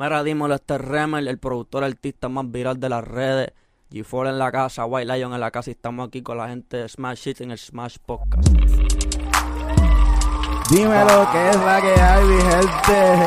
Mira, 0.00 0.22
dímelo, 0.24 0.54
este 0.54 0.78
Remel, 0.78 1.28
el 1.28 1.36
productor 1.36 1.84
artista 1.84 2.30
más 2.30 2.50
viral 2.50 2.80
de 2.80 2.88
las 2.88 3.04
redes. 3.06 3.52
G4 3.90 4.30
en 4.30 4.38
la 4.38 4.50
casa, 4.50 4.86
White 4.86 5.12
Lion 5.14 5.34
en 5.34 5.40
la 5.40 5.50
casa 5.50 5.68
y 5.68 5.72
estamos 5.72 6.08
aquí 6.08 6.22
con 6.22 6.38
la 6.38 6.48
gente 6.48 6.78
de 6.78 6.88
Smash 6.88 7.28
Hits 7.28 7.42
en 7.42 7.50
el 7.50 7.58
Smash 7.58 7.96
Podcast. 8.06 8.48
Dímelo, 10.70 11.28
que 11.30 11.50
es 11.50 11.56
la 11.56 11.80
que 11.82 12.00
hay, 12.00 12.24
mi 12.24 12.40
gente. 12.40 13.24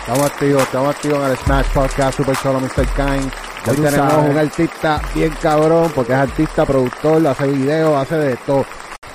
Estamos 0.00 0.30
activos, 0.30 0.62
estamos 0.62 0.94
activos 0.94 1.18
en 1.18 1.30
el 1.32 1.36
Smash 1.36 1.66
Podcast 1.74 2.16
Super 2.16 2.36
Solo 2.36 2.60
Mr. 2.60 2.86
Kind. 2.96 3.32
Ya 3.66 3.72
Hoy 3.72 3.76
tenemos 3.76 3.92
sabes. 4.12 4.30
un 4.30 4.38
artista 4.38 5.02
bien 5.14 5.34
cabrón 5.42 5.92
porque 5.94 6.12
es 6.14 6.18
artista, 6.18 6.64
productor, 6.64 7.26
hace 7.26 7.46
videos, 7.46 7.94
hace 8.00 8.14
de 8.16 8.36
todo. 8.46 8.64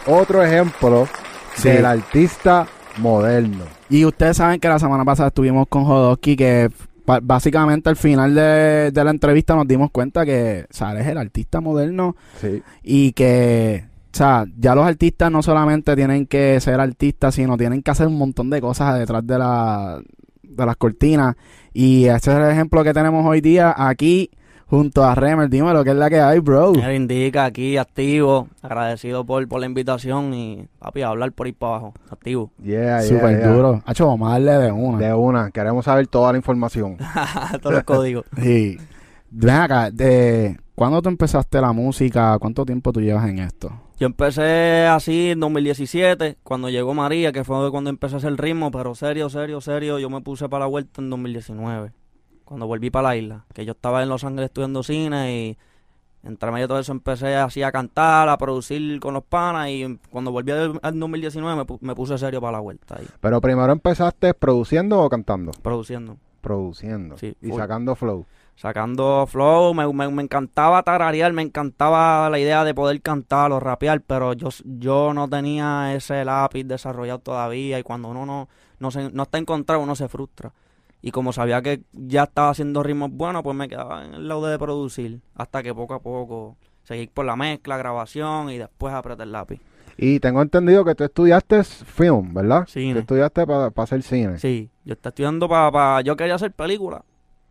Otro 0.06 0.44
ejemplo 0.44 1.08
Sí. 1.56 1.70
del 1.70 1.86
artista 1.88 2.68
moderno. 2.98 3.66
Y 3.90 4.06
ustedes 4.06 4.38
saben 4.38 4.60
que 4.60 4.68
la 4.68 4.80
semana 4.80 5.06
pasada 5.06 5.28
estuvimos 5.28 5.68
con 5.68 5.86
Jodosky, 5.86 6.36
que 6.36 6.70
básicamente 7.22 7.90
al 7.90 7.96
final 7.96 8.34
de, 8.34 8.92
de 8.92 9.04
la 9.04 9.12
entrevista 9.12 9.56
nos 9.56 9.68
dimos 9.68 9.92
cuenta 9.92 10.26
que 10.26 10.66
Sara 10.72 11.02
es 11.02 11.08
el 11.08 11.18
artista 11.20 11.62
moderno 11.62 12.16
Sí. 12.42 12.64
y 12.84 13.12
que, 13.12 13.86
o 14.12 14.18
sea, 14.18 14.46
ya 14.58 14.74
los 14.74 14.86
artistas 14.88 15.32
no 15.32 15.44
solamente 15.44 15.96
tienen 15.96 16.26
que 16.26 16.60
ser 16.62 16.80
artistas, 16.80 17.36
sino 17.36 17.58
tienen 17.58 17.84
que 17.84 17.92
hacer 17.92 18.08
un 18.08 18.18
montón 18.18 18.50
de 18.50 18.60
cosas 18.60 18.98
detrás 18.98 19.26
de, 19.28 19.38
la, 19.38 20.02
de 20.42 20.66
las 20.66 20.76
cortinas. 20.78 21.36
Y 21.74 22.06
ese 22.06 22.32
es 22.32 22.38
el 22.38 22.50
ejemplo 22.50 22.84
que 22.84 22.94
tenemos 22.94 23.24
hoy 23.26 23.42
día 23.42 23.74
aquí 23.78 24.32
junto 24.68 25.04
a 25.04 25.16
Remer. 25.16 25.50
Dime 25.50 25.74
lo 25.74 25.84
que 25.84 25.92
es 25.92 25.96
la 25.96 26.10
que 26.10 26.20
hay, 26.20 26.40
bro. 26.40 26.72
Mira, 26.74 26.94
indica 26.94 27.46
aquí, 27.46 27.78
activo, 27.78 28.48
agradecido 28.62 29.26
por, 29.26 29.48
por 29.48 29.60
la 29.60 29.66
invitación 29.66 30.34
y, 30.34 30.68
papi, 30.80 31.02
a 31.02 31.10
hablar 31.10 31.32
por 31.32 31.48
ahí 31.48 31.54
para 31.54 31.76
abajo, 31.76 31.94
activo. 32.10 32.52
Yeah, 32.62 33.02
yeah, 33.02 33.02
Súper 33.02 33.38
yeah. 33.38 33.48
duro. 33.48 33.82
Hacho, 33.86 34.08
vamos 34.08 34.30
a 34.30 34.32
darle 34.34 34.52
de 34.54 34.72
una. 34.72 34.98
De 34.98 35.14
una, 35.14 35.52
queremos 35.52 35.86
saber 35.86 36.08
toda 36.08 36.32
la 36.32 36.38
información. 36.38 36.98
Todos 37.62 37.76
los 37.76 37.84
códigos. 37.84 38.26
Sí. 38.42 38.78
Ven 39.32 39.56
acá, 39.56 39.92
de, 39.92 40.58
¿cuándo 40.76 41.02
tú 41.02 41.10
empezaste 41.10 41.60
la 41.60 41.74
música? 41.74 42.38
¿Cuánto 42.40 42.66
tiempo 42.66 42.94
tú 42.94 43.02
llevas 43.02 43.28
en 43.28 43.40
esto? 43.40 43.72
Yo 43.98 44.08
empecé 44.08 44.88
así 44.88 45.32
en 45.32 45.40
2017, 45.40 46.38
cuando 46.44 46.70
llegó 46.70 46.94
María, 46.94 47.32
que 47.32 47.46
fue 47.46 47.72
cuando 47.72 47.90
empecé 47.90 48.16
a 48.16 48.18
hacer 48.18 48.36
ritmo, 48.36 48.70
pero 48.70 48.94
serio, 48.94 49.30
serio, 49.30 49.62
serio, 49.62 50.00
yo 50.00 50.10
me 50.10 50.20
puse 50.20 50.50
para 50.50 50.66
la 50.66 50.68
vuelta 50.68 51.02
en 51.02 51.10
2019, 51.10 51.92
cuando 52.46 52.68
volví 52.68 52.90
para 52.90 53.10
la 53.10 53.16
isla, 53.18 53.46
que 53.54 53.66
yo 53.66 53.74
estaba 53.74 54.02
en 54.04 54.10
Los 54.10 54.24
Ángeles 54.24 54.46
estudiando 54.46 54.84
cine 54.84 55.36
y 55.36 55.58
entre 56.24 56.52
medio 56.52 56.64
de 56.64 56.68
todo 56.70 56.80
eso 56.80 56.92
empecé 56.92 57.36
así 57.36 57.62
a 57.62 57.72
cantar, 57.72 58.30
a 58.30 58.38
producir 58.38 59.00
con 59.00 59.14
los 59.14 59.24
panas 59.24 59.70
y 59.70 60.00
cuando 60.10 60.32
volví 60.32 60.52
al 60.52 60.80
al 60.82 61.00
2019 61.00 61.66
me, 61.66 61.78
me 61.82 61.96
puse 61.96 62.18
serio 62.18 62.42
para 62.42 62.54
la 62.54 62.60
vuelta 62.60 62.96
ahí, 62.98 63.08
Pero 63.20 63.42
primero 63.42 63.72
empezaste 63.72 64.34
produciendo 64.34 65.02
o 65.02 65.10
cantando? 65.10 65.52
produciendo. 65.62 66.18
Produciendo. 66.42 67.18
Sí, 67.18 67.36
y 67.42 67.50
full. 67.50 67.58
sacando 67.60 67.96
flow. 67.96 68.26
sacando 68.56 69.26
flow, 69.28 69.74
me, 69.74 69.92
me, 69.92 70.08
me 70.10 70.24
encantaba 70.24 70.82
tararear, 70.84 71.34
me 71.34 71.42
encantaba 71.42 72.30
la 72.30 72.40
idea 72.40 72.64
de 72.64 72.74
poder 72.74 73.02
cantar 73.02 73.52
o 73.52 73.60
rapear, 73.60 74.02
pero 74.02 74.34
yo, 74.34 74.50
yo 74.64 75.14
no 75.14 75.28
tenía 75.28 75.94
ese 75.96 76.24
lápiz 76.24 76.64
desarrollado 76.64 77.20
todavía 77.20 77.80
y 77.80 77.84
cuando 77.84 78.10
uno 78.10 78.26
no, 78.26 78.48
no, 78.80 78.92
se, 78.92 79.12
no 79.12 79.24
está 79.24 79.38
encontrado 79.40 79.82
uno 79.82 79.96
se 79.96 80.08
frustra. 80.08 80.52
Y 81.06 81.12
como 81.12 81.32
sabía 81.34 81.62
que 81.62 81.84
ya 81.94 82.24
estaba 82.24 82.50
haciendo 82.50 82.82
ritmos 82.82 83.12
buenos, 83.12 83.44
pues 83.44 83.56
me 83.56 83.70
quedaba 83.70 84.04
en 84.04 84.16
el 84.16 84.28
lado 84.28 84.48
de 84.48 84.58
producir, 84.58 85.22
hasta 85.36 85.62
que 85.62 85.72
poco 85.72 85.94
a 85.94 86.00
poco 86.00 86.58
seguí 86.82 87.06
por 87.06 87.26
la 87.26 87.36
mezcla, 87.36 87.78
grabación 87.78 88.50
y 88.50 88.58
después 88.58 88.92
apretar 88.92 89.28
el 89.28 89.32
lápiz. 89.32 89.62
Y 89.98 90.20
tengo 90.20 90.42
entendido 90.42 90.84
que 90.84 90.96
tú 90.96 91.04
estudiaste 91.04 91.64
film, 91.64 92.34
¿verdad? 92.34 92.66
Cine. 92.68 92.94
Tú 92.94 93.00
estudiaste 93.02 93.46
para 93.46 93.72
hacer 93.76 94.02
cine. 94.02 94.40
Sí, 94.40 94.72
yo 94.84 94.94
estaba 94.94 95.12
estudiando 95.12 95.48
para... 95.48 96.02
yo 96.02 96.16
quería 96.18 96.34
hacer 96.34 96.52
películas, 96.54 97.04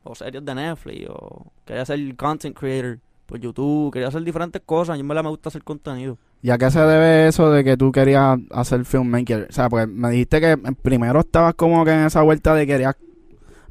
o 0.02 0.16
series 0.16 0.44
de 0.44 0.52
Netflix, 0.52 1.08
o 1.10 1.52
quería 1.64 1.86
ser 1.86 2.16
content 2.16 2.58
creator 2.58 2.98
por 3.24 3.38
YouTube, 3.38 3.92
quería 3.92 4.08
hacer 4.08 4.24
diferentes 4.24 4.62
cosas. 4.66 4.96
Yo 4.96 5.02
en 5.02 5.06
verdad 5.06 5.22
me 5.22 5.30
gusta 5.30 5.50
hacer 5.50 5.62
contenido. 5.62 6.18
¿Y 6.42 6.50
a 6.50 6.58
qué 6.58 6.72
se 6.72 6.80
debe 6.80 7.28
eso 7.28 7.52
de 7.52 7.62
que 7.62 7.76
tú 7.76 7.92
querías 7.92 8.36
hacer 8.50 8.84
filmmaker? 8.84 9.46
O 9.48 9.52
sea, 9.52 9.68
pues 9.68 9.86
me 9.86 10.10
dijiste 10.10 10.40
que 10.40 10.56
primero 10.82 11.20
estabas 11.20 11.54
como 11.54 11.84
que 11.84 11.92
en 11.92 12.06
esa 12.06 12.20
vuelta 12.22 12.52
de 12.56 12.66
querías 12.66 12.96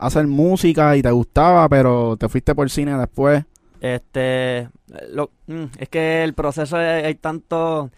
hacer 0.06 0.28
música 0.28 0.96
y 0.98 1.02
te 1.02 1.12
gustaba, 1.12 1.68
pero 1.70 2.16
te 2.18 2.30
fuiste 2.30 2.54
por 2.56 2.70
cine 2.70 2.98
después. 2.98 3.44
Este, 3.82 4.70
lo- 5.12 5.32
mm, 5.48 5.64
es 5.78 5.90
que 5.90 6.24
el 6.24 6.34
proceso 6.34 6.78
hay, 6.78 7.04
hay 7.04 7.16
tanto... 7.16 7.92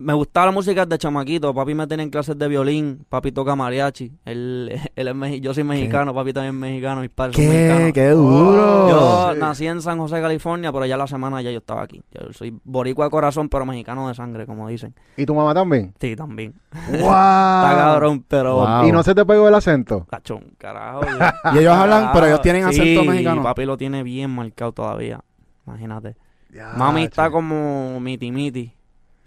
Me 0.00 0.12
gustaba 0.12 0.46
la 0.46 0.52
música 0.52 0.86
de 0.86 0.96
chamaquito. 0.96 1.52
Papi 1.52 1.74
me 1.74 1.86
tenía 1.86 2.04
en 2.04 2.10
clases 2.10 2.38
de 2.38 2.46
violín. 2.46 3.04
Papi 3.08 3.32
toca 3.32 3.56
mariachi. 3.56 4.12
Él, 4.24 4.70
él 4.96 5.08
es 5.24 5.40
yo 5.40 5.52
soy 5.52 5.64
mexicano. 5.64 6.14
Papi 6.14 6.32
también 6.32 6.54
es 6.54 6.60
mexicano. 6.60 7.00
Mis 7.00 7.10
padres 7.10 7.34
son 7.36 7.44
¿Qué? 7.44 7.50
mexicanos. 7.50 7.92
¡Qué 7.92 8.08
duro! 8.10 8.88
Yo 8.88 9.30
sí. 9.34 9.40
nací 9.40 9.66
en 9.66 9.82
San 9.82 9.98
José, 9.98 10.20
California, 10.20 10.72
pero 10.72 10.86
ya 10.86 10.96
la 10.96 11.06
semana 11.06 11.42
ya 11.42 11.50
yo 11.50 11.58
estaba 11.58 11.82
aquí. 11.82 12.00
Yo 12.12 12.32
soy 12.32 12.56
boricua 12.64 13.06
de 13.06 13.10
corazón, 13.10 13.48
pero 13.48 13.66
mexicano 13.66 14.06
de 14.08 14.14
sangre, 14.14 14.46
como 14.46 14.68
dicen. 14.68 14.94
¿Y 15.16 15.26
tu 15.26 15.34
mamá 15.34 15.52
también? 15.52 15.92
Sí, 16.00 16.14
también. 16.14 16.54
¡Wow! 16.72 16.78
Está 17.00 17.74
cabrón, 17.76 18.24
pero... 18.28 18.54
Wow. 18.56 18.88
¿Y 18.88 18.92
no 18.92 19.02
se 19.02 19.14
te 19.14 19.24
pegó 19.26 19.48
el 19.48 19.54
acento? 19.54 20.06
Cachón, 20.08 20.54
carajo. 20.58 21.00
Y 21.54 21.58
ellos 21.58 21.74
hablan, 21.74 22.10
pero 22.12 22.26
ellos 22.26 22.40
tienen 22.40 22.64
acento 22.64 23.02
Sí, 23.02 23.08
mexicano. 23.08 23.42
papi 23.42 23.64
lo 23.64 23.76
tiene 23.76 24.02
bien 24.02 24.30
marcado 24.30 24.72
todavía. 24.72 25.20
Imagínate. 25.66 26.16
Mami 26.76 27.04
está 27.04 27.30
como 27.30 27.98
miti 28.00 28.30
miti. 28.32 28.72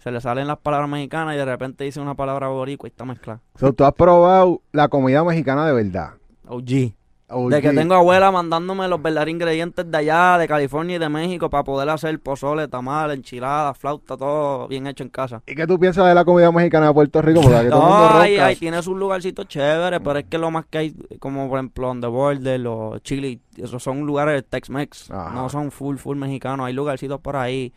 Se 0.02 0.10
le 0.10 0.20
salen 0.20 0.48
las 0.48 0.58
palabras 0.58 0.90
mexicanas 0.90 1.36
y 1.36 1.38
de 1.38 1.44
repente 1.44 1.84
dice 1.84 2.00
una 2.00 2.16
palabra 2.16 2.48
boricua 2.48 2.88
y 2.88 2.90
está 2.90 3.04
mezclada. 3.04 3.40
So, 3.54 3.72
tú 3.72 3.84
has 3.84 3.92
probado 3.92 4.60
la 4.72 4.88
comida 4.88 5.22
mexicana 5.22 5.64
de 5.64 5.72
verdad. 5.72 6.14
OG. 6.48 6.92
OG. 7.28 7.50
De 7.50 7.62
que 7.62 7.70
tengo 7.70 7.94
abuela 7.94 8.32
mandándome 8.32 8.88
los 8.88 9.00
verdaderos 9.00 9.32
ingredientes 9.32 9.88
de 9.88 9.96
allá, 9.96 10.38
de 10.38 10.48
California 10.48 10.96
y 10.96 10.98
de 10.98 11.08
México, 11.08 11.48
para 11.48 11.62
poder 11.62 11.88
hacer 11.88 12.18
pozole, 12.18 12.66
tamal, 12.66 13.12
enchiladas, 13.12 13.78
flauta, 13.78 14.16
todo 14.16 14.66
bien 14.66 14.88
hecho 14.88 15.04
en 15.04 15.10
casa. 15.10 15.40
¿Y 15.46 15.54
qué 15.54 15.68
tú 15.68 15.78
piensas 15.78 16.04
de 16.04 16.16
la 16.16 16.24
comida 16.24 16.50
mexicana 16.50 16.88
de 16.88 16.94
Puerto 16.94 17.22
Rico? 17.22 17.40
Porque 17.40 17.56
aquí 17.56 17.68
todo 17.68 17.82
el 17.82 17.88
mundo 17.88 18.10
No, 18.10 18.20
ahí, 18.20 18.36
ahí 18.38 18.56
tiene 18.56 18.82
sus 18.82 18.96
lugarcitos 18.96 19.46
chéveres, 19.46 20.00
pero 20.02 20.18
es 20.18 20.24
que 20.24 20.36
lo 20.36 20.50
más 20.50 20.66
que 20.66 20.78
hay, 20.78 20.96
como 21.20 21.48
por 21.48 21.60
ejemplo 21.60 21.88
On 21.88 22.00
The 22.00 22.08
Border, 22.08 22.58
los 22.58 23.00
Chile, 23.04 23.38
esos 23.56 23.80
son 23.80 24.00
lugares 24.00 24.44
Tex-Mex, 24.50 25.12
Ajá. 25.12 25.30
no 25.32 25.48
son 25.48 25.70
full, 25.70 25.96
full 25.96 26.16
mexicanos. 26.16 26.66
Hay 26.66 26.72
lugarcitos 26.72 27.20
por 27.20 27.36
ahí 27.36 27.72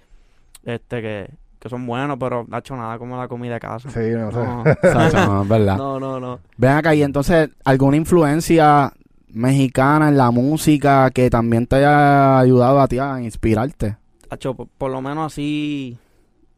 este 0.63 1.03
que, 1.03 1.29
que 1.65 1.69
son 1.69 1.87
buenos, 1.87 2.17
pero 2.19 2.45
no 2.47 2.55
ha 2.55 2.59
hecho 2.59 2.75
nada 2.75 2.99
como 2.99 3.17
la 3.17 3.27
comida 3.27 3.55
de 3.55 3.59
casa. 3.59 3.89
Sí, 3.89 4.11
no 4.11 4.31
sé. 4.31 4.37
No, 4.37 4.63
no, 5.25 5.41
es 5.41 5.49
verdad. 5.49 5.77
no, 5.77 5.99
no, 5.99 6.19
no. 6.19 6.39
Ven 6.57 6.69
acá, 6.73 6.93
y 6.93 7.01
entonces, 7.01 7.49
¿alguna 7.63 7.97
influencia 7.97 8.93
mexicana 9.29 10.09
en 10.09 10.17
la 10.17 10.29
música 10.29 11.09
que 11.09 11.27
también 11.31 11.65
te 11.65 11.77
haya 11.77 12.37
ayudado 12.37 12.79
a 12.79 12.87
ti 12.87 12.99
a 12.99 13.19
inspirarte? 13.19 13.97
Hacho, 14.29 14.53
por, 14.53 14.67
por 14.67 14.91
lo 14.91 15.01
menos 15.01 15.33
así 15.33 15.97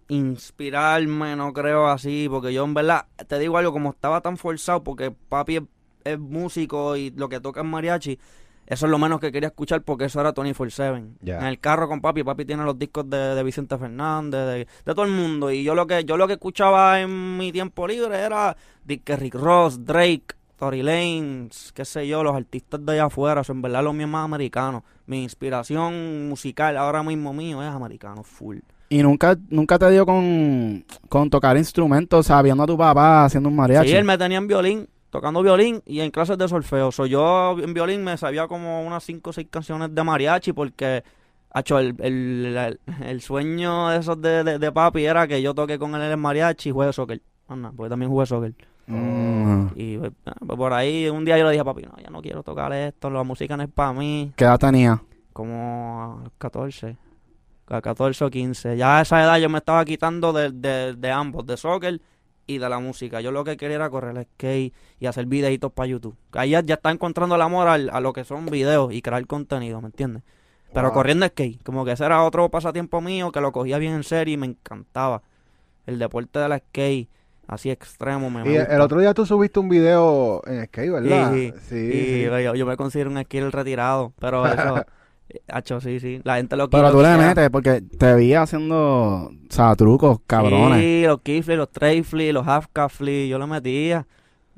inspirarme, 0.10 1.38
no 1.38 1.54
creo 1.54 1.88
así, 1.88 2.28
porque 2.30 2.54
yo 2.54 2.66
en 2.66 2.74
verdad, 2.74 3.06
te 3.30 3.40
digo 3.40 3.58
algo, 3.58 3.72
como 3.72 3.92
estaba 3.92 4.20
tan 4.20 4.36
forzado, 4.36 4.84
porque 4.84 5.12
papi 5.12 5.56
es, 5.56 5.64
es 6.04 6.20
músico 6.20 6.98
y 6.98 7.12
lo 7.12 7.30
que 7.30 7.40
toca 7.40 7.62
es 7.62 7.66
mariachi, 7.66 8.20
eso 8.68 8.86
es 8.86 8.92
lo 8.92 9.00
menos 9.00 9.22
que 9.22 9.32
quería 9.32 9.48
escuchar 9.48 9.82
porque 9.82 10.06
eso 10.06 10.20
era 10.20 10.34
24-7. 10.34 11.16
Ya. 11.22 11.40
En 11.40 11.46
el 11.46 11.60
carro 11.60 11.88
con 11.88 12.02
papi, 12.02 12.24
papi 12.24 12.44
tiene 12.46 12.64
los 12.64 12.78
discos 12.78 13.10
de, 13.10 13.18
de 13.18 13.44
Vicente 13.44 13.78
Fernández, 13.78 14.46
de, 14.46 14.68
de 14.86 14.94
todo 14.94 15.04
el 15.04 15.12
mundo, 15.12 15.50
y 15.50 15.64
yo 15.64 15.74
lo 15.74 15.88
que 15.88 16.04
yo 16.04 16.18
lo 16.18 16.28
que 16.28 16.34
escuchaba 16.34 17.00
en 17.00 17.38
mi 17.38 17.52
tiempo 17.54 17.88
libre 17.88 18.20
era 18.20 18.56
Dick 18.84 19.10
Rick 19.18 19.36
Ross, 19.36 19.86
Drake, 19.86 20.36
Tory 20.58 20.84
Lanez, 20.84 21.72
qué 21.74 21.86
sé 21.86 22.08
yo, 22.08 22.24
los 22.24 22.36
artistas 22.36 22.86
de 22.86 22.94
allá 22.94 23.06
afuera, 23.06 23.44
son 23.44 23.58
en 23.58 23.62
verdad 23.62 23.84
los 23.84 23.94
míos 23.94 24.10
más 24.10 24.26
americanos. 24.26 24.84
Mi 25.06 25.24
inspiración 25.24 26.28
musical 26.28 26.76
ahora 26.78 27.04
mismo 27.04 27.32
mío 27.32 27.64
es 27.64 27.70
americano 27.70 28.24
full. 28.24 28.58
¿Y 28.90 29.04
nunca, 29.04 29.38
nunca 29.50 29.78
te 29.78 29.92
dio 29.92 30.06
con, 30.06 30.84
con 31.10 31.30
tocar 31.30 31.58
instrumentos, 31.58 32.20
o 32.20 32.24
sea, 32.24 32.42
viendo 32.42 32.64
a 32.64 32.68
tu 32.68 32.78
papá 32.78 33.26
haciendo 33.26 33.50
un 33.50 33.56
mariachi? 33.56 33.90
Sí, 33.90 33.96
él 33.96 34.06
me 34.06 34.18
tenía 34.18 34.38
en 34.38 34.48
violín, 34.48 34.90
tocando 35.10 35.42
violín 35.42 35.82
y 35.86 36.02
en 36.02 36.12
clases 36.12 36.38
de 36.38 36.48
solfeo. 36.48 36.92
So, 36.92 37.06
yo 37.06 37.58
en 37.60 37.74
violín 37.74 38.04
me 38.04 38.18
sabía 38.18 38.48
como 38.48 38.86
unas 38.86 39.04
5 39.04 39.30
o 39.30 39.34
6 39.34 39.48
canciones 39.50 39.94
de 39.94 40.04
mariachi 40.04 40.54
porque, 40.54 41.04
el, 41.54 41.96
el, 42.00 42.58
el, 42.58 42.80
el 43.04 43.22
sueño 43.22 43.90
de 43.90 43.98
esos 43.98 44.22
de, 44.22 44.44
de, 44.44 44.60
de 44.60 44.72
papi 44.72 45.06
era 45.06 45.28
que 45.28 45.42
yo 45.42 45.54
toque 45.54 45.80
con 45.80 45.96
él 45.96 46.02
en 46.02 46.12
el 46.12 46.18
mariachi 46.18 46.70
y 46.70 46.72
juegue 46.72 46.94
soccer. 46.94 47.22
Anda, 47.48 47.72
porque 47.76 47.90
también 47.90 48.12
jugué 48.12 48.26
soccer. 48.26 48.54
Mm. 48.88 49.68
Y 49.76 49.98
pues, 49.98 50.12
ah, 50.26 50.34
pues, 50.46 50.58
por 50.58 50.74
ahí 50.74 51.10
un 51.10 51.26
día 51.26 51.38
yo 51.38 51.46
le 51.46 51.52
dije 51.52 51.62
a 51.62 51.66
papi, 51.66 51.84
no, 51.84 51.96
ya 52.02 52.10
no 52.10 52.22
quiero 52.22 52.44
tocar 52.44 52.72
esto, 52.74 53.10
la 53.10 53.24
música 53.24 53.56
no 53.58 53.64
es 53.64 53.70
para 53.70 53.94
mí. 53.94 54.32
¿Qué 54.36 54.44
edad 54.44 54.60
tenía? 54.60 55.02
Como 55.34 56.18
a 56.20 56.24
los 56.24 56.34
14, 56.38 56.98
a 57.68 57.82
14 57.82 58.26
o 58.26 58.30
15. 58.30 58.78
Ya 58.78 59.00
a 59.00 59.02
esa 59.02 59.24
edad 59.24 59.38
yo 59.38 59.50
me 59.50 59.60
estaba 59.60 59.84
quitando 59.86 60.34
de, 60.34 60.52
de, 60.52 60.96
de 60.96 61.12
ambos, 61.12 61.46
de 61.46 61.58
soccer 61.58 62.02
y 62.48 62.58
de 62.60 62.70
la 62.70 62.80
música. 62.80 63.22
Yo 63.22 63.32
lo 63.32 63.44
que 63.44 63.58
quería 63.58 63.76
era 63.76 63.90
correr 63.90 64.18
el 64.18 64.24
skate 64.26 64.74
y 65.00 65.06
hacer 65.06 65.26
videitos 65.28 65.72
para 65.72 65.88
YouTube. 65.88 66.16
Ahí 66.34 66.52
ya, 66.52 66.62
ya 66.62 66.76
está 66.76 66.92
encontrando 66.92 67.36
el 67.36 67.42
amor 67.42 67.68
al- 67.68 67.90
a 67.92 68.00
lo 68.00 68.14
que 68.14 68.24
son 68.24 68.46
videos 68.48 68.94
y 68.94 69.02
crear 69.02 69.26
contenido, 69.28 69.82
¿me 69.82 69.88
entiendes? 69.88 70.24
Pero 70.74 70.88
Wow. 70.88 70.94
corriendo 70.96 71.28
skate, 71.28 71.62
como 71.64 71.86
que 71.86 71.92
ese 71.94 72.06
era 72.06 72.24
otro 72.24 72.50
pasatiempo 72.50 73.02
mío 73.02 73.32
que 73.32 73.42
lo 73.42 73.52
cogía 73.52 73.78
bien 73.78 73.94
en 73.94 74.04
serio 74.04 74.34
y 74.34 74.38
me 74.38 74.48
encantaba. 74.48 75.22
El 75.86 76.00
deporte 76.00 76.40
del 76.40 76.58
skate. 76.60 77.10
así 77.48 77.70
extremo. 77.72 78.30
Me, 78.30 78.42
Y 78.42 78.44
me 78.44 78.56
el 78.58 78.82
otro 78.82 79.00
día 79.00 79.14
tú 79.14 79.26
subiste 79.26 79.60
un 79.60 79.70
video 79.70 80.42
en 80.46 80.66
skate, 80.66 80.92
¿verdad? 80.92 81.32
Sí, 81.32 81.54
sí. 81.70 81.76
Y 81.76 82.06
sí. 82.06 82.24
Yo, 82.44 82.56
yo 82.56 82.66
me 82.66 82.76
considero 82.76 83.10
un 83.10 83.22
skill 83.24 83.52
retirado, 83.54 84.14
pero 84.20 84.48
eso, 84.50 84.86
hacho, 85.48 85.80
sí, 85.82 86.00
sí. 86.00 86.22
La 86.24 86.38
gente 86.38 86.56
lo 86.56 86.70
Pero 86.70 86.84
lo 86.84 86.92
tú 86.92 87.02
le 87.02 87.18
metes 87.18 87.50
porque 87.50 87.82
te 87.82 88.16
vi 88.16 88.34
haciendo, 88.34 88.76
o 88.78 89.32
sea, 89.50 89.76
trucos, 89.76 90.20
cabrones. 90.28 90.80
Sí, 90.82 91.04
los 91.06 91.22
kickflips, 91.22 91.58
los 91.58 91.72
tray 91.72 92.04
flips, 92.04 92.34
los 92.34 92.48
half 92.48 92.68
yo 93.30 93.38
lo 93.40 93.48
metía. 93.48 94.06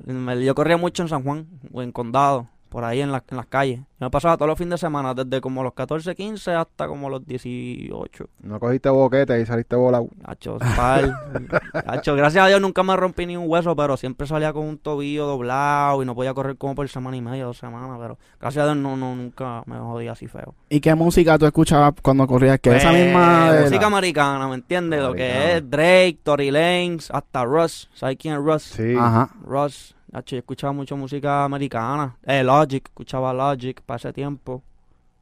Me- 0.04 0.44
Yo 0.44 0.54
corría 0.54 0.76
mucho 0.76 1.02
en 1.02 1.08
San 1.08 1.22
Juan, 1.22 1.46
o 1.72 1.82
en 1.82 1.92
Condado, 1.92 2.48
por 2.70 2.84
ahí 2.84 3.02
en, 3.02 3.12
la- 3.12 3.22
en 3.28 3.36
las 3.36 3.46
calles. 3.46 3.80
Yo 3.80 4.06
me 4.06 4.10
pasaba 4.10 4.36
todos 4.38 4.48
los 4.48 4.56
fines 4.56 4.70
de 4.72 4.78
semana, 4.78 5.12
desde 5.12 5.42
como 5.42 5.62
los 5.62 5.74
14, 5.74 6.14
15 6.14 6.52
hasta 6.52 6.86
como 6.88 7.10
los 7.10 7.26
18. 7.26 8.24
No 8.42 8.58
cogiste 8.58 8.88
boquete 8.88 9.38
y 9.40 9.44
saliste 9.44 9.76
volado. 9.76 10.08
Hacho, 10.24 10.56
pal. 10.58 11.14
Hacho, 11.86 12.14
gracias 12.14 12.42
a 12.44 12.48
Dios 12.48 12.60
nunca 12.62 12.82
me 12.82 12.96
rompí 12.96 13.26
ni 13.26 13.36
un 13.36 13.44
hueso, 13.46 13.76
pero 13.76 13.98
siempre 13.98 14.26
salía 14.26 14.54
con 14.54 14.64
un 14.66 14.78
tobillo 14.78 15.26
doblado 15.26 16.02
y 16.02 16.06
no 16.06 16.14
podía 16.14 16.32
correr 16.32 16.56
como 16.56 16.74
por 16.74 16.88
semana 16.88 17.16
y 17.16 17.20
media, 17.20 17.44
dos 17.44 17.58
semanas. 17.58 17.98
Pero 18.00 18.18
gracias 18.40 18.62
a 18.62 18.66
Dios 18.72 18.76
no, 18.78 18.96
no, 18.96 19.14
nunca 19.14 19.62
me 19.66 19.78
jodí 19.78 20.08
así 20.08 20.26
feo. 20.28 20.54
¿Y 20.70 20.80
qué 20.80 20.94
música 20.94 21.36
tú 21.38 21.44
escuchabas 21.44 21.92
cuando 22.00 22.26
corrías? 22.26 22.58
Que 22.60 22.76
esa 22.76 22.88
Pues, 22.90 23.04
misma... 23.04 23.52
de 23.52 23.60
música 23.64 23.80
la- 23.82 23.86
americana, 23.88 24.48
¿me 24.48 24.54
entiendes? 24.54 25.02
Lo 25.02 25.12
que 25.12 25.56
es 25.56 25.68
Drake, 25.70 26.18
Tory 26.22 26.50
Lanez, 26.50 27.10
hasta 27.10 27.44
Russ. 27.44 27.90
¿Sabes 27.92 28.16
quién 28.18 28.34
es 28.34 28.40
Russ? 28.40 28.62
Sí. 28.62 28.94
Ajá. 28.98 29.28
Russ. 29.44 29.94
Hacho, 30.12 30.36
yo 30.36 30.40
escuchaba 30.40 30.72
mucho 30.72 30.96
música 30.96 31.44
americana. 31.44 32.16
Eh, 32.24 32.42
Logic, 32.42 32.84
escuchaba 32.86 33.32
Logic 33.32 33.80
para 33.82 33.96
ese 33.96 34.12
tiempo. 34.12 34.62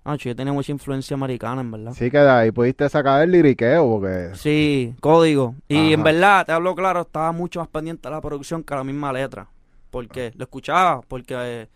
Hacho, 0.05 0.31
yo 0.31 0.37
tenía 0.37 0.53
mucha 0.53 0.73
influencia 0.73 1.15
americana, 1.15 1.61
en 1.61 1.71
verdad. 1.71 1.93
Sí 1.93 2.11
que 2.11 2.19
de 2.19 2.31
ahí 2.31 2.51
pudiste 2.51 2.89
sacar 2.89 3.23
el 3.23 3.31
liriqueo 3.31 3.87
porque... 3.87 4.31
Sí, 4.35 4.95
código. 5.01 5.55
Y 5.69 5.93
en 5.93 6.03
verdad, 6.03 6.47
te 6.47 6.53
hablo 6.53 6.75
claro, 6.75 7.03
estaba 7.03 7.33
mucho 7.33 7.61
más 7.61 7.69
pendiente 7.69 8.09
de 8.09 8.15
la 8.15 8.21
producción 8.21 8.63
que 8.63 8.73
a 8.73 8.79
la 8.79 8.85
misma 8.85 9.13
letra. 9.13 9.49
Porque 9.91 10.33
lo 10.37 10.45
escuchaba, 10.45 11.03
porque 11.07 11.35
eh, 11.37 11.69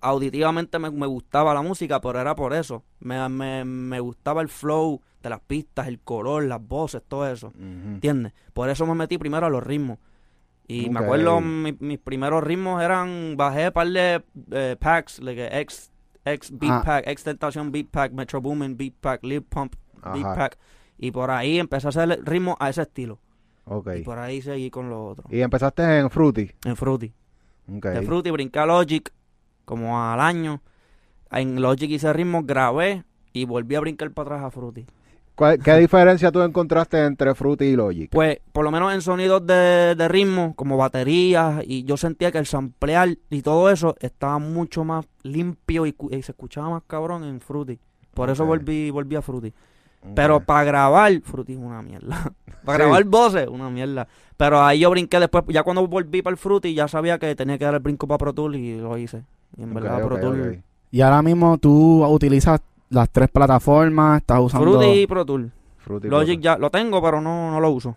auditivamente 0.00 0.78
me, 0.78 0.90
me 0.90 1.06
gustaba 1.06 1.54
la 1.54 1.62
música, 1.62 2.00
pero 2.00 2.20
era 2.20 2.34
por 2.34 2.52
eso. 2.52 2.82
Me, 3.00 3.26
me, 3.28 3.64
me 3.64 4.00
gustaba 4.00 4.42
el 4.42 4.48
flow 4.48 5.00
de 5.22 5.30
las 5.30 5.40
pistas, 5.40 5.88
el 5.88 6.00
color, 6.00 6.44
las 6.44 6.60
voces, 6.66 7.02
todo 7.08 7.26
eso. 7.26 7.48
Ujú. 7.48 7.56
¿Entiendes? 7.94 8.32
Por 8.52 8.68
eso 8.68 8.84
me 8.86 8.94
metí 8.94 9.16
primero 9.16 9.46
a 9.46 9.50
los 9.50 9.62
ritmos. 9.62 9.98
Y 10.70 10.90
me 10.90 11.00
acuerdo, 11.00 11.40
mi- 11.40 11.76
mis 11.80 11.98
primeros 11.98 12.44
ritmos 12.44 12.82
eran, 12.82 13.36
bajé 13.36 13.68
un 13.68 13.72
par 13.72 13.88
de 13.88 14.22
eh, 14.52 14.76
packs, 14.78 15.18
like, 15.20 15.48
X, 15.60 15.90
X 16.26 16.50
Beat 16.58 16.72
Ah. 16.72 16.82
Pack, 16.84 17.08
X 17.08 17.24
Tentación 17.24 17.72
Beat 17.72 17.86
Pack, 17.90 18.12
Metro 18.12 18.40
Boomin 18.40 18.76
Beat 18.76 18.92
Pack, 19.00 19.24
Lip 19.24 19.46
Pump 19.48 19.74
Beat 20.12 20.24
Ajá. 20.26 20.34
Pack. 20.34 20.58
Y 20.98 21.10
por 21.10 21.30
ahí 21.30 21.58
empecé 21.58 21.86
a 21.86 21.90
hacer 21.90 22.20
ritmo 22.24 22.56
a 22.60 22.68
ese 22.68 22.82
estilo. 22.82 23.18
Ok. 23.64 23.88
Y 24.00 24.02
por 24.02 24.18
ahí 24.18 24.42
seguí 24.42 24.70
con 24.70 24.90
lo 24.90 25.06
otro. 25.06 25.24
Y 25.30 25.40
empezaste 25.40 25.98
en 26.00 26.10
Fruity. 26.10 26.50
En 26.64 26.76
Fruity. 26.76 27.12
Ok. 27.74 27.86
De 27.86 28.02
Fruity 28.02 28.30
brinqué 28.30 28.58
a 28.58 28.66
Logic 28.66 29.10
como 29.64 30.02
al 30.02 30.20
año. 30.20 30.60
En 31.30 31.60
Logic 31.62 31.90
hice 31.90 32.12
ritmos, 32.12 32.46
grabé 32.46 33.04
y 33.32 33.44
volví 33.44 33.74
a 33.74 33.80
brincar 33.80 34.10
para 34.10 34.36
atrás 34.36 34.44
a 34.46 34.50
Fruity. 34.50 34.86
¿Cuál- 35.38 35.60
¿Qué 35.62 35.76
diferencia 35.76 36.32
tú 36.32 36.42
encontraste 36.42 36.98
entre 37.04 37.32
Fruity 37.32 37.66
y 37.66 37.76
Logic? 37.76 38.10
Pues, 38.10 38.40
por 38.50 38.64
lo 38.64 38.72
menos 38.72 38.92
en 38.92 39.00
sonidos 39.00 39.46
de, 39.46 39.94
de 39.94 40.08
ritmo, 40.08 40.52
como 40.56 40.76
baterías, 40.76 41.62
y 41.64 41.84
yo 41.84 41.96
sentía 41.96 42.32
que 42.32 42.38
el 42.38 42.46
samplear 42.46 43.16
y 43.30 43.42
todo 43.42 43.70
eso 43.70 43.94
estaba 44.00 44.40
mucho 44.40 44.82
más 44.82 45.06
limpio 45.22 45.86
y, 45.86 45.94
se 46.22 46.32
escuchaba 46.32 46.70
más 46.70 46.82
cabrón 46.88 47.22
en 47.22 47.40
Fruity. 47.40 47.78
Por 48.14 48.30
eso 48.30 48.44
volví, 48.44 48.90
volví 48.90 49.14
a 49.14 49.22
Fruity. 49.22 49.52
Pero 50.16 50.40
para 50.40 50.64
grabar, 50.64 51.12
Fruity 51.22 51.52
es 51.52 51.58
una 51.58 51.82
mierda. 51.82 52.32
para 52.64 52.78
Sí. 52.78 52.82
grabar 52.82 53.04
voces, 53.04 53.46
una 53.46 53.70
mierda. 53.70 54.08
Pero 54.36 54.60
ahí 54.60 54.80
yo 54.80 54.90
brinqué 54.90 55.20
después, 55.20 55.44
ya 55.50 55.62
cuando 55.62 55.86
volví 55.86 56.20
para 56.20 56.32
el 56.32 56.36
Fruity, 56.38 56.74
ya 56.74 56.88
sabía 56.88 57.16
que 57.20 57.36
tenía 57.36 57.58
que 57.58 57.64
dar 57.64 57.74
el 57.74 57.80
brinco 57.80 58.08
para 58.08 58.18
Pro 58.18 58.32
Tools 58.32 58.58
y 58.58 58.76
lo 58.78 58.98
hice. 58.98 59.22
Y 59.56 59.62
en 59.62 59.72
verdad, 59.72 60.02
Pro 60.04 60.16
ok. 60.16 60.58
Y 60.90 61.00
ahora 61.00 61.22
mismo 61.22 61.58
tú 61.58 62.04
utilizas 62.06 62.60
las 62.90 63.10
tres 63.10 63.28
plataformas, 63.30 64.20
estás 64.20 64.40
usando... 64.40 64.72
Fruity 64.78 65.00
y 65.02 65.06
Pro 65.06 65.24
Tools. 65.24 65.50
Fruity 65.78 66.08
Logic 66.08 66.34
Pro- 66.36 66.42
ya 66.42 66.58
lo 66.58 66.70
tengo, 66.70 67.02
pero 67.02 67.20
no, 67.20 67.50
no 67.50 67.60
lo 67.60 67.70
uso. 67.70 67.96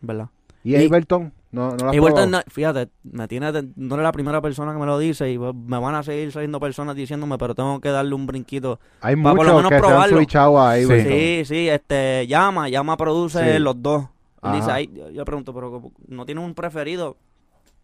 ¿Verdad? 0.00 0.28
¿Y 0.64 0.76
Y- 0.76 0.86
Ableton? 0.86 1.32
No, 1.50 1.72
no 1.72 1.76
probado? 1.76 2.26
no- 2.28 2.40
fíjate, 2.48 2.88
me 3.02 3.28
tiene, 3.28 3.52
de- 3.52 3.68
no 3.76 3.94
eres 3.96 4.04
la 4.04 4.12
primera 4.12 4.40
persona 4.40 4.72
que 4.72 4.78
me 4.78 4.86
lo 4.86 4.98
dice 4.98 5.30
y 5.30 5.36
pues, 5.36 5.54
me 5.54 5.78
van 5.78 5.94
a 5.94 6.02
seguir 6.02 6.32
saliendo 6.32 6.58
personas 6.58 6.96
diciéndome, 6.96 7.36
pero 7.36 7.54
tengo 7.54 7.78
que 7.78 7.90
darle 7.90 8.14
un 8.14 8.26
brinquito. 8.26 8.80
Hay 9.02 9.16
pa- 9.16 9.34
por 9.34 9.44
lo 9.46 9.52
muchos 9.52 9.56
menos 9.56 9.68
que 9.68 9.74
se 9.74 9.74
han 9.76 9.82
probarlo. 9.82 10.16
switchado 10.16 10.60
a 10.62 10.76
Sí. 10.76 10.84
Ableton. 10.84 11.12
Sí, 11.12 11.42
sí, 11.44 11.68
este, 11.68 12.26
llama, 12.26 12.68
llama 12.70 12.96
produce 12.96 13.52
Sí. 13.54 13.58
los 13.58 13.82
dos. 13.82 14.06
Dice, 14.54 14.70
ahí, 14.72 14.90
yo, 14.92 15.10
yo 15.10 15.24
pregunto, 15.26 15.52
pero 15.54 15.92
no 16.08 16.24
tiene 16.24 16.40
un 16.40 16.54
preferido. 16.54 17.16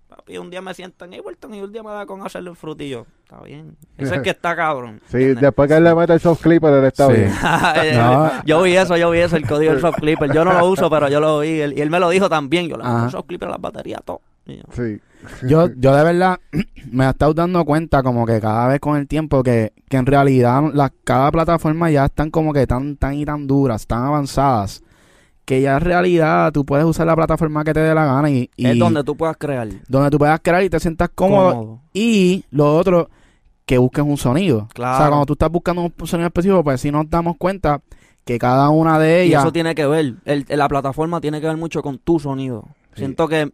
Papi, 0.08 0.38
un 0.38 0.48
día 0.50 0.62
me 0.62 0.72
siento 0.72 1.04
en 1.04 1.12
Ableton 1.14 1.52
y 1.54 1.60
un 1.60 1.70
día 1.70 1.82
me 1.82 1.90
da 1.90 2.06
con 2.06 2.22
hacerle 2.22 2.48
un 2.50 2.56
frutillo. 2.56 3.04
Está 3.24 3.42
bien. 3.42 3.76
Ese 3.98 4.06
es 4.10 4.12
el 4.16 4.22
que 4.22 4.30
está 4.30 4.56
cabrón. 4.56 5.00
Sí, 5.08 5.16
¿entiendes? 5.18 5.40
después 5.42 5.68
que 5.68 5.76
él 5.76 5.84
le 5.84 5.94
mete 5.94 6.14
el 6.14 6.20
soft 6.20 6.40
clipper, 6.42 6.72
él 6.72 6.84
está 6.86 7.06
Sí. 7.08 7.12
bien. 7.12 7.32
No. 7.98 8.30
Yo 8.46 8.62
vi 8.62 8.74
eso, 8.76 8.96
yo 8.96 9.10
vi 9.10 9.18
eso, 9.18 9.36
el 9.36 9.46
código 9.46 9.72
del 9.72 9.80
soft 9.82 9.98
clipper. 9.98 10.32
Yo 10.32 10.44
no 10.44 10.52
lo 10.54 10.66
uso, 10.68 10.88
pero 10.88 11.08
yo 11.08 11.20
lo 11.20 11.40
vi. 11.40 11.60
él- 11.60 11.74
y 11.76 11.80
él 11.82 11.90
me 11.90 12.00
lo 12.00 12.08
dijo 12.08 12.28
también. 12.28 12.68
Yo 12.68 12.76
le 12.78 12.84
Ajá. 12.84 12.92
meto 12.94 13.04
el 13.06 13.10
soft 13.12 13.26
clipper 13.26 13.48
a 13.48 13.52
las 13.52 13.60
baterías, 13.60 14.00
todo. 14.04 14.20
Y 14.46 14.56
yo, 14.56 14.62
Sí. 14.72 15.00
Yo, 15.46 15.68
yo 15.76 15.94
de 15.96 16.04
verdad 16.04 16.38
me 16.90 17.04
he 17.04 17.10
estado 17.10 17.34
dando 17.34 17.64
cuenta 17.64 18.02
como 18.02 18.24
que 18.24 18.40
cada 18.40 18.68
vez 18.68 18.80
con 18.80 18.96
el 18.96 19.06
tiempo 19.08 19.42
que, 19.42 19.72
que 19.90 19.96
en 19.98 20.06
realidad 20.06 20.62
las, 20.72 20.92
cada 21.04 21.30
plataforma 21.32 21.90
ya 21.90 22.06
están 22.06 22.30
como 22.30 22.52
que 22.54 22.66
tan, 22.66 22.96
tan 22.96 23.14
y 23.14 23.24
tan 23.26 23.46
duras, 23.48 23.86
tan 23.86 24.04
avanzadas, 24.04 24.80
que 25.48 25.62
ya 25.62 25.76
en 25.76 25.80
realidad 25.80 26.52
tú 26.52 26.66
puedes 26.66 26.84
usar 26.84 27.06
la 27.06 27.16
plataforma 27.16 27.64
que 27.64 27.72
te 27.72 27.80
dé 27.80 27.94
la 27.94 28.04
gana 28.04 28.28
y, 28.28 28.50
y 28.54 28.66
Es 28.66 28.78
donde 28.78 29.02
tú 29.02 29.16
puedas 29.16 29.34
crear. 29.38 29.66
donde 29.88 30.10
tú 30.10 30.18
puedas 30.18 30.38
crear 30.40 30.62
y 30.62 30.68
te 30.68 30.78
sientas 30.78 31.08
cómodo. 31.14 31.52
Cómodo. 31.54 31.80
Y 31.94 32.44
lo 32.50 32.76
otro, 32.76 33.08
que 33.64 33.78
busques 33.78 34.04
un 34.04 34.18
sonido. 34.18 34.68
Claro. 34.74 34.96
O 34.96 34.98
sea, 34.98 35.08
cuando 35.08 35.24
tú 35.24 35.32
estás 35.32 35.50
buscando 35.50 35.90
un 35.98 36.06
sonido 36.06 36.26
específico, 36.26 36.62
pues 36.62 36.82
sí 36.82 36.90
nos 36.90 37.08
damos 37.08 37.38
cuenta 37.38 37.80
que 38.26 38.38
cada 38.38 38.68
una 38.68 38.98
de 38.98 39.24
Y 39.24 39.28
ellas... 39.28 39.42
eso 39.42 39.50
tiene 39.50 39.74
que 39.74 39.86
ver, 39.86 40.16
el, 40.26 40.44
la 40.50 40.68
plataforma 40.68 41.18
tiene 41.18 41.40
que 41.40 41.46
ver 41.46 41.56
mucho 41.56 41.80
con 41.80 41.96
tu 41.96 42.20
sonido. 42.20 42.64
Sí. 42.92 42.98
Siento 42.98 43.26
que 43.26 43.50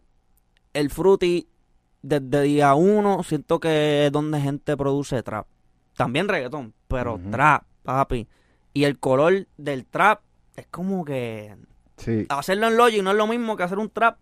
el 0.73 0.89
Fruity, 0.89 1.47
desde 2.01 2.41
día 2.41 2.73
uno, 2.75 3.23
siento 3.23 3.61
que 3.61 4.07
es 4.07 4.11
donde 4.11 4.41
gente 4.41 4.75
produce 4.75 5.23
trap. 5.23 5.47
También 5.95 6.27
reggaetón, 6.27 6.73
pero 6.89 7.21
trap, 7.31 7.63
papi. 7.83 8.27
Y 8.73 8.83
el 8.83 8.99
color 8.99 9.47
del 9.55 9.85
trap 9.85 10.19
es 10.57 10.67
como 10.67 11.05
que 11.05 11.55
Sí, 11.97 12.25
hacerlo 12.29 12.67
en 12.67 12.77
Logic 12.77 13.01
no 13.03 13.11
es 13.11 13.17
lo 13.17 13.27
mismo 13.27 13.55
que 13.55 13.63
hacer 13.63 13.79
un 13.79 13.89
trap 13.89 14.17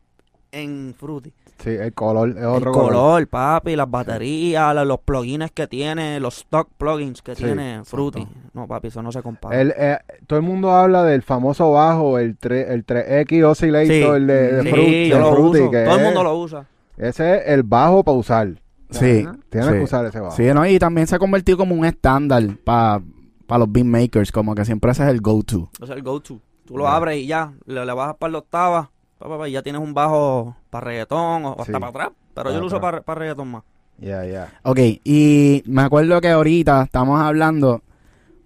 en 0.52 0.94
Fruity. 0.96 1.34
sí, 1.58 1.70
el 1.72 1.94
color 1.94 2.30
es 2.30 2.36
El 2.38 2.46
otro 2.46 2.72
color, 2.72 2.92
color. 2.94 3.28
papi, 3.28 3.75
las 3.75 3.90
baterías, 3.90 4.75
los 4.86 5.00
plugins 5.00 5.50
que 5.52 5.66
tiene, 5.66 6.20
los 6.20 6.38
stock 6.38 6.70
plugins 6.78 7.22
que 7.24 7.34
Sí, 7.36 7.44
tiene 7.44 7.81
Fruity. 7.84 8.20
exacto. 8.22 8.40
No, 8.54 8.68
papi, 8.68 8.90
eso 8.90 9.02
no 9.02 9.12
se 9.12 9.24
compara. 9.24 9.60
El, 9.60 9.74
eh, 9.75 9.98
todo 10.27 10.38
el 10.38 10.46
mundo 10.46 10.72
habla 10.72 11.03
del 11.03 11.24
famoso 11.24 11.72
bajo, 11.72 12.20
el, 12.20 12.38
tre- 12.39 12.70
el 12.70 12.86
3X 12.86 13.44
Oscillator 13.44 14.20
Sí. 14.20 14.25
de, 14.25 14.51
de 14.51 14.62
Sí, 14.63 14.70
Fruit- 14.70 15.08
yo 15.10 15.15
de 15.15 15.22
lo 15.22 15.32
Fruity, 15.34 15.60
uso. 15.62 15.72
que 15.72 15.84
Todo 15.86 15.96
el 15.98 16.03
mundo 16.03 16.24
lo 16.24 16.38
usa. 16.38 16.65
Ese 16.98 17.36
es 17.38 17.44
el 17.48 17.63
bajo 17.63 18.03
para 18.03 18.18
usar. 18.18 18.48
Sí. 18.92 19.25
Tienes 19.50 19.70
sí. 19.70 19.74
que 19.74 19.82
usar 19.82 20.06
ese 20.06 20.20
bajo. 20.20 20.36
Sí, 20.36 20.44
¿no? 20.53 20.68
Y 20.68 20.77
también 20.77 21.08
se 21.08 21.15
ha 21.15 21.20
convertido 21.20 21.58
como 21.58 21.74
un 21.74 21.86
estándar 21.86 22.44
para 22.63 23.01
los 23.50 23.72
beatmakers, 23.72 24.32
como 24.32 24.53
que 24.53 24.63
siempre 24.65 24.92
ese 24.92 25.01
es 25.01 25.10
el 25.10 25.20
go-to. 25.22 25.72
Ese 25.82 25.86
es 25.86 25.89
el 25.98 26.03
go-to. 26.03 26.39
Tú 26.65 26.77
lo 26.77 26.88
abres 26.88 27.17
y 27.17 27.27
ya, 27.27 27.53
le, 27.65 27.86
le 27.86 27.93
bajas 27.93 28.15
para 28.17 28.32
la 28.32 28.38
octava, 28.39 28.91
pa, 29.20 29.27
pa, 29.27 29.38
pa, 29.38 29.50
y 29.50 29.51
ya 29.53 29.62
tienes 29.62 29.82
un 29.82 29.93
bajo 29.93 30.55
para 30.70 30.86
reggaetón 30.88 31.46
o 31.46 31.51
hasta 31.51 31.65
Sí. 31.65 31.72
para 31.74 31.88
atrás. 31.88 32.10
Pero 32.34 32.43
Para 32.46 32.53
yo 32.55 32.60
lo 32.62 32.67
uso 32.67 32.77
atrás. 32.77 33.01
para 33.05 33.20
reggaetón 33.20 33.48
más. 33.50 33.63
Ya, 34.00 34.25
ya. 34.25 34.50
Ok, 34.63 34.79
y 35.03 35.62
me 35.67 35.84
acuerdo 35.84 36.20
que 36.20 36.29
ahorita 36.29 36.84
estamos 36.84 37.22
hablando, 37.22 37.82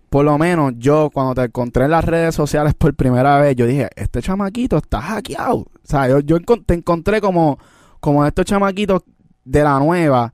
por 0.10 0.26
lo 0.26 0.38
menos 0.38 0.74
yo 0.78 1.10
cuando 1.12 1.36
te 1.36 1.44
encontré 1.44 1.86
en 1.86 1.92
las 1.92 2.04
redes 2.04 2.36
sociales 2.36 2.74
por 2.74 2.94
primera 2.96 3.40
vez, 3.40 3.56
yo 3.56 3.66
dije, 3.66 3.90
este 3.96 4.22
chamaquito 4.22 4.78
está 4.78 5.02
hackeado. 5.02 5.58
O 5.60 5.70
sea, 5.84 6.08
yo, 6.10 6.20
yo 6.20 6.38
encon- 6.38 6.66
te 6.66 6.74
encontré 6.74 7.22
como, 7.22 7.58
como 8.00 8.26
estos 8.26 8.46
chamaquitos 8.46 9.04
de 9.46 9.64
la 9.64 9.80
nueva, 9.80 10.34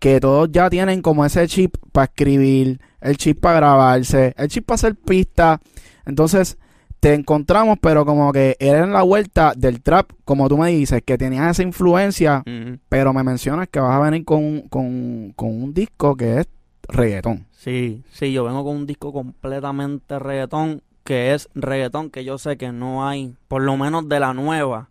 que 0.00 0.18
todos 0.20 0.48
ya 0.50 0.68
tienen 0.70 1.02
como 1.02 1.24
ese 1.24 1.46
chip 1.46 1.76
para 1.92 2.04
escribir, 2.06 2.80
el 3.00 3.16
chip 3.16 3.40
para 3.40 3.56
grabarse, 3.56 4.34
el 4.36 4.48
chip 4.48 4.66
para 4.66 4.74
hacer 4.76 4.96
pistas. 4.96 5.60
Entonces, 6.04 6.58
te 7.00 7.14
encontramos, 7.14 7.78
pero 7.80 8.04
como 8.04 8.32
que 8.32 8.56
era 8.58 8.82
en 8.84 8.92
la 8.92 9.02
vuelta 9.02 9.52
del 9.56 9.80
trap, 9.82 10.10
como 10.24 10.48
tú 10.48 10.58
me 10.58 10.68
dices, 10.70 11.02
que 11.04 11.16
tenías 11.18 11.50
esa 11.52 11.62
influencia 11.62 12.42
pero 12.88 13.12
me 13.12 13.22
mencionas 13.22 13.68
que 13.68 13.78
vas 13.80 13.94
a 13.96 14.00
venir 14.00 14.24
con, 14.24 14.42
un- 14.44 14.62
con, 14.68 15.32
con 15.36 15.48
un 15.62 15.72
disco 15.74 16.16
que 16.16 16.40
es 16.40 16.48
reggaetón. 16.88 17.46
Sí, 17.52 18.02
sí, 18.12 18.32
yo 18.32 18.44
vengo 18.44 18.64
con 18.64 18.76
un 18.76 18.86
disco 18.86 19.12
completamente 19.12 20.18
reggaetón, 20.18 20.82
que 21.04 21.34
es 21.34 21.48
reggaetón 21.54 22.10
que 22.10 22.24
yo 22.24 22.36
sé 22.38 22.56
que 22.56 22.72
no 22.72 23.06
hay, 23.06 23.34
por 23.48 23.62
lo 23.62 23.76
menos 23.76 24.08
de 24.08 24.20
la 24.20 24.34
nueva. 24.34 24.88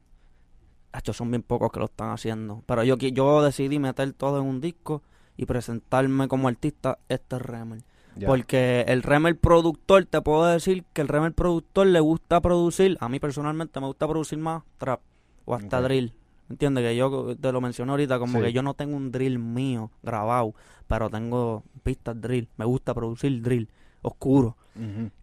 Estos 0.93 1.17
son 1.17 1.29
bien 1.29 1.43
pocos 1.43 1.71
que 1.71 1.79
lo 1.79 1.85
están 1.85 2.09
haciendo. 2.11 2.63
Pero 2.65 2.83
yo, 2.83 2.95
yo 2.97 3.43
decidí 3.43 3.77
meter 3.79 4.13
todo 4.13 4.39
en 4.41 4.47
un 4.47 4.61
disco 4.61 5.03
y 5.35 5.45
presentarme 5.45 6.27
como 6.27 6.47
artista 6.47 6.97
este 7.09 7.37
Remel. 7.37 7.83
Porque 8.25 8.85
el 8.87 9.03
Remel 9.03 9.35
productor, 9.35 10.05
te 10.05 10.21
puedo 10.21 10.45
decir 10.45 10.83
que 10.93 11.01
el 11.01 11.07
Remel 11.07 11.33
productor 11.33 11.87
le 11.87 11.99
gusta 11.99 12.41
producir, 12.41 12.97
a 12.99 13.09
mí 13.09 13.19
personalmente 13.19 13.79
me 13.79 13.87
gusta 13.87 14.07
producir 14.07 14.37
más 14.39 14.63
trap 14.77 15.01
o 15.45 15.53
hasta 15.55 15.81
drill. 15.81 16.13
¿Entiendes? 16.49 16.83
Que 16.85 16.95
yo 16.95 17.35
te 17.35 17.51
lo 17.51 17.59
mencioné 17.59 17.91
ahorita, 17.91 18.19
como 18.19 18.39
Sí. 18.39 18.45
que 18.45 18.53
yo 18.53 18.63
no 18.63 18.73
tengo 18.73 18.95
un 18.95 19.11
drill 19.11 19.37
mío 19.37 19.91
grabado, 20.01 20.53
pero 20.87 21.09
tengo 21.09 21.63
pistas 21.83 22.19
drill. 22.21 22.47
Me 22.55 22.63
gusta 22.65 22.93
producir 22.93 23.41
drill 23.41 23.69
oscuro. 24.01 24.55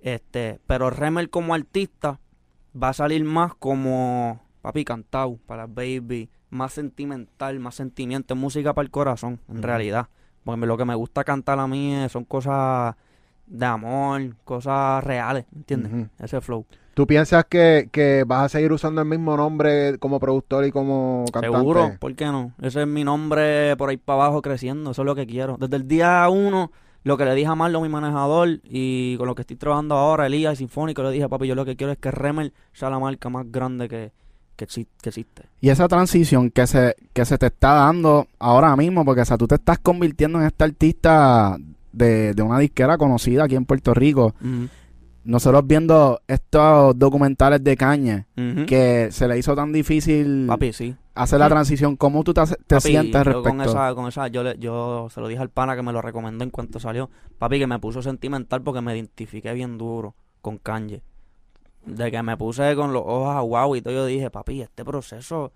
Este, 0.01 0.59
pero 0.67 0.91
Remel 0.91 1.31
como 1.31 1.55
artista 1.55 2.19
va 2.81 2.89
a 2.91 2.93
salir 2.93 3.25
más 3.25 3.55
como 3.55 4.43
papi 4.63 4.85
cantado 4.85 5.39
para 5.47 5.67
baby, 5.67 6.29
más 6.51 6.73
sentimental, 6.73 7.59
más 7.61 7.77
sentimiento, 7.77 8.35
música 8.37 8.75
para 8.75 8.85
el 8.85 8.91
corazón, 8.91 9.41
en 9.49 9.63
realidad. 9.63 10.09
Porque 10.45 10.67
lo 10.67 10.77
que 10.77 10.85
me 10.85 10.95
gusta 10.95 11.25
cantar 11.25 11.59
a 11.59 11.67
mí 11.67 11.97
son 12.09 12.25
cosas 12.25 12.95
de 13.47 13.67
amor, 13.67 14.37
cosas 14.45 15.03
reales, 15.05 15.47
¿entiendes? 15.55 16.09
Ese 16.19 16.41
flow. 16.41 16.67
¿Tú 16.95 17.07
piensas 17.07 17.45
que, 17.47 17.89
que 17.91 18.25
vas 18.25 18.45
a 18.45 18.49
seguir 18.49 18.73
usando 18.73 19.01
el 19.01 19.09
mismo 19.09 19.37
nombre 19.37 19.99
como 19.99 20.21
productor 20.21 20.65
y 20.65 20.71
como 20.71 21.25
cantante? 21.33 21.59
Seguro, 21.59 21.97
¿por 21.99 22.15
qué 22.15 22.27
no? 22.27 22.53
Ese 22.63 22.83
es 22.83 22.87
mi 22.87 23.03
nombre 23.03 23.77
por 23.77 23.91
ahí 23.91 23.97
para 23.97 24.23
abajo 24.23 24.43
creciendo, 24.43 24.93
eso 24.93 25.03
es 25.03 25.07
lo 25.07 25.15
que 25.17 25.27
quiero. 25.27 25.57
Desde 25.59 25.75
el 25.75 25.89
día 25.89 26.29
uno, 26.29 26.71
lo 27.03 27.17
que 27.17 27.25
le 27.25 27.35
dije 27.35 27.49
a 27.49 27.57
Marlon, 27.57 27.83
mi 27.83 27.89
manejador, 27.89 28.61
y 28.63 29.17
con 29.17 29.27
lo 29.27 29.35
que 29.35 29.43
estoy 29.43 29.57
trabajando 29.57 29.97
ahora, 29.97 30.27
Elías 30.27 30.55
y 30.55 30.57
Sinfónico, 30.59 31.03
le 31.03 31.11
dije, 31.11 31.29
papi, 31.29 31.49
yo 31.49 31.57
lo 31.57 31.65
que 31.65 31.75
quiero 31.75 31.93
es 31.93 31.99
que 31.99 32.13
Remel 32.13 32.55
sea 32.73 32.91
la 32.91 33.01
marca 33.01 33.29
más 33.29 33.51
grande 33.51 33.89
que, 33.89 34.13
que, 34.57 34.67
que 34.67 35.09
existe. 35.09 35.43
Y 35.61 35.69
esa 35.71 35.89
transición 35.89 36.51
que 36.51 36.67
se, 36.67 36.95
que 37.13 37.25
se 37.25 37.39
te 37.39 37.47
está 37.47 37.75
dando 37.75 38.27
ahora 38.39 38.75
mismo, 38.77 39.05
porque 39.05 39.23
o 39.23 39.25
sea, 39.25 39.37
tú 39.39 39.47
te 39.47 39.55
estás 39.57 39.79
convirtiendo 39.79 40.41
en 40.41 40.47
este 40.47 40.65
artista 40.65 41.57
de, 41.93 42.35
de 42.35 42.43
una 42.43 42.59
disquera 42.59 42.99
conocida 42.99 43.45
aquí 43.45 43.55
en 43.57 43.65
Puerto 43.65 43.95
Rico. 43.95 44.35
Nosotros 45.25 45.67
viendo 45.67 46.21
estos 46.29 46.99
documentales 46.99 47.65
de 47.65 47.77
caña, 47.79 48.27
que 48.67 49.09
se 49.11 49.27
le 49.27 49.39
hizo 49.39 49.55
tan 49.57 49.73
difícil 49.73 50.45
Papi, 50.47 50.75
sí. 50.75 50.95
hacer 51.15 51.39
la 51.39 51.49
transición, 51.49 51.97
¿cómo 51.97 52.23
tú 52.25 52.35
te, 52.35 52.43
te 52.45 52.77
Papi, 52.77 52.89
sientes 52.89 53.25
respecto? 53.25 53.43
con 53.49 53.61
esa, 53.63 53.95
con 53.95 54.07
esa, 54.09 54.29
yo, 54.29 54.43
le- 54.43 54.59
yo 54.59 55.09
se 55.11 55.23
lo 55.23 55.29
dije 55.29 55.41
al 55.41 55.49
pana 55.49 55.77
que 55.77 55.83
me 55.83 55.93
lo 55.95 56.03
recomendó 56.03 56.45
en 56.45 56.51
cuanto 56.51 56.79
salió. 56.79 57.09
Papi, 57.39 57.59
que 57.59 57.67
me 57.67 57.79
puso 57.79 58.03
sentimental 58.03 58.61
porque 58.61 58.83
me 58.83 58.95
identifiqué 58.95 59.55
bien 59.55 59.79
duro 59.79 60.15
con 60.43 60.59
Kanye. 60.59 61.01
De 61.87 62.11
que 62.11 62.23
me 62.23 62.37
puse 62.37 62.75
con 62.77 62.93
los 62.93 63.03
ojos 63.05 63.37
aguados 63.37 63.77
y 63.77 63.83
todo, 63.83 63.95
yo 63.95 64.07
dije, 64.07 64.31
papi, 64.31 64.63
este 64.63 64.85
proceso 64.85 65.53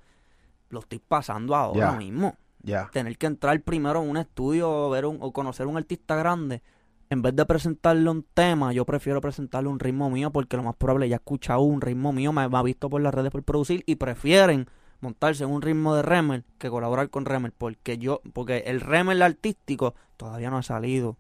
lo 0.68 0.80
estoy 0.80 0.99
pasando 0.99 1.54
ahora 1.54 1.92
mismo. 1.92 2.37
Ya. 2.62 2.90
Tener 2.92 3.16
que 3.16 3.26
entrar 3.26 3.61
primero 3.62 4.02
en 4.02 4.11
un 4.11 4.16
estudio 4.16 4.90
ver 4.90 5.06
un, 5.06 5.18
o 5.20 5.32
conocer 5.32 5.66
un 5.66 5.76
artista 5.76 6.16
grande, 6.16 6.62
en 7.11 7.23
vez 7.23 7.35
de 7.35 7.47
presentarle 7.47 8.11
un 8.11 8.23
tema, 8.23 8.73
yo 8.73 8.85
prefiero 8.85 9.20
presentarle 9.20 9.68
un 9.68 9.78
ritmo 9.78 10.11
mío 10.11 10.30
porque 10.30 10.56
lo 10.56 10.62
más 10.62 10.76
probable 10.76 11.08
ya 11.08 11.16
ha 11.16 11.18
escuchado 11.18 11.61
un 11.61 11.80
ritmo 11.80 12.12
mío, 12.12 12.32
me, 12.32 12.47
me 12.49 12.58
ha 12.58 12.62
visto 12.62 12.90
por 12.90 13.00
las 13.00 13.14
redes 13.14 13.30
por 13.30 13.42
producir 13.42 13.82
y 13.87 13.97
prefieren 13.97 14.66
montarse 15.00 15.44
en 15.44 15.50
un 15.50 15.62
ritmo 15.62 15.94
de 15.94 16.02
Remel 16.02 16.44
que 16.58 16.68
colaborar 16.68 17.08
con 17.08 17.25
Remel 17.25 17.52
porque 17.52 17.99
yo 17.99 18.20
porque 18.32 18.64
el 18.66 18.80
Remel 18.80 19.23
artístico 19.23 19.94
todavía 20.16 20.50
no 20.50 20.58
ha 20.58 20.62
salido, 20.62 21.16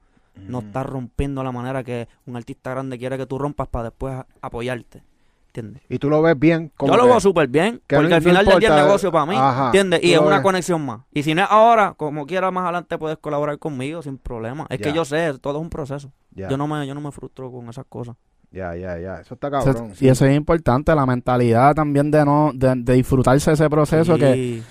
no 0.46 0.60
está 0.60 0.82
rompiendo 0.82 1.42
la 1.42 1.52
manera 1.52 1.82
que 1.84 2.08
un 2.26 2.36
artista 2.36 2.70
grande 2.70 2.98
quiere 2.98 3.16
que 3.18 3.26
tú 3.26 3.38
rompas 3.38 3.68
para 3.68 3.84
después 3.84 4.14
apoyarte. 4.40 5.02
¿Entiendes? 5.48 5.82
Y 5.88 5.98
tú 5.98 6.10
lo 6.10 6.20
ves 6.22 6.38
bien. 6.38 6.70
Como 6.76 6.92
Yo 6.92 6.98
lo 6.98 7.06
veo 7.06 7.20
súper 7.20 7.48
bien, 7.48 7.80
que 7.86 7.96
porque 7.96 8.10
no- 8.10 8.16
al 8.16 8.22
no 8.22 8.28
final 8.30 8.46
del 8.46 8.58
día 8.60 8.68
es 8.68 8.74
negocio 8.84 9.10
para 9.10 9.26
mí, 9.26 9.34
ajá, 9.34 9.66
¿entiendes? 9.66 10.04
Y 10.04 10.12
es 10.12 10.18
una 10.20 10.36
ves. 10.36 10.40
conexión 10.42 10.84
más. 10.84 11.00
Y 11.12 11.22
si 11.22 11.34
no 11.34 11.42
es 11.42 11.48
ahora, 11.50 11.94
como 11.96 12.26
quiera 12.26 12.50
más 12.50 12.64
adelante 12.64 12.98
puedes 12.98 13.16
colaborar 13.18 13.58
conmigo 13.58 14.02
sin 14.02 14.18
problema. 14.18 14.66
Es 14.68 14.78
Ya. 14.78 14.84
que 14.84 14.92
yo 14.92 15.04
sé, 15.04 15.36
todo 15.40 15.56
es 15.58 15.62
un 15.62 15.70
proceso. 15.70 16.12
Yo 16.32 16.56
no 16.56 16.68
me 16.68 16.86
yo 16.86 16.94
no 16.94 17.00
me 17.00 17.10
frustro 17.10 17.50
con 17.50 17.68
esas 17.68 17.86
cosas. 17.88 18.14
ya, 18.52 18.76
ya, 18.76 18.98
ya. 18.98 19.20
Eso 19.20 19.34
está 19.34 19.48
Eso- 19.48 19.64
cabrón. 19.72 19.92
y 19.98 20.08
eso 20.08 20.24
es 20.26 20.36
importante, 20.36 20.94
la 20.94 21.04
mentalidad 21.06 21.74
también 21.74 22.10
de 22.10 22.24
no 22.24 22.52
de, 22.54 22.74
de 22.76 22.92
disfrutarse 22.94 23.50
ese 23.52 23.68
proceso 23.68 24.14
Sí. 24.14 24.20
que, 24.20 24.62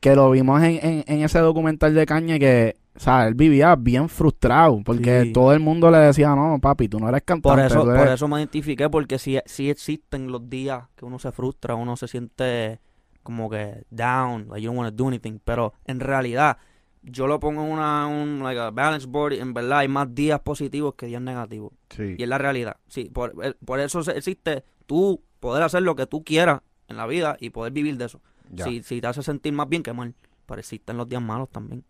que 0.00 0.14
lo 0.14 0.30
vimos 0.30 0.62
en, 0.62 0.78
en, 0.82 1.04
en 1.06 1.22
ese 1.22 1.38
documental 1.40 1.94
de 1.94 2.06
Caña 2.06 2.38
que, 2.38 2.76
o 2.94 3.00
sea, 3.00 3.26
él 3.26 3.34
vivía 3.34 3.74
bien 3.76 4.08
frustrado 4.08 4.80
porque 4.84 5.22
Sí. 5.22 5.32
todo 5.32 5.52
el 5.52 5.60
mundo 5.60 5.90
le 5.90 5.98
decía, 5.98 6.34
no, 6.34 6.58
papi, 6.60 6.88
tú 6.88 6.98
no 6.98 7.08
eres 7.08 7.22
Por 7.22 7.40
cantante. 7.42 7.66
eso, 7.66 7.82
tú 7.84 7.90
eres-". 7.90 8.02
por 8.04 8.12
eso 8.12 8.28
me 8.28 8.38
identifiqué, 8.38 8.88
porque 8.90 9.18
sí, 9.18 9.38
sí 9.46 9.70
existen 9.70 10.30
los 10.30 10.48
días 10.48 10.84
que 10.96 11.04
uno 11.04 11.18
se 11.18 11.32
frustra, 11.32 11.74
uno 11.74 11.96
se 11.96 12.08
siente 12.08 12.80
como 13.22 13.48
que 13.48 13.84
down, 13.90 14.48
like 14.48 14.62
you 14.62 14.68
don't 14.70 14.78
want 14.78 14.90
to 14.96 15.02
do 15.02 15.08
anything, 15.08 15.38
pero 15.44 15.74
en 15.84 16.00
realidad 16.00 16.56
yo 17.02 17.26
lo 17.26 17.40
pongo 17.40 17.62
en 17.64 17.70
una 17.72 18.06
un 18.06 18.42
like 18.42 18.60
a 18.60 18.70
balance 18.70 19.06
board, 19.08 19.32
en 19.34 19.52
verdad 19.54 19.78
hay 19.80 19.88
más 19.88 20.14
días 20.14 20.40
positivos 20.40 20.94
que 20.94 21.06
días 21.06 21.20
negativos. 21.22 21.72
Sí. 21.90 22.14
Y 22.18 22.22
es 22.22 22.28
la 22.28 22.38
realidad. 22.38 22.76
Sí, 22.88 23.10
por, 23.12 23.34
por 23.64 23.80
eso 23.80 24.00
existe 24.12 24.64
tú 24.86 25.22
poder 25.40 25.62
hacer 25.64 25.82
lo 25.82 25.94
que 25.96 26.06
tú 26.06 26.22
quieras 26.24 26.60
en 26.88 26.96
la 26.96 27.06
vida 27.06 27.36
y 27.40 27.50
poder 27.50 27.72
vivir 27.72 27.96
de 27.96 28.04
eso. 28.06 28.20
Ya. 28.50 28.64
Si, 28.64 28.82
si 28.82 29.00
te 29.00 29.06
hace 29.06 29.22
sentir 29.22 29.52
más 29.52 29.68
bien 29.68 29.82
que 29.82 29.92
mal. 29.92 30.14
Pero 30.46 30.60
existen 30.60 30.96
los 30.96 31.08
días 31.08 31.22
malos 31.22 31.48
también. 31.50 31.84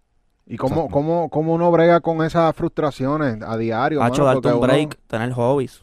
¿Y 0.47 0.57
cómo, 0.57 0.89
cómo, 0.89 1.29
cómo 1.31 1.55
uno 1.55 1.71
brega 1.71 2.01
con 2.01 2.23
esas 2.23 2.55
frustraciones 2.55 3.39
a 3.43 3.57
diario? 3.57 4.03
Hacho, 4.03 4.23
mano? 4.23 4.35
darte 4.35 4.49
un 4.49 4.55
uno- 4.55 4.67
break, 4.67 4.99
tener 5.07 5.33
hobbies. 5.33 5.83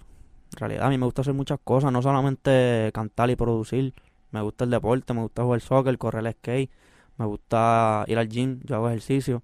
En 0.54 0.60
realidad, 0.60 0.88
a 0.88 0.90
mí 0.90 0.98
me 0.98 1.06
gusta 1.06 1.22
hacer 1.22 1.34
muchas 1.34 1.60
cosas, 1.64 1.92
no 1.92 2.02
solamente 2.02 2.92
cantar 2.94 3.30
y 3.30 3.36
producir. 3.36 3.94
Me 4.32 4.42
gusta 4.42 4.64
el 4.66 4.70
deporte, 4.70 5.14
me 5.14 5.22
gusta 5.22 5.44
jugar 5.44 5.62
soccer, 5.62 5.98
correr 5.98 6.26
el 6.26 6.34
skate, 6.34 6.70
me 7.18 7.26
gusta 7.26 8.04
ir 8.08 8.18
al 8.18 8.28
gym, 8.28 8.60
yo 8.64 8.76
hago 8.76 8.90
ejercicio, 8.90 9.44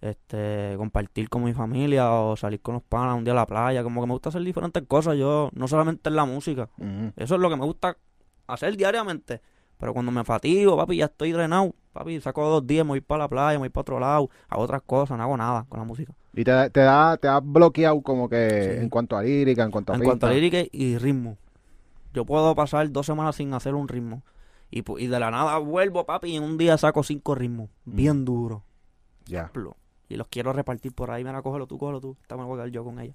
este, 0.00 0.74
compartir 0.76 1.28
con 1.28 1.44
mi 1.44 1.52
familia 1.52 2.10
o 2.12 2.36
salir 2.36 2.60
con 2.60 2.74
los 2.74 2.82
panas 2.82 3.16
un 3.16 3.24
día 3.24 3.32
a 3.32 3.36
la 3.36 3.46
playa, 3.46 3.82
como 3.82 4.00
que 4.00 4.06
me 4.06 4.12
gusta 4.12 4.28
hacer 4.30 4.42
diferentes 4.42 4.82
cosas, 4.86 5.16
yo 5.16 5.50
no 5.54 5.68
solamente 5.68 6.08
en 6.08 6.16
la 6.16 6.24
música. 6.24 6.68
Eso 7.16 7.34
es 7.36 7.40
lo 7.40 7.48
que 7.48 7.56
me 7.56 7.64
gusta 7.64 7.96
hacer 8.46 8.76
diariamente. 8.76 9.40
Pero 9.78 9.92
cuando 9.92 10.12
me 10.12 10.24
fatigo, 10.24 10.76
papi, 10.76 10.96
ya 10.98 11.06
estoy 11.06 11.32
drenado. 11.32 11.74
Papi, 11.92 12.20
saco 12.20 12.48
dos 12.48 12.66
días, 12.66 12.84
me 12.84 12.90
voy 12.90 13.00
para 13.00 13.24
la 13.24 13.28
playa, 13.28 13.52
me 13.52 13.58
voy 13.58 13.68
para 13.68 13.82
otro 13.82 14.00
lado, 14.00 14.30
hago 14.48 14.62
otras 14.62 14.82
cosas, 14.82 15.16
no 15.16 15.22
hago 15.22 15.36
nada 15.36 15.64
con 15.68 15.78
la 15.78 15.84
música. 15.84 16.12
Y 16.32 16.42
te, 16.42 16.50
da- 16.50 16.68
te 16.70 16.80
da, 16.80 17.16
te 17.16 17.28
has 17.28 17.40
bloqueado 17.44 18.00
como 18.02 18.28
que 18.28 18.74
Sí. 18.76 18.82
en 18.82 18.88
cuanto 18.88 19.16
a 19.16 19.22
lírica, 19.22 19.62
en 19.62 19.70
cuanto 19.70 19.92
a 19.92 19.96
En 19.96 20.02
cuanto 20.02 20.26
a 20.26 20.30
lírica 20.32 20.58
y 20.72 20.98
ritmo. 20.98 21.36
Yo 22.12 22.24
puedo 22.24 22.54
pasar 22.54 22.90
dos 22.90 23.06
semanas 23.06 23.36
sin 23.36 23.52
hacer 23.54 23.74
un 23.74 23.86
ritmo. 23.88 24.22
Y, 24.70 24.82
y 24.98 25.06
de 25.06 25.20
la 25.20 25.30
nada 25.30 25.58
vuelvo, 25.58 26.04
papi, 26.04 26.30
y 26.30 26.36
en 26.36 26.42
un 26.42 26.58
día 26.58 26.76
saco 26.78 27.02
cinco 27.04 27.34
ritmos. 27.36 27.68
Bien 27.84 28.24
duros. 28.24 28.62
Ya. 29.26 29.50
Y 30.08 30.16
los 30.16 30.26
quiero 30.28 30.52
repartir 30.52 30.92
por 30.92 31.10
ahí. 31.10 31.22
Mira, 31.24 31.42
cógelo 31.42 31.66
tú, 31.66 31.78
cógelo 31.78 32.00
tú. 32.00 32.16
Esta 32.22 32.36
me 32.36 32.44
voy 32.44 32.54
a 32.54 32.56
quedar 32.62 32.70
yo 32.70 32.84
con 32.84 32.98
ella. 32.98 33.14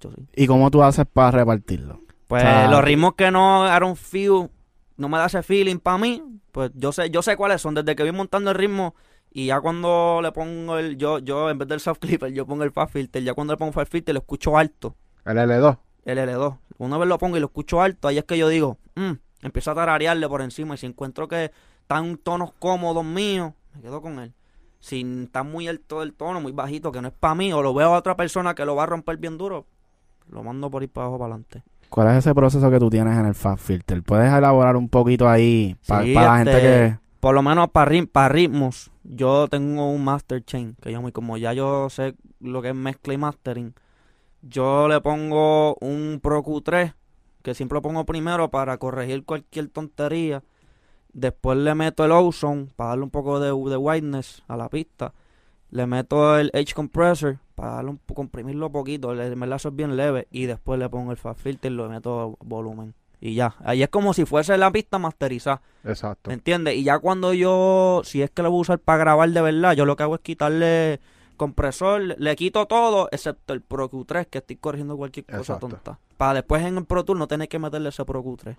Yo 0.00 0.10
sí. 0.10 0.26
¿Y 0.34 0.46
cómo 0.46 0.70
tú 0.70 0.82
haces 0.82 1.06
para 1.10 1.30
repartirlo? 1.30 2.00
Pues 2.26 2.42
O 2.42 2.46
sea, 2.46 2.68
los 2.68 2.82
ritmos 2.82 3.14
que 3.14 3.30
no 3.30 3.66
eran 3.72 3.94
feel, 3.96 4.50
no 4.96 5.08
me 5.08 5.18
da 5.18 5.26
ese 5.26 5.42
feeling 5.42 5.78
para 5.78 5.98
mí, 5.98 6.22
pues 6.52 6.70
yo 6.74 6.92
sé, 6.92 7.10
yo 7.10 7.22
sé 7.22 7.36
cuáles 7.36 7.60
son. 7.60 7.74
Desde 7.74 7.94
que 7.94 8.02
voy 8.02 8.12
montando 8.12 8.50
el 8.50 8.56
ritmo 8.56 8.94
y 9.30 9.46
ya 9.46 9.60
cuando 9.60 10.20
le 10.22 10.32
pongo 10.32 10.78
el, 10.78 10.96
yo, 10.96 11.18
yo 11.18 11.50
en 11.50 11.58
vez 11.58 11.68
del 11.68 11.80
soft 11.80 11.98
clipper, 11.98 12.32
yo 12.32 12.46
pongo 12.46 12.64
el 12.64 12.72
fast 12.72 12.92
filter. 12.92 13.22
Ya 13.22 13.34
cuando 13.34 13.52
le 13.52 13.58
pongo 13.58 13.72
fast 13.72 13.92
filter 13.92 14.14
lo 14.14 14.20
escucho 14.20 14.56
alto. 14.56 14.96
El 15.24 15.36
L2. 15.36 15.78
el 16.04 16.18
L2. 16.18 16.58
Una 16.78 16.98
vez 16.98 17.08
lo 17.08 17.18
pongo 17.18 17.36
y 17.36 17.40
lo 17.40 17.46
escucho 17.46 17.80
alto, 17.82 18.08
ahí 18.08 18.18
es 18.18 18.24
que 18.24 18.38
yo 18.38 18.48
digo, 18.48 18.78
mm, 18.94 19.12
empiezo 19.42 19.70
a 19.70 19.74
tararearle 19.74 20.28
por 20.28 20.42
encima 20.42 20.74
y 20.74 20.78
si 20.78 20.86
encuentro 20.86 21.26
que 21.26 21.50
están 21.80 22.16
tonos 22.18 22.52
cómodos 22.58 23.04
míos, 23.04 23.52
me 23.74 23.82
quedo 23.82 24.00
con 24.02 24.18
él. 24.18 24.32
Si 24.80 25.04
está 25.24 25.42
muy 25.42 25.68
alto 25.68 26.02
el 26.02 26.12
tono, 26.12 26.40
muy 26.40 26.52
bajito, 26.52 26.92
que 26.92 27.00
no 27.00 27.08
es 27.08 27.14
para 27.14 27.34
mí, 27.34 27.52
o 27.52 27.62
lo 27.62 27.74
veo 27.74 27.94
a 27.94 27.98
otra 27.98 28.16
persona 28.16 28.54
que 28.54 28.64
lo 28.64 28.76
va 28.76 28.84
a 28.84 28.86
romper 28.86 29.16
bien 29.16 29.36
duro, 29.38 29.66
lo 30.28 30.42
mando 30.42 30.70
por 30.70 30.82
ir 30.82 30.90
para 30.90 31.06
abajo 31.06 31.18
para 31.18 31.34
adelante. 31.34 31.62
¿Cuál 31.88 32.08
es 32.08 32.18
ese 32.18 32.34
proceso 32.34 32.70
que 32.70 32.78
tú 32.78 32.90
tienes 32.90 33.18
en 33.18 33.26
el 33.26 33.34
Fast 33.34 33.62
Filter? 33.64 34.02
¿Puedes 34.02 34.32
elaborar 34.32 34.76
un 34.76 34.88
poquito 34.88 35.28
ahí 35.28 35.76
para 35.86 36.02
Sí, 36.02 36.14
la 36.14 36.38
este, 36.38 36.52
gente 36.52 36.66
que... 36.66 36.98
Por 37.20 37.34
lo 37.34 37.42
menos 37.42 37.70
para 37.70 38.28
ritmos, 38.28 38.90
yo 39.02 39.48
tengo 39.48 39.90
un 39.90 40.04
master 40.04 40.44
chain, 40.44 40.76
que 40.80 40.92
yo 40.92 41.00
muy 41.00 41.12
como 41.12 41.36
ya 41.36 41.52
yo 41.52 41.88
sé 41.90 42.14
lo 42.40 42.62
que 42.62 42.68
es 42.68 42.74
mezcla 42.74 43.14
y 43.14 43.18
mastering, 43.18 43.74
yo 44.42 44.86
le 44.88 45.00
pongo 45.00 45.76
un 45.80 46.20
Pro 46.22 46.42
Q3, 46.44 46.94
que 47.42 47.54
siempre 47.54 47.76
lo 47.76 47.82
pongo 47.82 48.04
primero 48.04 48.50
para 48.50 48.76
corregir 48.78 49.24
cualquier 49.24 49.68
tontería. 49.68 50.42
Después 51.12 51.58
le 51.58 51.74
meto 51.74 52.04
el 52.04 52.12
Ozone 52.12 52.68
para 52.76 52.90
darle 52.90 53.04
un 53.04 53.10
poco 53.10 53.40
de, 53.40 53.48
de 53.48 53.76
whiteness 53.76 54.42
a 54.48 54.56
la 54.56 54.68
pista. 54.68 55.14
Le 55.70 55.86
meto 55.86 56.38
el 56.38 56.50
H 56.54 56.74
compressor 56.74 57.38
para 57.56 57.72
darle 57.72 57.90
un, 57.90 58.00
comprimirlo 58.14 58.70
poquito, 58.70 59.12
le, 59.14 59.34
me 59.34 59.48
la 59.48 59.56
es 59.56 59.74
bien 59.74 59.96
leve. 59.96 60.28
Y 60.30 60.46
después 60.46 60.78
le 60.78 60.88
pongo 60.88 61.10
el 61.10 61.16
fast 61.16 61.40
filter 61.40 61.72
y 61.72 61.74
le 61.74 61.88
meto 61.88 62.36
volumen. 62.44 62.94
Y 63.20 63.34
ya, 63.34 63.56
ahí 63.64 63.82
es 63.82 63.88
como 63.88 64.12
si 64.14 64.24
fuese 64.26 64.56
la 64.58 64.70
pista 64.70 64.98
masterizada. 64.98 65.62
Exacto. 65.82 66.28
¿Me 66.28 66.34
entiendes? 66.34 66.76
Y 66.76 66.84
ya 66.84 66.98
cuando 66.98 67.32
yo, 67.32 68.02
si 68.04 68.22
es 68.22 68.30
que 68.30 68.42
lo 68.42 68.50
voy 68.50 68.58
a 68.58 68.60
usar 68.60 68.78
para 68.78 68.98
grabar 68.98 69.30
de 69.30 69.40
verdad, 69.40 69.72
yo 69.72 69.86
lo 69.86 69.96
que 69.96 70.02
hago 70.02 70.14
es 70.16 70.20
quitarle 70.20 71.00
compresor, 71.36 72.00
le, 72.18 72.36
quito 72.36 72.66
todo, 72.66 73.08
excepto 73.10 73.54
el 73.54 73.62
Pro 73.62 73.90
Q3, 73.90 74.26
que 74.26 74.38
estoy 74.38 74.56
corrigiendo 74.56 74.96
cualquier 74.96 75.26
cosa 75.26 75.38
Exacto. 75.38 75.68
tonta. 75.68 75.98
Para 76.16 76.34
después 76.34 76.62
en 76.62 76.76
el 76.78 76.84
Pro 76.84 77.04
Tour 77.04 77.16
no 77.16 77.26
tener 77.26 77.48
que 77.48 77.58
meterle 77.58 77.88
ese 77.88 78.04
Pro 78.04 78.22
Q3. 78.22 78.56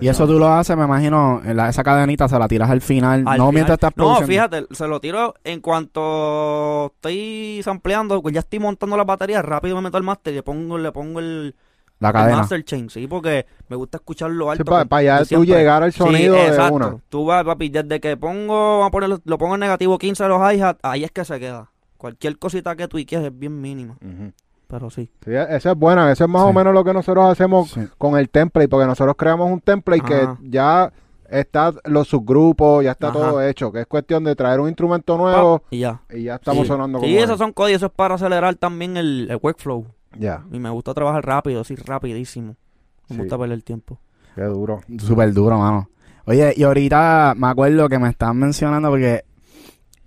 Y 0.00 0.08
eso 0.08 0.26
tú 0.26 0.38
lo 0.38 0.48
haces, 0.48 0.76
me 0.76 0.84
imagino, 0.84 1.40
en 1.44 1.56
la- 1.56 1.68
esa 1.70 1.82
cadenita 1.82 2.28
se 2.28 2.38
la 2.38 2.46
tiras 2.48 2.68
al 2.70 2.80
final, 2.82 3.20
Al 3.20 3.24
no 3.24 3.32
final- 3.32 3.52
mientras 3.54 3.76
estás 3.76 3.96
No, 3.96 4.16
fíjate, 4.22 4.66
se 4.70 4.86
lo 4.86 5.00
tiro 5.00 5.34
en 5.42 5.60
cuanto 5.60 6.92
estoy 6.94 7.60
sampleando, 7.64 8.20
pues 8.22 8.34
ya 8.34 8.40
estoy 8.40 8.58
montando 8.58 8.96
la 8.96 9.04
batería, 9.04 9.42
rápido 9.42 9.76
me 9.76 9.82
meto 9.82 9.96
el 9.98 10.02
master 10.04 10.32
y 10.32 10.36
le 10.36 10.42
pongo, 10.42 10.78
le 10.78 10.92
pongo 10.92 11.20
el 11.20 11.54
La 11.98 12.08
El 12.08 12.12
cadena. 12.14 12.36
master 12.38 12.62
chain, 12.62 12.90
sí, 12.90 13.06
porque 13.06 13.46
me 13.68 13.76
gusta 13.76 13.96
escucharlo 13.96 14.50
alto. 14.50 14.66
para 14.66 14.84
con- 14.84 14.98
allá 14.98 15.14
de 15.14 15.20
tú 15.20 15.24
siempre. 15.28 15.48
llegar 15.56 15.82
al 15.82 15.92
Sí, 15.92 15.98
sonido 15.98 16.34
de 16.34 16.46
exacto. 16.48 16.74
una. 16.74 16.96
Tú 17.08 17.24
vas, 17.24 17.42
papi, 17.42 17.70
desde 17.70 18.00
que 18.00 18.18
pongo, 18.18 18.80
vamos 18.80 18.88
a 18.88 18.90
ponerlo, 18.90 19.20
lo 19.24 19.38
pongo 19.38 19.54
en 19.54 19.60
negativo 19.60 19.96
15 19.96 20.22
de 20.24 20.28
los 20.28 20.38
hi-hat, 20.52 20.76
ahí 20.82 21.04
es 21.04 21.10
que 21.10 21.24
se 21.24 21.40
queda. 21.40 21.70
Cualquier 21.96 22.38
cosita 22.38 22.76
que 22.76 22.86
tú 22.86 22.98
quieres 23.06 23.28
es 23.28 23.38
bien 23.38 23.58
mínima, 23.62 23.94
Ujú. 23.94 24.30
Pero 24.66 24.90
sí. 24.90 25.10
Sí, 25.24 25.32
esa 25.32 25.70
es 25.72 25.76
buena, 25.78 26.10
eso 26.12 26.24
es 26.24 26.30
más 26.30 26.42
o 26.42 26.52
menos 26.52 26.72
lo 26.74 26.84
que 26.84 26.92
nosotros 26.92 27.24
hacemos 27.30 27.70
Sí. 27.70 27.80
con 27.98 28.16
el 28.18 28.28
template, 28.28 28.68
porque 28.68 28.86
nosotros 28.86 29.14
creamos 29.16 29.50
un 29.50 29.60
template 29.60 30.02
Ajá. 30.02 30.36
que 30.40 30.48
ya 30.50 30.92
está 31.28 31.72
los 31.84 32.08
subgrupos, 32.08 32.84
ya 32.84 32.92
está 32.92 33.08
Ajá. 33.08 33.18
todo 33.18 33.42
hecho, 33.42 33.72
que 33.72 33.80
es 33.80 33.86
cuestión 33.86 34.24
de 34.24 34.34
traer 34.36 34.60
un 34.60 34.68
instrumento 34.68 35.16
nuevo 35.16 35.62
y 35.70 35.80
ya. 35.80 36.00
y 36.10 36.24
ya 36.24 36.36
estamos 36.36 36.62
Sí. 36.62 36.68
sonando 36.68 36.98
como 36.98 37.08
Sí, 37.08 37.16
es. 37.18 37.24
esos 37.24 37.38
son 37.38 37.52
códigos, 37.52 37.78
eso 37.78 37.86
es 37.86 37.92
para 37.92 38.14
acelerar 38.14 38.54
también 38.56 38.96
el, 38.96 39.28
el 39.30 39.38
workflow. 39.42 39.86
Ya, 40.18 40.44
Y 40.50 40.58
me 40.58 40.70
gusta 40.70 40.94
trabajar 40.94 41.26
rápido, 41.26 41.62
sí, 41.64 41.74
rapidísimo. 41.76 42.56
Me 43.08 43.16
Sí. 43.16 43.20
gusta 43.22 43.36
perder 43.38 43.54
el 43.54 43.64
tiempo. 43.64 43.98
qué 44.34 44.42
duro. 44.42 44.80
Súper 44.98 45.32
duro, 45.32 45.58
mano. 45.58 45.88
Oye, 46.26 46.52
y 46.56 46.62
ahorita 46.64 47.34
me 47.36 47.46
acuerdo 47.46 47.88
que 47.88 47.98
me 47.98 48.08
estaban 48.08 48.36
mencionando 48.36 48.88
porque 48.90 49.24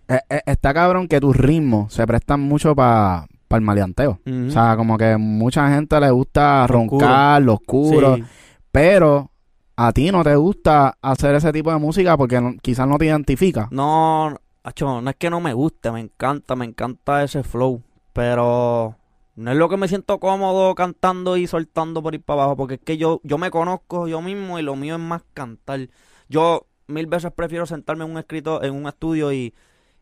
eh, 0.08 0.20
eh, 0.30 0.42
está 0.46 0.74
cabrón 0.74 1.08
que 1.08 1.20
tus 1.20 1.36
ritmos 1.36 1.94
se 1.94 2.06
prestan 2.08 2.40
mucho 2.42 2.76
para 2.76 3.26
el 3.58 3.66
maleanteo. 3.66 4.20
O 4.48 4.52
sea, 4.52 4.76
como 4.78 4.98
que 4.98 5.18
mucha 5.18 5.70
gente 5.74 6.00
le 6.00 6.12
gusta 6.12 6.68
roncar, 6.68 7.42
lo 7.42 7.54
oscuro, 7.56 8.16
Sí. 8.18 8.24
pero 8.72 9.32
a 9.76 9.92
ti 9.94 10.12
no 10.12 10.24
te 10.24 10.36
gusta 10.36 10.98
hacer 11.02 11.36
ese 11.36 11.52
tipo 11.54 11.72
de 11.72 11.78
música 11.80 12.16
porque 12.18 12.40
no- 12.42 12.56
quizás 12.62 12.88
no 12.88 12.98
te 12.98 13.06
identifica. 13.06 13.68
No, 13.72 14.36
acho, 14.64 15.02
no 15.02 15.10
es 15.10 15.16
que 15.16 15.30
no 15.30 15.40
me 15.40 15.54
guste, 15.54 15.92
me 15.92 16.02
encanta, 16.02 16.56
me 16.56 16.66
encanta 16.66 17.24
ese 17.24 17.44
flow, 17.44 17.82
pero 18.14 18.96
no 19.36 19.52
es 19.52 19.58
lo 19.58 19.70
que 19.70 19.78
me 19.78 19.88
siento 19.88 20.20
cómodo 20.20 20.76
cantando 20.76 21.38
y 21.38 21.48
soltando 21.48 22.04
por 22.04 22.14
ir 22.14 22.22
para 22.22 22.42
abajo, 22.44 22.58
porque 22.58 22.74
es 22.76 22.82
que 22.82 22.98
yo, 22.98 23.22
yo 23.24 23.38
me 23.38 23.50
conozco 23.52 24.08
yo 24.08 24.22
mismo 24.22 24.60
y 24.60 24.62
lo 24.62 24.76
mío 24.76 24.96
es 24.96 25.02
más 25.02 25.24
cantar. 25.34 25.88
Yo 26.28 26.66
mil 26.88 27.08
veces 27.08 27.32
prefiero 27.32 27.66
sentarme 27.66 28.04
en 28.04 28.12
un 28.12 28.18
escrito, 28.18 28.62
en 28.64 28.74
un 28.76 28.88
estudio 28.88 29.32
y, 29.32 29.54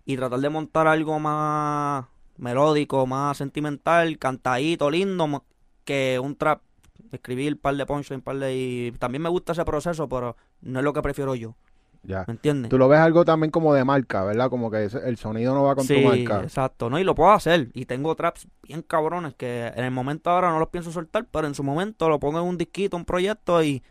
y 0.05 0.17
tratar 0.17 0.39
de 0.39 0.49
montar 0.49 0.87
algo 0.87 1.19
más 1.19 2.05
melódico, 2.37 3.05
más 3.07 3.37
sentimental, 3.37 4.17
cantadito, 4.17 4.89
lindo, 4.89 5.43
que 5.83 6.19
un 6.21 6.35
trap, 6.35 6.61
escribir 7.11 7.53
un 7.53 7.59
par 7.59 7.75
de 7.75 7.85
punchlines, 7.85 8.19
un 8.19 8.21
par 8.21 8.37
de... 8.37 8.55
Y 8.55 8.91
también 8.99 9.21
me 9.21 9.29
gusta 9.29 9.53
ese 9.53 9.65
proceso, 9.65 10.07
pero 10.09 10.35
no 10.61 10.79
es 10.79 10.83
lo 10.85 10.93
que 10.93 11.01
prefiero 11.01 11.35
yo, 11.35 11.55
Ya. 12.03 12.23
¿me 12.27 12.33
entiendes? 12.33 12.69
Tú 12.69 12.77
lo 12.77 12.87
ves 12.87 12.99
algo 12.99 13.23
también 13.25 13.51
como 13.51 13.73
de 13.73 13.83
marca, 13.85 14.23
¿verdad? 14.23 14.49
Como 14.49 14.69
que 14.71 14.83
el 14.85 15.17
sonido 15.17 15.53
no 15.53 15.63
va 15.63 15.75
con 15.75 15.87
tu 15.87 15.93
Sí, 15.93 16.01
marca. 16.03 16.43
exacto, 16.43 16.89
¿no? 16.89 16.99
Y 16.99 17.03
lo 17.03 17.15
puedo 17.15 17.31
hacer. 17.31 17.69
Y 17.73 17.85
tengo 17.85 18.15
traps 18.15 18.47
bien 18.63 18.81
cabrones 18.81 19.33
que 19.35 19.67
en 19.75 19.83
el 19.85 19.91
momento 19.91 20.29
ahora 20.29 20.49
no 20.49 20.59
los 20.59 20.69
pienso 20.69 20.91
soltar, 20.91 21.25
pero 21.31 21.47
en 21.47 21.55
su 21.55 21.63
momento 21.63 22.09
lo 22.09 22.19
pongo 22.19 22.39
en 22.39 22.45
un 22.45 22.57
disquito, 22.57 22.97
un 22.97 23.05
proyecto 23.05 23.63
y 23.63 23.81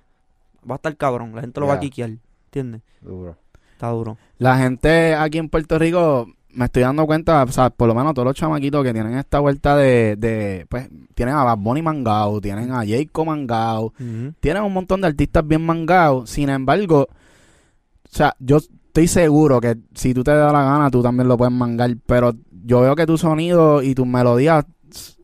va 0.68 0.74
a 0.74 0.76
estar 0.76 0.96
cabrón. 0.96 1.34
La 1.34 1.40
gente 1.40 1.60
lo 1.60 1.66
va 1.66 1.74
a 1.74 1.80
quiquear, 1.80 2.10
¿entiendes? 2.46 2.82
Duro. 3.00 3.36
Está 3.72 3.88
duro. 3.90 4.16
La 4.38 4.56
gente 4.58 5.14
aquí 5.14 5.36
en 5.38 5.48
Puerto 5.50 5.78
Rico, 5.78 6.26
me 6.56 6.64
estoy 6.64 6.82
dando 6.82 7.06
cuenta, 7.06 7.42
o 7.42 7.48
sea, 7.48 7.68
por 7.70 7.86
lo 7.86 7.94
menos 7.94 8.14
todos 8.14 8.26
los 8.26 8.34
chamaquitos 8.34 8.82
que 8.82 8.92
tienen 8.94 9.16
esta 9.18 9.40
vuelta 9.40 9.76
de, 9.76 10.16
de 10.16 10.66
pues, 10.68 10.88
tienen 11.14 11.34
a 11.34 11.44
Bad 11.44 11.58
Bunny 11.58 11.82
mangao, 11.82 12.40
tienen 12.40 12.72
a 12.72 12.78
Jayco 12.78 13.26
mangao, 13.26 13.92
tienen 14.40 14.62
un 14.62 14.72
montón 14.72 15.02
de 15.02 15.08
artistas 15.08 15.46
bien 15.46 15.64
mangados. 15.64 16.30
Sin 16.30 16.48
embargo, 16.48 17.08
o 17.10 18.08
sea, 18.08 18.34
yo 18.38 18.56
estoy 18.56 19.06
seguro 19.06 19.60
que 19.60 19.76
si 19.94 20.14
tú 20.14 20.25
te 20.25 20.30
das 20.30 20.52
la 20.52 20.62
gana, 20.62 20.90
tú 20.90 21.02
también 21.02 21.28
lo 21.28 21.36
puedes 21.36 21.52
mangar. 21.52 21.94
Pero 22.06 22.32
yo 22.64 22.80
veo 22.80 22.96
que 22.96 23.06
tu 23.06 23.18
sonido 23.18 23.82
y 23.82 23.94
tus 23.94 24.06
melodías 24.06 24.64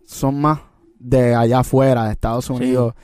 son 0.07 0.41
más 0.41 0.61
de 0.99 1.35
allá 1.35 1.61
afuera, 1.61 2.05
de 2.05 2.13
Estados 2.13 2.51
Unidos. 2.51 2.95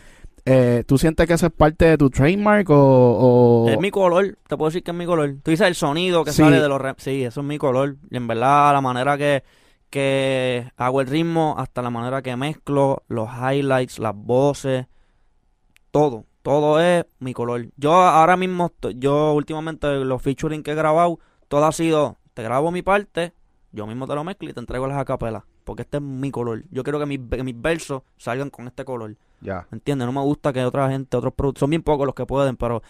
Eh, 0.50 0.84
¿Tú 0.86 0.96
sientes 0.98 1.26
que 1.26 1.34
eso 1.34 1.46
es 1.46 1.52
parte 1.52 1.84
de 1.84 1.98
tu 1.98 2.08
trademark 2.10 2.70
o...? 2.70 3.64
o- 3.64 3.68
Es 3.68 3.78
mi 3.78 3.90
color, 3.90 4.38
te 4.48 4.56
puedo 4.56 4.70
decir 4.70 4.82
que 4.82 4.92
es 4.92 4.96
mi 4.96 5.04
color. 5.06 5.36
Tú 5.42 5.50
dices 5.50 5.66
el 5.66 5.74
sonido 5.74 6.24
que 6.24 6.32
Sí. 6.32 6.42
sale 6.42 6.60
de 6.60 6.68
los... 6.68 6.80
re- 6.80 6.94
Sí, 6.96 7.22
eso 7.24 7.40
es 7.40 7.46
mi 7.46 7.58
color. 7.58 7.96
Y 8.10 8.16
en 8.16 8.26
verdad 8.26 8.72
la 8.72 8.80
manera 8.80 9.18
que, 9.18 9.42
que 9.90 10.70
hago 10.76 11.00
el 11.00 11.06
ritmo, 11.06 11.54
hasta 11.58 11.82
la 11.82 11.90
manera 11.90 12.22
que 12.22 12.34
mezclo, 12.36 13.02
los 13.08 13.28
highlights, 13.28 13.98
las 13.98 14.14
voces, 14.14 14.86
todo. 15.90 16.24
Todo 16.42 16.80
es 16.80 17.04
mi 17.18 17.34
color. 17.34 17.66
Yo 17.76 17.92
ahora 17.94 18.36
mismo, 18.36 18.72
yo 18.96 19.34
últimamente 19.34 19.86
los 20.04 20.22
featuring 20.22 20.62
que 20.62 20.70
he 20.70 20.74
grabado, 20.74 21.18
todo 21.48 21.66
ha 21.66 21.72
sido, 21.72 22.16
te 22.32 22.42
grabo 22.42 22.70
mi 22.70 22.80
parte, 22.82 23.32
yo 23.72 23.86
mismo 23.86 24.06
te 24.06 24.14
lo 24.14 24.24
mezclo 24.24 24.48
y 24.48 24.54
te 24.54 24.60
entrego 24.60 24.86
las 24.86 24.96
acapelas. 24.98 25.42
Porque 25.64 25.82
este 25.82 25.98
es 25.98 26.02
mi 26.02 26.30
color. 26.30 26.62
Yo 26.70 26.82
quiero 26.84 26.98
que 26.98 27.04
mis, 27.06 27.20
que 27.30 27.42
mis 27.44 27.60
versos 27.60 28.02
salgan 28.16 28.48
con 28.48 28.66
este 28.66 28.86
color. 28.86 29.16
Ya. 29.40 29.66
¿Me 29.70 29.76
entiendes? 29.76 30.06
No 30.06 30.12
me 30.12 30.20
gusta 30.20 30.52
que 30.52 30.64
otra 30.64 30.90
gente, 30.90 31.16
otros 31.16 31.32
productos, 31.34 31.60
son 31.60 31.70
bien 31.70 31.82
pocos 31.82 32.06
los 32.06 32.14
que 32.14 32.26
pueden, 32.26 32.56
pero, 32.56 32.82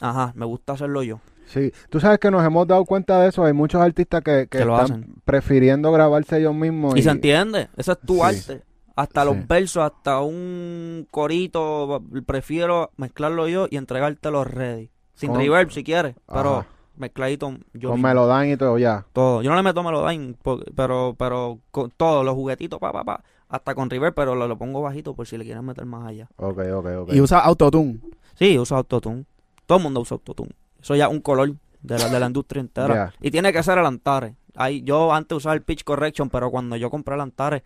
ajá, 0.00 0.32
me 0.34 0.46
gusta 0.46 0.74
hacerlo 0.74 1.02
yo. 1.02 1.20
Sí, 1.46 1.72
tú 1.88 1.98
sabes 1.98 2.18
que 2.18 2.30
nos 2.30 2.44
hemos 2.44 2.66
dado 2.66 2.84
cuenta 2.84 3.20
de 3.20 3.28
eso. 3.30 3.42
Hay 3.44 3.54
muchos 3.54 3.80
artistas 3.80 4.22
que, 4.22 4.46
que 4.50 4.58
Que 4.58 4.64
lo 4.64 4.78
están 4.78 4.98
hacen. 5.00 5.14
prefiriendo 5.24 5.90
grabarse 5.90 6.38
ellos 6.38 6.54
mismos. 6.54 6.94
Y 6.96 7.02
se 7.02 7.10
entiende, 7.10 7.68
eso 7.76 7.92
es 7.92 7.98
tu 8.00 8.16
Sí. 8.16 8.20
arte. 8.22 8.62
Hasta 8.96 9.22
Sí. 9.22 9.26
los 9.28 9.46
versos, 9.48 9.82
hasta 9.84 10.20
un 10.20 11.06
corito, 11.10 12.02
prefiero 12.26 12.90
mezclarlo 12.96 13.48
yo 13.48 13.66
y 13.70 13.76
entregártelo 13.76 14.44
ready. 14.44 14.90
Sin 15.14 15.30
Con- 15.30 15.40
reverb 15.40 15.70
si 15.70 15.82
quieres, 15.84 16.16
pero 16.26 16.58
Ajá. 16.58 16.66
mezcladito 16.96 17.50
yo 17.72 17.90
Con 17.90 17.98
mismo. 17.98 18.08
Melodyne 18.08 18.52
y 18.52 18.56
todo, 18.56 18.76
ya. 18.78 19.06
todo. 19.12 19.40
Yo 19.42 19.50
no 19.50 19.56
le 19.56 19.62
meto 19.62 19.82
Melodyne, 19.82 20.34
pero 20.76 21.14
pero 21.18 21.60
con 21.70 21.90
todos 21.96 22.24
los 22.24 22.34
juguetitos, 22.34 22.78
pa, 22.78 22.92
pa, 22.92 23.04
pa, 23.04 23.24
hasta 23.48 23.74
con 23.74 23.88
reverb, 23.90 24.14
pero 24.14 24.34
lo, 24.34 24.46
lo 24.48 24.58
pongo 24.58 24.82
bajito 24.82 25.14
por 25.14 25.26
si 25.26 25.36
le 25.38 25.44
quieren 25.44 25.64
meter 25.64 25.84
más 25.86 26.06
allá. 26.06 26.28
Ok, 26.36 26.58
ok, 26.74 26.86
ok. 27.00 27.12
Y 27.12 27.20
usa 27.20 27.38
autotune. 27.40 28.00
Sí, 28.34 28.58
usa 28.58 28.76
autotune. 28.78 29.24
Todo 29.66 29.78
el 29.78 29.84
mundo 29.84 30.00
usa 30.00 30.14
autotune. 30.16 30.50
Eso 30.80 30.94
ya 30.94 31.06
es 31.06 31.10
un 31.10 31.20
color 31.20 31.54
de 31.82 31.98
la, 31.98 32.08
de 32.08 32.20
la 32.20 32.26
industria 32.26 32.60
entera. 32.60 33.12
Y 33.20 33.30
tiene 33.30 33.52
que 33.52 33.62
ser 33.62 33.78
el 33.78 33.86
Antares. 33.86 34.34
Ahí, 34.54 34.82
yo 34.82 35.12
antes 35.12 35.36
usaba 35.36 35.54
el 35.54 35.62
pitch 35.62 35.84
correction, 35.84 36.28
pero 36.30 36.50
cuando 36.50 36.76
yo 36.76 36.90
compré 36.90 37.14
el 37.14 37.20
Antares, 37.20 37.62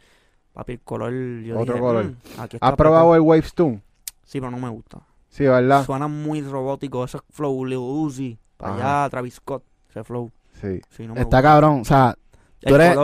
papi, 0.53 0.73
el 0.75 0.81
color, 0.81 1.13
yo 1.43 1.59
Otro 1.59 1.75
dije, 1.75 1.85
color. 1.85 2.05
"Mm, 2.05 2.41
aquí 2.41 2.57
está 2.57 2.69
¿Has 2.69 2.77
probado 2.77 3.09
apretado". 3.09 3.15
el 3.15 3.21
Wavestone? 3.23 3.83
Sí, 4.25 4.41
pero 4.41 4.51
no 4.51 4.59
me 4.59 4.69
gusta. 4.69 5.01
Sí, 5.29 5.45
¿verdad? 5.45 5.85
Suena 5.85 6.09
muy 6.09 6.43
robótico. 6.43 7.05
Ese 7.05 7.19
flow, 7.31 7.65
Lil 7.65 7.79
Uzi, 7.79 8.39
para 8.59 8.75
allá, 9.03 9.11
Travis 9.11 9.35
Scott, 9.35 9.65
ese 9.89 10.05
flow. 10.05 10.31
Sí. 10.61 10.81
Sí, 10.91 11.07
no 11.07 11.15
me 11.15 11.21
Está 11.23 11.39
gusta. 11.39 11.43
cabrón. 11.43 11.81
O 11.81 11.85
sea, 11.85 12.15
tú 12.67 12.75
eres- 12.77 12.97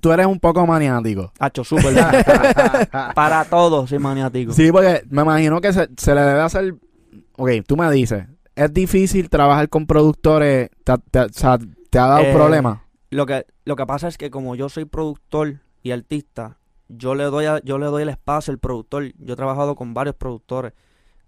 tú 0.00 0.10
un 0.30 0.40
poco 0.40 0.66
maniático. 0.66 1.32
Hacho, 1.38 1.64
súper. 1.64 1.94
para 3.14 3.44
todos, 3.44 3.88
soy 3.90 3.98
maniático. 3.98 4.52
Sí, 4.52 4.70
porque 4.72 5.02
me 5.10 5.22
imagino 5.22 5.60
que 5.60 5.72
se, 5.72 5.88
se 5.96 6.14
le 6.14 6.20
debe 6.22 6.40
hacer... 6.40 6.74
Ok, 7.36 7.50
tú 7.66 7.76
me 7.76 7.90
dices, 7.90 8.26
es 8.56 8.72
difícil 8.72 9.28
trabajar 9.30 9.68
con 9.68 9.86
productores, 9.86 10.70
te, 10.84 11.20
o 11.20 11.28
sea, 11.30 11.58
te 11.90 11.98
ha 11.98 12.06
dado 12.06 12.22
Eh, 12.24 12.32
problemas. 12.34 12.80
Lo 13.10 13.24
que, 13.26 13.46
lo 13.64 13.76
que 13.76 13.86
pasa 13.86 14.08
es 14.08 14.18
que 14.18 14.30
como 14.30 14.54
yo 14.56 14.68
soy 14.68 14.84
productor 14.84 15.60
y 15.82 15.92
artista, 15.92 16.58
yo 16.88 17.14
le 17.14 17.24
doy 17.24 17.46
a- 17.46 17.60
yo 17.62 17.78
le 17.78 17.86
doy 17.86 18.02
el 18.02 18.08
espacio 18.08 18.50
al 18.50 18.58
productor. 18.58 19.12
Yo 19.18 19.34
he 19.34 19.36
trabajado 19.36 19.76
con 19.76 19.94
varios 19.94 20.16
productores 20.16 20.72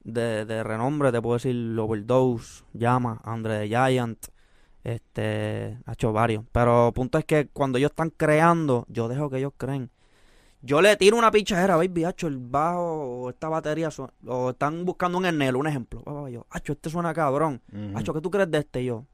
de, 0.02 0.44
de 0.46 0.62
renombre, 0.64 1.12
te 1.12 1.20
puedo 1.22 1.36
decir 1.36 1.54
Overdose, 1.78 2.64
Llama, 2.72 3.20
Andre 3.24 3.60
the 3.60 3.68
Giant, 3.68 4.18
este, 4.84 5.78
ha 5.86 5.92
hecho 5.92 6.12
varios. 6.12 6.44
Pero 6.52 6.92
punto 6.94 7.18
es 7.18 7.24
que 7.24 7.48
cuando 7.48 7.78
ellos 7.78 7.90
están 7.90 8.10
creando, 8.10 8.84
yo 8.88 9.08
dejo 9.08 9.30
que 9.30 9.38
ellos 9.38 9.52
creen. 9.56 9.90
Yo 10.62 10.82
le 10.82 10.94
tiro 10.96 11.16
una 11.16 11.30
pichadera, 11.30 11.76
baby, 11.76 12.04
hacho, 12.04 12.26
el 12.26 12.36
bajo 12.36 12.82
o 13.22 13.30
esta 13.30 13.48
batería, 13.48 13.90
su- 13.90 14.08
o 14.26 14.50
están 14.50 14.84
buscando 14.84 15.16
un 15.16 15.24
Ernelo, 15.24 15.58
un 15.58 15.66
ejemplo. 15.66 16.28
Yo, 16.28 16.46
hacho, 16.50 16.72
este 16.74 16.90
suena 16.90 17.14
cabrón. 17.14 17.62
Ujú. 17.72 17.96
Hacho, 17.98 18.12
¿qué 18.12 18.20
tú 18.20 18.30
crees 18.30 18.50
de 18.50 18.58
este? 18.58 18.84
Yo, 18.84 19.04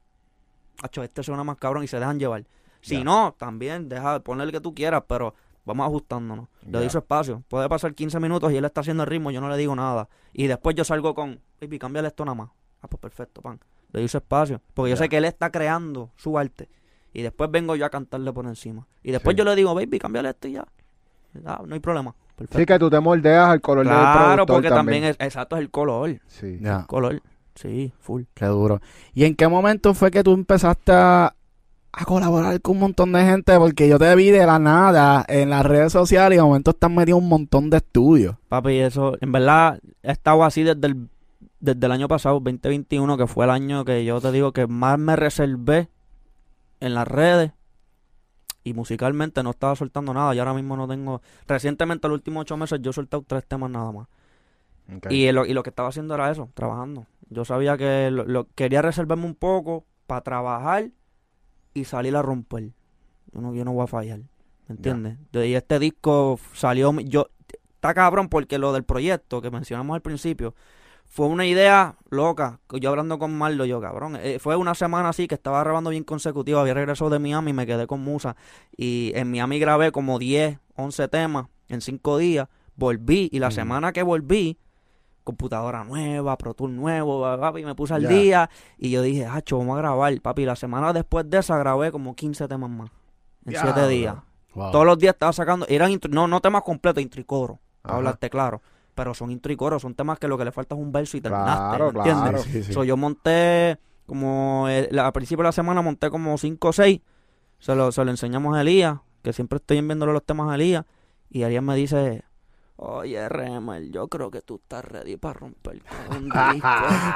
Hacho, 0.82 1.02
este 1.02 1.22
suena 1.22 1.42
más 1.44 1.56
cabrón 1.56 1.84
y 1.84 1.86
se 1.86 1.98
dejan 1.98 2.18
llevar. 2.18 2.44
Si 2.82 3.02
no, 3.02 3.34
también 3.38 3.88
deja 3.88 4.20
poner 4.20 4.46
el 4.46 4.52
que 4.52 4.60
tú 4.60 4.74
quieras, 4.74 5.04
pero 5.08 5.34
vamos 5.64 5.86
ajustándonos. 5.86 6.48
Le 6.64 6.72
doy 6.72 6.82
Ya. 6.84 6.90
su 6.90 6.98
espacio. 6.98 7.42
Puede 7.48 7.66
pasar 7.68 7.94
15 7.94 8.20
minutos 8.20 8.52
y 8.52 8.56
él 8.56 8.64
está 8.64 8.82
haciendo 8.82 9.04
el 9.04 9.08
ritmo, 9.08 9.30
yo 9.30 9.40
no 9.40 9.48
le 9.48 9.56
digo 9.56 9.74
nada. 9.74 10.08
Y 10.34 10.48
después 10.48 10.76
yo 10.76 10.84
salgo 10.84 11.14
con, 11.14 11.40
baby, 11.60 11.78
cámbiale 11.78 12.08
esto 12.08 12.24
nada 12.24 12.34
más. 12.34 12.50
Ah, 12.82 12.88
pues 12.88 13.00
perfecto, 13.00 13.40
pan. 13.40 13.58
Le 13.96 14.02
doy 14.02 14.08
su 14.08 14.18
espacio. 14.18 14.60
Porque 14.74 14.90
yo 14.90 14.96
sé 14.96 15.08
que 15.08 15.16
él 15.16 15.24
está 15.24 15.50
creando 15.50 16.10
su 16.16 16.36
arte. 16.38 16.68
Y 17.14 17.22
después 17.22 17.50
vengo 17.50 17.74
yo 17.76 17.86
a 17.86 17.88
cantarle 17.90 18.30
por 18.30 18.44
encima. 18.44 18.86
Y 19.02 19.10
después 19.10 19.32
Sí. 19.34 19.38
yo 19.38 19.44
le 19.44 19.56
digo, 19.56 19.74
baby, 19.74 19.98
cámbiale 19.98 20.28
esto 20.28 20.48
y 20.48 20.52
ya. 20.52 20.66
Ah, 21.46 21.62
no 21.66 21.72
hay 21.74 21.80
problema. 21.80 22.14
Perfecto. 22.36 22.58
Sí, 22.58 22.66
que 22.66 22.78
tú 22.78 22.90
te 22.90 23.00
moldeas 23.00 23.48
al 23.48 23.62
color 23.62 23.86
del 23.86 23.94
claro, 23.94 24.44
productor 24.44 24.54
porque 24.56 24.68
también 24.68 25.04
es, 25.04 25.16
exacto, 25.18 25.56
es 25.56 25.62
el 25.62 25.70
color. 25.70 26.20
Sí. 26.26 26.58
Ya, 26.60 26.84
Color. 26.86 27.22
Sí, 27.54 27.90
full. 27.98 28.24
qué 28.34 28.44
duro. 28.44 28.82
¿Y 29.14 29.24
en 29.24 29.34
qué 29.34 29.48
momento 29.48 29.94
fue 29.94 30.10
que 30.10 30.22
tú 30.22 30.34
empezaste 30.34 30.92
a, 30.92 31.34
a 31.92 32.04
colaborar 32.04 32.60
con 32.60 32.74
un 32.76 32.80
montón 32.80 33.12
de 33.12 33.24
gente? 33.24 33.56
Porque 33.56 33.88
yo 33.88 33.98
te 33.98 34.14
vi 34.14 34.30
de 34.30 34.44
la 34.44 34.58
nada 34.58 35.24
en 35.26 35.48
las 35.48 35.64
redes 35.64 35.92
sociales 35.92 36.36
y 36.36 36.38
de 36.38 36.42
momento 36.42 36.72
estás 36.72 36.90
metido 36.90 37.16
un 37.16 37.30
montón 37.30 37.70
de 37.70 37.78
estudios. 37.78 38.36
Papi, 38.48 38.76
eso, 38.80 39.16
en 39.22 39.32
verdad, 39.32 39.80
he 40.02 40.12
estado 40.12 40.44
así 40.44 40.62
desde 40.64 40.86
el, 40.86 41.08
desde 41.60 41.86
el 41.86 41.92
año 41.92 42.08
pasado, 42.08 42.34
2021, 42.40 43.16
que 43.16 43.26
fue 43.26 43.44
el 43.44 43.50
año 43.50 43.84
que 43.84 44.04
yo 44.04 44.20
te 44.20 44.32
digo 44.32 44.52
que 44.52 44.66
más 44.66 44.98
me 44.98 45.16
reservé 45.16 45.88
en 46.80 46.94
las 46.94 47.08
redes 47.08 47.52
y 48.64 48.74
musicalmente 48.74 49.42
no 49.42 49.50
estaba 49.50 49.76
soltando 49.76 50.12
nada. 50.12 50.34
Y 50.34 50.38
ahora 50.38 50.54
mismo 50.54 50.76
no 50.76 50.88
tengo. 50.88 51.22
Recientemente, 51.46 52.08
los 52.08 52.16
últimos 52.16 52.42
ocho 52.42 52.56
meses, 52.56 52.80
yo 52.82 52.90
he 52.90 52.94
soltado 52.94 53.24
tres 53.26 53.44
temas 53.46 53.70
nada 53.70 53.92
más. 53.92 54.08
Ok. 54.94 55.10
Y, 55.10 55.30
lo, 55.32 55.46
y 55.46 55.52
lo 55.54 55.62
que 55.62 55.70
estaba 55.70 55.88
haciendo 55.88 56.14
era 56.14 56.30
eso, 56.30 56.50
trabajando. 56.54 57.06
Yo 57.30 57.44
sabía 57.44 57.76
que 57.76 58.10
lo, 58.10 58.24
lo- 58.24 58.46
quería 58.54 58.82
reservarme 58.82 59.24
un 59.24 59.34
poco 59.34 59.84
para 60.06 60.20
trabajar 60.20 60.90
y 61.74 61.84
salir 61.84 62.16
a 62.16 62.22
romper. 62.22 62.70
Yo 63.32 63.40
no, 63.40 63.54
yo 63.54 63.64
no 63.64 63.72
voy 63.72 63.84
a 63.84 63.86
fallar, 63.88 64.20
¿me 64.68 64.74
entiendes? 64.76 65.18
Y 65.32 65.54
este 65.54 65.78
disco 65.78 66.38
salió, 66.54 66.92
yo, 67.00 67.28
está 67.74 67.94
cabrón 67.94 68.28
porque 68.28 68.58
lo 68.58 68.72
del 68.72 68.84
proyecto 68.84 69.42
que 69.42 69.50
mencionamos 69.50 69.94
al 69.94 70.00
principio 70.02 70.54
fue 71.08 71.26
una 71.26 71.46
idea 71.46 71.96
loca. 72.10 72.60
Yo 72.80 72.90
hablando 72.90 73.18
con 73.18 73.36
Marlo, 73.36 73.64
yo 73.64 73.80
cabrón, 73.80 74.16
eh, 74.20 74.38
fue 74.38 74.56
una 74.56 74.74
semana 74.74 75.08
así 75.08 75.28
que 75.28 75.34
estaba 75.34 75.60
grabando 75.62 75.90
bien 75.90 76.04
consecutivo, 76.04 76.58
había 76.58 76.74
regresado 76.74 77.10
de 77.10 77.18
Miami 77.18 77.50
y 77.50 77.54
me 77.54 77.66
quedé 77.66 77.86
con 77.86 78.00
Musa. 78.00 78.36
Y 78.76 79.12
en 79.14 79.30
Miami 79.30 79.58
grabé 79.58 79.92
como 79.92 80.18
10, 80.18 80.58
11 80.74 81.08
temas 81.08 81.46
en 81.68 81.80
5 81.80 82.18
días. 82.18 82.48
Volví 82.74 83.30
y 83.32 83.38
la 83.38 83.50
semana 83.50 83.92
que 83.92 84.02
volví, 84.02 84.58
computadora 85.24 85.82
nueva, 85.84 86.36
Pro 86.36 86.52
Tool 86.52 86.76
nuevo, 86.76 87.22
papi, 87.22 87.64
me 87.64 87.74
puse 87.74 87.94
al 87.94 88.06
día 88.06 88.50
y 88.76 88.90
yo 88.90 89.00
dije, 89.00 89.24
hacho, 89.24 89.56
vamos 89.56 89.76
a 89.76 89.78
grabar, 89.78 90.20
papi. 90.20 90.44
La 90.44 90.56
semana 90.56 90.92
después 90.92 91.28
de 91.30 91.38
esa 91.38 91.56
grabé 91.56 91.90
como 91.90 92.14
15 92.14 92.46
temas 92.48 92.68
más 92.68 92.90
en 93.46 93.52
Diablo. 93.52 93.72
7 93.74 93.88
días. 93.88 94.16
Wow. 94.54 94.70
Todos 94.70 94.86
los 94.86 94.98
días 94.98 95.14
estaba 95.14 95.32
sacando, 95.32 95.66
eran 95.68 95.98
no, 96.10 96.28
no 96.28 96.40
temas 96.40 96.62
completos, 96.62 97.02
intro 97.02 97.20
y 97.20 97.24
coro, 97.24 97.58
para 97.80 97.96
hablarte 97.96 98.28
claro. 98.28 98.60
Pero 98.96 99.12
son 99.12 99.30
intro 99.30 99.52
y 99.52 99.56
coro, 99.56 99.78
son 99.78 99.94
temas 99.94 100.18
que 100.18 100.26
lo 100.26 100.38
que 100.38 100.44
le 100.46 100.52
falta 100.52 100.74
es 100.74 100.80
un 100.80 100.90
verso 100.90 101.18
y 101.18 101.20
terminaste, 101.20 101.76
Claro, 101.76 101.92
¿me 101.92 101.98
entiendes? 101.98 102.22
claro. 102.30 102.38
Sí, 102.42 102.62
sí. 102.62 102.72
So, 102.72 102.82
yo 102.82 102.96
monté 102.96 103.78
como 104.06 104.66
al 104.66 105.12
principio 105.12 105.42
de 105.42 105.48
la 105.48 105.52
semana 105.52 105.82
monté 105.82 106.08
como 106.10 106.38
5 106.38 106.68
o 106.68 106.72
6. 106.72 107.00
Se 107.58 107.74
lo, 107.74 107.92
se 107.92 108.02
lo 108.04 108.10
enseñamos 108.10 108.56
a 108.56 108.62
Elías, 108.62 108.98
que 109.22 109.34
siempre 109.34 109.58
estoy 109.58 109.76
enviándole 109.78 110.14
los 110.14 110.24
temas 110.24 110.50
a 110.50 110.54
Elías. 110.54 110.86
Y 111.28 111.42
Elías 111.42 111.62
me 111.62 111.76
dice, 111.76 112.24
oye 112.76 113.28
Remel, 113.28 113.92
yo 113.92 114.08
creo 114.08 114.30
que 114.30 114.40
tú 114.40 114.56
estás 114.62 114.82
ready 114.84 115.18
para 115.18 115.34
romper 115.34 115.82
con 115.82 116.16
un 116.16 116.24
disco. 116.54 116.68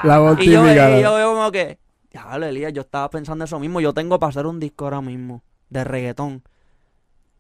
La 0.04 0.18
voz 0.18 0.38
y 0.40 0.50
yo, 0.50 0.62
y 0.70 1.02
yo 1.02 1.14
veo 1.14 1.32
como 1.34 1.50
que, 1.50 1.78
ya 2.10 2.36
Elías, 2.36 2.74
yo 2.74 2.82
estaba 2.82 3.08
pensando 3.08 3.44
eso 3.46 3.58
mismo. 3.58 3.80
Yo 3.80 3.94
tengo 3.94 4.18
para 4.18 4.28
hacer 4.28 4.44
un 4.46 4.60
disco 4.60 4.84
ahora 4.84 5.00
mismo 5.00 5.42
de 5.70 5.82
reggaetón. 5.84 6.42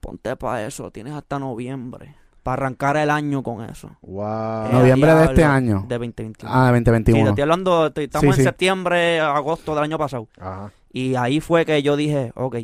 Ponte 0.00 0.34
para 0.36 0.66
eso, 0.66 0.90
tienes 0.90 1.12
hasta 1.12 1.38
noviembre. 1.38 2.16
Para 2.42 2.62
arrancar 2.64 2.96
el 2.96 3.10
año 3.10 3.42
con 3.42 3.62
eso. 3.64 3.90
Wow. 4.00 4.66
Eh, 4.66 4.72
Noviembre 4.72 5.14
de 5.14 5.24
este 5.26 5.44
año. 5.44 5.84
De 5.86 5.98
2021. 5.98 6.50
Ah, 6.52 6.68
Sí, 6.74 6.82
te 6.84 6.90
2021. 6.90 7.28
estoy 7.30 7.42
hablando, 7.42 7.86
estoy- 7.88 8.04
estamos 8.04 8.22
Sí, 8.22 8.28
en 8.28 8.34
sí. 8.36 8.42
septiembre, 8.44 9.20
agosto 9.20 9.74
del 9.74 9.84
año 9.84 9.98
pasado. 9.98 10.26
Ajá. 10.38 10.72
Y 10.92 11.14
ahí 11.16 11.40
fue 11.40 11.64
que 11.66 11.82
yo 11.82 11.96
dije, 11.96 12.32
ok, 12.34 12.56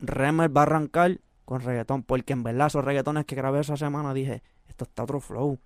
Remer 0.00 0.56
va 0.56 0.62
a 0.62 0.64
arrancar 0.64 1.18
con 1.44 1.60
reggaetón, 1.60 2.02
porque 2.02 2.32
en 2.32 2.42
verdad 2.42 2.66
esos 2.68 2.84
reggaetones 2.84 3.24
que 3.24 3.34
grabé 3.34 3.60
esa 3.60 3.76
semana 3.76 4.12
dije, 4.14 4.42
esto 4.68 4.84
está 4.84 5.02
otro 5.02 5.20
flow. 5.20 5.58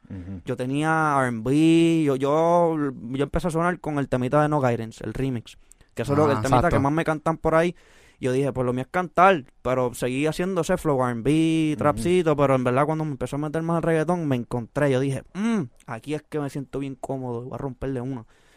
Yo 0.44 0.56
tenía 0.56 1.14
R&B, 1.18 2.04
yo, 2.04 2.16
yo, 2.16 2.76
yo 3.10 3.22
empecé 3.24 3.48
a 3.48 3.50
sonar 3.50 3.78
con 3.80 3.98
el 3.98 4.08
temita 4.08 4.40
de 4.42 4.48
No 4.48 4.60
Guidance, 4.60 5.04
el 5.04 5.12
remix, 5.12 5.58
que 5.94 6.02
eso 6.02 6.12
es 6.12 6.18
lo 6.18 6.26
que 6.26 6.32
Ah, 6.32 6.36
el 6.36 6.42
temita 6.42 6.56
exacto. 6.58 6.76
que 6.76 6.80
más 6.82 6.92
me 6.92 7.04
cantan 7.04 7.36
por 7.36 7.54
ahí. 7.54 7.74
Yo 8.22 8.30
dije, 8.30 8.52
pues 8.52 8.64
lo 8.64 8.72
mío 8.72 8.82
es 8.82 8.88
cantar, 8.88 9.44
pero 9.62 9.92
seguí 9.94 10.28
haciendo 10.28 10.60
ese 10.60 10.76
flow 10.76 11.02
R&B, 11.04 11.74
trapcito, 11.76 12.36
pero 12.36 12.54
en 12.54 12.62
verdad 12.62 12.86
cuando 12.86 13.04
me 13.04 13.10
empezó 13.10 13.34
a 13.34 13.40
meter 13.40 13.62
más 13.62 13.78
el 13.78 13.82
reggaetón 13.82 14.28
me 14.28 14.36
encontré, 14.36 14.92
yo 14.92 15.00
dije, 15.00 15.24
"Mm, 15.34 15.62
aquí 15.88 16.14
es 16.14 16.22
que 16.22 16.38
me 16.38 16.48
siento 16.48 16.78
bien 16.78 16.94
cómodo, 16.94 17.42
voy 17.42 17.54
a 17.54 17.58
romperle. 17.58 18.00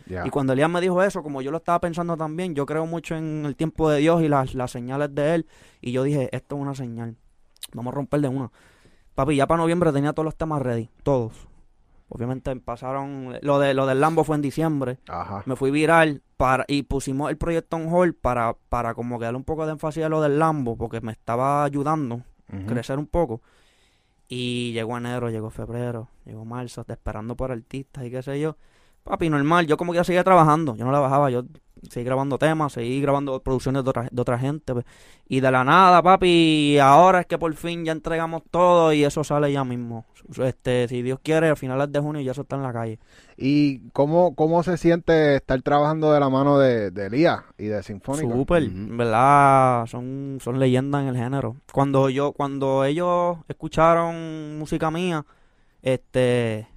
Ya. 0.05 0.23
Y 0.23 0.29
cuando 0.29 0.53
Elías 0.53 0.69
me 0.69 0.81
dijo 0.81 1.01
eso, 1.01 1.23
como 1.23 1.41
yo 1.41 1.49
lo 1.49 1.57
estaba 1.57 1.81
pensando 1.81 2.15
también, 2.15 2.53
yo 2.53 2.67
creo 2.67 2.85
mucho 2.85 3.15
en 3.15 3.43
el 3.43 3.55
tiempo 3.55 3.89
de 3.89 4.01
Dios 4.01 4.21
y 4.21 4.27
las, 4.27 4.53
las 4.53 4.69
señales 4.69 5.15
de 5.15 5.33
Él. 5.33 5.47
Y 5.81 5.91
yo 5.93 6.03
dije, 6.03 6.29
esto 6.31 6.57
es 6.57 6.61
una 6.61 6.75
señal. 6.75 7.15
Vamos 7.73 7.91
a 7.91 7.95
romper 7.95 8.21
de 8.21 8.27
una. 8.27 8.51
Papi, 9.15 9.35
ya 9.35 9.47
para 9.47 9.61
noviembre 9.63 9.91
tenía 9.91 10.13
todos 10.13 10.25
los 10.25 10.35
temas 10.35 10.61
ready. 10.61 10.91
Todos. 11.01 11.47
Obviamente 12.09 12.55
pasaron... 12.57 13.37
Lo, 13.41 13.59
de, 13.59 13.73
lo 13.73 13.85
del 13.85 13.99
Lambo 13.99 14.23
fue 14.23 14.35
en 14.35 14.41
diciembre. 14.41 14.99
Ajá. 15.07 15.43
Me 15.45 15.55
fui 15.55 15.71
viral 15.71 16.21
para, 16.37 16.65
y 16.67 16.83
pusimos 16.83 17.29
el 17.29 17.37
proyecto 17.37 17.77
on 17.77 17.91
hold 17.91 18.15
para, 18.15 18.55
para 18.69 18.93
como 18.93 19.17
que 19.17 19.25
darle 19.25 19.37
un 19.37 19.43
poco 19.43 19.65
de 19.65 19.71
énfasis 19.73 20.03
a 20.03 20.09
lo 20.09 20.21
del 20.21 20.37
Lambo 20.37 20.77
porque 20.77 21.01
me 21.01 21.11
estaba 21.11 21.63
ayudando 21.63 22.21
Ujú. 22.51 22.65
crecer 22.67 22.99
un 22.99 23.07
poco. 23.07 23.41
Y 24.27 24.71
llegó 24.73 24.97
enero, 24.97 25.29
llegó 25.29 25.49
febrero, 25.49 26.09
llegó 26.25 26.45
marzo, 26.45 26.85
esperando 26.87 27.35
por 27.35 27.51
artistas 27.51 28.05
y 28.05 28.11
qué 28.11 28.23
sé 28.23 28.39
yo. 28.39 28.57
Papi, 29.03 29.29
normal, 29.29 29.67
yo 29.67 29.77
como 29.77 29.91
que 29.91 29.97
ya 29.97 30.03
seguía 30.03 30.23
trabajando, 30.23 30.75
yo 30.75 30.83
no 30.83 30.91
la 30.91 30.99
bajaba, 30.99 31.29
yo 31.29 31.43
seguí 31.89 32.05
grabando 32.05 32.37
temas, 32.37 32.73
seguí 32.73 33.01
grabando 33.01 33.39
producciones 33.41 33.83
de 33.83 33.89
otra, 33.89 34.07
de 34.11 34.21
otra 34.21 34.37
gente. 34.37 34.73
pues. 34.73 34.85
Y 35.27 35.39
de 35.39 35.51
la 35.51 35.63
nada, 35.63 36.03
papi, 36.03 36.77
ahora 36.79 37.21
es 37.21 37.25
que 37.25 37.37
por 37.37 37.53
fin 37.55 37.83
ya 37.83 37.91
entregamos 37.91 38.43
todo 38.51 38.93
y 38.93 39.03
eso 39.03 39.23
sale 39.23 39.51
ya 39.51 39.63
mismo. 39.63 40.05
Este, 40.37 40.87
si 40.87 41.01
Dios 41.01 41.19
quiere, 41.21 41.49
a 41.49 41.55
finales 41.55 41.91
de 41.91 41.99
junio 41.99 42.21
ya 42.21 42.31
eso 42.31 42.41
está 42.41 42.55
en 42.55 42.63
la 42.63 42.73
calle. 42.73 42.99
¿Y 43.37 43.89
cómo, 43.89 44.35
cómo 44.35 44.63
se 44.63 44.77
siente 44.77 45.35
estar 45.35 45.61
trabajando 45.61 46.11
de 46.11 46.19
la 46.19 46.29
mano 46.29 46.57
de, 46.57 46.91
de 46.91 47.07
Elías 47.07 47.41
y 47.57 47.65
de 47.65 47.83
Sinfónico? 47.83 48.33
Súper, 48.33 48.69
verdad, 48.69 49.85
son, 49.87 50.37
son 50.41 50.59
leyendas 50.59 51.01
en 51.01 51.07
el 51.09 51.17
género. 51.17 51.57
Cuando 51.71 52.09
yo, 52.09 52.31
cuando 52.31 52.85
ellos 52.85 53.37
escucharon 53.47 54.57
música 54.57 54.91
mía, 54.91 55.25
este, 55.81 56.67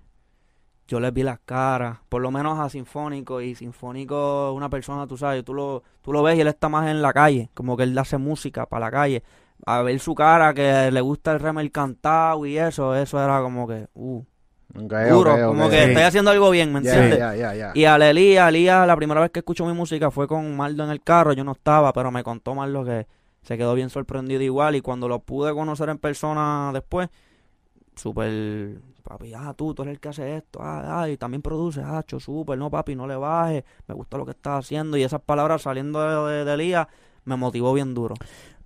yo 0.89 0.99
les 1.01 1.13
vi 1.13 1.23
las 1.23 1.39
caras, 1.45 1.99
por 2.09 2.21
lo 2.23 2.31
menos 2.31 2.59
a 2.59 2.69
Sinfónico, 2.69 3.41
y 3.41 3.55
Sinfónico 3.55 4.51
es 4.51 4.57
una 4.57 4.69
persona, 4.71 5.07
tú 5.07 5.17
sabes, 5.17 5.45
tú 5.45 5.55
lo, 5.55 5.83
tú 6.03 6.13
lo 6.13 6.23
ves 6.23 6.37
y 6.37 6.41
él 6.41 6.49
está 6.49 6.69
más 6.69 6.89
en 6.89 7.01
la 7.03 7.13
calle, 7.13 7.51
como 7.55 7.77
que 7.77 7.83
él 7.85 7.97
hace 7.99 8.17
música 8.19 8.67
para 8.67 8.87
la 8.87 8.91
calle. 8.91 9.23
A 9.67 9.83
ver 9.83 9.99
su 10.01 10.15
cara, 10.15 10.55
que 10.55 10.91
le 10.91 11.01
gusta 11.01 11.33
el 11.33 11.41
remel 11.41 11.71
cantado 11.71 12.47
y 12.47 12.57
eso, 12.59 12.95
eso 12.97 13.23
era 13.23 13.41
como 13.43 13.69
que, 13.69 13.87
uh, 13.95 14.23
duro, 15.11 15.37
como 15.49 15.69
que 15.69 15.77
Sí. 15.77 15.89
estoy 15.91 16.03
haciendo 16.05 16.31
algo 16.31 16.51
bien, 16.51 16.73
¿me 16.73 16.79
entiendes? 16.79 17.19
Y 17.75 17.85
a 17.85 17.97
Elías, 17.97 18.49
Elías, 18.49 18.87
la 18.87 18.97
primera 18.97 19.21
vez 19.21 19.31
que 19.31 19.41
escuchó 19.41 19.67
mi 19.67 19.73
música 19.75 20.11
fue 20.11 20.27
con 20.27 20.57
Mardo 20.57 20.85
en 20.85 20.91
el 20.91 21.03
carro, 21.03 21.33
yo 21.33 21.45
no 21.45 21.53
estaba, 21.53 21.93
pero 21.93 22.11
me 22.11 22.23
contó 22.23 22.55
Mardo 22.55 22.85
que 22.85 23.07
se 23.43 23.59
quedó 23.59 23.75
bien 23.75 23.91
sorprendido 23.91 24.43
igual 24.43 24.75
y 24.77 24.81
cuando 24.81 25.07
lo 25.09 25.19
pude 25.21 25.53
conocer 25.53 25.89
en 25.91 25.99
persona 25.99 26.71
después, 26.73 27.09
súper, 27.97 28.79
papi, 29.09 29.33
ah, 29.35 29.55
tú, 29.57 29.75
tú 29.75 29.83
eres 29.83 29.95
el 29.95 30.01
que 30.01 30.09
hace 30.11 30.37
esto, 30.37 30.61
ah, 30.63 31.01
ah, 31.03 31.09
y 31.09 31.17
también 31.17 31.41
produce, 31.43 31.81
ah, 31.83 32.03
cho, 32.07 32.21
súper, 32.21 32.59
no, 32.59 32.71
papi, 32.71 32.95
no 32.95 33.07
le 33.07 33.17
bajes, 33.17 33.65
me 33.87 33.95
gusta 33.95 34.19
lo 34.19 34.25
que 34.25 34.33
estás 34.33 34.65
haciendo 34.65 34.97
y 34.97 35.03
esas 35.03 35.21
palabras 35.23 35.63
saliendo 35.63 36.27
de, 36.27 36.33
de- 36.33 36.45
de 36.45 36.55
Elías 36.55 36.87
me 37.25 37.37
motivó 37.37 37.73
bien 37.73 37.95
duro. 37.95 38.15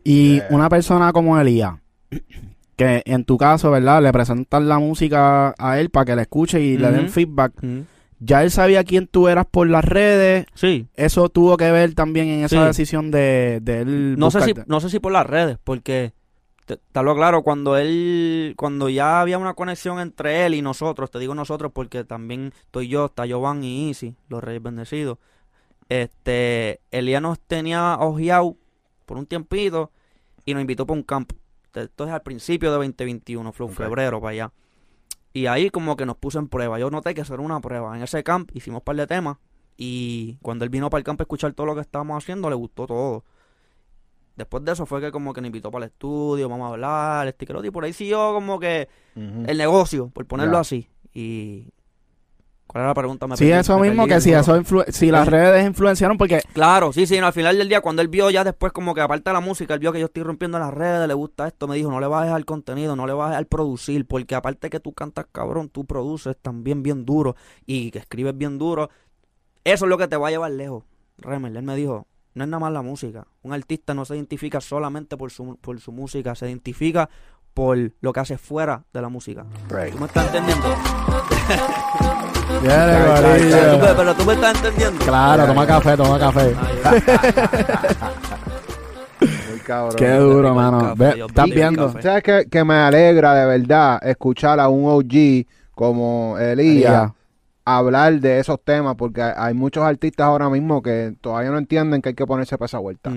Y 0.04 0.36
Yeah. 0.38 0.46
una 0.50 0.68
persona 0.68 1.12
como 1.12 1.38
Elías, 1.38 1.74
que 2.76 3.02
en 3.04 3.24
tu 3.24 3.36
caso, 3.38 3.70
¿verdad? 3.70 4.02
Le 4.02 4.12
presentas 4.12 4.62
la 4.62 4.78
música 4.78 5.54
a 5.58 5.78
él 5.78 5.90
para 5.90 6.04
que 6.06 6.16
la 6.16 6.22
escuche 6.22 6.60
y 6.60 6.76
le 6.76 6.90
den 6.90 7.08
feedback. 7.08 7.52
Ya 8.24 8.42
él 8.44 8.50
sabía 8.52 8.84
quién 8.84 9.08
tú 9.08 9.26
eras 9.28 9.46
por 9.50 9.68
las 9.68 9.84
redes. 9.84 10.46
Sí, 10.54 10.86
Eso 10.94 11.28
tuvo 11.28 11.56
que 11.56 11.70
ver 11.72 11.94
también 11.94 12.28
en 12.28 12.44
esa 12.44 12.60
Sí. 12.60 12.66
decisión 12.66 13.10
de, 13.10 13.58
de 13.62 13.80
él. 13.80 14.14
No 14.18 14.30
sé, 14.30 14.40
si, 14.42 14.54
no 14.66 14.80
sé 14.80 14.90
si 14.90 15.00
por 15.00 15.10
las 15.12 15.26
redes, 15.26 15.58
porque 15.64 16.12
te, 16.66 16.76
te 16.76 16.98
hablo 16.98 17.14
claro, 17.14 17.42
cuando 17.42 17.76
él, 17.76 18.54
cuando 18.56 18.88
ya 18.88 19.20
había 19.20 19.38
una 19.38 19.54
conexión 19.54 20.00
entre 20.00 20.46
él 20.46 20.54
y 20.54 20.62
nosotros, 20.62 21.10
te 21.10 21.18
digo 21.18 21.34
nosotros 21.34 21.72
porque 21.74 22.04
también 22.04 22.52
estoy 22.60 22.88
yo, 22.88 23.06
está 23.06 23.24
Jovan 23.28 23.62
y 23.64 23.88
Easy, 23.88 24.16
los 24.28 24.42
Reyes 24.42 24.62
Bendecidos, 24.62 25.18
este, 25.88 26.80
Elías 26.90 27.20
nos 27.20 27.38
tenía 27.40 27.96
ojeado 27.98 28.56
por 29.04 29.18
un 29.18 29.26
tiempito 29.26 29.90
y 30.44 30.54
nos 30.54 30.62
invitó 30.62 30.86
para 30.86 30.98
un 30.98 31.02
camp. 31.02 31.32
Esto 31.74 32.04
es 32.04 32.10
al 32.10 32.22
principio 32.22 32.70
de 32.70 32.76
2021, 32.76 33.52
fue 33.52 33.68
febrero 33.68 34.20
para 34.20 34.30
allá. 34.30 34.52
Y 35.32 35.46
ahí 35.46 35.70
como 35.70 35.96
que 35.96 36.06
nos 36.06 36.16
puso 36.16 36.38
en 36.38 36.48
prueba. 36.48 36.78
Yo 36.78 36.90
noté 36.90 37.14
que 37.14 37.22
eso 37.22 37.34
era 37.34 37.42
una 37.42 37.60
prueba. 37.60 37.96
En 37.96 38.02
ese 38.02 38.22
camp 38.22 38.50
hicimos 38.54 38.80
un 38.80 38.84
par 38.84 38.96
de 38.96 39.06
temas 39.06 39.38
y 39.76 40.38
cuando 40.42 40.64
él 40.64 40.70
vino 40.70 40.90
para 40.90 40.98
el 40.98 41.04
camp 41.04 41.20
a 41.20 41.24
escuchar 41.24 41.54
todo 41.54 41.66
lo 41.66 41.74
que 41.74 41.80
estábamos 41.80 42.22
haciendo, 42.22 42.50
le 42.50 42.56
gustó 42.56 42.86
todo. 42.86 43.24
Después 44.36 44.64
de 44.64 44.72
eso 44.72 44.86
fue 44.86 45.00
que 45.00 45.12
como 45.12 45.32
que 45.32 45.40
nos 45.40 45.46
invitó 45.48 45.70
para 45.70 45.84
el 45.84 45.90
estudio, 45.90 46.48
vamos 46.48 46.66
a 46.66 46.72
hablar, 46.72 47.28
este 47.28 47.46
que 47.46 47.52
lo 47.52 47.64
y 47.64 47.70
por 47.70 47.84
ahí 47.84 47.92
siguió 47.92 48.32
como 48.32 48.58
que 48.58 48.88
el 49.14 49.58
negocio, 49.58 50.08
por 50.08 50.26
ponerlo 50.26 50.56
así. 50.58 50.88
Y 51.12 51.68
¿cuál 52.66 52.82
era 52.82 52.88
la 52.88 52.94
pregunta? 52.94 53.26
Me 53.26 53.36
Sí, 53.36 53.44
perdí- 53.44 53.60
eso 53.60 53.78
me 53.78 53.88
mismo, 53.90 54.06
que 54.06 54.20
si, 54.22 54.32
eso 54.32 54.62
si 54.88 55.10
las 55.10 55.28
redes 55.28 55.66
influenciaron, 55.66 56.16
porque 56.16 56.40
Claro, 56.54 56.92
sí, 56.94 57.06
sí, 57.06 57.20
no, 57.20 57.26
al 57.26 57.32
final 57.34 57.58
del 57.58 57.68
día, 57.68 57.82
cuando 57.82 58.00
él 58.00 58.08
vio 58.08 58.30
ya 58.30 58.42
después 58.44 58.72
como 58.72 58.94
que 58.94 59.02
aparte 59.02 59.28
de 59.28 59.34
la 59.34 59.40
música, 59.40 59.74
él 59.74 59.80
vio 59.80 59.92
que 59.92 60.00
yo 60.00 60.06
estoy 60.06 60.22
rompiendo 60.22 60.58
las 60.58 60.72
redes, 60.72 61.06
le 61.06 61.14
gusta 61.14 61.46
esto, 61.46 61.68
me 61.68 61.76
dijo, 61.76 61.90
no 61.90 62.00
le 62.00 62.06
bajes 62.06 62.32
al 62.32 62.46
contenido, 62.46 62.96
no 62.96 63.06
le 63.06 63.12
bajes 63.12 63.36
al 63.36 63.46
producir, 63.46 64.06
porque 64.06 64.34
aparte 64.34 64.70
que 64.70 64.80
tú 64.80 64.92
cantas 64.94 65.26
cabrón, 65.30 65.68
tú 65.68 65.84
produces 65.84 66.36
también 66.40 66.82
bien 66.82 67.04
duro 67.04 67.36
y 67.66 67.90
que 67.90 67.98
escribes 67.98 68.36
bien 68.36 68.56
duro, 68.58 68.88
eso 69.64 69.84
es 69.84 69.88
lo 69.90 69.98
que 69.98 70.08
te 70.08 70.16
va 70.16 70.28
a 70.28 70.30
llevar 70.30 70.50
lejos. 70.52 70.84
Remel, 71.18 71.56
él 71.56 71.62
me 71.62 71.76
dijo, 71.76 72.06
no 72.34 72.44
es 72.44 72.50
nada 72.50 72.60
más 72.60 72.72
la 72.72 72.82
música, 72.82 73.26
un 73.42 73.52
artista 73.52 73.94
no 73.94 74.04
se 74.04 74.16
identifica 74.16 74.60
solamente 74.60 75.16
por 75.16 75.30
su, 75.30 75.56
por 75.60 75.78
su 75.80 75.92
música, 75.92 76.34
se 76.34 76.46
identifica 76.48 77.08
por 77.54 77.78
lo 78.00 78.12
que 78.12 78.20
hace 78.20 78.38
fuera 78.38 78.82
de 78.92 79.02
la 79.02 79.08
música. 79.08 79.44
Right. 79.68 79.92
¿Tú 79.92 79.98
me 79.98 80.06
estás 80.06 80.26
entendiendo? 80.26 80.68
Tú 82.58 83.78
me- 83.78 83.94
pero 83.96 84.14
tú 84.14 84.24
me 84.24 84.32
estás 84.34 84.56
entendiendo. 84.56 85.04
Claro, 85.04 85.46
toma 85.46 85.66
café, 85.66 85.96
toma 85.96 86.18
café. 86.18 86.54
Muy 89.50 89.60
cabrón. 89.60 89.96
Qué 89.96 90.10
duro, 90.14 90.54
mano. 90.54 90.94
café, 90.96 91.20
¿Estás 91.26 91.50
viendo? 91.50 91.92
¿Sabes 92.00 92.22
qué? 92.22 92.46
Que 92.50 92.64
me 92.64 92.74
alegra 92.74 93.34
de 93.34 93.46
verdad 93.46 93.98
escuchar 94.06 94.58
a 94.60 94.68
un 94.68 94.84
OG 94.88 95.46
como 95.74 96.36
Elías 96.38 96.58
Elías. 96.58 97.12
Hablar 97.64 98.20
de 98.20 98.38
esos 98.40 98.60
temas, 98.62 98.94
porque 98.96 99.22
hay- 99.22 99.54
muchos 99.54 99.82
artistas 99.84 100.26
ahora 100.26 100.48
mismo 100.50 100.82
que 100.82 101.14
todavía 101.20 101.50
no 101.50 101.58
entienden 101.58 102.02
que 102.02 102.10
hay 102.10 102.14
que 102.14 102.26
ponerse 102.26 102.56
para 102.58 102.66
esa 102.66 102.78
vuelta 102.78 103.10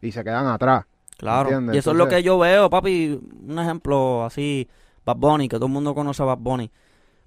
y 0.00 0.12
se 0.12 0.24
quedan 0.24 0.46
atrás. 0.46 0.84
Claro. 1.18 1.48
¿Entiendes? 1.50 1.74
Y 1.76 1.78
eso 1.78 1.90
es 1.90 1.96
lo 1.98 2.08
que 2.08 2.22
yo 2.22 2.38
veo, 2.38 2.70
papi. 2.70 3.20
Un 3.46 3.58
ejemplo 3.58 4.24
así, 4.24 4.68
Bad 5.04 5.16
Bunny, 5.16 5.48
que 5.48 5.56
todo 5.56 5.66
el 5.66 5.72
mundo 5.72 5.94
conoce 5.94 6.22
a 6.22 6.26
Bad 6.26 6.38
Bunny. 6.38 6.70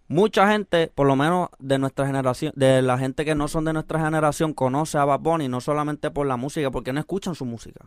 Mucha 0.08 0.52
gente, 0.52 0.92
por 0.94 1.08
lo 1.08 1.16
menos 1.16 1.50
de 1.60 1.78
nuestra 1.80 2.06
generación, 2.06 2.52
de 2.56 2.82
la 2.82 2.98
gente 2.98 3.24
que 3.24 3.36
no 3.36 3.48
son 3.48 3.66
de 3.66 3.74
nuestra 3.74 4.04
generación, 4.04 4.54
conoce 4.54 4.98
a 4.98 5.06
Bad 5.06 5.20
Bunny 5.20 5.48
no 5.48 5.62
solamente 5.62 6.12
por 6.12 6.28
la 6.28 6.38
música, 6.38 6.72
porque 6.72 6.92
no 6.92 7.00
escuchan 7.00 7.36
su 7.36 7.46
música. 7.46 7.86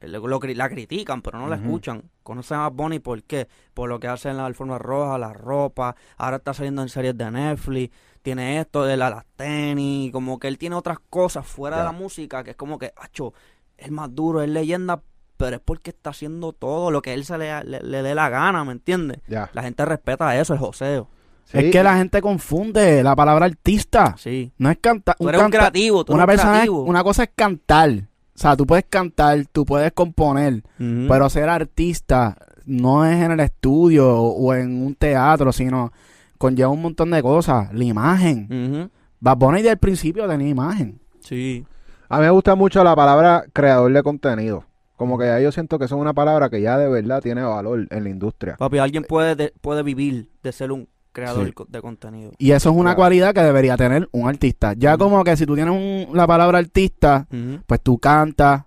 Eh, 0.00 0.06
lo- 0.08 0.28
la 0.28 0.68
critican, 0.68 1.20
pero 1.22 1.38
no 1.38 1.48
la 1.48 1.56
escuchan. 1.56 2.04
Conocen 2.22 2.58
a 2.58 2.68
Bad 2.68 2.72
Bunny 2.72 2.98
¿por 3.00 3.22
qué? 3.24 3.48
Por 3.74 3.88
lo 3.88 3.98
que 3.98 4.06
hace 4.06 4.28
en 4.28 4.36
la 4.36 4.46
alfombra 4.46 4.78
roja, 4.78 5.18
la 5.18 5.32
ropa. 5.32 5.96
Ahora 6.16 6.36
está 6.36 6.54
saliendo 6.54 6.82
en 6.82 6.88
series 6.88 7.18
de 7.18 7.30
Netflix. 7.30 7.92
Tiene 8.22 8.60
esto 8.60 8.84
de 8.84 8.96
la, 8.96 9.10
las 9.10 9.24
tenis. 9.36 10.12
Como 10.12 10.38
que 10.38 10.48
él 10.48 10.58
tiene 10.58 10.76
otras 10.76 10.98
cosas 11.10 11.46
fuera 11.46 11.78
de 11.78 11.84
la 11.84 11.92
música 11.92 12.44
que 12.44 12.50
es 12.50 12.56
como 12.56 12.78
que, 12.78 12.92
acho, 12.96 13.32
es 13.76 13.90
más 13.90 14.14
duro, 14.14 14.42
es 14.42 14.48
leyenda, 14.48 15.00
pero 15.36 15.56
es 15.56 15.62
porque 15.64 15.90
está 15.90 16.10
haciendo 16.10 16.52
todo 16.52 16.90
lo 16.90 17.00
que 17.02 17.14
él 17.14 17.24
se 17.24 17.38
le, 17.38 17.62
le, 17.64 17.80
le 17.80 18.02
dé 18.02 18.14
la 18.14 18.28
gana, 18.28 18.64
¿me 18.64 18.72
entiendes? 18.72 19.18
La 19.26 19.62
gente 19.62 19.84
respeta 19.84 20.38
eso, 20.38 20.52
el 20.52 20.58
joseo. 20.58 21.08
Sí. 21.44 21.58
Es 21.58 21.72
que 21.72 21.82
la 21.82 21.96
gente 21.96 22.20
confunde 22.20 23.02
la 23.02 23.16
palabra 23.16 23.46
artista. 23.46 24.14
Sí. 24.18 24.52
No 24.58 24.70
es 24.70 24.76
cantar. 24.78 25.16
Tú 25.18 25.28
eres 25.30 25.40
un 25.40 25.50
creativo, 25.50 26.04
tú 26.04 26.12
Una 26.12 26.24
eres 26.24 26.34
un 26.34 26.36
persona, 26.36 26.52
es- 26.52 26.58
creativo. 26.60 26.82
una 26.82 27.02
cosa 27.04 27.22
es 27.22 27.30
cantar. 27.34 27.90
O 27.90 28.40
sea, 28.40 28.56
tú 28.56 28.66
puedes 28.66 28.84
cantar, 28.88 29.46
tú 29.50 29.64
puedes 29.64 29.90
componer, 29.92 30.62
pero 30.76 31.28
ser 31.30 31.48
artista 31.48 32.36
no 32.66 33.04
es 33.06 33.20
en 33.20 33.32
el 33.32 33.40
estudio 33.40 34.14
o 34.16 34.54
en 34.54 34.82
un 34.84 34.94
teatro, 34.94 35.50
sino 35.52 35.90
conlleva 36.38 36.68
un 36.70 36.80
montón 36.82 37.10
de 37.10 37.22
cosas. 37.22 37.72
La 37.74 37.84
imagen. 37.84 38.46
Ujú. 38.50 38.90
Bad 39.20 39.36
Bunny 39.36 39.58
desde 39.58 39.72
el 39.72 39.78
principio 39.78 40.26
tenía 40.28 40.48
imagen. 40.48 41.00
Sí. 41.20 41.64
A 42.08 42.18
mí 42.18 42.24
me 42.24 42.30
gusta 42.30 42.54
mucho 42.54 42.82
la 42.84 42.94
palabra 42.96 43.44
creador 43.52 43.92
de 43.92 44.02
contenido. 44.02 44.64
Como 44.96 45.18
que 45.18 45.26
ya 45.26 45.38
yo 45.40 45.52
siento 45.52 45.78
que 45.78 45.84
eso 45.84 45.94
es 45.96 46.00
una 46.00 46.14
palabra 46.14 46.48
que 46.50 46.60
ya 46.60 46.78
de 46.78 46.88
verdad 46.88 47.20
tiene 47.22 47.42
valor 47.42 47.86
en 47.90 48.04
la 48.04 48.10
industria. 48.10 48.56
Papi, 48.56 48.78
alguien 48.78 49.04
puede, 49.04 49.36
de- 49.36 49.52
puede 49.60 49.82
vivir 49.82 50.28
de 50.42 50.52
ser 50.52 50.72
un 50.72 50.88
creador 51.12 51.46
Sí. 51.46 51.54
de 51.68 51.80
contenido. 51.82 52.32
Y 52.38 52.52
eso 52.52 52.70
es 52.70 52.74
una 52.76 52.90
Claro. 52.90 52.96
cualidad 52.96 53.34
que 53.34 53.42
debería 53.42 53.76
tener 53.76 54.08
un 54.12 54.28
artista. 54.28 54.72
Ya 54.76 54.96
como 54.96 55.22
que 55.24 55.36
si 55.36 55.46
tú 55.46 55.54
tienes 55.54 55.74
un- 55.74 56.16
la 56.16 56.26
palabra 56.26 56.58
artista, 56.58 57.26
pues 57.66 57.80
tú 57.80 57.98
cantas, 57.98 58.62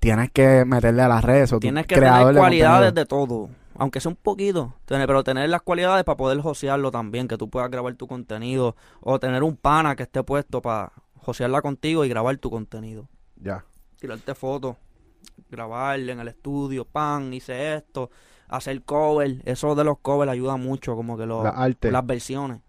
tienes 0.00 0.30
que 0.30 0.64
meterle 0.64 1.02
a 1.02 1.08
las 1.08 1.24
redes. 1.24 1.52
O 1.52 1.58
Tienes 1.58 1.86
que 1.86 1.96
creador 1.96 2.18
tener 2.28 2.34
de 2.34 2.40
cualidades 2.40 2.94
de 2.94 3.04
todo. 3.06 3.48
Aunque 3.78 4.00
sea 4.00 4.10
un 4.10 4.16
poquito. 4.16 4.74
Tener- 4.84 5.06
pero 5.06 5.24
tener 5.24 5.48
las 5.48 5.62
cualidades 5.62 6.04
para 6.04 6.16
poder 6.16 6.40
josearlo 6.40 6.90
también. 6.90 7.28
Que 7.28 7.38
tú 7.38 7.48
puedas 7.48 7.70
grabar 7.70 7.94
tu 7.94 8.06
contenido. 8.06 8.76
O 9.00 9.18
tener 9.18 9.42
un 9.42 9.56
pana 9.56 9.96
que 9.96 10.02
esté 10.02 10.22
puesto 10.22 10.60
para 10.60 10.92
josearla 11.16 11.62
contigo 11.62 12.04
y 12.04 12.08
grabar 12.08 12.36
tu 12.38 12.50
contenido. 12.50 13.08
Ya. 13.36 13.64
tirarte 14.00 14.34
fotos, 14.34 14.76
grabarle 15.50 16.12
en 16.12 16.20
el 16.20 16.28
estudio, 16.28 16.84
pan, 16.84 17.32
hice 17.34 17.74
esto, 17.74 18.10
hacer 18.48 18.82
cover, 18.82 19.42
eso 19.44 19.74
de 19.74 19.84
los 19.84 19.98
covers 19.98 20.30
ayuda 20.30 20.56
mucho, 20.56 20.94
como 20.94 21.16
que 21.16 21.26
La 21.26 21.48
arte. 21.50 21.90
las 21.90 22.06
versiones. 22.06 22.60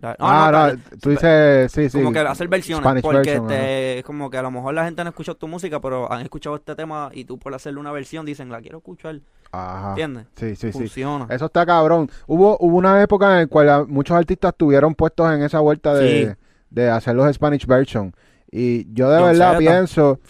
La- 0.00 0.10
no, 0.10 0.16
ah, 0.20 0.50
no, 0.52 0.72
no, 0.74 0.80
tú 1.00 1.10
dices, 1.10 1.72
sí, 1.72 1.90
sí. 1.90 1.98
como 1.98 2.12
que 2.12 2.20
hacer 2.20 2.46
versiones, 2.46 2.82
Spanish 2.84 3.02
porque 3.02 3.18
version, 3.18 3.50
este, 3.50 3.98
es 3.98 4.04
como 4.04 4.30
que 4.30 4.38
a 4.38 4.42
lo 4.42 4.50
mejor 4.52 4.72
la 4.74 4.84
gente 4.84 5.02
no 5.02 5.10
escuchó 5.10 5.34
tu 5.34 5.48
música, 5.48 5.80
pero 5.80 6.10
han 6.12 6.20
escuchado 6.22 6.54
este 6.54 6.76
tema 6.76 7.10
y 7.12 7.24
tú 7.24 7.36
por 7.38 7.52
hacerle 7.52 7.80
una 7.80 7.90
versión 7.90 8.24
dicen, 8.24 8.48
la 8.48 8.60
quiero 8.60 8.78
escuchar, 8.78 9.18
Ajá. 9.50 9.90
¿entiendes? 9.90 10.26
Sí, 10.36 10.50
sí, 10.54 10.70
sí. 10.70 10.78
Funciona. 10.78 11.26
Eso 11.30 11.46
está 11.46 11.66
cabrón. 11.66 12.08
Hubo, 12.28 12.56
hubo 12.60 12.76
una 12.76 13.02
época 13.02 13.32
en 13.32 13.38
la 13.40 13.46
cual 13.48 13.88
muchos 13.88 14.16
artistas 14.16 14.50
estuvieron 14.52 14.94
puestos 14.94 15.32
en 15.32 15.42
esa 15.42 15.58
vuelta 15.60 15.92
de, 15.94 16.26
Sí. 16.28 16.34
de 16.70 16.90
hacer 16.90 17.16
los 17.16 17.34
Spanish 17.34 17.66
version. 17.66 18.14
Y 18.50 18.90
yo 18.94 19.10
de 19.10 19.20
verdad 19.20 19.48
Zeta. 19.48 19.58
pienso 19.58 20.20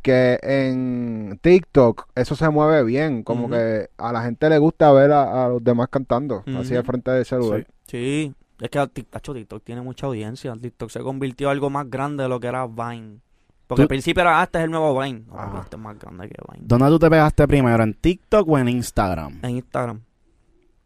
que 0.00 0.38
en 0.42 1.38
TikTok 1.42 2.06
eso 2.14 2.34
se 2.34 2.48
mueve 2.48 2.82
bien. 2.84 3.22
Como 3.22 3.50
que 3.50 3.90
a 3.98 4.12
la 4.12 4.22
gente 4.22 4.48
le 4.48 4.58
gusta 4.58 4.90
ver 4.92 5.12
a, 5.12 5.44
a 5.44 5.48
los 5.48 5.62
demás 5.62 5.88
cantando 5.90 6.44
así 6.58 6.72
de 6.74 6.82
frente 6.82 7.10
del 7.10 7.24
celular. 7.26 7.66
Sí, 7.86 8.32
es 8.60 8.70
que 8.70 8.86
TikTok, 8.88 9.34
TikTok 9.34 9.62
tiene 9.64 9.80
mucha 9.82 10.06
audiencia, 10.06 10.54
TikTok 10.60 10.90
se 10.90 11.00
convirtió 11.00 11.48
en 11.48 11.52
algo 11.52 11.70
más 11.70 11.88
grande 11.88 12.24
de 12.24 12.28
lo 12.28 12.40
que 12.40 12.46
era 12.48 12.66
Vine. 12.66 13.20
Porque 13.66 13.80
Tú- 13.80 13.82
al 13.82 13.88
principio 13.88 14.22
era, 14.22 14.40
ah, 14.40 14.44
este 14.44 14.58
es 14.58 14.64
el 14.64 14.70
nuevo 14.70 14.98
Vine. 14.98 15.24
No, 15.28 15.60
este 15.60 15.76
es 15.76 15.82
más 15.82 15.98
grande 15.98 16.28
que 16.28 16.34
Vine. 16.52 16.64
¿Dónde 16.66 16.86
tú 16.88 16.98
te 16.98 17.10
pegaste 17.10 17.46
primero? 17.46 17.82
¿En 17.82 17.94
TikTok 17.94 18.48
o 18.48 18.58
en 18.58 18.68
Instagram? 18.68 19.40
En 19.42 19.50
Instagram. 19.50 20.00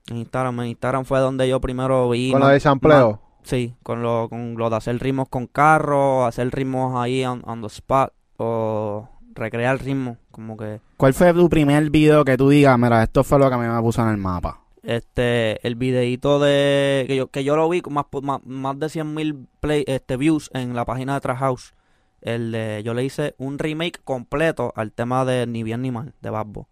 En 0.08 0.16
Instagram, 0.16 0.60
en 0.60 0.66
Instagram 0.66 1.04
fue 1.04 1.20
donde 1.20 1.48
yo 1.48 1.60
primero 1.60 2.10
vi. 2.10 2.32
Con 2.32 2.40
lo 2.40 2.48
de 2.48 2.58
sampleo. 2.60 3.10
más- 3.12 3.20
sí, 3.44 3.74
con 3.84 4.02
lo, 4.02 4.28
con 4.28 4.54
lo 4.56 4.68
de 4.68 4.76
hacer 4.76 4.98
ritmos 5.00 5.28
con 5.28 5.46
carro, 5.46 6.26
hacer 6.26 6.50
ritmos 6.50 6.96
ahí 7.00 7.24
on, 7.24 7.40
on 7.46 7.60
the 7.60 7.68
spot, 7.68 8.12
o 8.36 9.08
recrear 9.34 9.80
ritmos, 9.82 10.18
como 10.32 10.56
que 10.56 10.80
¿Cuál 10.96 11.14
fue 11.14 11.32
tu 11.32 11.48
primer 11.48 11.88
video 11.90 12.24
que 12.24 12.36
tú 12.36 12.48
digas, 12.48 12.76
mira, 12.78 13.02
esto 13.02 13.22
fue 13.24 13.38
lo 13.38 13.48
que 13.48 13.54
a 13.54 13.58
mí 13.58 13.66
me 13.66 13.80
puso 13.80 14.02
en 14.02 14.08
el 14.08 14.16
mapa? 14.16 14.60
Este 14.82 15.66
el 15.66 15.76
videíto 15.76 16.40
de 16.40 17.04
que 17.06 17.16
yo 17.16 17.28
que 17.28 17.44
yo 17.44 17.56
lo 17.56 17.68
vi 17.68 17.80
con 17.80 17.94
más 17.94 18.06
más, 18.22 18.40
más 18.44 18.78
de 18.78 18.88
100 18.88 19.14
mil 19.14 19.46
play 19.60 19.84
este 19.86 20.16
views 20.16 20.50
en 20.54 20.74
la 20.74 20.84
página 20.84 21.14
de 21.14 21.20
Trash 21.20 21.38
House 21.38 21.74
el 22.20 22.52
de 22.52 22.82
yo 22.84 22.94
le 22.94 23.04
hice 23.04 23.34
un 23.38 23.58
remake 23.58 24.00
completo 24.02 24.72
al 24.76 24.92
tema 24.92 25.24
de 25.24 25.46
ni 25.46 25.62
bien 25.62 25.82
ni 25.82 25.90
mal 25.90 26.14
de 26.20 26.30
Babbo 26.30 26.68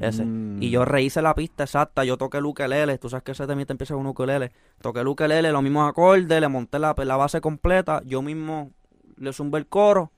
ese. 0.00 0.24
Mm. 0.24 0.62
y 0.62 0.70
yo 0.70 0.84
rehice 0.84 1.20
la 1.22 1.34
pista 1.34 1.64
exacta 1.64 2.04
yo 2.04 2.16
toqué 2.16 2.38
el 2.38 2.46
ukelele 2.46 2.98
tú 2.98 3.08
sabes 3.08 3.24
que 3.24 3.32
ese 3.32 3.46
temita 3.46 3.72
empieza 3.72 3.94
con 3.94 4.02
un 4.02 4.08
ukelele 4.08 4.52
toqué 4.80 5.00
el 5.00 5.08
ukelele 5.08 5.50
los 5.50 5.62
mismos 5.62 5.88
acordes 5.88 6.40
le 6.40 6.48
monté 6.48 6.78
la, 6.78 6.94
la 6.96 7.16
base 7.16 7.40
completa 7.40 8.00
yo 8.06 8.22
mismo 8.22 8.70
le 9.16 9.32
zumbé 9.32 9.58
el 9.58 9.66
coro 9.66 10.12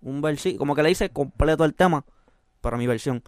un 0.00 0.22
versículo 0.22 0.60
como 0.60 0.74
que 0.74 0.82
le 0.82 0.92
hice 0.92 1.10
completo 1.10 1.64
el 1.64 1.74
tema 1.74 2.04
para 2.60 2.76
mi 2.76 2.86
versión 2.86 3.22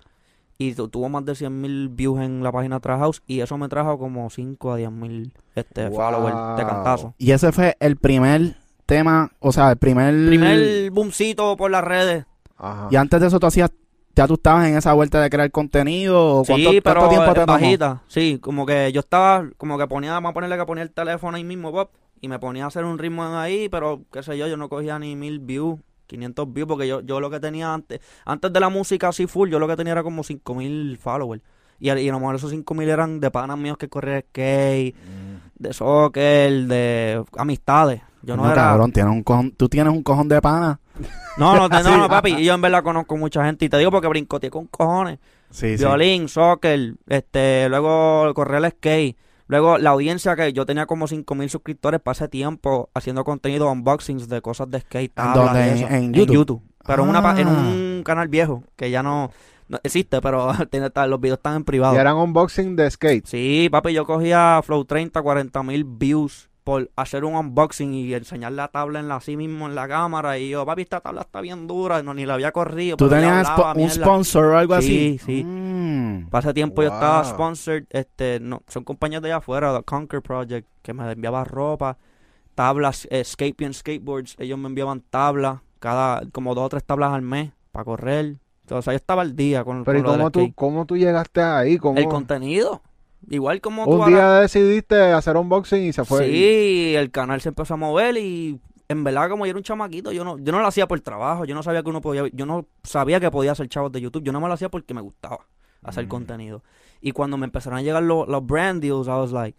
y 0.58 0.74
tu- 0.74 0.88
tuvo 0.88 1.08
más 1.08 1.24
de 1.24 1.34
100 1.34 1.60
mil 1.60 1.88
views 1.88 2.20
en 2.20 2.42
la 2.42 2.52
página 2.52 2.78
Trash 2.80 2.98
House 2.98 3.22
y 3.26 3.40
eso 3.40 3.58
me 3.58 3.68
trajo 3.68 3.98
como 3.98 4.28
5 4.30 4.72
a 4.72 4.76
10 4.76 4.90
mil 4.90 5.32
este, 5.54 5.88
Wow. 5.88 5.96
followers 5.98 6.56
de 6.58 6.64
cantazo. 6.66 7.14
Y 7.18 7.30
ese 7.32 7.50
fue 7.52 7.76
el 7.80 7.96
primer 7.96 8.56
tema, 8.86 9.30
o 9.40 9.52
sea, 9.52 9.70
el 9.70 9.76
primer... 9.76 10.14
Primer 10.26 10.90
boomcito 10.90 11.56
por 11.56 11.70
las 11.70 11.82
redes. 11.84 12.26
Ajá. 12.56 12.88
Y 12.90 12.96
antes 12.96 13.20
de 13.20 13.26
eso 13.26 13.40
tú 13.40 13.46
hacías, 13.46 13.70
ya 14.14 14.26
tú 14.28 14.34
estabas 14.34 14.68
en 14.68 14.76
esa 14.76 14.92
vuelta 14.92 15.20
de 15.20 15.30
crear 15.30 15.50
contenido, 15.50 16.38
¿o 16.40 16.44
¿cuánto, 16.44 16.70
Sí, 16.70 16.80
pero 16.82 17.00
cuánto 17.00 17.16
tiempo 17.16 17.34
te 17.34 17.40
tomó? 17.46 17.52
bajita. 17.58 18.02
Sí, 18.06 18.38
como 18.40 18.66
que 18.66 18.92
yo 18.92 19.00
estaba, 19.00 19.48
como 19.56 19.78
que 19.78 19.86
ponía, 19.88 20.12
vamos 20.12 20.30
a 20.30 20.34
ponerle 20.34 20.58
que 20.58 20.66
ponía 20.66 20.82
el 20.84 20.90
teléfono 20.92 21.36
ahí 21.36 21.44
mismo, 21.44 21.72
pop, 21.72 21.90
y 22.20 22.28
me 22.28 22.38
ponía 22.38 22.64
a 22.64 22.68
hacer 22.68 22.84
un 22.84 22.98
ritmo 22.98 23.24
ahí, 23.24 23.68
pero 23.68 24.02
qué 24.12 24.22
sé 24.22 24.36
yo, 24.38 24.46
yo 24.46 24.56
no 24.56 24.68
cogía 24.68 24.98
ni 24.98 25.16
mil 25.16 25.38
views, 25.40 25.80
500 26.12 26.52
views, 26.52 26.68
porque 26.68 26.86
yo, 26.86 27.00
yo 27.00 27.18
lo 27.20 27.28
que 27.30 27.40
tenía 27.40 27.72
antes, 27.74 28.00
antes 28.24 28.52
de 28.52 28.60
la 28.60 28.68
música 28.68 29.08
así 29.08 29.26
full, 29.26 29.48
yo 29.50 29.58
lo 29.58 29.66
que 29.66 29.76
tenía 29.76 29.92
era 29.92 30.02
como 30.02 30.22
5000 30.22 30.98
followers. 30.98 31.42
Y, 31.80 31.88
a- 31.90 31.98
y 32.00 32.08
a 32.08 32.12
lo 32.12 32.20
mejor 32.20 32.36
esos 32.36 32.50
5000 32.50 32.88
eran 32.88 33.18
de 33.18 33.30
panas 33.32 33.58
míos 33.58 33.76
que 33.76 33.88
corrían 33.88 34.22
skate, 34.28 34.94
de 35.58 35.72
soccer, 35.72 36.52
de 36.66 37.24
amistades. 37.36 38.00
Yo 38.22 38.36
no, 38.36 38.44
no, 38.44 38.52
era. 38.52 38.62
cabrón, 38.62 38.92
tienes 38.92 39.12
un 39.12 39.22
cojón, 39.24 39.50
tú 39.52 39.68
tienes 39.68 39.92
un 39.92 40.02
cojón 40.04 40.28
de 40.28 40.40
pana. 40.40 40.78
No, 41.36 41.56
no, 41.56 41.68
no, 41.82 41.98
no, 41.98 42.08
papi. 42.08 42.34
Y 42.34 42.44
yo 42.44 42.54
en 42.54 42.60
verdad 42.60 42.84
conozco 42.84 43.16
mucha 43.16 43.44
gente. 43.44 43.64
Y 43.64 43.68
te 43.68 43.78
digo 43.78 43.90
porque 43.90 44.06
brincoteé 44.06 44.48
con 44.50 44.66
cojones. 44.68 45.18
Sí, 45.50 45.74
Violín, 45.76 46.28
soccer, 46.28 46.94
este, 47.08 47.68
luego 47.68 48.32
correr 48.34 48.64
el 48.64 48.70
skate. 48.70 49.16
Luego 49.52 49.76
la 49.76 49.90
audiencia 49.90 50.34
que 50.34 50.50
yo 50.54 50.64
tenía 50.64 50.86
como 50.86 51.06
5000 51.06 51.50
suscriptores 51.50 52.00
para 52.00 52.12
ese 52.14 52.26
tiempo 52.28 52.88
haciendo 52.94 53.22
contenido 53.22 53.70
unboxings 53.70 54.26
de 54.26 54.40
cosas 54.40 54.70
de 54.70 54.80
skate. 54.80 55.12
tablas 55.12 55.54
¿En- 55.56 55.76
eso. 55.76 55.86
en 55.88 56.12
YouTube? 56.14 56.62
Pero 56.86 57.02
en, 57.04 57.10
una, 57.10 57.20
pa- 57.22 57.38
en 57.38 57.48
Ah. 57.48 57.50
un 57.50 58.02
canal 58.02 58.28
viejo 58.28 58.64
que 58.76 58.90
ya 58.90 59.02
no, 59.02 59.30
no 59.68 59.78
existe, 59.82 60.22
pero 60.22 60.48
tiene, 60.70 60.86
está- 60.86 61.06
los 61.06 61.20
videos 61.20 61.36
están 61.38 61.56
en 61.56 61.64
privado. 61.64 61.94
Y 61.94 61.98
eran 61.98 62.16
unboxing 62.16 62.76
de 62.76 62.90
skate. 62.90 63.26
Sí, 63.26 63.68
papi, 63.70 63.92
yo 63.92 64.06
cogía 64.06 64.58
Flow 64.64 64.86
30, 64.86 65.20
40 65.20 65.62
mil 65.62 65.84
views 65.84 66.48
por 66.64 66.90
hacer 66.96 67.24
un 67.24 67.34
unboxing 67.34 67.92
y 67.92 68.14
enseñar 68.14 68.52
la 68.52 68.68
tabla 68.68 69.00
en 69.00 69.08
la, 69.08 69.16
así 69.16 69.36
mismo 69.36 69.66
en 69.66 69.74
la 69.74 69.88
cámara. 69.88 70.38
Y 70.38 70.50
yo, 70.50 70.64
papi, 70.64 70.82
esta 70.82 71.00
tabla 71.00 71.22
está 71.22 71.40
bien 71.40 71.66
dura, 71.66 72.02
no, 72.02 72.14
ni 72.14 72.24
la 72.24 72.34
había 72.34 72.52
corrido. 72.52 72.96
¿Tú 72.96 73.08
tenías 73.08 73.48
hablaba 73.48 73.74
spo- 73.74 73.82
un 73.82 73.90
sponsor 73.90 74.44
o 74.46 74.58
algo 74.58 74.80
Sí, 74.80 75.18
así? 75.18 75.18
sí. 75.24 75.44
Mm. 75.44 76.28
Para 76.30 76.46
ese 76.48 76.54
tiempo 76.54 76.82
yo 76.82 76.88
estaba 76.88 77.24
sponsored, 77.24 77.84
este, 77.90 78.38
no, 78.40 78.62
son 78.68 78.84
compañías 78.84 79.22
de 79.22 79.28
allá 79.28 79.38
afuera, 79.38 79.76
The 79.76 79.82
Conquer 79.84 80.22
Project, 80.22 80.68
que 80.82 80.92
me 80.94 81.10
enviaba 81.10 81.42
ropa, 81.44 81.98
tablas, 82.54 83.08
eh, 83.10 83.24
Skapian 83.24 83.74
Skateboards, 83.74 84.36
ellos 84.38 84.58
me 84.58 84.68
enviaban 84.68 85.00
tablas, 85.00 85.60
cada, 85.80 86.22
como 86.32 86.54
dos 86.54 86.66
o 86.66 86.68
tres 86.68 86.84
tablas 86.84 87.12
al 87.12 87.22
mes, 87.22 87.50
para 87.72 87.84
correr. 87.84 88.36
Entonces 88.62 88.92
yo 88.92 88.96
estaba 88.96 89.22
al 89.22 89.34
día 89.34 89.64
con, 89.64 89.82
Pero 89.84 89.98
¿y 89.98 90.02
con 90.02 90.12
cómo 90.12 90.30
tú, 90.30 90.40
skate. 90.40 90.54
cómo 90.54 90.86
tú 90.86 90.96
llegaste 90.96 91.42
ahí? 91.42 91.76
¿Cómo? 91.78 91.98
El 91.98 92.08
contenido. 92.08 92.80
Igual 93.30 93.60
como 93.60 93.84
tú 93.84 93.90
Un 93.92 94.00
ahora- 94.02 94.08
día 94.08 94.32
decidiste 94.40 94.96
hacer 95.12 95.36
unboxing 95.36 95.82
y 95.84 95.92
se 95.92 96.04
fue. 96.04 96.26
Sí, 96.28 96.94
el 96.96 97.10
canal 97.10 97.40
se 97.40 97.50
empezó 97.50 97.74
a 97.74 97.76
mover 97.76 98.16
y 98.16 98.58
en 98.88 99.04
verdad 99.04 99.30
como 99.30 99.46
yo 99.46 99.50
era 99.50 99.58
un 99.58 99.62
chamaquito, 99.64 100.12
yo 100.12 100.24
no, 100.24 100.38
yo 100.38 100.52
no 100.52 100.60
lo 100.60 100.66
hacía 100.66 100.86
por 100.88 101.00
trabajo, 101.00 101.44
yo 101.44 101.54
no 101.54 101.62
sabía 101.62 101.82
que 101.82 101.88
uno 101.88 102.00
podía, 102.00 102.24
yo 102.32 102.44
no 102.46 102.66
sabía 102.82 103.20
que 103.20 103.30
podía 103.30 103.52
hacer 103.52 103.68
chavos 103.68 103.92
de 103.92 104.00
YouTube, 104.00 104.22
yo 104.22 104.32
no 104.32 104.40
me 104.40 104.48
lo 104.48 104.54
hacía 104.54 104.68
porque 104.68 104.92
me 104.92 105.00
gustaba 105.00 105.46
hacer 105.82 106.06
Mm. 106.06 106.08
contenido. 106.08 106.62
Y 107.00 107.12
cuando 107.12 107.36
me 107.36 107.46
empezaron 107.46 107.78
a 107.78 107.82
llegar 107.82 108.02
los, 108.02 108.28
los 108.28 108.44
brand 108.44 108.82
deals, 108.82 109.06
I 109.06 109.10
was 109.10 109.32
like, 109.32 109.56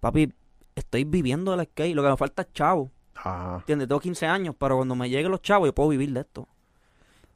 papi, 0.00 0.32
estoy 0.74 1.04
viviendo 1.04 1.54
del 1.56 1.66
skate, 1.66 1.94
lo 1.94 2.02
que 2.02 2.08
me 2.10 2.16
falta 2.16 2.42
es 2.42 2.52
chavo, 2.52 2.90
Ajá. 3.14 3.56
¿entiendes? 3.60 3.88
Tengo 3.88 4.00
15 4.00 4.26
años, 4.26 4.54
pero 4.58 4.76
cuando 4.76 4.94
me 4.94 5.08
lleguen 5.08 5.30
los 5.30 5.42
chavos 5.42 5.68
yo 5.68 5.74
puedo 5.74 5.90
vivir 5.90 6.12
de 6.12 6.20
esto. 6.20 6.48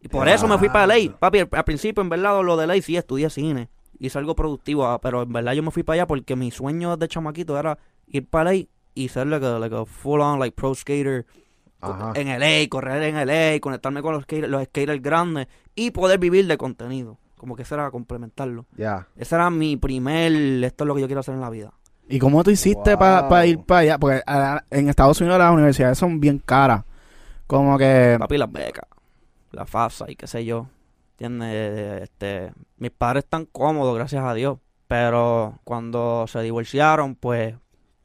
Y 0.01 0.09
por 0.09 0.29
eso 0.29 0.49
me 0.49 0.59
fui 0.59 0.69
para 0.69 0.87
LA, 0.97 1.17
papi, 1.19 1.39
al, 1.41 1.49
al 1.53 1.65
principio 1.65 2.03
en 2.03 2.09
verdad 2.09 2.43
lo 2.43 2.57
de 2.57 2.67
LA 2.67 2.83
sí 2.83 2.97
estudié 2.97 3.31
cine, 3.31 3.69
hice 4.07 4.19
algo 4.19 4.35
productivo, 4.35 4.87
ah, 4.87 5.01
pero 5.01 5.23
en 5.23 5.33
verdad 5.33 5.53
yo 5.53 5.63
me 5.63 5.71
fui 5.71 5.83
para 5.83 5.95
allá 5.95 6.07
porque 6.07 6.37
mi 6.37 6.51
sueño 6.51 6.97
de 6.97 7.09
chamaquito 7.09 7.59
era 7.59 7.79
ir 8.07 8.27
para 8.27 8.53
LA 8.53 8.65
y 8.95 9.09
ser 9.09 9.27
like 9.27 9.45
a, 9.47 9.59
like 9.59 9.75
a 9.75 9.85
full 9.85 10.21
on 10.21 10.39
like 10.39 10.55
pro 10.55 10.75
skater 10.75 11.25
Ajá. 11.81 12.13
en 12.15 12.29
LA, 12.29 12.69
correr 12.69 13.03
en 13.03 13.17
LA, 13.27 13.59
conectarme 13.61 14.03
con 14.03 14.13
los 14.15 14.23
skaters, 14.25 14.49
los 14.49 14.65
skaters 14.65 15.03
grandes 15.03 15.49
y 15.75 15.91
poder 15.91 16.19
vivir 16.19 16.47
de 16.47 16.57
contenido. 16.57 17.19
Como 17.37 17.57
que 17.57 17.63
eso 17.63 17.75
era 17.75 17.91
complementarlo. 17.91 18.67
Ya. 18.77 19.09
Ese 19.17 19.35
era 19.35 19.51
mi 19.51 19.77
primer, 19.77 20.33
esto 20.63 20.85
es 20.85 20.89
lo 20.89 20.95
que 20.95 21.01
yo 21.01 21.07
quiero 21.09 21.21
hacer 21.21 21.35
en 21.35 21.41
la 21.41 21.51
vida. 21.51 21.73
¿Y 22.09 22.19
cómo 22.19 22.45
tú 22.45 22.51
hiciste 22.51 22.97
para 22.97 23.23
Wow. 23.29 23.45
ir 23.45 23.59
para 23.61 23.81
allá? 23.81 23.99
Porque 23.99 24.23
ah, 24.27 24.63
en 24.71 24.89
Estados 24.89 25.21
Unidos 25.21 25.39
las 25.39 25.53
universidades 25.53 25.99
son 25.99 26.21
bien 26.21 26.39
caras. 26.39 26.85
Como 27.47 27.77
que... 27.79 28.17
Papi, 28.19 28.39
las 28.39 28.53
becas, 28.53 28.87
la 29.51 29.67
FAFSA 29.67 30.11
y 30.11 30.17
qué 30.17 30.27
sé 30.27 30.45
yo. 30.45 30.69
¿Entiendes? 31.27 32.03
Este, 32.03 32.53
mis 32.79 32.91
padres 32.91 33.25
están 33.25 33.47
cómodos, 33.47 33.95
gracias 33.97 34.25
a 34.25 34.35
Dios. 34.35 34.59
Pero 34.89 35.61
cuando 35.65 36.27
se 36.27 36.41
divorciaron, 36.43 37.15
pues 37.15 37.55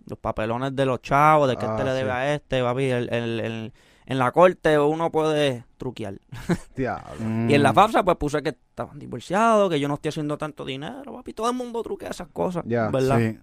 los 0.08 0.20
papelones 0.20 0.76
de 0.76 0.86
los 0.86 1.02
chavos, 1.02 1.50
de 1.50 1.58
que 1.58 1.66
Ah, 1.66 1.72
este 1.72 1.84
le 1.84 1.92
debe 1.92 2.10
sí. 2.12 2.16
a 2.16 2.34
este, 2.36 2.62
papi, 2.64 2.84
el- 2.86 3.12
el- 3.14 3.40
el- 3.42 3.74
en 4.06 4.20
la 4.20 4.32
corte 4.32 4.80
uno 4.80 5.12
puede 5.12 5.66
truquear. 5.78 6.14
Diablo. 6.78 7.16
mm, 7.20 7.50
Y 7.50 7.56
en 7.56 7.64
la 7.64 7.74
FAFSA, 7.74 8.04
pues 8.06 8.16
puse 8.18 8.42
que 8.42 8.50
estaban 8.50 8.98
divorciados, 9.00 9.70
que 9.70 9.80
yo 9.80 9.88
no 9.90 9.96
estoy 9.96 10.10
haciendo 10.10 10.38
tanto 10.38 10.64
dinero, 10.64 11.12
papi. 11.14 11.34
Todo 11.34 11.50
el 11.50 11.56
mundo 11.58 11.82
truquea 11.84 12.10
esas 12.12 12.30
cosas, 12.30 12.64
Ya, 12.68 12.90
¿verdad? 12.90 13.18
Sí. 13.20 13.40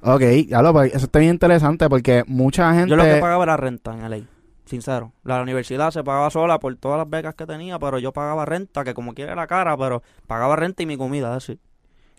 Ok, 0.00 0.22
ya 0.48 0.62
lo, 0.62 0.72
pues, 0.72 0.94
eso 0.94 1.06
está 1.06 1.18
bien 1.18 1.32
interesante 1.32 1.88
porque 1.90 2.22
mucha 2.28 2.72
gente... 2.72 2.88
Yo 2.88 2.96
lo 2.96 3.02
que 3.02 3.16
pagaba 3.16 3.42
era 3.42 3.56
renta 3.56 3.92
en 3.92 4.04
LA, 4.04 4.20
sincero. 4.68 5.12
La 5.24 5.42
universidad 5.42 5.90
se 5.90 6.04
pagaba 6.04 6.30
sola 6.30 6.58
por 6.60 6.76
todas 6.76 6.98
las 6.98 7.10
becas 7.10 7.34
que 7.34 7.46
tenía, 7.46 7.78
pero 7.78 7.98
yo 7.98 8.12
pagaba 8.12 8.44
renta, 8.44 8.84
que 8.84 8.94
como 8.94 9.14
quiera 9.14 9.34
la 9.34 9.46
cara, 9.46 9.76
pero 9.76 10.02
pagaba 10.26 10.54
renta 10.56 10.82
y 10.82 10.86
mi 10.86 10.96
comida, 10.96 11.34
así. 11.34 11.58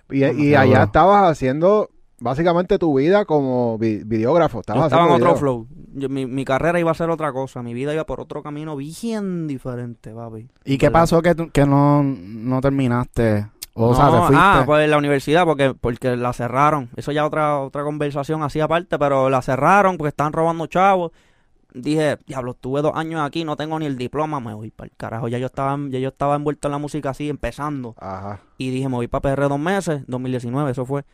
Y, 0.10 0.26
y 0.26 0.56
allá 0.56 0.84
estabas 0.84 1.24
haciendo 1.32 1.90
básicamente 2.20 2.78
tu 2.80 2.98
vida 2.98 3.24
como 3.26 3.78
vi- 3.78 4.04
videógrafo. 4.04 4.58
Yo 4.58 4.62
Estabas 4.62 4.84
estaba 4.86 5.04
en 5.04 5.10
haciendo 5.12 5.26
otro 5.28 5.40
flow. 5.40 5.68
Yo- 5.94 6.10
mi, 6.10 6.26
mi 6.26 6.44
carrera 6.46 6.80
iba 6.80 6.92
a 6.92 6.96
ser 6.96 7.10
otra 7.10 7.32
cosa. 7.32 7.62
Mi 7.64 7.74
vida 7.74 7.94
iba 7.94 8.06
por 8.06 8.20
otro 8.20 8.44
camino 8.44 8.76
bien 8.76 9.48
diferente, 9.48 10.12
papi. 10.14 10.50
¿Y 10.66 10.78
qué 10.78 10.88
¿Verdad? 10.88 11.02
pasó 11.02 11.22
que, 11.22 11.36
tú- 11.36 11.50
que 11.52 11.66
no, 11.66 12.04
no 12.04 12.60
terminaste? 12.60 13.48
O, 13.76 13.96
sea, 13.96 14.08
te 14.12 14.18
fuiste. 14.18 14.36
Ah, 14.38 14.64
pues 14.66 14.90
la 14.90 14.98
universidad, 14.98 15.46
porque, 15.46 15.74
porque 15.80 16.18
la 16.18 16.34
cerraron. 16.34 16.90
Eso 16.98 17.14
ya 17.14 17.26
otra, 17.26 17.60
otra 17.60 17.84
conversación 17.84 18.44
así 18.44 18.60
aparte, 18.60 19.00
pero 19.00 19.30
la 19.30 19.42
cerraron 19.42 19.96
porque 19.98 20.10
estaban 20.10 20.34
robando 20.34 20.68
chavos. 20.68 21.12
Dije, 21.74 22.18
diablo, 22.26 22.52
estuve 22.52 22.82
dos 22.82 22.94
años 22.96 23.22
aquí, 23.22 23.44
no 23.44 23.56
tengo 23.56 23.78
ni 23.78 23.86
el 23.86 23.96
diploma, 23.98 24.40
me 24.40 24.54
voy 24.56 24.72
para 24.72 24.90
el 24.90 24.96
carajo. 24.98 25.28
Ya 25.28 25.38
yo 25.38 25.46
estaba, 25.48 25.78
ya 25.90 26.00
yo 26.00 26.10
estaba 26.10 26.36
envuelto 26.36 26.68
en 26.68 26.72
la 26.72 26.78
música 26.80 27.12
así, 27.12 27.30
empezando. 27.30 27.96
Ajá. 28.00 28.42
Y 28.58 28.72
dije, 28.72 28.90
me 28.90 28.96
voy 28.96 29.08
para 29.08 29.22
PR 29.22 29.48
dos 29.48 29.60
meses, 29.60 30.04
2019, 30.08 30.72
eso 30.72 30.86
fue. 30.86 31.06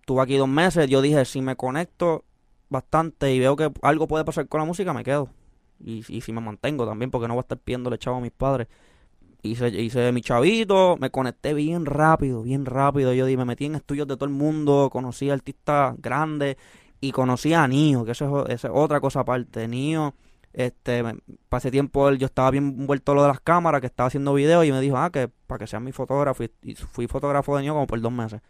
Estuve 0.00 0.22
aquí 0.22 0.36
dos 0.36 0.48
meses, 0.48 0.88
yo 0.88 1.02
dije, 1.02 1.24
si 1.24 1.40
me 1.40 1.54
conecto 1.56 2.24
bastante 2.68 3.32
y 3.32 3.38
veo 3.38 3.54
que 3.56 3.70
algo 3.82 4.08
puede 4.08 4.24
pasar 4.24 4.48
con 4.48 4.60
la 4.60 4.64
música, 4.66 4.92
me 4.92 5.04
quedo. 5.04 5.28
Y, 5.84 6.04
y 6.08 6.20
si 6.20 6.32
me 6.32 6.40
mantengo 6.40 6.86
también, 6.86 7.10
porque 7.10 7.28
no 7.28 7.34
voy 7.34 7.40
a 7.40 7.42
estar 7.42 7.58
pidiéndole 7.58 7.98
chavo 7.98 8.16
a 8.16 8.20
mis 8.20 8.32
padres. 8.32 8.68
Hice, 9.44 9.68
hice 9.70 10.12
mi 10.12 10.20
chavito, 10.20 10.96
me 11.00 11.10
conecté 11.10 11.52
bien 11.52 11.84
rápido, 11.84 12.42
bien 12.42 12.64
rápido. 12.64 13.12
Yo 13.12 13.26
di- 13.26 13.36
me 13.36 13.44
metí 13.44 13.64
en 13.66 13.74
estudios 13.74 14.06
de 14.06 14.14
todo 14.16 14.26
el 14.26 14.34
mundo, 14.34 14.88
conocí 14.92 15.30
a 15.30 15.34
artistas 15.34 15.96
grandes 15.98 16.56
y 17.02 17.12
conocí 17.12 17.52
a 17.52 17.66
Nio, 17.68 18.04
que 18.06 18.12
eso 18.12 18.24
es, 18.24 18.30
o- 18.30 18.46
esa 18.48 18.68
es 18.68 18.74
otra 18.74 19.00
cosa 19.00 19.20
aparte. 19.20 19.68
Nio, 19.68 20.14
este, 20.54 21.02
me- 21.02 21.16
pasé 21.50 21.70
tiempo, 21.70 22.08
él- 22.08 22.16
yo 22.18 22.26
estaba 22.26 22.50
bien 22.50 22.76
envuelto 22.78 23.12
en 23.12 23.16
lo 23.16 23.22
de 23.22 23.28
las 23.28 23.40
cámaras, 23.40 23.80
que 23.82 23.88
estaba 23.88 24.06
haciendo 24.06 24.32
videos 24.32 24.64
y 24.64 24.72
me 24.72 24.80
dijo, 24.80 24.96
ah, 24.96 25.10
que 25.10 25.28
para 25.46 25.58
que 25.58 25.66
seas 25.66 25.82
mi 25.82 25.92
fotógrafo. 25.92 26.42
Y, 26.44 26.50
y 26.62 26.74
fui 26.76 27.06
fotógrafo 27.08 27.56
de 27.56 27.62
Nio 27.64 27.74
como 27.74 27.86
por 27.86 28.00
dos 28.00 28.12
meses. 28.12 28.40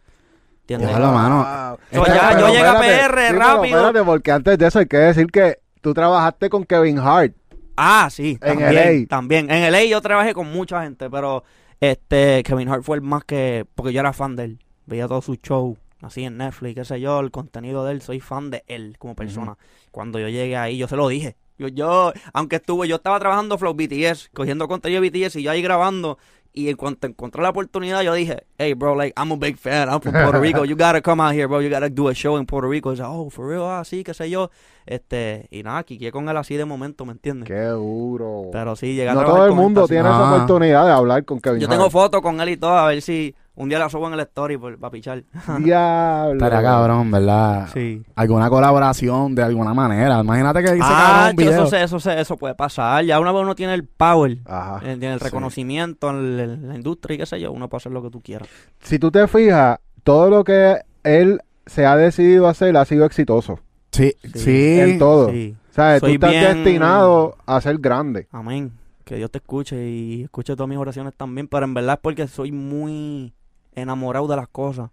¿Entiendes? 0.61 0.91
Ya 0.91 0.99
lo- 0.99 1.11
mano. 1.11 1.77
Wow. 1.91 2.05
So, 2.05 2.13
ya, 2.13 2.29
Pero 2.29 2.39
yo 2.47 2.53
llegué 2.53 2.65
a 2.67 2.79
PR 2.79 3.27
sí, 3.27 3.33
rápido. 3.33 3.77
espérate, 3.77 4.03
porque 4.05 4.31
antes 4.31 4.57
de 4.57 4.67
eso 4.67 4.79
hay 4.79 4.85
que 4.85 4.97
decir 4.97 5.27
que 5.27 5.59
tú 5.81 5.93
trabajaste 5.93 6.49
con 6.49 6.63
Kevin 6.63 6.99
Hart. 6.99 7.33
Ah, 7.75 8.07
sí, 8.11 8.37
En 8.41 8.59
también, 8.59 8.73
LA. 9.01 9.07
también. 9.07 9.51
En 9.51 9.63
LA 9.71 9.83
yo 9.85 9.99
trabajé 9.99 10.33
con 10.33 10.49
mucha 10.51 10.83
gente, 10.83 11.09
pero 11.09 11.43
este 11.81 12.43
Kevin 12.43 12.69
Hart 12.69 12.83
fue 12.83 12.97
el 12.97 13.01
más 13.01 13.23
que 13.25 13.65
porque 13.75 13.91
yo 13.91 13.99
era 13.99 14.13
fan 14.13 14.35
de 14.35 14.43
él. 14.45 14.59
Veía 14.85 15.07
todo 15.07 15.21
su 15.21 15.35
show, 15.35 15.77
así 16.03 16.23
en 16.23 16.37
Netflix, 16.37 16.75
qué 16.75 16.85
sé 16.85 16.99
yo, 17.01 17.19
el 17.19 17.31
contenido 17.31 17.83
de 17.85 17.93
él, 17.93 18.01
soy 18.01 18.19
fan 18.19 18.49
de 18.51 18.63
él 18.67 18.95
como 18.99 19.15
persona. 19.15 19.57
Cuando 19.91 20.19
yo 20.19 20.27
llegué 20.29 20.55
ahí, 20.57 20.77
yo 20.77 20.87
se 20.87 20.95
lo 20.95 21.07
dije. 21.07 21.35
Yo, 21.57 21.67
yo, 21.67 22.13
aunque 22.33 22.55
estuve, 22.57 22.87
yo 22.87 22.95
estaba 22.95 23.19
trabajando 23.19 23.57
Flow 23.57 23.73
BTS, 23.73 24.29
cogiendo 24.33 24.67
contenido 24.67 25.01
de 25.01 25.09
BTS 25.09 25.35
y 25.37 25.43
yo 25.43 25.51
ahí 25.51 25.61
grabando. 25.61 26.17
Y 26.55 26.69
en 26.69 26.75
cuanto 26.77 27.07
encontré 27.07 27.41
la 27.41 27.49
oportunidad, 27.49 28.01
yo 28.03 28.13
dije, 28.13 28.43
hey, 28.59 28.75
bro, 28.75 28.93
like, 28.95 29.11
I'm 29.19 29.31
a 29.31 29.35
big 29.35 29.57
fan. 29.57 29.89
I'm 29.89 29.99
from 30.01 30.13
Puerto 30.13 30.39
Rico. 30.39 30.63
You 30.65 30.75
gotta 30.75 31.01
come 31.01 31.19
out 31.23 31.33
here, 31.33 31.47
bro. 31.47 31.61
You 31.61 31.69
gotta 31.71 31.89
do 31.89 32.09
a 32.09 32.13
show 32.13 32.37
in 32.37 32.45
Puerto 32.45 32.69
Rico. 32.69 32.91
Y 32.91 32.95
dice, 32.95 33.03
oh, 33.07 33.27
for 33.31 33.47
real, 33.47 33.63
ah, 33.71 33.83
sí, 33.83 34.03
qué 34.03 34.13
sé 34.13 34.29
yo. 34.29 34.51
Este, 34.85 35.47
y 35.49 35.63
nada, 35.63 35.83
quiqué 35.83 36.11
con 36.11 36.29
él 36.29 36.37
así 36.37 36.55
de 36.55 36.65
momento, 36.65 37.05
¿me 37.05 37.13
entiendes? 37.13 37.47
Qué 37.47 37.59
duro. 37.65 38.49
Pero 38.51 38.75
sí, 38.75 38.93
llegué 38.93 39.09
a 39.09 39.13
no 39.15 39.23
todo 39.25 39.45
el 39.47 39.53
mundo 39.53 39.87
tiene 39.87 40.03
esa 40.09 40.29
Ah. 40.29 40.35
oportunidad 40.35 40.85
de 40.85 40.91
hablar 40.91 41.25
con 41.25 41.39
Kevin 41.39 41.59
Yo 41.59 41.67
Hart. 41.67 41.75
tengo 41.77 41.89
fotos 41.89 42.21
con 42.21 42.39
él 42.39 42.49
y 42.49 42.57
todo, 42.57 42.77
a 42.77 42.87
ver 42.87 43.01
si 43.01 43.33
un 43.55 43.69
día 43.69 43.77
la 43.79 43.89
subo 43.89 44.07
en 44.07 44.13
el 44.13 44.19
story 44.21 44.57
por, 44.57 44.77
para 44.79 44.91
pichar. 44.91 45.23
Diablo. 45.59 46.33
Estaría 46.33 46.61
cabrón, 46.61 47.11
¿verdad? 47.11 47.69
Sí. 47.73 48.03
Alguna 48.15 48.49
colaboración 48.49 49.35
de 49.35 49.43
alguna 49.43 49.73
manera. 49.73 50.19
Imagínate 50.21 50.61
que 50.61 50.67
se 50.69 50.79
Ah, 50.81 51.31
video. 51.35 51.51
eso, 51.51 51.67
se- 51.67 51.83
eso, 51.83 51.99
se- 51.99 52.19
eso 52.19 52.37
puede 52.37 52.55
pasar. 52.55 53.03
Ya 53.05 53.19
una 53.19 53.31
vez 53.31 53.41
uno 53.43 53.55
tiene 53.55 53.73
el 53.73 53.85
power, 53.85 54.39
Ajá. 54.45 54.77
eh, 54.83 54.97
tiene 54.97 55.13
el 55.13 55.19
Sí. 55.19 55.25
reconocimiento 55.25 56.09
en, 56.09 56.37
la- 56.37 56.43
en 56.43 56.67
la 56.69 56.75
industria 56.75 57.15
y 57.15 57.17
qué 57.19 57.25
sé 57.25 57.39
yo, 57.39 57.51
uno 57.51 57.69
puede 57.69 57.77
hacer 57.79 57.91
lo 57.91 58.01
que 58.01 58.09
tú 58.09 58.21
quieras. 58.21 58.47
Si 58.81 58.99
tú 58.99 59.11
te 59.11 59.27
fijas, 59.27 59.79
todo 60.03 60.29
lo 60.29 60.43
que 60.43 60.77
él 61.03 61.39
se 61.65 61.85
ha 61.85 61.95
decidido 61.95 62.47
hacer 62.47 62.75
ha 62.75 62.85
sido 62.85 63.05
exitoso. 63.05 63.59
Sí, 63.91 64.13
Sí. 64.23 64.39
sí. 64.39 64.79
En 64.79 64.97
todo. 64.99 65.29
Sí. 65.29 65.55
O 65.69 65.73
sea, 65.73 65.99
tú 65.99 66.07
estás 66.07 66.31
bien- 66.31 66.55
destinado 66.63 67.37
a 67.45 67.61
ser 67.61 67.77
grande. 67.77 68.27
Amén. 68.31 68.71
Que 69.05 69.15
Dios 69.17 69.29
te 69.31 69.37
escuche 69.39 69.87
y 69.87 70.23
escuche 70.23 70.55
todas 70.55 70.69
mis 70.69 70.77
oraciones 70.77 71.13
también. 71.15 71.47
Pero 71.47 71.65
en 71.65 71.73
verdad 71.73 71.95
es 71.95 71.99
porque 72.01 72.27
soy 72.27 72.51
muy 72.51 73.33
enamorado 73.75 74.27
de 74.27 74.35
las 74.35 74.47
cosas. 74.47 74.89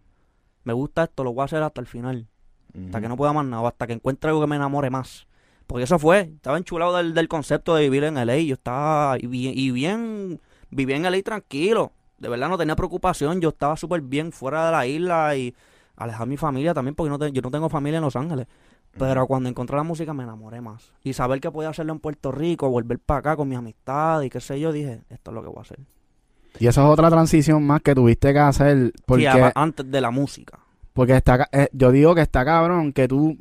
Me 0.64 0.72
gusta 0.72 1.04
esto, 1.04 1.24
lo 1.24 1.32
voy 1.32 1.42
a 1.42 1.44
hacer 1.46 1.62
hasta 1.62 1.80
el 1.80 1.86
final. 1.86 2.26
Hasta 2.86 3.00
que 3.00 3.08
no 3.08 3.16
pueda 3.16 3.32
más 3.32 3.44
nada, 3.46 3.66
hasta 3.68 3.86
que 3.86 3.94
encuentre 3.94 4.28
algo 4.30 4.40
que 4.40 4.46
me 4.46 4.56
enamore 4.56 4.90
más. 4.90 5.26
Porque 5.66 5.84
eso 5.84 5.98
fue, 5.98 6.20
estaba 6.36 6.58
enchulado 6.58 6.96
del, 6.96 7.14
del 7.14 7.28
concepto 7.28 7.74
de 7.74 7.82
vivir 7.82 8.04
en 8.04 8.16
LA. 8.16 8.38
Yo 8.38 8.54
estaba 8.54 9.16
y 9.18 9.26
bien, 9.26 9.52
y 9.56 9.70
bien, 9.70 10.40
vivía 10.70 10.96
en 10.96 11.04
LA 11.06 11.22
tranquilo. 11.22 11.92
De 12.18 12.28
verdad 12.28 12.48
no 12.48 12.58
tenía 12.58 12.76
preocupación. 12.76 13.40
Yo 13.40 13.48
estaba 13.50 13.76
súper 13.76 14.00
bien 14.02 14.30
fuera 14.32 14.66
de 14.66 14.72
la 14.72 14.86
isla 14.86 15.36
y 15.36 15.54
alejar 15.96 16.26
mi 16.26 16.36
familia 16.36 16.74
también, 16.74 16.94
porque 16.94 17.10
no 17.10 17.18
te- 17.18 17.32
yo 17.32 17.40
no 17.42 17.50
tengo 17.50 17.68
familia 17.68 17.98
en 17.98 18.04
Los 18.04 18.16
Ángeles. 18.16 18.46
Pero 18.98 19.26
cuando 19.28 19.48
encontré 19.48 19.76
la 19.76 19.84
música 19.84 20.12
me 20.12 20.24
enamoré 20.24 20.60
más. 20.60 20.92
Y 21.04 21.12
saber 21.12 21.40
que 21.40 21.50
podía 21.50 21.68
hacerlo 21.70 21.92
en 21.92 22.00
Puerto 22.00 22.32
Rico, 22.32 22.68
volver 22.68 22.98
para 22.98 23.20
acá 23.20 23.36
con 23.36 23.48
mi 23.48 23.54
amistad 23.54 24.20
y 24.22 24.30
qué 24.30 24.40
sé 24.40 24.58
yo, 24.58 24.72
dije, 24.72 25.02
esto 25.08 25.30
es 25.30 25.34
lo 25.34 25.42
que 25.42 25.48
voy 25.48 25.58
a 25.58 25.62
hacer. 25.62 25.78
Y 26.58 26.66
eso 26.66 26.82
es 26.82 26.88
otra 26.88 27.08
transición 27.10 27.66
más 27.66 27.80
que 27.82 27.94
tuviste 27.94 28.32
que 28.32 28.38
hacer. 28.38 28.92
Porque, 29.06 29.30
Sí, 29.30 29.38
antes 29.54 29.90
de 29.90 30.00
la 30.00 30.10
música. 30.10 30.58
porque 30.92 31.16
está, 31.16 31.48
eh, 31.52 31.68
yo 31.72 31.90
digo 31.92 32.14
que 32.14 32.20
está 32.22 32.44
cabrón 32.44 32.92
que 32.92 33.08
tú 33.08 33.38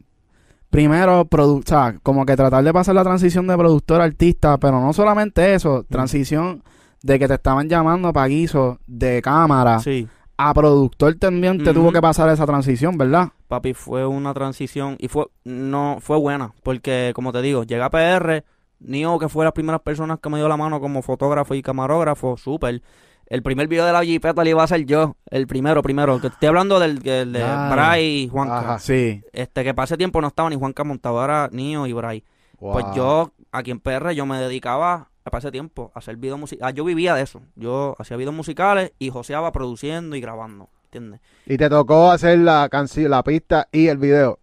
primero, 0.69 1.25
produ 1.25 1.57
o 1.59 1.63
sea, 1.65 1.95
como 2.03 2.25
que 2.25 2.35
tratar 2.35 2.63
de 2.63 2.71
pasar 2.73 2.95
la 2.95 3.03
transición 3.03 3.47
de 3.47 3.57
productor 3.57 4.01
a 4.01 4.05
artista, 4.05 4.57
pero 4.57 4.79
no 4.79 4.93
solamente 4.93 5.53
eso, 5.55 5.83
transición 5.89 6.63
de 7.01 7.17
que 7.17 7.27
te 7.27 7.33
estaban 7.35 7.67
llamando 7.69 8.13
para 8.13 8.27
guiso 8.27 8.77
de 8.85 9.21
cámara 9.21 9.79
Sí. 9.79 10.07
a 10.37 10.53
productor 10.53 11.15
también 11.15 11.63
te 11.63 11.73
tuvo 11.73 11.91
que 11.91 12.01
pasar 12.01 12.29
esa 12.29 12.45
transición, 12.45 12.97
¿verdad? 12.97 13.29
Papi, 13.47 13.73
fue 13.73 14.05
una 14.05 14.33
transición 14.33 14.95
y 14.99 15.07
fue 15.07 15.25
no 15.43 15.97
fue 16.01 16.17
buena, 16.17 16.53
porque 16.63 17.11
como 17.15 17.31
te 17.31 17.41
digo, 17.41 17.63
llegué 17.63 17.81
a 17.81 17.89
PR, 17.89 18.43
Nio 18.79 19.19
que 19.19 19.29
fue 19.29 19.43
las 19.45 19.53
primeras 19.53 19.81
personas 19.81 20.19
que 20.19 20.29
me 20.29 20.37
dio 20.37 20.47
la 20.47 20.57
mano 20.57 20.79
como 20.79 21.01
fotógrafo 21.01 21.53
y 21.55 21.61
camarógrafo, 21.61 22.37
súper. 22.37 22.81
El 23.27 23.43
primer 23.43 23.67
video 23.67 23.85
de 23.85 23.93
la 23.93 24.03
Jeepeta 24.03 24.43
le 24.43 24.49
iba 24.51 24.63
a 24.63 24.67
ser 24.67 24.85
yo, 24.85 25.15
el 25.29 25.45
primero, 25.45 25.83
primero, 25.83 26.19
que 26.19 26.27
estoy 26.27 26.47
hablando 26.47 26.79
del, 26.79 26.99
del 26.99 27.31
de 27.33 27.43
Ah. 27.43 27.69
Bray 27.71 28.23
y 28.23 28.27
Juanca. 28.29 28.59
Ajá. 28.59 28.79
Sí. 28.79 29.21
Este 29.33 29.63
que 29.63 29.73
para 29.75 29.83
ese 29.85 29.97
tiempo 29.97 30.19
no 30.21 30.27
estaba 30.29 30.49
ni 30.49 30.55
Juanca 30.55 30.83
montado, 30.83 31.23
era 31.23 31.47
Nio 31.51 31.85
y 31.85 31.93
Bray. 31.93 32.23
Pues 32.59 32.85
yo 32.95 33.31
aquí 33.51 33.71
en 33.71 33.79
PR 33.79 34.11
yo 34.13 34.25
me 34.25 34.37
dedicaba 34.39 35.09
para 35.23 35.37
ese 35.37 35.51
tiempo 35.51 35.91
a 35.93 35.99
hacer 35.99 36.15
videos 36.17 36.39
musicales. 36.39 36.73
yo 36.75 36.83
vivía 36.83 37.13
de 37.13 37.21
eso. 37.21 37.41
Yo 37.55 37.95
hacía 37.99 38.17
videos 38.17 38.33
musicales 38.33 38.93
y 38.97 39.11
joseaba 39.11 39.51
produciendo 39.51 40.15
y 40.15 40.21
grabando, 40.21 40.69
¿entiendes? 40.85 41.21
Y 41.45 41.55
te 41.57 41.69
tocó 41.69 42.09
hacer 42.09 42.39
la 42.39 42.67
canción, 42.69 43.11
la 43.11 43.23
pista 43.23 43.67
y 43.71 43.87
el 43.87 43.97
video. 43.99 44.39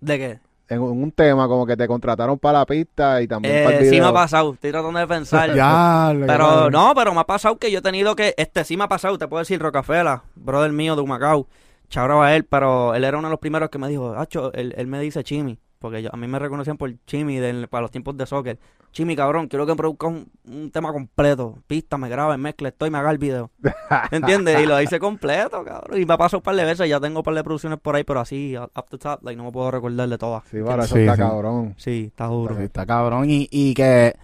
¿De 0.00 0.16
qué? 0.18 0.40
En 0.68 0.80
un 0.82 1.10
tema 1.12 1.48
como 1.48 1.64
que 1.66 1.76
te 1.76 1.86
contrataron 1.88 2.38
para 2.38 2.58
la 2.60 2.66
pista 2.66 3.20
y 3.22 3.26
también 3.28 3.64
para 3.64 3.76
el 3.78 3.82
Eh, 3.82 3.84
sí 3.86 3.90
video. 3.92 4.04
me 4.04 4.10
ha 4.10 4.12
pasado, 4.22 4.52
estoy 4.54 4.70
tratando 4.70 4.98
de 4.98 5.06
pensar. 5.06 5.50
Ya, 5.54 6.12
Pero 6.26 6.70
no, 6.70 6.92
pero 6.94 7.14
me 7.14 7.20
ha 7.20 7.24
pasado 7.24 7.56
que 7.58 7.70
yo 7.70 7.78
he 7.78 7.82
tenido 7.82 8.14
que. 8.16 8.34
Este 8.36 8.64
sí 8.64 8.76
me 8.76 8.84
ha 8.84 8.88
pasado, 8.88 9.16
te 9.18 9.26
puedo 9.28 9.40
decir, 9.40 9.60
Rocafela, 9.60 10.22
brother 10.36 10.72
mío 10.72 10.94
de 10.96 11.02
Humacao. 11.02 11.46
Chabrao 11.88 12.20
a 12.22 12.36
él, 12.36 12.44
pero 12.44 12.94
él 12.94 13.02
era 13.04 13.16
uno 13.16 13.28
de 13.28 13.32
los 13.32 13.40
primeros 13.40 13.70
que 13.70 13.78
me 13.78 13.88
dijo, 13.88 14.14
Hacho, 14.14 14.52
él, 14.52 14.74
él 14.76 14.86
me 14.86 15.00
dice 15.00 15.24
Chimi, 15.24 15.58
porque 15.78 16.02
yo- 16.02 16.10
a 16.12 16.16
mí 16.16 16.26
me 16.26 16.38
reconocían 16.38 16.76
por 16.76 16.92
Chimi 17.06 17.36
del- 17.36 17.68
para 17.68 17.82
los 17.82 17.90
tiempos 17.90 18.16
de 18.16 18.26
soccer. 18.26 18.58
Chimi, 18.90 19.14
cabrón, 19.14 19.48
quiero 19.48 19.66
que 19.66 19.72
me 19.72 19.76
produzcas 19.76 20.10
un, 20.10 20.30
un 20.50 20.70
tema 20.70 20.92
completo. 20.92 21.58
Pista, 21.66 21.98
me 21.98 22.08
graba, 22.08 22.36
mezcla, 22.38 22.68
estoy, 22.70 22.90
me 22.90 22.98
haga 22.98 23.10
el 23.10 23.18
video. 23.18 23.50
¿Entiendes? 24.10 24.60
Y 24.62 24.66
lo 24.66 24.80
hice 24.80 24.98
completo, 24.98 25.62
cabrón. 25.64 26.00
Y 26.00 26.06
me 26.06 26.14
ha 26.14 26.18
pasado 26.18 26.38
un 26.38 26.42
par 26.42 26.56
de 26.56 26.64
veces, 26.64 26.88
ya 26.88 26.98
tengo 26.98 27.18
un 27.20 27.22
par 27.24 27.34
de 27.34 27.44
producciones 27.44 27.78
por 27.78 27.94
ahí, 27.96 28.04
pero 28.04 28.20
así, 28.20 28.56
up 28.56 28.86
the 28.90 28.98
top, 28.98 29.22
like, 29.22 29.36
no 29.36 29.44
me 29.44 29.52
puedo 29.52 29.70
recordar 29.70 30.08
de 30.08 30.18
todas. 30.18 30.42
Sí, 30.50 30.58
para 30.64 30.84
eso 30.84 30.94
Sí, 30.94 31.02
está 31.02 31.14
sí. 31.16 31.20
cabrón. 31.20 31.74
Sí, 31.76 32.04
está 32.08 32.26
duro. 32.26 32.56
Sí, 32.56 32.62
está 32.64 32.86
cabrón. 32.86 33.28
Y, 33.28 33.46
y 33.50 33.74
que 33.74 34.14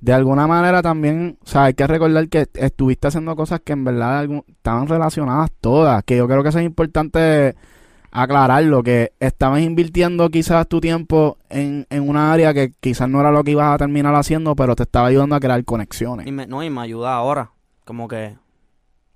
de 0.00 0.12
alguna 0.12 0.46
manera 0.46 0.82
también, 0.82 1.38
o 1.42 1.46
sea, 1.46 1.64
hay 1.64 1.74
que 1.74 1.86
recordar 1.86 2.28
que 2.28 2.46
estuviste 2.54 3.08
haciendo 3.08 3.34
cosas 3.36 3.60
que 3.60 3.72
en 3.74 3.84
verdad 3.84 4.18
algún- 4.20 4.44
estaban 4.48 4.88
relacionadas 4.88 5.50
todas. 5.60 6.02
Que 6.04 6.16
yo 6.16 6.26
creo 6.26 6.42
que 6.42 6.48
eso 6.48 6.58
es 6.58 6.64
importante 6.66 7.54
aclararlo. 8.22 8.82
Que 8.82 9.12
estabas 9.20 9.60
invirtiendo 9.60 10.28
quizás 10.30 10.66
tu 10.68 10.80
tiempo 10.80 11.38
en, 11.48 11.86
en 11.90 12.08
una 12.08 12.32
área 12.32 12.52
que 12.54 12.72
quizás 12.80 13.08
no 13.08 13.20
era 13.20 13.30
lo 13.30 13.44
que 13.44 13.52
ibas 13.52 13.74
a 13.74 13.78
terminar 13.78 14.14
haciendo, 14.14 14.54
pero 14.56 14.74
te 14.76 14.82
estaba 14.84 15.06
ayudando 15.08 15.34
a 15.36 15.40
crear 15.40 15.64
conexiones. 15.64 16.26
Y 16.26 16.32
me, 16.32 16.46
no, 16.46 16.62
y 16.62 16.70
me 16.70 16.80
ayuda 16.80 17.14
ahora. 17.14 17.50
Como 17.84 18.08
que 18.08 18.36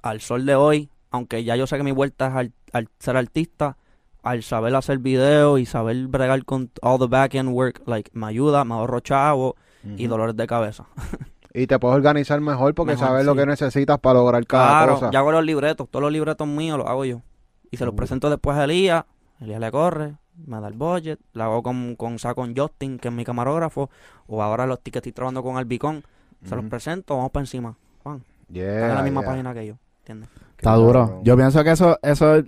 al 0.02 0.20
sol 0.20 0.46
de 0.46 0.54
hoy, 0.54 0.90
aunque 1.10 1.44
ya 1.44 1.56
yo 1.56 1.66
sé 1.66 1.76
que 1.76 1.82
mi 1.82 1.92
vuelta 1.92 2.28
es 2.28 2.34
al, 2.34 2.52
al 2.72 2.88
ser 2.98 3.16
artista, 3.16 3.76
al 4.22 4.42
saber 4.42 4.74
hacer 4.76 4.98
videos 4.98 5.58
y 5.60 5.66
saber 5.66 6.06
bregar 6.06 6.44
con 6.44 6.70
all 6.82 6.98
the 6.98 7.06
back 7.06 7.34
end 7.34 7.48
work, 7.50 7.82
like, 7.86 8.10
me 8.14 8.26
ayuda, 8.26 8.64
me 8.64 8.74
ahorro 8.74 9.00
chavo 9.00 9.56
y 9.96 10.06
dolores 10.06 10.36
de 10.36 10.46
cabeza. 10.46 10.84
Y 11.52 11.66
te 11.66 11.80
puedes 11.80 11.96
organizar 11.96 12.40
mejor 12.40 12.76
porque 12.76 12.92
Mejor, 12.92 13.08
sabes 13.08 13.26
lo 13.26 13.34
que 13.34 13.44
necesitas 13.44 13.98
para 13.98 14.20
lograr 14.20 14.46
cada 14.46 14.68
Claro, 14.68 14.94
cosa. 14.94 15.10
ya 15.10 15.18
hago 15.18 15.32
los 15.32 15.44
libretos, 15.44 15.88
todos 15.90 16.00
los 16.00 16.12
libretos 16.12 16.46
míos 16.46 16.78
los 16.78 16.86
hago 16.86 17.04
yo. 17.04 17.22
Y 17.70 17.76
se 17.76 17.84
los 17.84 17.94
presento 17.94 18.28
después 18.30 18.56
a 18.56 18.64
Elías, 18.64 19.04
Elías 19.40 19.60
le 19.60 19.70
corre, 19.70 20.14
me 20.46 20.60
da 20.60 20.68
el 20.68 20.74
budget, 20.74 21.18
lo 21.34 21.44
hago 21.44 21.62
con, 21.62 21.94
con 21.96 22.18
Sacon 22.18 22.54
Justin, 22.56 22.98
que 22.98 23.08
es 23.08 23.14
mi 23.14 23.24
camarógrafo, 23.24 23.90
o 24.26 24.42
ahora 24.42 24.66
los 24.66 24.80
tickets 24.80 25.00
estoy 25.06 25.12
trabajando 25.12 25.42
con 25.42 25.56
Albicón, 25.56 26.02
se 26.44 26.56
los 26.56 26.64
presento, 26.66 27.16
vamos 27.16 27.30
para 27.30 27.42
encima. 27.42 27.76
Juan, 28.02 28.22
Yeah, 28.48 28.72
están 28.74 28.90
en 28.90 28.96
la 28.96 29.02
misma 29.02 29.20
yeah. 29.20 29.30
página 29.30 29.54
que 29.54 29.66
yo, 29.66 29.74
¿entiendes? 30.00 30.28
Está 30.56 30.72
Qué 30.72 30.76
duro. 30.80 31.00
cabrón. 31.06 31.24
Yo 31.24 31.36
pienso 31.36 31.62
que 31.62 31.70
eso, 31.70 31.98
eso, 32.02 32.42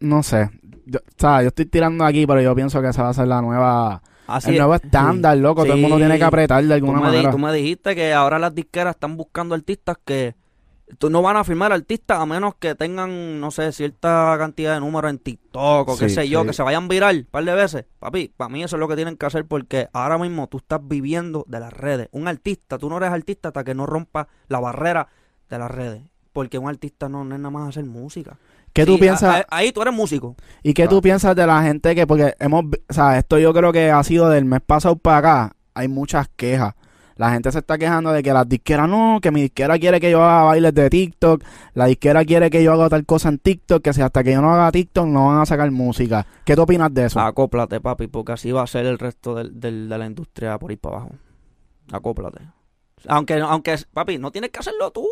no 0.00 0.22
sé. 0.22 0.48
Yo, 0.86 0.98
o 1.00 1.12
sea, 1.18 1.42
yo 1.42 1.48
estoy 1.48 1.66
tirando 1.66 2.04
aquí, 2.04 2.26
pero 2.26 2.40
yo 2.40 2.54
pienso 2.54 2.80
que 2.80 2.88
esa 2.88 3.02
va 3.02 3.08
a 3.10 3.14
ser 3.14 3.28
la 3.28 3.42
nueva, 3.42 4.02
Así 4.26 4.48
el 4.48 4.54
es. 4.54 4.60
nuevo 4.60 4.74
estándar, 4.74 5.36
loco. 5.36 5.64
Todo 5.64 5.74
el 5.74 5.80
mundo 5.82 5.98
tiene 5.98 6.16
que 6.16 6.24
apretar 6.24 6.62
de 6.62 6.68
Tú 6.68 6.72
alguna 6.74 6.98
di- 7.00 7.04
manera. 7.04 7.30
tú 7.30 7.38
me 7.38 7.52
dijiste 7.52 7.94
que 7.94 8.14
ahora 8.14 8.38
las 8.38 8.54
disqueras 8.54 8.94
están 8.94 9.16
buscando 9.18 9.54
artistas 9.54 9.98
que 10.04 10.34
tú 10.98 11.08
no 11.10 11.22
van 11.22 11.36
a 11.36 11.44
firmar 11.44 11.72
artistas 11.72 12.20
a 12.20 12.26
menos 12.26 12.54
que 12.56 12.74
tengan, 12.74 13.40
no 13.40 13.50
sé, 13.50 13.72
cierta 13.72 14.34
cantidad 14.38 14.74
de 14.74 14.80
números 14.80 15.10
en 15.10 15.18
TikTok 15.18 15.88
o 15.88 15.96
qué 15.96 16.08
sé 16.08 16.28
yo, 16.28 16.42
sí. 16.42 16.48
que 16.48 16.52
se 16.52 16.62
vayan 16.62 16.88
viral 16.88 17.18
un 17.18 17.24
par 17.30 17.44
de 17.44 17.54
veces. 17.54 17.84
Papi, 17.98 18.32
para 18.36 18.48
mí 18.50 18.62
eso 18.62 18.76
es 18.76 18.80
lo 18.80 18.88
que 18.88 18.96
tienen 18.96 19.16
que 19.16 19.26
hacer 19.26 19.46
porque 19.46 19.88
ahora 19.92 20.18
mismo 20.18 20.48
tú 20.48 20.58
estás 20.58 20.80
viviendo 20.82 21.44
de 21.48 21.60
las 21.60 21.72
redes. 21.72 22.08
Un 22.12 22.28
artista, 22.28 22.78
tú 22.78 22.88
no 22.90 22.98
eres 22.98 23.10
artista 23.10 23.48
hasta 23.48 23.64
que 23.64 23.74
no 23.74 23.86
rompa 23.86 24.28
la 24.48 24.60
barrera 24.60 25.08
de 25.48 25.58
las 25.58 25.70
redes. 25.70 26.02
Porque 26.32 26.58
un 26.58 26.68
artista 26.68 27.08
no, 27.08 27.24
no 27.24 27.34
es 27.34 27.40
nada 27.40 27.50
más 27.50 27.68
hacer 27.68 27.84
música. 27.84 28.38
¿Qué 28.72 28.86
tú 28.86 28.94
Sí, 28.94 29.00
piensas? 29.00 29.34
a- 29.34 29.38
a- 29.40 29.46
ahí 29.50 29.70
tú 29.72 29.82
eres 29.82 29.92
músico. 29.92 30.34
¿Y 30.62 30.72
qué 30.72 30.84
Claro. 30.84 30.96
tú 30.96 31.02
piensas 31.02 31.36
de 31.36 31.46
la 31.46 31.62
gente 31.62 31.94
que, 31.94 32.06
porque 32.06 32.34
hemos, 32.38 32.64
o 32.88 32.92
sea, 32.92 33.18
esto 33.18 33.38
yo 33.38 33.52
creo 33.52 33.70
que 33.72 33.90
ha 33.90 34.02
sido 34.02 34.30
del 34.30 34.46
mes 34.46 34.60
pasado 34.64 34.96
para 34.96 35.18
acá, 35.18 35.56
hay 35.74 35.88
muchas 35.88 36.28
quejas. 36.36 36.74
La 37.22 37.30
gente 37.30 37.52
se 37.52 37.60
está 37.60 37.78
quejando 37.78 38.10
de 38.10 38.20
que 38.20 38.32
las 38.32 38.48
disqueras 38.48 38.88
no, 38.88 39.20
que 39.22 39.30
mi 39.30 39.42
disquera 39.42 39.78
quiere 39.78 40.00
que 40.00 40.10
yo 40.10 40.24
haga 40.24 40.42
bailes 40.42 40.74
de 40.74 40.90
TikTok, 40.90 41.40
la 41.74 41.86
disquera 41.86 42.24
quiere 42.24 42.50
que 42.50 42.64
yo 42.64 42.72
haga 42.72 42.88
tal 42.88 43.06
cosa 43.06 43.28
en 43.28 43.38
TikTok, 43.38 43.80
que 43.80 43.92
si 43.92 44.02
hasta 44.02 44.24
que 44.24 44.32
yo 44.32 44.42
no 44.42 44.52
haga 44.52 44.72
TikTok 44.72 45.06
no 45.06 45.28
van 45.28 45.40
a 45.40 45.46
sacar 45.46 45.70
música. 45.70 46.26
¿Qué 46.44 46.56
tú 46.56 46.62
opinas 46.62 46.92
de 46.92 47.04
eso? 47.04 47.20
Acóplate, 47.20 47.80
papi, 47.80 48.08
porque 48.08 48.32
así 48.32 48.50
va 48.50 48.62
a 48.62 48.66
ser 48.66 48.86
el 48.86 48.98
resto 48.98 49.36
del, 49.36 49.60
del- 49.60 49.88
de 49.88 49.98
la 49.98 50.06
industria 50.06 50.58
por 50.58 50.72
ir 50.72 50.78
para 50.80 50.96
abajo. 50.96 51.10
Acóplate. 51.92 52.40
Aunque, 53.06 53.34
aunque, 53.34 53.76
papi, 53.92 54.18
no 54.18 54.32
tienes 54.32 54.50
que 54.50 54.58
hacerlo 54.58 54.90
tú. 54.90 55.06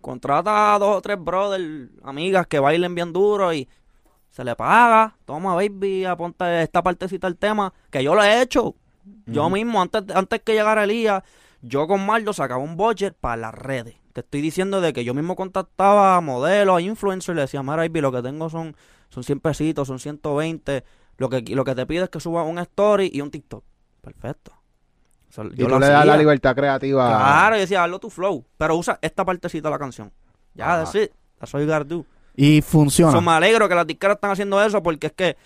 Contrata 0.00 0.76
a 0.76 0.78
dos 0.78 0.98
o 0.98 1.00
tres 1.00 1.18
brothers, 1.18 1.90
amigas 2.04 2.46
que 2.46 2.60
bailen 2.60 2.94
bien 2.94 3.12
duro 3.12 3.52
y 3.52 3.68
se 4.30 4.44
le 4.44 4.54
paga. 4.54 5.16
Toma, 5.24 5.56
baby, 5.56 6.04
aponte 6.04 6.62
esta 6.62 6.80
partecita 6.80 7.26
del 7.26 7.36
tema, 7.36 7.72
que 7.90 8.04
yo 8.04 8.14
lo 8.14 8.22
he 8.22 8.40
hecho. 8.40 8.76
Yo 9.26 9.50
mismo, 9.50 9.82
antes, 9.82 10.04
antes 10.14 10.40
que 10.42 10.52
llegara 10.52 10.84
Elías, 10.84 11.24
yo 11.62 11.86
con 11.86 12.04
Marlo 12.04 12.32
sacaba 12.32 12.62
un 12.62 12.76
budget 12.76 13.14
para 13.14 13.36
las 13.36 13.54
redes. 13.54 13.96
Te 14.12 14.20
estoy 14.20 14.40
diciendo 14.40 14.80
de 14.80 14.92
que 14.92 15.04
yo 15.04 15.14
mismo 15.14 15.36
contactaba 15.36 16.16
a 16.16 16.20
modelos, 16.20 16.78
a 16.78 16.80
influencers, 16.80 17.34
y 17.34 17.36
le 17.36 17.40
decía, 17.42 17.62
mira, 17.62 17.76
baby, 17.76 18.00
lo 18.00 18.12
que 18.12 18.22
tengo 18.22 18.48
son, 18.48 18.76
son 19.10 19.24
100 19.24 19.40
pesitos, 19.40 19.88
son 19.88 19.98
120. 19.98 20.84
Lo 21.18 21.28
que, 21.28 21.42
lo 21.42 21.64
que 21.64 21.74
te 21.74 21.86
pido 21.86 22.04
es 22.04 22.10
que 22.10 22.20
suba 22.20 22.42
un 22.42 22.58
story 22.58 23.10
y 23.12 23.20
un 23.20 23.30
TikTok. 23.30 23.64
Perfecto. 24.00 24.52
Eso 25.28 25.44
Y 25.44 25.56
yo 25.56 25.66
tú 25.66 25.72
lo 25.72 25.78
le 25.80 25.88
das 25.88 26.06
la 26.06 26.16
libertad 26.16 26.54
creativa. 26.54 27.08
Claro, 27.08 27.56
yo 27.56 27.60
decía, 27.60 27.84
hazlo 27.84 27.98
tu 27.98 28.08
flow. 28.10 28.44
Pero 28.56 28.76
usa 28.76 28.98
esta 29.02 29.24
partecita 29.24 29.68
de 29.68 29.72
la 29.72 29.78
canción. 29.78 30.12
Ya, 30.54 30.74
Ajá. 30.74 30.84
that's 30.84 30.94
it. 30.94 31.12
That's 31.38 31.54
all 31.54 31.60
you 31.60 31.66
gotta 31.66 31.84
do. 31.84 32.06
Y 32.36 32.62
funciona. 32.62 33.12
So, 33.12 33.20
me 33.20 33.32
alegro 33.32 33.68
que 33.68 33.74
las 33.74 33.86
disqueras 33.86 34.16
están 34.16 34.30
haciendo 34.30 34.62
eso 34.62 34.82
porque 34.82 35.08
es 35.08 35.12
que 35.12 35.36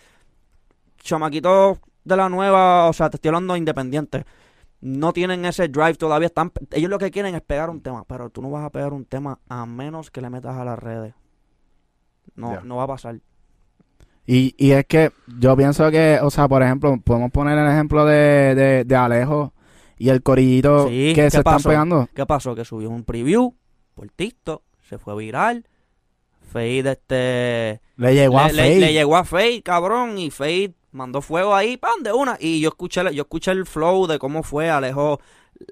chamaquitos 1.02 1.78
de 2.04 2.16
la 2.16 2.28
nueva, 2.28 2.88
o 2.88 2.92
sea, 2.92 3.11
te 3.11 3.16
estoy 3.16 3.28
hablando 3.28 3.54
de 3.54 3.58
independientes, 3.58 4.24
no 4.81 5.12
tienen 5.12 5.45
ese 5.45 5.68
drive 5.68 5.95
todavía. 5.95 6.26
Están, 6.26 6.53
ellos 6.72 6.91
lo 6.91 6.99
que 6.99 7.11
quieren 7.11 7.35
es 7.35 7.43
pegar 7.43 7.70
un 7.70 7.81
tema, 7.83 8.05
pero 8.05 8.31
tú 8.31 8.41
no 8.43 8.51
vas 8.51 8.64
a 8.64 8.70
pegar 8.70 8.93
un 8.93 9.05
tema 9.05 9.39
a 9.49 9.66
menos 9.66 10.11
que 10.11 10.20
le 10.20 10.31
metas 10.31 10.57
a 10.57 10.64
las 10.64 10.78
redes. 10.78 11.14
No, 12.35 12.61
no 12.62 12.76
va 12.76 12.85
a 12.85 12.89
pasar. 12.89 13.20
Y, 14.26 14.55
y 14.57 14.72
es 14.72 14.87
que 14.87 15.11
yo 15.39 15.57
pienso 15.57 15.91
que, 15.91 16.18
o 16.22 16.31
sea, 16.31 16.47
por 16.49 16.62
ejemplo, 16.62 16.97
podemos 17.03 17.31
poner 17.31 17.59
el 17.59 17.66
ejemplo 17.68 18.05
de, 18.05 18.55
de, 18.55 18.85
de 18.85 18.97
Alejo 18.97 19.53
y 19.99 20.09
el 20.11 20.22
corillito 20.22 20.87
Sí, 20.89 21.12
que 21.14 21.22
¿qué 21.24 21.31
se 21.31 21.39
están 21.39 21.61
pegando. 21.62 22.09
¿Qué 22.14 22.24
pasó? 22.26 22.55
Que 22.55 22.64
subió 22.64 22.91
un 22.91 23.05
preview 23.05 23.55
por 23.95 24.09
TikTok, 24.11 24.62
se 24.89 24.99
fue 24.99 25.16
viral. 25.16 25.66
Fade 26.53 26.91
este 26.93 27.81
Le 27.97 28.14
llegó 28.14 28.39
a 28.41 28.49
le, 28.49 28.70
le- 28.70 28.81
le 28.81 28.93
llegó 28.93 29.16
a 29.16 29.24
Fade, 29.24 29.62
cabrón, 29.62 30.18
y 30.18 30.31
Fade 30.31 30.74
mandó 30.93 31.20
fuego 31.22 31.55
ahí, 31.55 31.76
pan, 31.76 32.03
de 32.03 32.12
una. 32.12 32.36
Y 32.41 32.61
yo 32.61 32.68
escuché, 32.70 33.03
yo 33.14 33.22
escuché 33.22 33.51
el 33.53 33.66
flow 33.66 34.07
de 34.07 34.18
cómo 34.18 34.43
fue, 34.43 34.70
Alejo 34.70 35.20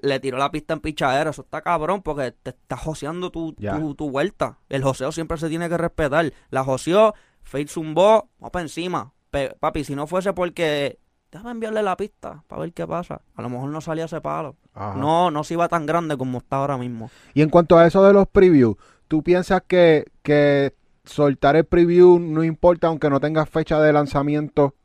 le 0.03 0.19
tiró 0.19 0.37
la 0.37 0.51
pista 0.51 0.73
en 0.75 0.81
pichadera, 0.81 1.31
eso 1.31 1.41
está 1.41 1.61
cabrón, 1.61 2.03
porque 2.03 2.31
te 2.31 2.51
está 2.51 2.77
joseando 2.77 3.31
tu, 3.31 3.55
tu, 3.79 3.95
tu 3.95 4.11
vuelta. 4.11 4.59
El 4.69 4.83
joseo 4.83 5.11
siempre 5.11 5.37
se 5.37 5.49
tiene 5.49 5.67
que 5.67 5.77
respetar. 5.77 6.31
La 6.51 6.63
joseó, 6.63 7.15
Fade 7.41 7.67
zumbó, 7.67 8.29
vamos 8.37 8.51
para 8.51 8.63
encima. 8.63 9.13
Pe- 9.31 9.55
papi, 9.59 9.83
si 9.83 9.95
no 9.95 10.05
fuese 10.05 10.33
porque, 10.33 10.99
déjame 11.31 11.51
enviarle 11.51 11.81
la 11.81 11.97
pista 11.97 12.43
para 12.47 12.61
ver 12.61 12.73
qué 12.73 12.85
pasa. 12.85 13.21
A 13.35 13.41
lo 13.41 13.49
mejor 13.49 13.69
no 13.69 13.81
salía 13.81 14.05
ese 14.05 14.21
palo. 14.21 14.57
Ajá. 14.75 14.95
No, 14.95 15.31
no 15.31 15.43
se 15.43 15.55
iba 15.55 15.67
tan 15.67 15.87
grande 15.87 16.15
como 16.17 16.37
está 16.37 16.57
ahora 16.57 16.77
mismo. 16.77 17.09
Y 17.33 17.41
en 17.41 17.49
cuanto 17.49 17.77
a 17.77 17.87
eso 17.87 18.03
de 18.03 18.13
los 18.13 18.27
previews, 18.27 18.75
¿tú 19.07 19.23
piensas 19.23 19.63
que, 19.67 20.05
que 20.21 20.75
soltar 21.03 21.55
el 21.55 21.65
preview 21.65 22.19
no 22.19 22.43
importa 22.43 22.87
aunque 22.87 23.09
no 23.09 23.19
tengas 23.19 23.49
fecha 23.49 23.79
de 23.81 23.91
lanzamiento? 23.91 24.75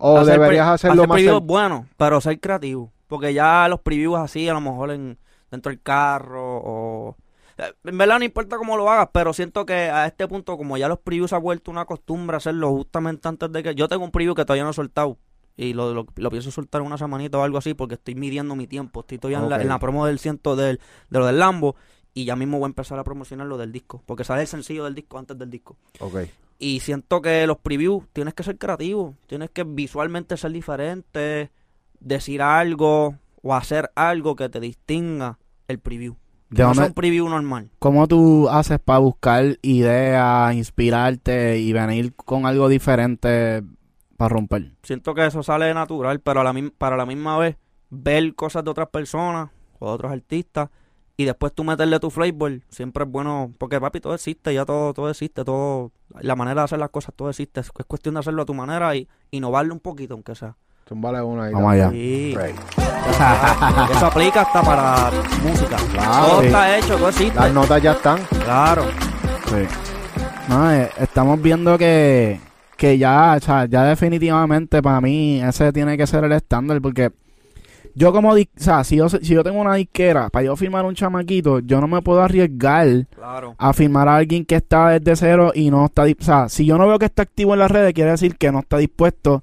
O 0.00 0.18
hacer 0.18 0.40
deberías 0.40 0.68
hacerlo 0.68 1.02
hacer 1.02 1.08
más 1.08 1.16
previews 1.16 1.42
bueno, 1.42 1.86
pero 1.96 2.20
ser 2.20 2.40
creativo. 2.40 2.92
Porque 3.06 3.34
ya 3.34 3.68
los 3.68 3.80
previews 3.80 4.18
así, 4.18 4.48
a 4.48 4.54
lo 4.54 4.60
mejor 4.60 4.90
en, 4.90 5.18
dentro 5.50 5.70
del 5.70 5.80
carro 5.80 6.60
o... 6.64 7.16
En 7.84 7.96
verdad 7.96 8.18
no 8.18 8.24
importa 8.24 8.56
cómo 8.56 8.76
lo 8.76 8.90
hagas, 8.90 9.10
pero 9.12 9.32
siento 9.32 9.64
que 9.64 9.74
a 9.74 10.06
este 10.06 10.26
punto, 10.26 10.56
como 10.56 10.76
ya 10.76 10.88
los 10.88 10.98
previews 10.98 11.32
ha 11.32 11.38
vuelto 11.38 11.70
una 11.70 11.84
costumbre 11.84 12.36
hacerlo 12.36 12.70
justamente 12.72 13.28
antes 13.28 13.52
de 13.52 13.62
que... 13.62 13.74
Yo 13.74 13.86
tengo 13.88 14.04
un 14.04 14.10
preview 14.10 14.34
que 14.34 14.44
todavía 14.44 14.64
no 14.64 14.70
he 14.70 14.74
soltado 14.74 15.18
y 15.56 15.72
lo, 15.72 15.94
lo, 15.94 16.06
lo 16.16 16.30
pienso 16.30 16.50
soltar 16.50 16.82
una 16.82 16.98
semanita 16.98 17.38
o 17.38 17.42
algo 17.42 17.58
así 17.58 17.74
porque 17.74 17.94
estoy 17.94 18.16
midiendo 18.16 18.56
mi 18.56 18.66
tiempo. 18.66 19.00
Estoy 19.00 19.18
todavía 19.18 19.38
en, 19.38 19.48
la, 19.48 19.62
en 19.62 19.68
la 19.68 19.78
promo 19.78 20.06
del 20.06 20.18
ciento 20.18 20.56
del, 20.56 20.80
de 21.10 21.18
lo 21.18 21.26
del 21.26 21.38
Lambo 21.38 21.76
y 22.14 22.24
ya 22.24 22.36
mismo 22.36 22.58
voy 22.58 22.66
a 22.66 22.68
empezar 22.68 22.98
a 22.98 23.04
promocionar 23.04 23.46
lo 23.46 23.58
del 23.58 23.72
disco. 23.72 24.02
Porque 24.06 24.24
sale 24.24 24.42
el 24.42 24.46
sencillo 24.46 24.84
del 24.84 24.94
disco 24.94 25.18
antes 25.18 25.36
del 25.36 25.50
disco. 25.50 25.76
Ok. 25.98 26.20
Y 26.58 26.80
siento 26.80 27.20
que 27.20 27.46
los 27.46 27.58
previews 27.58 28.04
tienes 28.12 28.32
que 28.34 28.44
ser 28.44 28.56
creativo, 28.56 29.16
tienes 29.26 29.50
que 29.50 29.64
visualmente 29.64 30.36
ser 30.36 30.52
diferente, 30.52 31.50
decir 31.98 32.40
algo 32.40 33.16
o 33.42 33.54
hacer 33.54 33.90
algo 33.96 34.36
que 34.36 34.48
te 34.48 34.60
distinga 34.60 35.38
el 35.66 35.80
preview. 35.80 36.16
¿De 36.50 36.62
no 36.62 36.70
es 36.70 36.78
un 36.78 36.92
preview 36.92 37.28
normal. 37.28 37.70
¿Cómo 37.80 38.06
tú 38.06 38.48
haces 38.48 38.78
para 38.78 39.00
buscar 39.00 39.58
ideas, 39.62 40.54
inspirarte 40.54 41.58
y 41.58 41.72
venir 41.72 42.14
con 42.14 42.46
algo 42.46 42.68
diferente 42.68 43.64
para 44.16 44.28
romper? 44.28 44.70
Siento 44.84 45.14
que 45.14 45.26
eso 45.26 45.42
sale 45.42 45.74
natural, 45.74 46.20
pero 46.20 46.42
a 46.42 46.44
la, 46.44 46.54
para 46.78 46.96
la 46.96 47.06
misma 47.06 47.38
vez 47.38 47.56
ver 47.90 48.34
cosas 48.36 48.62
de 48.62 48.70
otras 48.70 48.88
personas 48.88 49.50
o 49.80 49.88
de 49.88 49.92
otros 49.92 50.12
artistas 50.12 50.70
y 51.16 51.24
después 51.24 51.52
tú 51.52 51.64
meterle 51.64 52.00
tu 52.00 52.10
flavor, 52.10 52.60
siempre 52.68 53.04
es 53.04 53.10
bueno, 53.10 53.52
porque 53.58 53.80
papi, 53.80 54.00
todo 54.00 54.14
existe, 54.14 54.52
ya 54.52 54.64
todo, 54.64 54.92
todo 54.92 55.10
existe, 55.10 55.44
todo, 55.44 55.92
la 56.20 56.34
manera 56.34 56.62
de 56.62 56.64
hacer 56.64 56.78
las 56.78 56.90
cosas, 56.90 57.14
todo 57.14 57.30
existe, 57.30 57.60
es 57.60 57.70
es 57.78 57.86
cuestión 57.86 58.14
de 58.14 58.20
hacerlo 58.20 58.42
a 58.42 58.46
tu 58.46 58.54
manera 58.54 58.94
y 58.96 59.08
innovarle 59.30 59.72
un 59.72 59.80
poquito, 59.80 60.14
aunque 60.14 60.34
sea. 60.34 60.56
Zúmbale 60.88 61.22
una 61.22 61.44
ahí. 61.44 61.52
Vamos 61.54 61.72
allá. 61.72 61.90
Sí. 61.90 62.36
Eso 63.90 64.06
aplica 64.06 64.42
hasta 64.42 64.62
para 64.62 65.10
música. 65.42 65.76
Claro. 65.92 66.26
Todo 66.26 66.40
Sí. 66.40 66.46
está 66.46 66.78
hecho, 66.78 66.96
todo 66.96 67.08
existe. 67.08 67.40
Las 67.40 67.52
notas 67.52 67.82
ya 67.82 67.92
están. 67.92 68.18
Claro. 68.44 68.84
Sí. 69.46 69.66
No, 70.48 70.70
eh, 70.72 70.90
estamos 70.98 71.40
viendo 71.40 71.78
que, 71.78 72.38
que 72.76 72.98
ya, 72.98 73.36
o 73.38 73.40
sea, 73.40 73.64
ya 73.64 73.84
definitivamente 73.84 74.82
para 74.82 75.00
mí 75.00 75.40
ese 75.40 75.72
tiene 75.72 75.96
que 75.96 76.06
ser 76.06 76.24
el 76.24 76.32
estándar 76.32 76.82
porque 76.82 77.12
yo 77.94 78.12
como, 78.12 78.32
o 78.32 78.36
sea, 78.56 78.82
si 78.84 78.96
yo, 78.96 79.08
si 79.08 79.20
yo 79.34 79.42
tengo 79.44 79.60
una 79.60 79.74
disquera, 79.74 80.28
para 80.30 80.46
yo 80.46 80.56
firmar 80.56 80.84
un 80.84 80.94
chamaquito, 80.94 81.60
yo 81.60 81.80
no 81.80 81.86
me 81.88 82.02
puedo 82.02 82.22
arriesgar 82.22 83.06
Claro. 83.14 83.54
a 83.58 83.72
firmar 83.72 84.08
a 84.08 84.16
alguien 84.16 84.44
que 84.44 84.56
está 84.56 84.90
desde 84.90 85.16
cero 85.16 85.52
y 85.54 85.70
no 85.70 85.84
está, 85.86 86.02
o 86.04 86.06
sea, 86.24 86.48
si 86.48 86.66
yo 86.66 86.76
no 86.78 86.86
veo 86.88 86.98
que 86.98 87.06
está 87.06 87.22
activo 87.22 87.52
en 87.54 87.60
las 87.60 87.70
redes, 87.70 87.92
quiere 87.94 88.10
decir 88.12 88.36
que 88.36 88.50
no 88.52 88.60
está 88.60 88.78
dispuesto 88.78 89.42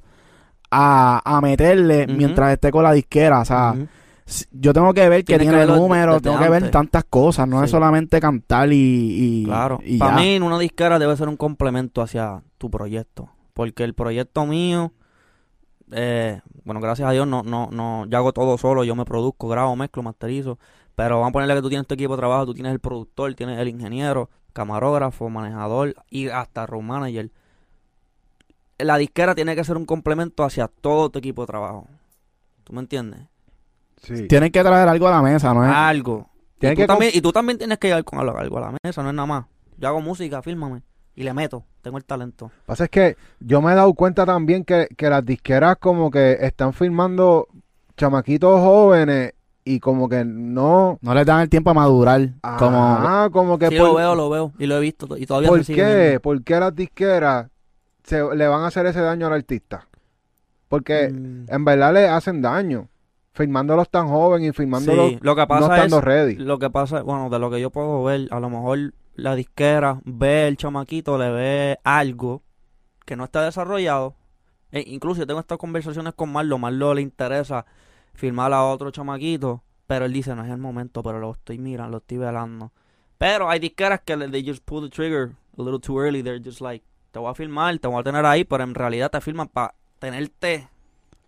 a, 0.70 1.22
a 1.24 1.42
meterle 1.42 2.08
mientras 2.08 2.54
esté 2.54 2.72
con 2.72 2.84
la 2.84 2.94
disquera, 2.94 3.40
o 3.42 3.46
sea, 3.46 3.76
yo 4.52 4.72
tengo 4.74 4.94
que 4.94 5.10
ver 5.10 5.26
que 5.26 5.38
Tiene 5.38 5.58
que 5.60 5.66
números, 5.66 6.22
tengo 6.22 6.40
que 6.40 6.48
ver 6.50 6.72
tantas 6.72 7.04
cosas, 7.04 7.48
no 7.48 7.64
es 7.64 7.70
solamente 7.72 8.20
cantar 8.22 8.72
y, 8.72 9.42
y 9.42 9.44
Claro. 9.46 9.80
y 9.84 9.98
Para 9.98 10.16
ya. 10.16 10.22
mí, 10.22 10.40
una 10.40 10.58
disquera 10.58 11.00
debe 11.00 11.18
ser 11.18 11.28
un 11.28 11.36
complemento 11.36 12.02
hacia 12.02 12.42
tu 12.58 12.70
proyecto. 12.70 13.30
Porque 13.54 13.84
el 13.84 13.94
proyecto 13.94 14.46
mío, 14.46 14.94
eh, 15.92 16.42
bueno, 16.64 16.82
gracias 16.82 17.08
a 17.08 17.12
Dios, 17.12 17.28
no, 17.28 17.44
no, 17.44 17.70
no, 17.72 18.06
yo 18.08 18.18
hago 18.18 18.34
todo 18.34 18.58
solo, 18.58 18.84
yo 18.84 18.96
me 18.96 19.06
produzco, 19.06 19.48
grabo, 19.48 19.76
mezclo, 19.76 20.04
masterizo. 20.04 20.58
Pero 20.96 21.16
vamos 21.16 21.30
a 21.30 21.34
ponerle 21.34 21.56
que 21.56 21.62
tú 21.62 21.70
tienes 21.70 21.88
tu 21.88 21.94
equipo 21.94 22.16
de 22.16 22.20
trabajo, 22.20 22.46
tú 22.46 22.54
tienes 22.54 22.72
el 22.74 22.80
productor, 22.80 23.34
tienes 23.34 23.60
el 23.60 23.70
ingeniero, 23.70 24.30
camarógrafo, 24.54 25.30
manejador 25.30 25.96
y 26.10 26.28
hasta 26.28 26.66
road 26.66 26.82
manager. 26.82 27.32
La 28.78 28.98
disquera 28.98 29.36
tiene 29.36 29.56
que 29.56 29.64
ser 29.64 29.78
un 29.78 29.86
complemento 29.86 30.44
hacia 30.44 30.68
todo 30.68 31.10
tu 31.10 31.20
equipo 31.20 31.44
de 31.44 31.48
trabajo. 31.48 31.88
¿Tú 32.64 32.74
me 32.74 32.82
entiendes? 32.82 33.22
Sí. 34.02 34.28
Tienen 34.28 34.52
que 34.52 34.62
traer 34.62 34.88
algo 34.88 35.08
a 35.08 35.12
la 35.12 35.22
mesa, 35.22 35.54
¿no 35.54 35.64
es? 35.64 35.72
Algo. 35.72 36.30
Y 36.60 36.68
tú, 36.68 36.76
que 36.76 36.88
también, 36.88 37.12
y 37.14 37.22
tú 37.22 37.32
también 37.32 37.58
tienes 37.58 37.78
que 37.78 37.88
llegar 37.88 38.04
con 38.04 38.20
algo, 38.20 38.38
algo 38.38 38.58
a 38.58 38.62
la 38.62 38.76
mesa, 38.84 39.02
no 39.04 39.10
es 39.10 39.16
nada 39.16 39.26
más. 39.26 39.46
Yo 39.78 39.88
hago 39.88 40.02
música, 40.02 40.42
fírmame. 40.42 40.84
Y 41.16 41.24
le 41.24 41.34
meto, 41.34 41.64
tengo 41.82 41.98
el 41.98 42.06
talento. 42.06 42.52
pasa 42.66 42.86
es 42.86 42.90
que 42.90 43.18
yo 43.40 43.62
me 43.62 43.72
he 43.74 43.76
dado 43.76 43.94
cuenta 43.94 44.26
también 44.26 44.64
que, 44.64 44.88
que 44.96 45.10
las 45.10 45.26
disqueras 45.26 45.78
como 45.78 46.10
que 46.10 46.38
están 46.42 46.74
filmando 46.74 47.48
chamaquitos 47.98 48.60
jóvenes 48.62 49.34
y 49.64 49.80
como 49.80 50.08
que 50.10 50.24
no... 50.26 50.98
No 51.02 51.14
les 51.14 51.26
dan 51.26 51.42
el 51.42 51.50
tiempo 51.50 51.70
a 51.70 51.74
madurar. 51.74 52.30
como 52.58 52.78
Ah, 52.82 53.30
como 53.32 53.60
que 53.60 53.68
Sí, 53.68 53.78
por, 53.78 53.90
lo 53.90 53.96
veo, 53.96 54.16
lo 54.16 54.30
veo. 54.30 54.54
Y 54.58 54.66
lo 54.66 54.78
he 54.78 54.80
visto. 54.80 55.18
Y 55.18 55.26
todavía 55.26 55.50
¿por 55.50 55.64
qué? 55.66 55.74
viendo. 55.74 56.20
¿Por 56.22 56.44
qué 56.44 56.60
las 56.60 56.76
disqueras 56.76 57.48
se, 58.04 58.24
le 58.36 58.48
van 58.48 58.62
a 58.64 58.68
hacer 58.68 58.86
ese 58.88 59.02
daño 59.02 59.28
al 59.28 59.34
artista? 59.34 59.88
Porque 60.68 61.10
Mm, 61.10 61.46
en 61.50 61.66
verdad 61.66 61.94
le 61.94 62.08
hacen 62.08 62.42
daño. 62.42 62.88
Filmándolos 63.34 63.90
tan 63.90 64.08
joven 64.10 64.44
y 64.44 64.52
filmándolos 64.52 65.10
sí, 65.12 65.20
lo 65.22 65.36
que 65.36 65.42
no 65.42 65.48
pasa 65.48 65.76
estando 65.76 66.00
es, 66.00 66.04
ready. 66.04 66.36
lo 66.36 66.60
que 66.60 66.70
pasa, 66.70 67.02
bueno, 67.02 67.30
de 67.30 67.40
lo 67.40 67.50
que 67.50 67.62
yo 67.62 67.70
puedo 67.70 68.04
ver, 68.04 68.28
a 68.30 68.40
lo 68.42 68.50
mejor 68.50 68.94
la 69.16 69.36
disquera 69.36 70.00
ve 70.04 70.48
el 70.48 70.58
chamaquito, 70.58 71.18
le 71.18 71.30
ve 71.32 71.80
algo 71.84 72.44
que 73.06 73.16
no 73.16 73.24
está 73.24 73.44
desarrollado. 73.44 74.16
E 74.72 74.84
incluso 74.88 75.20
yo 75.20 75.28
tengo 75.28 75.40
estas 75.40 75.58
conversaciones 75.58 76.14
con 76.14 76.32
Marlo, 76.32 76.58
Marlo 76.58 76.94
le 76.94 77.02
interesa 77.02 77.66
filmar 78.14 78.54
a 78.54 78.64
otro 78.64 78.92
chamaquito, 78.92 79.64
pero 79.88 80.06
él 80.06 80.14
dice, 80.14 80.36
no 80.36 80.44
es 80.46 80.50
el 80.50 80.58
momento, 80.58 81.04
pero 81.04 81.20
lo 81.20 81.32
estoy 81.32 81.58
mirando, 81.58 81.92
lo 81.92 81.98
estoy 81.98 82.18
velando. 82.18 82.72
Pero 83.18 83.50
hay 83.50 83.60
disqueras 83.60 84.02
que 84.06 84.16
they 84.18 84.48
just 84.48 84.64
pull 84.64 84.82
the 84.82 84.90
trigger 84.90 85.32
a 85.58 85.62
little 85.62 85.80
too 85.80 86.02
early, 86.02 86.24
they're 86.24 86.42
just 86.44 86.62
like, 86.62 86.86
te 87.12 87.20
voy 87.20 87.30
a 87.30 87.36
filmar, 87.36 87.78
te 87.80 87.88
voy 87.88 88.00
a 88.00 88.04
tener 88.04 88.26
ahí, 88.26 88.44
pero 88.44 88.64
en 88.64 88.74
realidad 88.74 89.12
te 89.12 89.20
filman 89.22 89.48
para 89.48 89.76
tenerte 90.00 90.68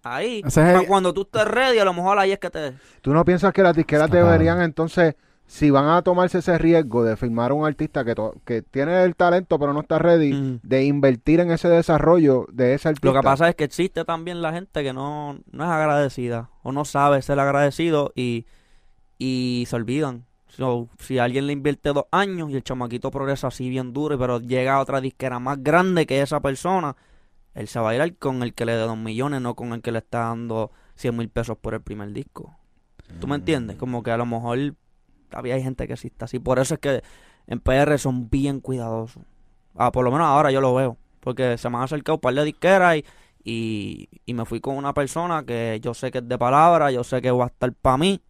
ahí. 0.04 0.42
Es 0.46 0.56
Para 0.56 0.86
cuando 0.88 1.14
tú 1.14 1.24
estés 1.24 1.46
ready, 1.46 1.80
a 1.80 1.86
lo 1.86 1.94
mejor 1.94 2.18
ahí 2.18 2.32
es 2.32 2.40
que 2.40 2.50
te... 2.50 2.74
¿Tú 3.02 3.14
no 3.14 3.24
piensas 3.26 3.54
que 3.54 3.62
las 3.62 3.76
disqueras 3.76 4.10
deberían 4.10 4.62
entonces, 4.62 5.16
si 5.46 5.70
van 5.70 5.88
a 5.88 6.02
tomarse 6.02 6.40
ese 6.40 6.58
riesgo 6.58 7.04
de 7.04 7.16
filmar 7.18 7.52
a 7.52 7.54
un 7.54 7.66
artista 7.66 8.04
que, 8.04 8.16
que 8.46 8.62
tiene 8.62 9.04
el 9.04 9.16
talento 9.16 9.60
pero 9.60 9.74
no 9.74 9.82
está 9.82 10.00
ready, 10.00 10.34
Mm. 10.34 10.60
de 10.64 10.86
invertir 10.86 11.40
en 11.42 11.52
ese 11.52 11.68
desarrollo 11.70 12.48
de 12.52 12.74
ese 12.74 12.90
artista? 12.90 13.08
Lo 13.08 13.14
que 13.14 13.22
pasa 13.24 13.50
es 13.50 13.56
que 13.56 13.64
existe 13.64 14.06
también 14.06 14.42
la 14.42 14.54
gente 14.54 14.82
que 14.84 14.94
no, 14.94 15.40
no 15.52 15.64
es 15.64 15.70
agradecida 15.70 16.50
o 16.64 16.72
no 16.72 16.86
sabe 16.86 17.22
ser 17.22 17.40
agradecido 17.40 18.12
y, 18.16 18.46
y 19.18 19.66
se 19.68 19.76
olvidan. 19.76 20.26
So, 20.48 20.88
si 21.00 21.18
alguien 21.18 21.48
le 21.48 21.54
invierte 21.54 21.90
dos 21.94 22.06
años 22.12 22.50
y 22.52 22.56
el 22.56 22.64
chamaquito 22.64 23.10
progresa 23.12 23.48
así 23.48 23.70
bien 23.70 23.92
duro, 23.92 24.18
pero 24.20 24.40
llega 24.40 24.76
a 24.76 24.80
otra 24.82 25.02
disquera 25.02 25.40
más 25.40 25.62
grande 25.64 26.06
que 26.06 26.22
esa 26.22 26.40
persona, 26.42 26.96
él 27.56 27.68
se 27.68 27.80
va 27.80 27.90
a 27.92 27.96
ir 28.08 28.18
con 28.18 28.44
el 28.44 28.54
que 28.54 28.66
le 28.66 28.74
dé 28.74 28.82
dos 28.82 28.98
millones, 28.98 29.42
no 29.42 29.56
con 29.56 29.74
el 29.74 29.82
que 29.82 29.92
le 29.92 29.98
está 30.00 30.20
dando 30.20 30.72
100 30.96 31.18
mil 31.18 31.30
pesos 31.30 31.58
por 31.58 31.74
el 31.74 31.82
primer 31.82 32.12
disco. 32.14 32.56
¿Tú 33.20 33.28
me 33.28 33.36
entiendes? 33.36 33.78
Como 33.78 34.04
que 34.04 34.12
a 34.12 34.18
lo 34.18 34.26
mejor 34.28 34.76
todavía 35.34 35.56
hay 35.56 35.64
gente 35.64 35.88
que 35.88 35.98
sí 35.98 36.08
está 36.08 36.26
así. 36.26 36.38
Por 36.38 36.60
eso 36.60 36.76
es 36.76 36.80
que 36.80 37.02
en 37.48 37.60
PR 37.60 37.98
son 37.98 38.30
bien 38.30 38.60
cuidadosos. 38.60 39.24
Ah, 39.76 39.92
por 39.92 40.06
lo 40.06 40.12
menos 40.12 40.28
ahora 40.28 40.52
yo 40.52 40.62
lo 40.62 40.76
veo. 40.76 40.98
Porque 41.20 41.58
se 41.58 41.70
me 41.70 41.78
han 41.78 41.84
acercado 41.84 42.18
un 42.18 42.22
par 42.22 42.36
de 42.36 42.44
disqueras 42.46 42.98
y, 42.98 43.06
y, 43.44 44.10
y 44.28 44.34
me 44.36 44.46
fui 44.46 44.60
con 44.62 44.78
una 44.78 44.94
persona 44.94 45.44
que 45.44 45.80
yo 45.82 45.96
sé 45.96 46.12
que 46.12 46.20
es 46.20 46.28
de 46.28 46.38
palabra, 46.38 46.92
yo 46.92 47.04
sé 47.04 47.20
que 47.22 47.32
va 47.32 47.46
a 47.46 47.48
estar 47.48 47.74
para 47.74 47.98
mí 47.98 48.22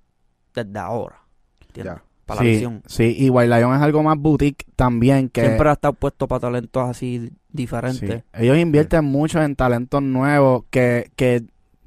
desde 0.54 0.80
ahora. 0.80 1.20
¿Entiendes? 1.68 1.96
Ya. 1.96 2.04
Para 2.26 2.40
la 2.40 2.46
sí, 2.46 2.52
visión. 2.52 2.82
sí, 2.88 3.16
y 3.20 3.30
White 3.30 3.54
Lion 3.54 3.76
es 3.76 3.82
algo 3.82 4.02
más 4.02 4.18
boutique 4.18 4.66
también 4.78 5.28
que 5.28 5.42
Siempre 5.42 5.68
ha 5.68 5.74
estado 5.74 5.94
puesto 5.94 6.26
para 6.26 6.40
talentos 6.40 6.90
así 6.90 7.20
sí, 7.20 7.34
diferentes. 7.50 8.24
ellos 8.32 8.58
invierten 8.58 9.04
mucho 9.04 9.42
en 9.42 9.58
talentos 9.58 10.02
nuevos 10.02 10.64
que, 10.70 11.12
que, 11.18 11.44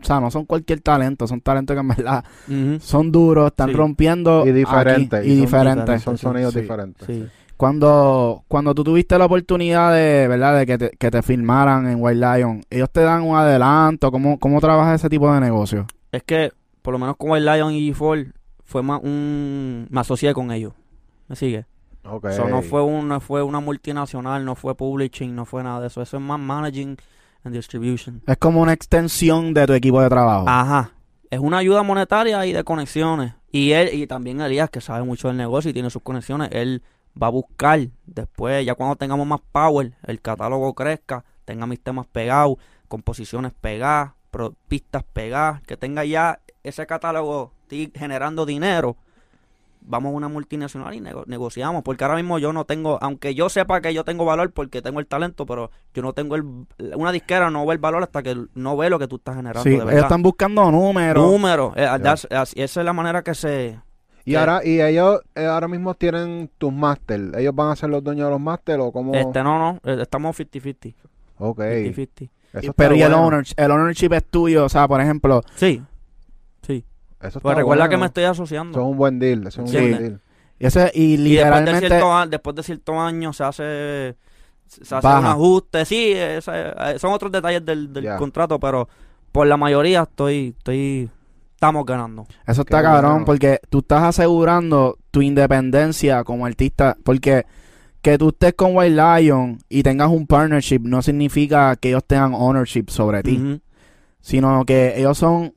o 0.07 0.09
sea, 0.09 0.21
no 0.21 0.31
son 0.31 0.45
cualquier 0.47 0.81
talento, 0.81 1.27
son 1.27 1.41
talentos 1.41 1.75
que 1.75 1.81
en 1.81 1.89
verdad 1.89 2.25
son 2.81 3.11
duros, 3.11 3.49
están 3.49 3.71
Sí. 3.71 3.75
rompiendo 3.75 4.39
Y 4.47 4.51
aquí, 4.51 4.53
diferentes, 4.53 5.27
y 5.27 5.35
diferentes. 5.41 6.03
Son 6.03 6.17
sonidos 6.17 6.55
sí. 6.55 6.61
diferentes. 6.61 7.07
Sí. 7.07 7.27
Cuando, 7.57 8.45
cuando 8.49 8.75
tú 8.75 8.85
tuviste 8.85 9.19
la 9.19 9.25
oportunidad 9.25 9.93
de, 9.95 10.29
¿verdad? 10.29 10.59
De 10.59 10.67
que 10.67 10.79
te, 10.79 10.91
que 10.91 11.11
te 11.11 11.23
filmaran 11.23 11.89
en 11.89 11.97
White 12.01 12.21
Lion, 12.21 12.63
ellos 12.71 12.91
te 12.91 13.01
dan 13.01 13.23
un 13.23 13.35
adelanto, 13.37 14.13
¿cómo, 14.13 14.39
cómo 14.39 14.61
trabaja 14.61 14.95
ese 14.95 15.09
tipo 15.09 15.33
de 15.33 15.41
negocio? 15.41 15.87
Es 16.13 16.23
que, 16.23 16.53
por 16.83 16.93
lo 16.93 16.99
menos 16.99 17.17
con 17.17 17.37
el 17.37 17.45
Lion 17.47 17.73
y 17.73 17.93
G4, 17.93 18.33
fue 18.65 18.83
más 18.83 19.01
un... 19.03 19.87
Me 19.91 20.01
asocié 20.01 20.35
con 20.35 20.53
ellos. 20.53 20.75
¿Me 21.29 21.35
sigue? 21.35 21.65
Ok. 22.05 22.27
Eso 22.27 22.47
no 22.49 22.63
fue 22.63 22.83
una, 22.83 23.21
fue 23.21 23.43
una 23.43 23.59
multinacional, 23.61 24.45
no 24.45 24.55
fue 24.55 24.77
publishing, 24.77 25.35
no 25.35 25.45
fue 25.47 25.63
nada 25.65 25.81
de 25.81 25.87
eso. 25.89 26.03
Eso 26.03 26.19
es 26.19 26.23
más 26.23 26.39
managing 26.39 26.97
and 27.47 27.55
distribution. 27.55 28.23
Es 28.27 28.37
como 28.37 28.61
una 28.61 28.73
extensión 28.73 29.55
de 29.55 29.67
tu 29.67 29.73
equipo 29.73 30.01
de 30.03 30.09
trabajo. 30.09 30.49
Ajá. 30.49 30.93
Es 31.31 31.41
una 31.41 31.59
ayuda 31.59 31.83
monetaria 31.83 32.45
y 32.47 32.53
de 32.53 32.65
conexiones. 32.65 33.35
Y 33.51 33.73
él, 33.73 33.95
y 33.95 34.07
también 34.07 34.41
Elías, 34.41 34.71
que 34.71 34.81
sabe 34.81 35.05
mucho 35.05 35.29
del 35.29 35.37
negocio 35.37 35.71
y 35.71 35.75
tiene 35.75 35.91
sus 35.91 36.03
conexiones, 36.03 36.51
él 36.53 36.83
va 37.21 37.29
a 37.29 37.31
buscar 37.31 37.81
después, 38.05 38.65
ya 38.67 38.75
cuando 38.75 38.97
tengamos 38.97 39.27
más 39.27 39.41
power, 39.53 39.93
el 40.07 40.21
catálogo 40.21 40.75
crezca, 40.75 41.25
tenga 41.45 41.67
mis 41.67 41.81
temas 41.81 42.07
pegados, 42.07 42.59
composiciones 42.89 43.53
pegadas, 43.55 44.13
pistas 44.69 45.03
pegadas, 45.05 45.63
que 45.63 45.77
tenga 45.77 46.05
ya 46.05 46.41
ese 46.63 46.87
catálogo 46.87 47.53
generando 47.95 48.45
dinero. 48.45 48.97
Vamos 49.89 50.11
a 50.13 50.17
una 50.17 50.29
multinacional 50.29 50.93
y 50.95 51.01
nego- 51.01 51.25
negociamos, 51.27 51.83
porque 51.85 52.03
ahora 52.05 52.17
mismo 52.17 52.39
yo 52.39 52.53
no 52.53 52.65
tengo, 52.65 52.99
aunque 53.01 53.35
yo 53.35 53.49
sepa 53.49 53.81
que 53.81 53.95
yo 53.95 54.05
tengo 54.05 54.25
valor 54.25 54.51
porque 54.53 54.83
tengo 54.83 54.99
el 55.01 55.07
talento, 55.07 55.47
pero 55.47 55.71
yo 55.95 56.03
no 56.03 56.13
tengo 56.13 56.35
el, 56.35 56.45
una 56.97 57.13
disquera 57.13 57.51
no 57.51 57.65
ve 57.65 57.75
el 57.75 57.79
valor 57.79 58.03
hasta 58.03 58.23
que 58.23 58.37
no 58.55 58.77
ve 58.77 58.91
lo 58.91 58.99
que 58.99 59.07
tú 59.07 59.17
estás 59.17 59.37
generando 59.37 59.63
sí, 59.63 59.71
de 59.71 59.75
ellos 59.77 59.87
verdad. 59.87 60.03
están 60.03 60.23
buscando 60.23 60.71
números. 60.71 61.25
Números, 61.25 61.73
eh, 61.77 61.89
esa 62.03 62.47
es 62.57 62.77
la 62.77 62.93
manera 62.93 63.23
que 63.23 63.35
se... 63.35 63.79
Y 64.25 64.33
¿Qué? 64.33 64.39
ahora, 64.39 64.61
y 64.65 64.81
ellos 64.83 65.21
eh, 65.37 65.47
ahora 65.47 65.69
mismo 65.69 65.95
tienen 65.95 66.51
tus 66.59 66.73
máster. 66.73 67.31
¿Ellos 67.39 67.55
van 67.55 67.71
a 67.71 67.77
ser 67.77 67.91
los 67.91 68.03
dueños 68.03 68.27
de 68.27 68.31
los 68.33 68.41
máster 68.41 68.81
o 68.81 68.91
cómo? 68.91 69.15
Este, 69.15 69.41
no, 69.45 69.57
no, 69.59 69.79
eh, 69.85 69.99
estamos 70.03 70.37
50-50. 70.37 70.95
Ok. 71.39 71.61
50-50. 71.61 72.09
Eso 72.53 72.61
está 72.71 72.73
pero 72.73 72.97
y 72.97 73.03
el, 73.03 73.11
bueno. 73.13 73.27
owner, 73.27 73.45
el 73.57 73.71
ownership 73.71 74.13
es 74.15 74.25
tuyo, 74.25 74.65
o 74.65 74.69
sea, 74.69 74.89
por 74.89 75.01
ejemplo, 75.01 75.43
sí. 75.55 75.81
Eso 77.21 77.41
Pues 77.41 77.53
está 77.53 77.55
recuerda 77.55 77.85
bueno. 77.85 77.91
que 77.91 77.97
me 77.97 78.07
estoy 78.07 78.23
Eso 78.25 78.33
asociando. 78.33 78.79
es 78.81 78.85
un 78.87 78.97
buen 78.97 79.19
deal. 79.19 79.47
Eso 79.47 79.63
es 79.63 79.69
un 79.69 79.69
Sí. 79.69 79.77
buen 79.79 79.99
deal. 79.99 80.21
y 80.59 80.63
Y 80.63 80.65
después 80.65 80.93
de, 80.95 81.17
literalmente... 81.19 81.89
cierto, 81.89 82.27
después 82.29 82.57
de 82.57 82.63
ciertos 82.63 82.95
años 82.97 83.37
se 83.37 83.45
hace, 83.45 84.17
se 84.67 84.95
hace 84.95 85.07
Baja. 85.07 85.19
un 85.21 85.27
ajuste. 85.27 85.85
Sí, 85.85 86.13
eh, 86.15 86.41
son 86.99 87.13
otros 87.13 87.33
detalles 87.33 87.65
del, 87.65 87.91
contrato, 88.19 88.59
pero 88.61 88.89
por 89.33 89.47
la 89.47 89.57
mayoría 89.57 90.03
estoy, 90.03 90.55
estoy, 90.57 91.11
estamos 91.55 91.85
ganando. 91.85 92.27
Eso 92.47 92.63
está 92.63 92.79
Qué 92.79 92.85
cabrón, 92.85 93.11
bueno. 93.13 93.25
porque 93.27 93.61
tú 93.71 93.79
estás 93.81 94.03
asegurando 94.03 94.99
tu 95.11 95.21
independencia 95.23 96.25
como 96.25 96.47
artista, 96.47 96.97
porque 97.05 97.45
que 98.03 98.17
tú 98.19 98.29
estés 98.29 98.55
con 98.55 98.77
White 98.77 98.95
Lion 99.21 99.59
y 99.69 99.83
tengas 99.83 100.09
un 100.11 100.27
partnership 100.29 100.79
no 100.85 101.03
significa 101.03 101.75
que 101.77 101.89
ellos 101.89 102.05
tengan 102.07 102.35
ownership 102.35 102.85
sobre 102.89 103.23
ti, 103.25 103.61
sino 104.21 104.65
que 104.65 104.95
ellos 104.97 105.19
son 105.19 105.55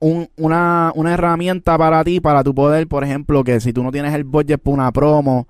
un- 0.00 0.28
una, 0.36 0.92
una 0.94 1.14
herramienta 1.14 1.76
para 1.78 2.02
ti, 2.04 2.20
para 2.20 2.42
tu 2.42 2.54
poder, 2.54 2.88
por 2.88 3.04
ejemplo, 3.04 3.44
que 3.44 3.60
si 3.60 3.72
tú 3.72 3.82
no 3.82 3.92
tienes 3.92 4.12
el 4.14 4.24
budget 4.24 4.60
para 4.60 4.74
una 4.74 4.92
promo, 4.92 5.46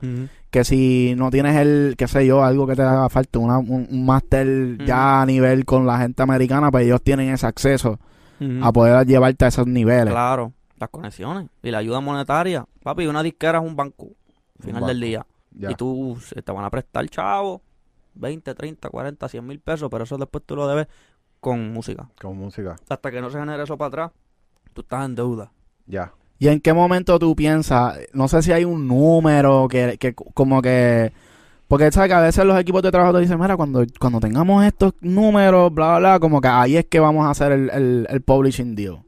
que 0.51 0.65
si 0.65 1.15
no 1.17 1.31
tienes 1.31 1.57
el, 1.57 1.95
qué 1.97 2.09
sé 2.09 2.27
yo, 2.27 2.43
algo 2.45 2.67
que 2.67 2.75
te 2.77 2.83
haga 2.83 3.09
falta, 3.09 3.39
una, 3.39 3.59
un, 3.59 3.87
un 3.91 4.05
máster 4.05 4.79
ya 4.85 5.23
a 5.23 5.27
nivel 5.27 5.65
con 5.65 5.87
la 5.87 5.99
gente 5.99 6.23
americana, 6.23 6.71
pues 6.71 6.85
ellos 6.87 7.01
tienen 7.03 7.29
ese 7.33 7.47
acceso 7.47 7.99
a 8.63 8.73
poder 8.73 9.07
llevarte 9.07 9.45
a 9.45 9.49
esos 9.49 9.67
niveles. 9.67 10.13
Claro, 10.13 10.53
las 10.79 10.89
conexiones 10.89 11.49
y 11.63 11.71
la 11.71 11.79
ayuda 11.79 12.01
monetaria. 12.01 12.65
Papi, 12.83 13.07
una 13.07 13.23
disquera 13.23 13.59
es 13.59 13.65
un 13.65 13.77
banco, 13.77 14.09
al 14.59 14.65
final 14.65 14.83
Un 14.83 14.89
del 14.89 15.01
día. 15.01 15.27
Ya. 15.53 15.71
Y 15.71 15.75
tú 15.75 16.17
te 16.45 16.51
van 16.53 16.65
a 16.65 16.71
prestar, 16.71 17.07
chavo, 17.09 17.61
20, 18.15 18.55
30, 18.55 18.89
40, 18.89 19.29
100 19.29 19.47
mil 19.47 19.61
pesos, 19.61 19.89
pero 19.91 20.05
eso 20.05 20.17
después 20.17 20.43
tú 20.47 20.57
lo 20.57 20.67
debes 20.67 20.87
con 21.39 21.73
música. 21.73 22.09
Con 22.21 22.37
música. 22.39 22.77
Hasta 22.89 23.11
que 23.11 23.21
no 23.21 23.31
se 23.31 23.39
genere 23.39 23.63
eso 23.65 23.77
para 23.77 23.89
atrás, 23.89 24.11
tú 24.73 24.81
estás 24.83 25.05
en 25.05 25.15
deuda. 25.15 25.53
Ya. 25.87 26.13
¿Y 26.39 26.49
en 26.49 26.61
qué 26.61 26.73
momento 26.73 27.19
tú 27.19 27.37
piensas, 27.37 27.99
no 28.15 28.27
sé 28.29 28.43
si 28.43 28.53
hay 28.53 28.65
un 28.65 28.87
número 28.89 29.69
que, 29.69 29.99
que 29.99 30.15
como 30.15 30.63
que... 30.63 31.13
Porque 31.69 31.93
sabes 31.93 32.09
que 32.09 32.15
a 32.15 32.21
veces 32.21 32.45
los 32.45 32.59
equipos 32.59 32.83
de 32.83 32.91
trabajo 32.91 33.13
te 33.15 33.21
dicen, 33.21 33.39
mira, 33.39 33.57
cuando, 33.57 33.85
cuando 34.01 34.19
tengamos 34.19 34.65
estos 34.65 34.93
números, 35.01 35.73
bla, 35.73 35.91
bla, 35.91 35.99
bla, 35.99 36.19
como 36.21 36.41
que 36.41 36.49
ahí 36.49 36.77
es 36.77 36.87
que 36.87 36.99
vamos 36.99 37.27
a 37.27 37.31
hacer 37.31 37.53
el, 37.53 37.71
el, 37.71 38.07
el 38.11 38.21
publishing 38.23 38.75
deal. 38.75 39.03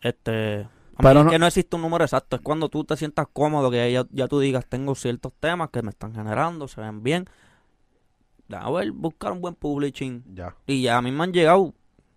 Este, 0.00 0.66
a 0.96 1.02
Pero 1.02 1.14
mí 1.14 1.20
es 1.20 1.24
no- 1.26 1.30
que 1.32 1.38
no 1.38 1.46
existe 1.46 1.76
un 1.76 1.82
número 1.82 2.04
exacto, 2.04 2.36
es 2.36 2.42
cuando 2.42 2.70
tú 2.70 2.84
te 2.84 2.96
sientas 2.96 3.26
cómodo, 3.30 3.70
que 3.70 3.92
ya, 3.92 4.06
ya 4.12 4.28
tú 4.28 4.40
digas, 4.40 4.64
tengo 4.66 4.94
ciertos 4.94 5.32
temas 5.40 5.68
que 5.70 5.82
me 5.82 5.90
están 5.90 6.14
generando, 6.14 6.68
se 6.68 6.80
ven 6.80 7.02
bien. 7.02 7.26
A 8.50 8.70
ver, 8.70 8.90
buscar 8.92 9.32
un 9.32 9.40
buen 9.42 9.54
publishing. 9.54 10.24
Ya. 10.34 10.54
Y 10.66 10.82
ya 10.82 10.96
a 10.96 11.02
mí 11.02 11.12
me 11.12 11.22
han 11.24 11.32
llegado, 11.32 11.74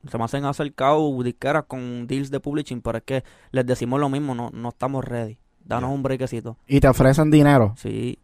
se 0.10 0.18
me 0.18 0.24
hacen 0.24 0.46
acercado 0.46 1.22
disqueras 1.24 1.64
con 1.68 2.08
deals 2.08 2.30
de 2.32 2.40
publishing, 2.40 2.82
pero 2.82 2.98
es 2.98 3.04
que 3.04 3.24
les 3.52 3.66
decimos 3.66 4.00
lo 4.00 4.10
mismo, 4.10 4.36
no, 4.36 4.50
no 4.54 4.70
estamos 4.70 5.04
ready. 5.06 5.38
Danos 5.66 5.92
un 5.92 6.04
brequecito. 6.04 6.58
Y 6.68 6.80
te 6.80 6.88
ofrecen 6.90 7.32
dinero. 7.32 7.74
Sí. 7.78 8.20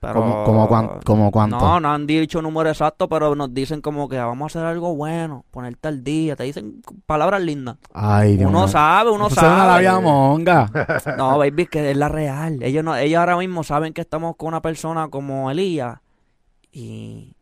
Pero, 0.00 0.14
¿Cómo, 0.14 0.42
como 0.44 0.66
cuán- 0.66 1.00
como 1.04 1.30
cuánto? 1.30 1.58
No, 1.60 1.78
no 1.78 1.92
han 1.92 2.08
dicho 2.08 2.42
número 2.42 2.68
exacto, 2.70 3.08
pero 3.08 3.36
nos 3.36 3.54
dicen 3.54 3.80
como 3.80 4.08
que 4.08 4.18
"Ah, 4.18 4.26
vamos 4.26 4.46
a 4.56 4.58
hacer 4.58 4.66
algo 4.68 4.96
bueno, 4.96 5.44
ponerte 5.52 5.86
al 5.86 6.02
día. 6.02 6.34
Te 6.34 6.42
dicen 6.42 6.82
palabras 7.06 7.40
lindas. 7.40 7.76
Ay, 7.94 8.36
Dios 8.36 8.50
Uno 8.50 8.66
sabe, 8.66 9.10
uno 9.12 9.28
Eso 9.28 9.36
sabe. 9.36 9.68
labia 9.84 10.00
monga. 10.00 10.68
No, 11.16 11.38
baby, 11.38 11.66
que 11.66 11.92
es 11.92 11.96
la 11.96 12.08
real. 12.08 12.60
Ellos 12.64 12.82
no, 12.82 12.96
ellos 12.96 13.20
ahora 13.20 13.36
mismo 13.36 13.62
saben 13.62 13.92
que 13.92 14.00
estamos 14.00 14.34
con 14.34 14.48
una 14.48 14.60
persona 14.60 15.06
como 15.06 15.52
Elías 15.52 16.00
y 16.72 17.36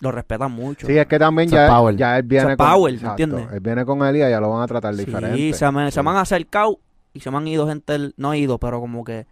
lo 0.00 0.10
respetan 0.12 0.50
mucho. 0.52 0.86
Sí, 0.86 0.96
es 0.96 1.06
que 1.06 1.18
también 1.18 1.48
ya, 1.48 1.68
power. 1.68 1.96
ya 1.96 2.16
él 2.18 2.22
viene 2.24 2.56
con... 2.56 2.66
power, 2.66 2.94
Exacto. 2.94 3.22
¿entiendes? 3.22 3.52
Él 3.54 3.60
viene 3.60 3.84
con 3.84 4.02
Elías 4.04 4.28
y 4.28 4.32
ya 4.32 4.40
lo 4.40 4.50
van 4.50 4.62
a 4.62 4.66
tratar 4.66 4.94
Sí, 4.94 5.04
diferente. 5.04 5.52
se 5.52 5.70
me, 5.70 5.90
se 5.90 6.00
Sí. 6.00 6.04
me 6.04 6.10
han 6.10 6.16
acercado 6.16 6.78
y 7.12 7.20
se 7.20 7.30
me 7.30 7.36
han 7.36 7.46
ido 7.48 7.66
gente, 7.68 8.12
no 8.16 8.34
ido, 8.34 8.58
pero 8.58 8.80
como 8.80 9.04
que, 9.04 9.26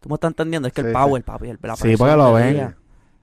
¿tú 0.00 0.08
me 0.08 0.14
estás 0.16 0.30
entendiendo? 0.30 0.66
Es 0.68 0.74
que 0.74 0.82
Sí, 0.82 0.88
el 0.88 0.92
sí. 0.94 0.98
power, 0.98 1.22
papi, 1.24 1.48
el, 1.50 1.58
la 1.62 1.76
Sí, 1.76 1.96
porque 1.96 2.16
lo 2.16 2.32
ven. 2.32 2.74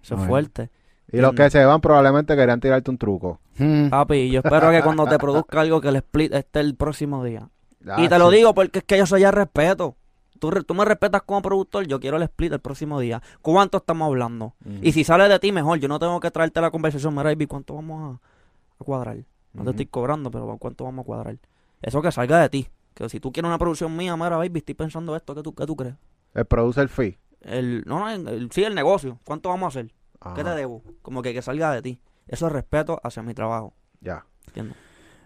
Eso 0.01 0.15
es 0.15 0.21
fuerte. 0.25 0.69
Y 1.11 1.17
los 1.17 1.33
que 1.33 1.49
se 1.49 1.65
van 1.65 1.81
probablemente 1.81 2.35
querían 2.35 2.59
tirarte 2.59 2.91
un 2.91 2.97
truco. 2.97 3.39
Hmm. 3.57 3.89
Papi, 3.89 4.29
yo 4.29 4.41
espero 4.43 4.69
que 4.71 4.81
cuando 4.81 5.05
te 5.07 5.17
produzca 5.17 5.59
algo 5.61 5.81
que 5.81 5.89
el 5.89 5.95
split 5.97 6.33
esté 6.33 6.59
el 6.61 6.75
próximo 6.75 7.23
día. 7.23 7.49
Ah, 7.87 7.95
y 8.03 8.09
te 8.09 8.19
lo 8.19 8.29
sí. 8.29 8.35
digo 8.35 8.53
porque 8.53 8.79
es 8.79 8.83
que 8.85 8.97
yo 8.97 9.05
soy 9.05 9.21
ya 9.21 9.31
respeto. 9.31 9.95
Tú, 10.39 10.73
me 10.73 10.85
respetas 10.85 11.21
como 11.23 11.41
productor, 11.41 11.85
yo 11.87 11.99
quiero 11.99 12.17
el 12.17 12.23
split 12.23 12.53
el 12.53 12.59
próximo 12.59 12.99
día. 12.99 13.21
¿Cuánto 13.41 13.77
estamos 13.77 14.05
hablando? 14.07 14.55
Y 14.81 14.91
si 14.93 15.03
sale 15.03 15.27
de 15.27 15.39
ti, 15.39 15.51
mejor. 15.51 15.79
Yo 15.79 15.87
no 15.87 15.99
tengo 15.99 16.19
que 16.19 16.31
traerte 16.31 16.61
la 16.61 16.71
conversación. 16.71 17.13
Mira, 17.13 17.23
baby, 17.23 17.45
¿cuánto 17.45 17.75
vamos 17.75 18.15
a, 18.19 18.81
a 18.81 18.83
cuadrar? 18.83 19.17
No 19.53 19.63
te 19.63 19.69
estoy 19.71 19.85
cobrando, 19.87 20.31
pero 20.31 20.57
¿cuánto 20.57 20.83
vamos 20.85 21.03
a 21.03 21.05
cuadrar? 21.05 21.37
Eso 21.81 22.01
que 22.01 22.11
salga 22.11 22.39
de 22.39 22.49
ti. 22.49 22.67
Que 22.93 23.07
si 23.09 23.19
tú 23.19 23.31
quieres 23.31 23.47
una 23.47 23.57
producción 23.57 23.95
mía, 23.95 24.15
mira, 24.15 24.37
baby, 24.37 24.59
estoy 24.59 24.75
pensando 24.75 25.15
esto. 25.15 25.35
¿Qué 25.35 25.41
tú, 25.43 25.53
qué 25.53 25.65
tú 25.65 25.75
crees? 25.75 25.95
El 26.33 26.45
producer 26.45 26.87
fee. 26.89 27.17
El, 27.41 27.83
no, 27.85 27.99
no, 27.99 28.09
el- 28.09 28.51
sí, 28.51 28.63
el 28.63 28.75
negocio. 28.75 29.19
¿Cuánto 29.23 29.49
vamos 29.49 29.65
a 29.65 29.79
hacer? 29.79 29.91
¿Qué 30.35 30.43
te 30.43 30.49
Ajá, 30.49 30.55
debo? 30.55 30.83
Como 31.01 31.21
que, 31.21 31.33
que 31.33 31.41
salga 31.41 31.71
de 31.71 31.81
ti. 31.81 32.01
Eso 32.27 32.47
es 32.47 32.51
respeto 32.53 32.99
hacia 33.03 33.23
mi 33.23 33.33
trabajo. 33.33 33.73
Ya. 34.01 34.25
¿Entiendes? 34.47 34.75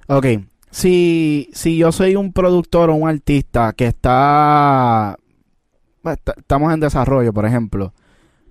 Ok, 0.08 0.26
si, 0.74 1.50
si 1.54 1.78
yo 1.78 1.92
soy 1.92 2.16
un 2.16 2.34
productor 2.34 2.90
o 2.90 2.96
un 2.96 3.08
artista 3.08 3.74
que 3.74 3.88
está, 3.88 5.18
Estamos 6.04 6.74
en 6.74 6.82
desarrollo, 6.82 7.32
por 7.32 7.46
ejemplo. 7.46 7.94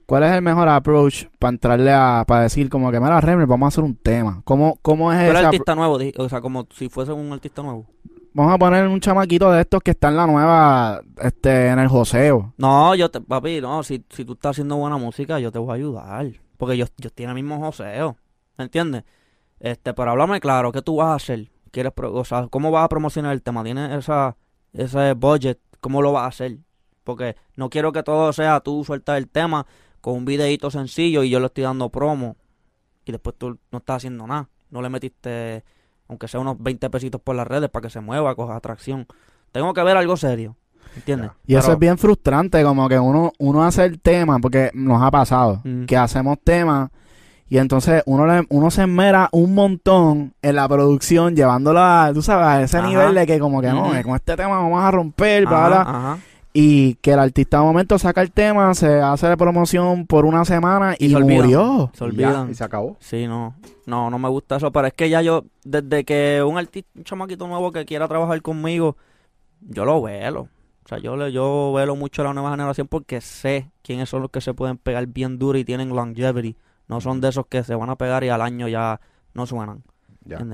¿Cuál 0.06 0.24
es 0.24 0.32
el 0.32 0.42
mejor 0.42 0.68
approach 0.68 1.26
para 1.38 1.50
entrarle 1.50 1.92
a... 1.92 2.24
Para 2.26 2.42
decir 2.44 2.68
como 2.70 2.90
que, 2.90 2.98
mira, 2.98 3.20
Remel, 3.20 3.46
vamos 3.46 3.66
a 3.66 3.68
hacer 3.68 3.84
un 3.84 3.94
tema? 3.94 4.40
¿Cómo, 4.44 4.78
cómo 4.82 5.12
es 5.12 5.18
apro- 5.18 5.44
artista 5.44 5.74
nuevo, 5.74 5.98
o 6.16 6.28
sea, 6.28 6.40
como 6.40 6.66
si 6.74 6.88
fuese 6.88 7.12
un 7.12 7.32
artista 7.32 7.62
nuevo. 7.62 7.86
Vamos 8.32 8.54
a 8.54 8.58
poner 8.58 8.88
un 8.88 9.00
chamaquito 9.00 9.50
de 9.52 9.60
estos 9.60 9.82
que 9.82 9.90
está 9.90 10.08
en 10.08 10.16
la 10.16 10.26
nueva... 10.26 11.02
Este, 11.20 11.68
en 11.68 11.78
el 11.78 11.88
joseo. 11.88 12.54
No, 12.56 12.94
yo 12.94 13.10
te, 13.10 13.20
papi, 13.20 13.60
no, 13.60 13.82
si, 13.82 14.02
si 14.08 14.24
tú 14.24 14.32
estás 14.32 14.52
haciendo 14.52 14.76
buena 14.76 14.96
música, 14.96 15.38
yo 15.38 15.52
te 15.52 15.58
voy 15.58 15.70
a 15.72 15.74
ayudar. 15.74 16.26
Porque 16.56 16.76
yo, 16.78 16.86
yo 16.96 17.08
estoy 17.08 17.24
en 17.24 17.30
el 17.30 17.34
mismo 17.34 17.58
joseo. 17.58 18.16
¿Me 18.56 18.64
entiendes? 18.64 19.04
Este, 19.60 19.92
pero 19.92 20.10
háblame 20.10 20.40
claro, 20.40 20.72
¿qué 20.72 20.80
tú 20.80 20.96
vas 20.96 21.08
a 21.08 21.14
hacer? 21.16 21.50
¿Quieres, 21.72 21.92
pro- 21.92 22.14
o 22.14 22.24
sea, 22.24 22.46
¿cómo 22.48 22.70
vas 22.70 22.84
a 22.84 22.88
promocionar 22.88 23.32
el 23.32 23.42
tema? 23.42 23.64
¿Tienes 23.64 23.90
esa, 23.98 24.36
ese 24.72 25.14
budget? 25.14 25.58
¿Cómo 25.80 26.00
lo 26.02 26.12
vas 26.12 26.22
a 26.22 26.26
hacer? 26.28 26.58
Porque 27.02 27.34
no 27.56 27.68
quiero 27.68 27.90
que 27.92 28.04
todo 28.04 28.32
sea 28.32 28.60
tú 28.60 28.84
sueltas 28.84 29.18
el 29.18 29.28
tema 29.28 29.66
con 30.00 30.14
un 30.14 30.24
videíto 30.24 30.70
sencillo 30.70 31.24
y 31.24 31.30
yo 31.30 31.40
le 31.40 31.46
estoy 31.46 31.64
dando 31.64 31.88
promo 31.88 32.36
y 33.04 33.10
después 33.10 33.34
tú 33.36 33.58
no 33.72 33.78
estás 33.78 33.96
haciendo 33.96 34.24
nada. 34.28 34.48
No 34.70 34.80
le 34.82 34.88
metiste, 34.88 35.64
aunque 36.08 36.28
sea 36.28 36.38
unos 36.38 36.56
20 36.62 36.88
pesitos 36.90 37.20
por 37.20 37.34
las 37.34 37.46
redes 37.48 37.68
para 37.70 37.82
que 37.84 37.90
se 37.90 38.00
mueva, 38.00 38.34
coja 38.36 38.54
atracción. 38.54 39.06
Tengo 39.50 39.74
que 39.74 39.82
ver 39.82 39.96
algo 39.96 40.16
serio. 40.16 40.56
¿Entiendes? 40.94 41.30
Y 41.46 41.54
eso 41.54 41.72
es 41.72 41.78
bien 41.78 41.96
frustrante, 41.96 42.62
como 42.62 42.86
que 42.88 42.98
uno, 42.98 43.32
uno 43.38 43.64
hace 43.64 43.84
el 43.86 43.98
tema, 43.98 44.38
porque 44.38 44.70
nos 44.74 45.02
ha 45.02 45.10
pasado, 45.10 45.62
que 45.86 45.96
hacemos 45.96 46.38
temas 46.44 46.90
y 47.54 47.58
entonces 47.58 48.02
uno, 48.06 48.26
le- 48.26 48.46
uno 48.48 48.70
se 48.70 48.82
esmera 48.82 49.28
un 49.32 49.54
montón 49.54 50.32
en 50.40 50.56
la 50.56 50.66
producción, 50.68 51.36
llevándola, 51.36 52.10
tú 52.14 52.22
sabes, 52.22 52.46
a 52.46 52.62
ese 52.62 52.78
Ajá. 52.78 52.88
nivel 52.88 53.14
de 53.14 53.26
que 53.26 53.38
como 53.38 53.60
que 53.60 53.68
no, 53.68 53.92
que 53.92 54.02
con 54.02 54.14
este 54.14 54.36
tema 54.36 54.56
vamos 54.58 54.82
a 54.82 54.90
romper, 54.90 55.44
bla, 55.46 55.58
Ajá, 55.58 55.68
bla. 55.68 55.80
ajá. 55.82 56.18
Y 56.54 56.94
que 56.96 57.12
el 57.12 57.18
artista 57.18 57.58
de 57.58 57.64
momento 57.64 57.98
saca 57.98 58.20
el 58.22 58.30
tema, 58.32 58.74
se 58.74 59.00
hace 59.00 59.28
la 59.28 59.36
promoción 59.36 60.06
por 60.06 60.24
una 60.24 60.44
semana 60.44 60.94
y, 60.98 61.06
Y 61.06 61.10
se 61.10 61.16
olvidan. 61.16 61.36
murió. 61.42 61.90
Se 61.92 61.98
ya, 62.00 62.04
olvidan. 62.06 62.50
y 62.50 62.54
se 62.54 62.64
acabó. 62.64 62.96
Sí, 63.00 63.26
no. 63.26 63.54
No, 63.86 64.08
no 64.10 64.18
me 64.18 64.28
gusta 64.28 64.56
eso. 64.56 64.70
Pero 64.70 64.86
es 64.86 64.92
que 64.94 65.08
ya 65.10 65.20
yo, 65.22 65.44
desde 65.64 66.04
que 66.04 66.42
un 66.46 66.56
artista, 66.58 66.90
un 66.94 67.04
chamaquito 67.04 67.46
nuevo 67.48 67.70
que 67.72 67.84
quiera 67.86 68.06
trabajar 68.06 68.40
conmigo, 68.42 68.96
yo 69.60 69.84
lo 69.86 70.00
velo. 70.02 70.48
O 70.84 70.88
sea, 70.88 70.98
yo, 70.98 71.16
le, 71.16 71.32
yo 71.32 71.72
velo 71.74 71.96
mucho 71.96 72.20
a 72.22 72.26
la 72.26 72.34
nueva 72.34 72.50
generación 72.50 72.86
porque 72.86 73.20
sé 73.22 73.70
quiénes 73.82 74.08
son 74.10 74.20
los 74.22 74.30
que 74.30 74.40
se 74.42 74.52
pueden 74.52 74.76
pegar 74.76 75.06
bien 75.06 75.38
duro 75.38 75.56
y 75.58 75.64
tienen 75.64 75.88
longevity. 75.90 76.56
No 76.92 77.00
son 77.00 77.22
de 77.22 77.30
esos 77.30 77.46
que 77.46 77.64
se 77.64 77.74
van 77.74 77.88
a 77.88 77.96
pegar 77.96 78.22
y 78.22 78.28
al 78.28 78.42
año 78.42 78.68
ya 78.68 79.00
no 79.32 79.46
suenan. 79.46 79.82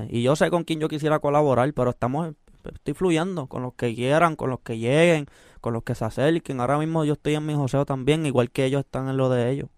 Y 0.09 0.23
yo 0.23 0.37
sé 0.37 0.49
con 0.49 0.63
quién 0.63 0.79
yo 0.79 0.87
quisiera 0.87 1.19
colaborar, 1.19 1.73
pero 1.73 1.89
estamos, 1.89 2.33
estoy 2.63 2.93
fluyendo 2.93 3.47
con 3.47 3.61
los 3.61 3.73
que 3.73 3.93
quieran, 3.93 4.37
con 4.37 4.49
los 4.49 4.61
que 4.61 4.77
lleguen, 4.77 5.25
con 5.59 5.73
los 5.73 5.83
que 5.83 5.95
se 5.95 6.05
acerquen. 6.05 6.61
Ahora 6.61 6.77
mismo 6.77 7.03
yo 7.03 7.13
estoy 7.13 7.35
en 7.35 7.45
mi 7.45 7.55
joseo 7.55 7.85
también, 7.85 8.25
igual 8.25 8.51
que 8.51 8.63
ellos 8.63 8.85
están 8.85 9.09
en 9.09 9.17
lo 9.17 9.29
de 9.29 9.51
ellos. 9.51 9.69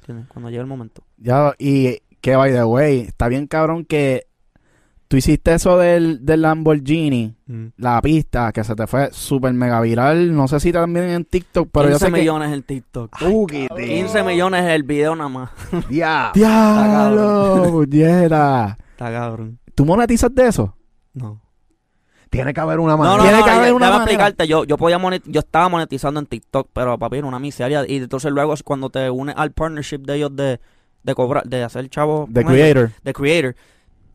¿entiendes? 0.00 0.26
Cuando 0.26 0.50
llegue 0.50 0.60
el 0.60 0.66
momento. 0.66 1.04
Ya, 1.18 1.54
y 1.56 1.98
que 2.20 2.34
by 2.34 2.52
the 2.52 2.64
way, 2.64 3.00
está 3.02 3.28
bien 3.28 3.46
cabrón 3.46 3.84
que 3.84 4.26
tú 5.08 5.16
hiciste 5.16 5.54
eso 5.54 5.78
del, 5.78 6.24
del 6.24 6.42
Lamborghini, 6.42 7.34
la 7.78 8.00
pista, 8.02 8.52
que 8.52 8.62
se 8.62 8.74
te 8.74 8.86
fue 8.86 9.08
súper 9.12 9.52
mega 9.54 9.80
viral. 9.80 10.34
No 10.36 10.46
sé 10.48 10.60
si 10.60 10.70
también 10.72 11.08
en 11.10 11.24
TikTok, 11.24 11.68
pero 11.72 11.86
yo 11.86 11.90
15 11.92 12.06
sé 12.06 12.12
que. 12.12 12.18
millones 12.20 12.52
el 12.52 12.62
TikTok. 12.64 13.18
Tuquiti. 13.18 13.68
15 13.74 14.22
millones 14.22 14.64
el 14.64 14.82
video 14.82 15.16
nada 15.16 15.28
más. 15.30 15.50
Ya. 15.90 16.30
¡Diablo! 16.34 17.82
Está 17.84 18.76
cabrón. 19.12 19.58
¿Tú 19.74 19.84
monetizas 19.84 20.34
de 20.34 20.46
eso? 20.48 20.76
No. 21.14 21.40
Tiene 22.30 22.52
que 22.52 22.60
haber 22.60 22.78
una 22.78 22.92
No, 22.92 22.98
manera. 22.98 23.16
no, 23.16 23.22
Tiene 23.22 23.38
no, 23.38 23.44
que 23.44 23.50
haber 23.50 23.72
una 23.72 23.86
manera. 23.86 24.04
explicarte. 24.04 24.46
Yo, 24.46 24.64
yo, 24.64 24.76
podía 24.76 24.98
monet- 24.98 25.22
yo 25.24 25.40
estaba 25.40 25.68
monetizando 25.70 26.20
en 26.20 26.26
TikTok, 26.26 26.68
pero 26.72 26.98
papi, 26.98 27.18
era 27.18 27.26
una 27.26 27.38
miseria. 27.38 27.84
Y 27.88 27.96
entonces 27.96 28.30
luego 28.32 28.54
cuando 28.64 28.90
te 28.90 29.08
unes 29.08 29.34
al 29.38 29.52
partnership 29.52 29.98
de 30.00 30.16
ellos 30.16 30.36
de, 30.36 30.60
de 31.04 31.14
cobrar, 31.14 31.44
de 31.44 31.62
hacer 31.64 31.88
chavo. 31.88 32.28
The 32.32 32.40
ellos, 32.40 32.52
Creator. 32.52 32.90
de 33.02 33.12
creator, 33.14 33.56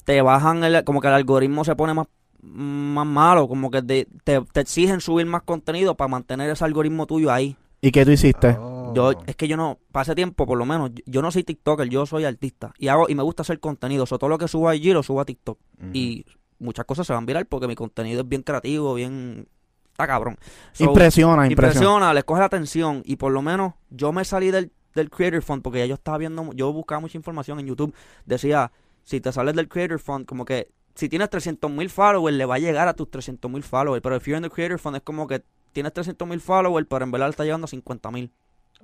te 0.05 0.21
bajan 0.21 0.63
el, 0.63 0.83
como 0.83 1.01
que 1.01 1.07
el 1.07 1.13
algoritmo 1.13 1.63
se 1.63 1.75
pone 1.75 1.93
más, 1.93 2.07
más 2.41 3.05
malo, 3.05 3.47
como 3.47 3.71
que 3.71 3.81
de- 3.81 4.07
te, 4.23 4.41
te 4.41 4.59
exigen 4.61 5.01
subir 5.01 5.25
más 5.25 5.43
contenido 5.43 5.95
para 5.95 6.07
mantener 6.09 6.49
ese 6.49 6.63
algoritmo 6.65 7.05
tuyo 7.05 7.31
ahí. 7.31 7.55
¿Y 7.81 7.91
qué 7.91 8.05
tú 8.05 8.11
hiciste? 8.11 8.57
Oh. 8.59 8.93
Yo, 8.95 9.11
es 9.25 9.35
que 9.35 9.47
yo 9.47 9.57
no, 9.57 9.79
pase 9.91 10.15
tiempo 10.15 10.45
por 10.45 10.57
lo 10.57 10.65
menos, 10.65 10.91
yo, 10.93 11.03
yo 11.05 11.21
no 11.21 11.31
soy 11.31 11.43
TikToker, 11.43 11.89
yo 11.89 12.05
soy 12.05 12.25
artista. 12.25 12.73
Y 12.77 12.87
hago, 12.87 13.09
y 13.09 13.15
me 13.15 13.23
gusta 13.23 13.41
hacer 13.41 13.59
contenido. 13.59 14.05
So, 14.05 14.17
todo 14.17 14.29
lo 14.29 14.37
que 14.37 14.47
subo 14.47 14.69
allí 14.69 14.93
lo 14.93 15.03
subo 15.03 15.19
a 15.21 15.25
TikTok. 15.25 15.57
Y 15.93 16.25
muchas 16.59 16.85
cosas 16.85 17.05
se 17.05 17.13
van 17.13 17.25
viral 17.25 17.45
porque 17.45 17.67
mi 17.67 17.75
contenido 17.75 18.21
es 18.21 18.27
bien 18.29 18.41
creativo, 18.43 18.93
bien. 18.93 19.47
Está 19.91 20.07
cabrón. 20.07 20.37
So, 20.71 20.85
impresiona, 20.85 21.45
impresiona. 21.47 21.73
impresiona, 21.73 22.13
les 22.13 22.23
coge 22.23 22.39
la 22.39 22.45
atención. 22.45 23.01
Y 23.05 23.17
por 23.17 23.31
lo 23.31 23.41
menos 23.41 23.73
yo 23.89 24.11
me 24.13 24.23
salí 24.25 24.49
del, 24.49 24.71
del 24.95 25.09
Creator 25.09 25.41
Fund 25.41 25.61
porque 25.61 25.79
ya 25.79 25.85
yo 25.85 25.95
estaba 25.95 26.17
viendo, 26.17 26.51
yo 26.53 26.71
buscaba 26.71 27.01
mucha 27.01 27.17
información 27.17 27.59
en 27.59 27.67
YouTube. 27.67 27.93
Decía, 28.25 28.71
si 29.03 29.21
te 29.21 29.31
sales 29.31 29.55
del 29.55 29.67
Creator 29.67 29.99
Fund, 29.99 30.25
como 30.25 30.45
que 30.45 30.69
si 30.95 31.09
tienes 31.09 31.29
300 31.29 31.69
mil 31.71 31.89
followers, 31.89 32.35
le 32.35 32.45
va 32.45 32.55
a 32.55 32.59
llegar 32.59 32.87
a 32.87 32.93
tus 32.93 33.09
300 33.09 33.49
mil 33.51 33.63
followers. 33.63 34.01
Pero 34.01 34.15
if 34.15 34.25
you're 34.25 34.37
in 34.37 34.43
the 34.43 34.49
Creator 34.49 34.79
Fund 34.79 34.97
es 34.97 35.01
como 35.03 35.27
que 35.27 35.43
tienes 35.71 35.93
300 35.93 36.27
mil 36.27 36.39
followers, 36.39 36.87
pero 36.89 37.03
en 37.03 37.11
verdad 37.11 37.27
le 37.27 37.31
está 37.31 37.43
llegando 37.43 37.65
a 37.65 37.67
50 37.67 38.11
mil. 38.11 38.31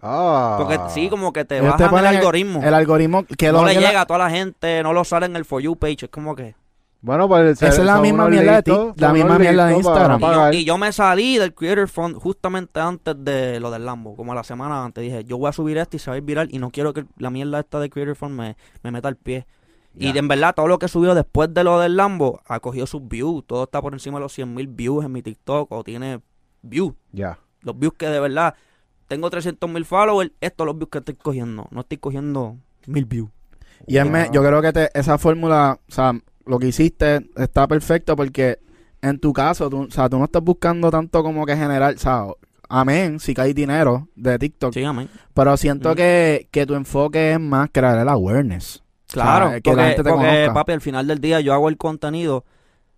Ah. 0.02 0.56
Porque 0.60 0.80
sí, 0.90 1.10
como 1.10 1.34
que 1.34 1.46
te 1.46 1.58
Ellos 1.60 1.76
te 1.76 1.84
bajan 1.84 2.00
el 2.00 2.06
algoritmo. 2.18 2.64
El 2.64 2.74
algoritmo 2.74 3.26
que 3.26 3.52
no 3.52 3.62
lo 3.62 3.68
le 3.68 3.76
la- 3.76 3.82
llega 3.82 4.02
a 4.02 4.06
toda 4.06 4.20
la 4.20 4.30
gente, 4.30 4.82
no 4.82 4.94
lo 4.94 5.04
sale 5.04 5.26
en 5.26 5.36
el 5.36 5.46
For 5.46 5.62
You 5.62 5.76
page. 5.76 6.06
Es 6.06 6.10
como 6.10 6.36
que. 6.36 6.56
Bueno, 7.02 7.30
pues 7.30 7.62
Esa 7.62 7.68
es 7.68 7.80
la 7.80 8.00
misma 8.02 8.28
mierda 8.28 8.56
de 8.58 8.64
ti, 8.64 8.74
la 8.98 9.14
misma 9.14 9.40
mierda 9.40 9.68
de 9.68 9.78
Instagram. 9.78 10.20
Y 10.20 10.22
yo, 10.22 10.52
y 10.52 10.66
yo 10.66 10.78
me 10.78 10.92
salí 10.92 11.38
del 11.38 11.54
Creator 11.54 11.88
Fund 11.88 12.18
justamente 12.18 12.78
antes 12.82 13.16
de 13.18 13.60
lo 13.62 13.72
del 13.72 13.86
Lambo, 13.86 14.18
como 14.18 14.34
la 14.36 14.44
semana 14.44 14.84
antes. 14.84 15.02
Dije, 15.02 15.24
yo 15.24 15.38
voy 15.38 15.48
a 15.48 15.54
subir 15.54 15.78
esto 15.78 15.96
y 15.96 16.00
se 16.00 16.10
va 16.12 16.16
a 16.16 16.18
ir 16.18 16.24
viral 16.24 16.50
y 16.52 16.60
no 16.60 16.72
quiero 16.72 16.94
que 16.94 17.06
la 17.18 17.30
mierda 17.30 17.60
esta 17.62 17.80
de 17.80 17.90
Creator 17.90 18.16
Fund 18.18 18.36
me, 18.38 18.58
me 18.84 18.92
meta 18.92 19.08
el 19.08 19.16
pie. 19.16 19.48
Y 19.98 20.18
en 20.18 20.28
verdad, 20.28 20.54
todo 20.56 20.68
lo 20.68 20.80
que 20.80 20.88
subió 20.88 21.14
después 21.16 21.54
de 21.54 21.64
lo 21.64 21.80
del 21.80 21.98
Lambo 21.98 22.42
ha 22.48 22.60
cogido 22.60 22.86
sus 22.88 23.06
views. 23.08 23.44
Todo 23.46 23.64
está 23.64 23.82
por 23.82 23.94
encima 23.94 24.18
de 24.18 24.22
los 24.24 24.34
100 24.34 24.54
mil 24.54 24.68
views 24.68 25.04
en 25.04 25.12
mi 25.12 25.22
TikTok 25.22 25.72
o 25.72 25.84
tiene 25.84 26.22
views. 26.62 26.94
Ya. 27.12 27.40
Los 27.62 27.78
views 27.78 27.94
que 27.98 28.08
de 28.08 28.20
verdad 28.20 28.54
tengo 29.08 29.30
300 29.30 29.70
mil 29.70 29.84
followers, 29.86 30.32
estos 30.40 30.58
son 30.64 30.68
los 30.68 30.78
views 30.78 30.90
que 30.90 30.98
estoy 31.00 31.16
cogiendo. 31.16 31.68
No 31.72 31.82
estoy 31.82 31.98
cogiendo 31.98 32.58
mil 32.88 33.06
views. 33.06 33.30
Y 33.88 33.98
es 33.98 34.10
me- 34.10 34.30
yo 34.32 34.42
creo 34.44 34.62
que 34.62 34.72
te- 34.72 34.90
esa 34.98 35.18
fórmula, 35.18 35.80
o 35.90 35.92
sea, 35.92 36.14
lo 36.46 36.60
que 36.60 36.68
hiciste 36.68 37.30
está 37.36 37.68
perfecto 37.68 38.16
porque 38.16 38.60
en 39.02 39.20
tu 39.20 39.34
caso, 39.34 39.70
tú, 39.70 39.82
o 39.84 39.92
sea, 39.92 40.08
tú 40.10 40.18
no 40.20 40.26
estás 40.26 40.44
buscando 40.44 40.92
tanto 40.92 41.24
como 41.24 41.46
que 41.46 41.56
generar, 41.58 41.96
o 41.96 41.98
sea, 41.98 42.26
amén, 42.70 43.20
si 43.20 43.34
cae 43.34 43.54
dinero 43.54 44.08
de 44.16 44.38
TikTok, 44.38 44.74
Síganme. 44.74 45.08
pero 45.34 45.58
siento 45.58 45.96
que, 45.96 46.48
que 46.52 46.66
tu 46.66 46.76
enfoque 46.76 47.32
es 47.34 47.40
más 47.40 47.70
crear 47.72 47.98
el 47.98 48.08
awareness. 48.10 48.84
Claro, 49.12 49.48
O 49.48 49.50
sea, 49.50 49.62
que 49.62 49.70
la 49.72 49.76
porque, 49.76 49.88
gente 49.90 50.04
te 50.04 50.10
porque, 50.10 50.26
conozca. 50.28 50.54
papi, 50.54 50.72
al 50.74 50.82
final 50.82 51.08
del 51.08 51.20
día 51.20 51.40
yo 51.42 51.54
hago 51.54 51.70
el 51.70 51.78
contenido. 51.78 52.46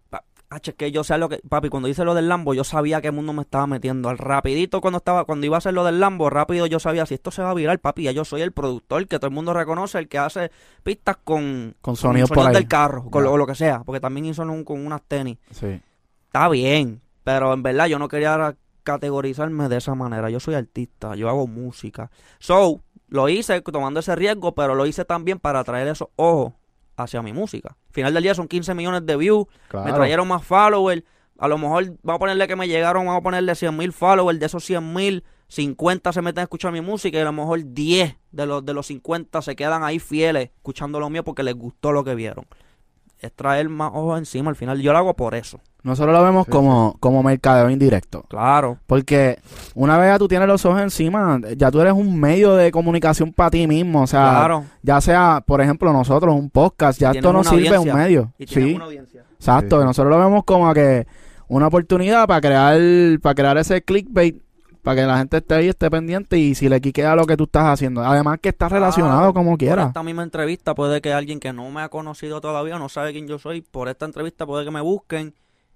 Pa- 0.10 0.24
H, 0.50 0.72
es 0.72 0.76
que 0.78 0.92
yo 0.92 1.04
sé 1.06 1.18
lo 1.18 1.30
que, 1.30 1.40
papi, 1.48 1.70
cuando 1.70 1.88
hice 1.88 2.04
lo 2.04 2.14
del 2.14 2.28
Lambo, 2.28 2.54
yo 2.54 2.64
sabía 2.66 3.00
qué 3.02 3.12
mundo 3.12 3.32
me 3.32 3.42
estaba 3.44 3.66
metiendo. 3.68 4.10
Al 4.10 4.18
rapidito 4.18 4.82
cuando 4.82 4.98
estaba, 4.98 5.24
cuando 5.24 5.46
iba 5.46 5.56
a 5.56 5.60
hacer 5.60 5.74
lo 5.74 5.86
del 5.86 6.00
Lambo, 6.02 6.30
rápido 6.30 6.66
yo 6.66 6.80
sabía 6.80 7.06
si 7.06 7.14
esto 7.14 7.32
se 7.32 7.42
va 7.42 7.52
a 7.52 7.54
virar, 7.54 7.80
papi, 7.80 8.04
ya 8.04 8.12
yo 8.12 8.26
soy 8.26 8.42
el 8.42 8.52
productor 8.52 9.08
que 9.08 9.18
todo 9.20 9.28
el 9.28 9.34
mundo 9.34 9.54
reconoce, 9.54 9.98
el 10.00 10.10
que 10.10 10.18
hace 10.18 10.52
pistas 10.84 11.18
con, 11.24 11.76
Con 11.82 11.96
sonidos 11.96 12.30
ahí. 12.34 12.54
del 12.54 12.68
carro, 12.68 13.04
con 13.10 13.22
Ya. 13.24 13.30
lo, 13.30 13.34
o 13.34 13.38
lo 13.38 13.48
que 13.48 13.56
sea, 13.56 13.84
porque 13.86 14.02
también 14.02 14.26
hizo 14.26 14.42
un- 14.44 14.66
con 14.66 14.86
unas 14.86 15.02
tenis. 15.08 15.38
Sí. 15.52 15.80
Está 16.26 16.50
bien, 16.50 17.02
pero 17.24 17.54
en 17.54 17.64
verdad 17.64 17.86
yo 17.88 17.98
no 18.00 18.10
quería 18.10 18.56
categorizarme 18.84 19.70
de 19.70 19.78
esa 19.78 19.96
manera. 19.96 20.30
Yo 20.30 20.40
soy 20.42 20.56
artista, 20.56 21.16
yo 21.16 21.30
hago 21.30 21.48
música. 21.48 22.10
So, 22.40 22.82
lo 23.12 23.30
hice 23.30 23.62
tomando 23.62 24.00
ese 24.00 24.16
riesgo, 24.16 24.56
pero 24.56 24.74
lo 24.74 24.88
hice 24.88 25.06
también 25.06 25.38
para 25.38 25.60
atraer 25.60 25.88
esos 25.90 26.08
ojos 26.16 26.54
hacia 26.98 27.22
mi 27.22 27.34
música. 27.34 27.76
Al 27.90 27.94
final 27.94 28.14
del 28.16 28.24
día 28.24 28.34
son 28.34 28.48
15 28.48 28.74
millones 28.74 29.06
de 29.06 29.16
views, 29.18 29.46
Claro. 29.68 29.86
me 29.86 29.94
trajeron 29.94 30.28
más 30.28 30.44
followers. 30.44 31.04
A 31.38 31.48
lo 31.48 31.58
mejor, 31.58 31.86
vamos 32.04 32.16
a 32.16 32.20
ponerle 32.20 32.48
que 32.48 32.56
me 32.56 32.68
llegaron, 32.68 33.06
vamos 33.06 33.20
a 33.20 33.24
ponerle 33.24 33.54
100 33.54 33.76
mil 33.78 33.92
followers. 33.94 34.40
De 34.40 34.46
esos 34.46 34.64
100 34.64 34.94
mil, 34.94 35.24
50 35.50 36.14
se 36.14 36.22
meten 36.22 36.40
a 36.40 36.44
escuchar 36.44 36.72
mi 36.72 36.82
música 36.82 37.18
y 37.18 37.22
a 37.22 37.26
lo 37.26 37.34
mejor 37.34 37.60
10 37.64 38.16
de 38.32 38.46
los, 38.46 38.66
de 38.66 38.74
los 38.74 38.88
50 38.88 39.42
se 39.42 39.56
quedan 39.56 39.84
ahí 39.84 40.00
fieles 40.00 40.50
escuchando 40.56 41.00
lo 41.00 41.10
mío 41.10 41.24
porque 41.24 41.44
les 41.44 41.56
gustó 41.56 41.92
lo 41.92 42.04
que 42.04 42.16
vieron. 42.16 42.46
Es 43.20 43.34
traer 43.34 43.68
más 43.70 43.92
ojos 43.94 44.18
encima 44.20 44.50
al 44.50 44.56
final. 44.56 44.80
Yo 44.82 44.94
lo 44.94 45.00
hago 45.00 45.16
por 45.16 45.36
eso. 45.36 45.60
Nosotros 45.84 46.14
lo 46.16 46.24
vemos 46.24 46.46
Sí, 46.46 46.52
como, 46.52 46.96
como 47.00 47.24
mercadeo 47.24 47.70
indirecto. 47.70 48.24
Claro. 48.30 48.78
Porque 48.86 49.40
una 49.74 49.98
vez 49.98 50.10
ya 50.12 50.20
tú 50.20 50.28
tienes 50.28 50.48
los 50.48 50.64
ojos 50.66 50.82
encima, 50.82 51.40
ya 51.58 51.72
tú 51.72 51.82
eres 51.82 51.94
un 51.94 52.20
medio 52.20 52.56
de 52.56 52.72
comunicación 52.72 53.34
para 53.34 53.50
ti 53.50 53.66
mismo. 53.68 54.04
O 54.04 54.08
sea, 54.08 54.30
Claro. 54.30 54.64
ya 54.84 55.02
sea, 55.02 55.44
por 55.46 55.60
ejemplo, 55.62 55.92
nosotros, 55.92 56.36
un 56.36 56.50
podcast, 56.52 57.00
ya 57.00 57.12
esto 57.12 57.34
nos 57.34 57.48
sirve 57.48 57.78
un 57.80 57.94
medio. 57.94 58.32
Y 58.38 58.46
Sí, 58.48 58.74
una 58.76 58.86
audiencia. 58.86 59.24
exacto. 59.36 59.80
Sí. 59.80 59.86
Nosotros 59.86 60.12
lo 60.16 60.20
vemos 60.20 60.44
como 60.44 60.72
que 60.74 61.08
una 61.48 61.68
oportunidad 61.68 62.28
para 62.28 62.42
crear, 62.42 63.20
para 63.20 63.36
crear 63.36 63.58
ese 63.58 63.82
clickbait, 63.82 64.42
para 64.84 65.02
que 65.02 65.08
la 65.08 65.18
gente 65.18 65.38
esté 65.38 65.56
ahí, 65.56 65.68
esté 65.70 65.90
pendiente 65.92 66.38
y 66.38 66.56
si 66.56 66.70
le 66.70 66.80
quiquea 66.80 67.16
lo 67.16 67.26
que 67.26 67.38
tú 67.38 67.44
estás 67.46 67.66
haciendo. 67.66 68.04
Además 68.04 68.38
que 68.42 68.50
está 68.50 68.70
relacionado 68.70 69.34
como 69.34 69.52
Por 69.52 69.60
quiera. 69.60 69.84
esta 69.88 70.02
misma 70.04 70.24
entrevista 70.24 70.74
puede 70.76 71.02
que 71.02 71.12
alguien 71.14 71.40
que 71.40 71.54
no 71.54 71.70
me 71.72 71.82
ha 71.82 71.90
conocido 71.90 72.40
todavía, 72.42 72.80
no 72.80 72.88
sabe 72.90 73.12
quién 73.14 73.28
yo 73.28 73.38
soy, 73.40 73.62
por 73.62 73.90
esta 73.90 74.06
entrevista 74.06 74.46
puede 74.46 74.64
que 74.66 74.72
me 74.72 74.82
busquen 74.82 75.34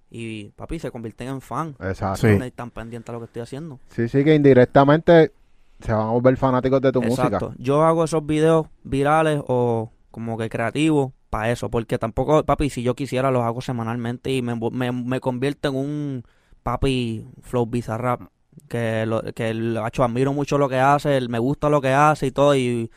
y, 0.09 0.49
papi, 0.51 0.79
se 0.79 0.91
convierten 0.91 1.27
en 1.27 1.41
fan. 1.41 1.75
Exacto. 1.79 2.27
Sí. 2.27 2.37
Sí. 2.37 2.43
Están 2.43 2.71
pendientes 2.71 3.09
a 3.09 3.13
lo 3.13 3.19
que 3.19 3.25
estoy 3.25 3.41
haciendo. 3.41 3.79
sí, 3.89 4.07
que 4.07 4.35
indirectamente 4.35 5.31
se 5.79 5.91
van 5.91 6.07
a 6.07 6.11
volver 6.11 6.37
fanáticos 6.37 6.81
de 6.81 6.91
tu 6.91 7.01
Exacto. 7.01 7.47
música. 7.47 7.63
Yo 7.63 7.83
hago 7.83 8.03
esos 8.03 8.25
videos 8.25 8.67
virales 8.83 9.41
o 9.47 9.91
como 10.11 10.37
que 10.37 10.49
creativos 10.49 11.11
para 11.29 11.51
eso, 11.51 11.69
porque 11.69 11.97
tampoco, 11.97 12.43
papi, 12.45 12.69
si 12.69 12.81
yo 12.81 12.95
quisiera 12.95 13.31
los 13.31 13.43
hago 13.43 13.61
semanalmente 13.61 14.31
y 14.31 14.41
me, 14.41 14.55
me, 14.71 14.91
me 14.91 15.19
convierto 15.19 15.69
en 15.69 15.75
un 15.75 16.23
papi 16.63 17.27
flow 17.41 17.65
bizarrap 17.65 18.21
que 18.69 19.05
lo, 19.05 19.21
que 19.33 19.49
el 19.49 19.77
hecho 19.85 20.03
admiro 20.03 20.33
mucho 20.33 20.57
lo 20.57 20.69
que 20.69 20.79
hace, 20.79 21.27
me 21.27 21.39
gusta 21.39 21.69
lo 21.69 21.81
que 21.81 21.89
hace 21.89 22.27
y 22.27 22.31
todo 22.31 22.55
y 22.55 22.89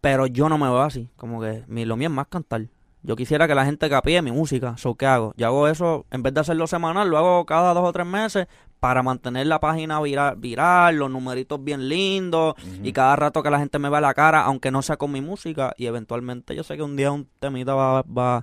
pero 0.00 0.26
yo 0.26 0.50
no 0.50 0.58
me 0.58 0.66
veo 0.66 0.82
así, 0.82 1.08
como 1.16 1.40
que 1.40 1.64
mi, 1.66 1.86
lo 1.86 1.96
mío 1.96 2.08
es 2.08 2.14
más 2.14 2.26
cantar. 2.26 2.66
Yo 3.06 3.16
quisiera 3.16 3.46
que 3.46 3.54
la 3.54 3.66
gente 3.66 3.90
capie 3.90 4.22
mi 4.22 4.32
música, 4.32 4.76
so 4.78 4.94
¿qué 4.94 5.04
hago? 5.04 5.34
Yo 5.36 5.46
hago 5.46 5.68
eso, 5.68 6.06
en 6.10 6.22
vez 6.22 6.32
de 6.32 6.40
hacerlo 6.40 6.66
semanal, 6.66 7.08
lo 7.10 7.18
hago 7.18 7.44
cada 7.44 7.74
dos 7.74 7.84
o 7.86 7.92
tres 7.92 8.06
meses 8.06 8.46
para 8.80 9.02
mantener 9.02 9.46
la 9.46 9.60
página 9.60 10.00
viral, 10.00 10.36
viral 10.36 10.96
los 10.96 11.10
numeritos 11.10 11.62
bien 11.62 11.88
lindos, 11.88 12.54
y 12.82 12.92
cada 12.92 13.14
rato 13.16 13.42
que 13.42 13.50
la 13.50 13.58
gente 13.58 13.78
me 13.78 13.90
vea 13.90 14.00
la 14.00 14.14
cara, 14.14 14.42
aunque 14.42 14.70
no 14.70 14.80
sea 14.80 14.96
con 14.96 15.12
mi 15.12 15.20
música, 15.20 15.74
y 15.76 15.84
eventualmente 15.86 16.56
yo 16.56 16.62
sé 16.64 16.76
que 16.76 16.82
un 16.82 16.96
día 16.96 17.12
un 17.12 17.28
temita 17.40 17.74
va, 17.74 18.00
va, 18.02 18.02
va 18.02 18.36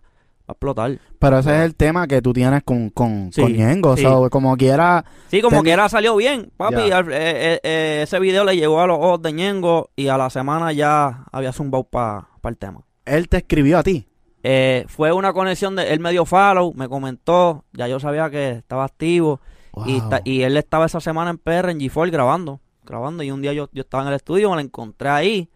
a 0.48 0.52
explotar. 0.52 1.00
Pero 1.18 1.40
ese 1.40 1.56
es 1.58 1.62
el 1.64 1.76
tema 1.76 2.06
que 2.08 2.22
tú 2.22 2.32
tienes 2.34 2.62
con, 2.64 2.90
con, 2.92 3.32
Sí, 3.34 3.42
con 3.42 3.54
Ñengo. 3.54 3.98
sí. 3.98 4.04
So, 4.04 4.30
como 4.30 4.56
quiera, 4.58 5.04
Sí, 5.30 5.42
como 5.42 5.58
Ten- 5.58 5.64
que 5.66 5.72
era 5.72 5.90
salió 5.90 6.16
bien, 6.16 6.52
papi. 6.58 6.92
Al- 6.92 7.12
eh, 7.12 7.54
eh, 7.56 7.60
eh, 7.64 8.00
ese 8.04 8.20
video 8.20 8.44
le 8.44 8.56
llegó 8.56 8.80
a 8.82 8.86
los 8.88 8.98
ojos 9.00 9.22
de 9.24 9.32
Ñengo 9.34 9.90
y 9.96 10.08
a 10.10 10.18
la 10.18 10.30
semana 10.30 10.72
ya 10.72 11.26
había 11.32 11.52
zumbado 11.52 11.84
para 11.86 12.28
el 12.44 12.58
tema. 12.58 12.82
él 13.06 13.28
te 13.28 13.38
escribió 13.38 13.80
a 13.80 13.84
ti. 13.84 14.08
Eh, 14.44 14.86
fue 14.88 15.12
una 15.12 15.34
conexión 15.34 15.76
de 15.76 15.94
él 15.94 16.00
me 16.00 16.12
dio 16.12 16.26
follow, 16.26 16.74
me 16.74 16.90
comentó, 16.90 17.66
ya 17.74 17.88
yo 17.88 18.00
sabía 18.00 18.30
que 18.30 18.52
estaba 18.52 18.86
activo 18.86 19.40
y, 19.86 20.00
Wow. 20.02 20.20
y 20.24 20.42
él 20.42 20.58
estaba 20.58 20.86
esa 20.88 21.00
semana 21.00 21.30
en 21.32 21.38
PR 21.38 21.70
en 21.72 21.80
G4 21.80 22.12
grabando, 22.12 22.60
grabando 22.84 23.24
y 23.24 23.32
un 23.32 23.42
día 23.42 23.54
yo, 23.54 23.70
yo 23.72 23.82
estaba 23.82 24.04
en 24.04 24.10
el 24.10 24.16
estudio, 24.16 24.50
me 24.50 24.56
lo 24.56 24.62
encontré 24.62 25.10
ahí. 25.10 25.50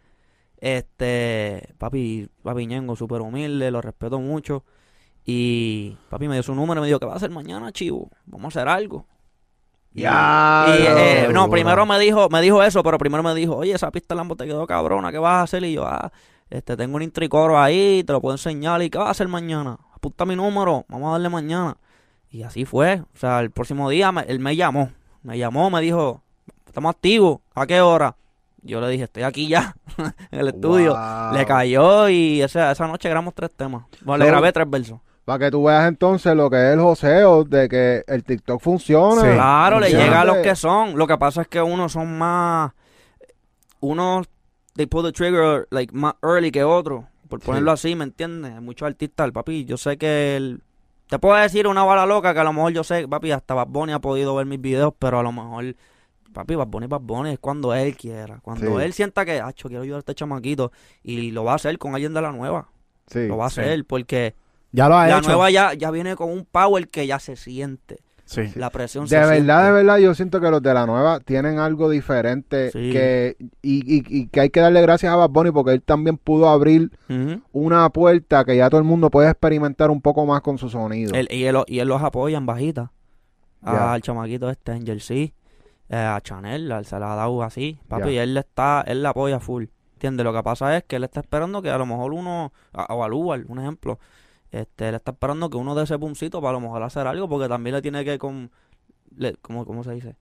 Este, 0.58 1.74
papi, 1.78 2.30
papi 2.42 2.66
Ñengo, 2.66 2.96
súper 2.96 3.22
humilde, 3.22 3.70
lo 3.72 3.82
respeto 3.82 4.20
mucho. 4.20 4.64
Y 5.26 5.98
papi 6.10 6.28
me 6.28 6.36
dio 6.36 6.44
su 6.44 6.56
número 6.56 6.80
y 6.80 6.84
me 6.84 6.88
dijo, 6.88 7.00
¿qué 7.00 7.06
va 7.08 7.14
a 7.14 7.18
hacer 7.18 7.32
mañana, 7.32 7.72
chivo? 7.72 8.10
Vamos 8.26 8.56
a 8.56 8.60
hacer 8.60 8.70
algo. 8.70 9.06
Ya. 9.92 10.66
y, 10.68 10.84
eh, 10.86 11.30
no, 11.32 11.50
primero 11.50 11.86
me 11.86 11.98
dijo, 12.00 12.30
me 12.30 12.42
dijo 12.42 12.62
eso, 12.62 12.84
pero 12.84 12.98
primero 12.98 13.24
me 13.24 13.34
dijo, 13.34 13.56
oye, 13.56 13.74
esa 13.74 13.92
pista 13.92 14.14
Lambo 14.14 14.36
te 14.36 14.46
quedó 14.46 14.68
cabrona, 14.68 15.12
¿qué 15.12 15.18
vas 15.18 15.36
a 15.36 15.42
hacer? 15.44 15.64
Y 15.64 15.74
yo, 15.74 15.86
ah, 15.86 16.12
este, 16.50 16.78
tengo 16.78 16.96
un 16.96 17.02
intricoro 17.02 17.60
ahí, 17.60 18.04
te 18.06 18.14
lo 18.14 18.22
puedo 18.22 18.36
enseñar, 18.36 18.82
¿y 18.82 18.90
qué 18.90 18.98
vas 18.98 19.08
a 19.08 19.12
hacer 19.12 19.28
mañana? 19.28 19.78
Apunta 19.94 20.26
mi 20.26 20.36
número, 20.36 20.86
vamos 20.88 21.10
a 21.10 21.12
darle 21.14 21.30
mañana. 21.30 21.78
Y 22.30 22.44
así 22.44 22.66
fue, 22.66 23.02
o 23.14 23.18
sea, 23.18 23.40
el 23.40 23.52
próximo 23.52 23.90
día 23.90 24.12
me- 24.12 24.24
él 24.24 24.40
me 24.40 24.56
llamó, 24.56 24.92
me 25.24 25.38
llamó, 25.38 25.70
me 25.70 25.82
dijo, 25.82 26.22
estamos 26.66 26.92
activos, 26.96 27.40
¿a 27.54 27.66
qué 27.66 27.82
hora? 27.82 28.16
Yo 28.62 28.82
le 28.82 28.90
dije, 28.90 29.04
estoy 29.06 29.24
aquí 29.24 29.48
ya, 29.48 29.76
en 30.32 30.40
el 30.40 30.48
estudio. 30.50 30.94
Wow. 30.96 31.34
Le 31.38 31.46
cayó 31.46 32.10
y 32.10 32.42
esa, 32.42 32.72
esa 32.72 32.88
noche 32.88 33.08
grabamos 33.10 33.34
tres 33.36 33.52
temas. 33.56 33.84
Bueno, 34.02 34.24
le 34.24 34.30
grabé 34.32 34.52
tres 34.52 34.70
versos. 34.70 35.00
Para 35.24 35.40
que 35.40 35.52
tú 35.52 35.64
veas 35.64 35.88
entonces 35.88 36.36
lo 36.36 36.50
que 36.52 36.58
es 36.58 36.74
el 36.74 36.80
joseo 36.82 37.44
de 37.46 37.68
que 37.70 38.04
el 38.08 38.24
TikTok 38.24 38.62
funciona. 38.62 39.22
Sí. 39.22 39.28
Claro, 39.30 39.80
le 39.80 39.90
llega 39.90 40.22
a 40.22 40.26
los 40.26 40.38
que 40.38 40.56
son. 40.56 40.98
Lo 40.98 41.08
que 41.08 41.18
pasa 41.18 41.42
es 41.42 41.48
que 41.48 41.60
unos 41.62 41.94
son 41.94 42.16
más. 42.18 42.72
Unos, 43.80 44.28
they 44.76 44.86
pull 44.86 45.04
the 45.04 45.12
trigger 45.12 45.68
like 45.72 45.94
más 45.94 46.16
early 46.24 46.52
que 46.52 46.64
otros. 46.64 47.06
Por 47.28 47.40
Sí. 47.42 47.46
ponerlo 47.48 47.72
así, 47.72 47.96
¿me 47.96 48.04
entiendes? 48.04 48.54
Hay 48.54 48.62
muchos 48.62 48.86
artistas, 48.86 49.32
papi. 49.32 49.66
Yo 49.66 49.78
sé 49.78 49.98
que 49.98 50.36
el. 50.36 50.62
Te 51.08 51.20
puedo 51.20 51.36
decir 51.36 51.68
una 51.68 51.84
bala 51.84 52.06
loca 52.06 52.34
que 52.34 52.40
a 52.40 52.44
lo 52.44 52.54
mejor 52.54 52.72
yo 52.74 52.84
sé, 52.84 53.08
papi, 53.08 53.32
hasta 53.32 53.54
Bad 53.54 53.68
Bunny 53.68 53.94
ha 53.94 54.00
podido 54.00 54.36
ver 54.36 54.46
mis 54.46 54.62
videos, 54.62 54.94
pero 54.98 55.20
a 55.20 55.24
lo 55.24 55.32
mejor. 55.32 55.76
Papi, 56.34 56.56
Bad 56.56 56.68
Bunny, 56.68 56.88
Bad 56.88 57.00
Bunny 57.02 57.32
es 57.32 57.40
cuando 57.40 57.74
él 57.74 57.96
quiera. 57.96 58.40
Cuando 58.42 58.78
Sí. 58.80 58.84
él 58.84 58.92
sienta 58.94 59.24
que, 59.24 59.40
acho, 59.40 59.70
quiero 59.70 59.84
ayudar 59.84 59.98
a 59.98 60.00
este 60.00 60.16
chamaquito. 60.16 60.72
Y 61.02 61.32
lo 61.32 61.44
va 61.46 61.54
a 61.54 61.56
hacer 61.56 61.78
con 61.78 61.94
alguien 61.96 62.14
de 62.14 62.22
la 62.22 62.32
nueva. 62.32 62.68
Sí. 63.08 63.28
Lo 63.28 63.38
va 63.38 63.46
a 63.46 63.50
sí. 63.50 63.62
hacer 63.62 63.86
porque 63.86 64.36
Ya 64.74 64.90
lo 64.90 64.98
ha 64.98 65.08
la 65.08 65.20
hecho. 65.20 65.30
nueva 65.30 65.50
ya, 65.50 65.74
ya 65.74 65.92
viene 65.92 66.16
con 66.18 66.30
un 66.30 66.44
power 66.46 66.90
que 66.90 67.08
ya 67.08 67.20
se 67.20 67.36
siente. 67.38 68.00
Sí. 68.26 68.52
La 68.56 68.72
presión 68.72 69.08
se 69.08 69.16
De 69.16 69.22
verdad, 69.22 69.36
siente. 69.36 69.66
de 69.66 69.72
verdad, 69.72 69.98
yo 70.00 70.16
siento 70.16 70.42
que 70.42 70.50
los 70.50 70.62
de 70.62 70.74
la 70.74 70.86
nueva 70.88 71.20
tienen 71.20 71.60
algo 71.60 71.90
diferente 71.90 72.72
Sí. 72.72 72.92
que 72.92 73.36
y, 73.62 73.98
y- 73.98 74.04
y 74.22 74.28
que 74.30 74.40
hay 74.42 74.50
que 74.50 74.60
darle 74.62 74.82
gracias 74.82 75.14
a 75.14 75.16
Bad 75.16 75.30
Bunny 75.30 75.52
porque 75.52 75.72
él 75.74 75.84
también 75.84 76.18
pudo 76.18 76.50
abrir 76.50 76.90
una 77.52 77.88
puerta 77.90 78.44
que 78.44 78.58
ya 78.58 78.70
todo 78.70 78.80
el 78.80 78.86
mundo 78.88 79.10
puede 79.12 79.30
experimentar 79.30 79.92
un 79.92 80.02
poco 80.02 80.26
más 80.26 80.42
con 80.42 80.58
su 80.58 80.70
sonido. 80.70 81.14
Él- 81.14 81.28
y, 81.30 81.44
él, 81.46 81.56
y 81.68 81.80
él 81.80 81.88
los 81.88 82.02
apoya 82.02 82.38
en 82.38 82.46
bajita. 82.48 82.92
Al 83.62 84.02
chamaquito 84.02 84.50
este, 84.50 84.72
Angel 84.72 85.02
C. 85.02 85.34
eh, 85.90 85.96
a 85.96 86.20
Chanel, 86.22 86.72
al 86.72 86.86
se 86.86 86.98
la 87.00 87.14
ha 87.14 87.16
dado 87.16 87.44
así. 87.44 87.80
Papi, 87.88 88.06
Ya. 88.06 88.12
y 88.12 88.18
él 88.18 88.34
le 88.34 88.40
está, 88.40 88.84
él 88.88 89.04
la 89.04 89.10
apoya 89.10 89.40
full. 89.40 89.66
¿Entiendes? 89.94 90.24
Lo 90.24 90.34
que 90.34 90.42
pasa 90.44 90.76
es 90.78 90.84
que 90.84 90.96
él 90.98 91.04
está 91.04 91.20
esperando 91.20 91.62
que 91.62 91.70
a 91.70 91.78
lo 91.78 91.86
mejor 91.86 92.12
uno, 92.14 92.52
a- 92.74 92.92
o 92.94 93.04
al 93.04 93.14
Uber, 93.14 93.46
un 93.48 93.60
ejemplo, 93.60 94.00
este, 94.52 94.90
él 94.90 94.96
está 94.96 95.12
esperando 95.12 95.50
que 95.50 95.58
uno 95.58 95.76
de 95.76 95.84
ese 95.84 95.98
puncito 96.00 96.40
para 96.42 96.52
a 96.52 96.54
lo 96.54 96.60
mejor 96.62 96.82
hacer 96.84 97.08
algo, 97.08 97.28
porque 97.30 97.48
también 97.50 97.76
le 97.76 97.82
tiene 97.82 98.04
que 98.06 98.18
con, 98.18 98.52
le, 99.18 99.36
¿cómo, 99.42 99.66
cómo 99.66 99.84
se 99.84 99.92
dice? 99.92 100.16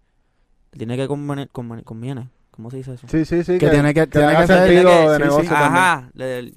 Le 0.73 0.79
tiene 0.79 0.97
que 0.97 1.07
convenir, 1.07 1.49
conven- 1.53 1.85
conviene. 1.85 2.29
¿Cómo 2.51 2.71
se 2.71 2.77
dice 2.79 2.95
eso? 2.95 3.07
Sí, 3.09 3.25
sí, 3.25 3.43
sí. 3.45 3.59
Que 3.59 3.69
tiene 3.69 3.93
que- 3.95 4.07
tiene 4.07 4.37
que 4.37 4.47
ser- 4.47 4.69
sentido 4.69 5.11
de 5.11 5.17
sí, 5.17 5.23
negocio 5.23 5.49
sí. 5.51 5.55
Ajá. 5.57 6.11
le- 6.15 6.53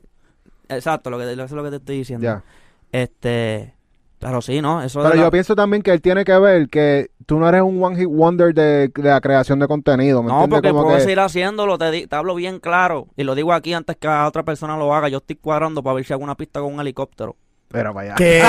exacto, 0.70 1.10
lo 1.10 1.18
que, 1.18 1.32
eso 1.32 1.44
es 1.44 1.52
lo 1.52 1.64
que 1.64 1.70
te 1.72 1.76
estoy 1.78 1.98
diciendo. 1.98 2.24
Ya. 2.24 2.44
Este, 2.92 3.74
pero 4.20 4.42
sí, 4.42 4.62
¿no? 4.62 4.82
Eso 4.82 5.02
Pero 5.02 5.16
yo 5.16 5.22
la- 5.24 5.32
pienso 5.32 5.56
también 5.56 5.82
que 5.84 5.92
él 5.92 6.02
tiene 6.02 6.24
que 6.26 6.38
ver 6.40 6.70
que 6.70 7.12
tú 7.26 7.40
no 7.40 7.48
eres 7.50 7.62
un 7.62 7.84
one 7.84 7.96
hit 7.98 8.08
wonder 8.08 8.54
de, 8.54 8.88
de 8.90 9.04
la 9.10 9.22
creación 9.22 9.60
de 9.60 9.68
contenido, 9.68 10.22
¿me 10.24 10.30
No, 10.30 10.36
entiendes? 10.44 10.58
porque 10.58 10.70
Como 10.70 10.84
puedo 10.84 10.98
que- 10.98 11.04
seguir 11.04 11.20
haciéndolo, 11.20 11.78
te, 11.78 11.92
di- 11.92 12.08
te 12.08 12.16
hablo 12.16 12.34
bien 12.36 12.60
claro. 12.60 13.08
Y 13.16 13.24
lo 13.24 13.36
digo 13.36 13.54
aquí 13.54 13.74
antes 13.74 13.96
que 13.98 14.08
a 14.08 14.28
otra 14.28 14.44
persona 14.44 14.78
lo 14.78 14.94
haga. 14.94 15.10
Yo 15.10 15.18
estoy 15.18 15.36
cuadrando 15.36 15.84
para 15.84 15.96
ver 15.96 16.06
si 16.06 16.14
hago 16.14 16.24
una 16.24 16.36
pista 16.36 16.60
con 16.62 16.74
un 16.74 16.80
helicóptero. 16.80 17.36
Pero 17.70 17.94
vaya. 17.94 18.16
Que... 18.16 18.42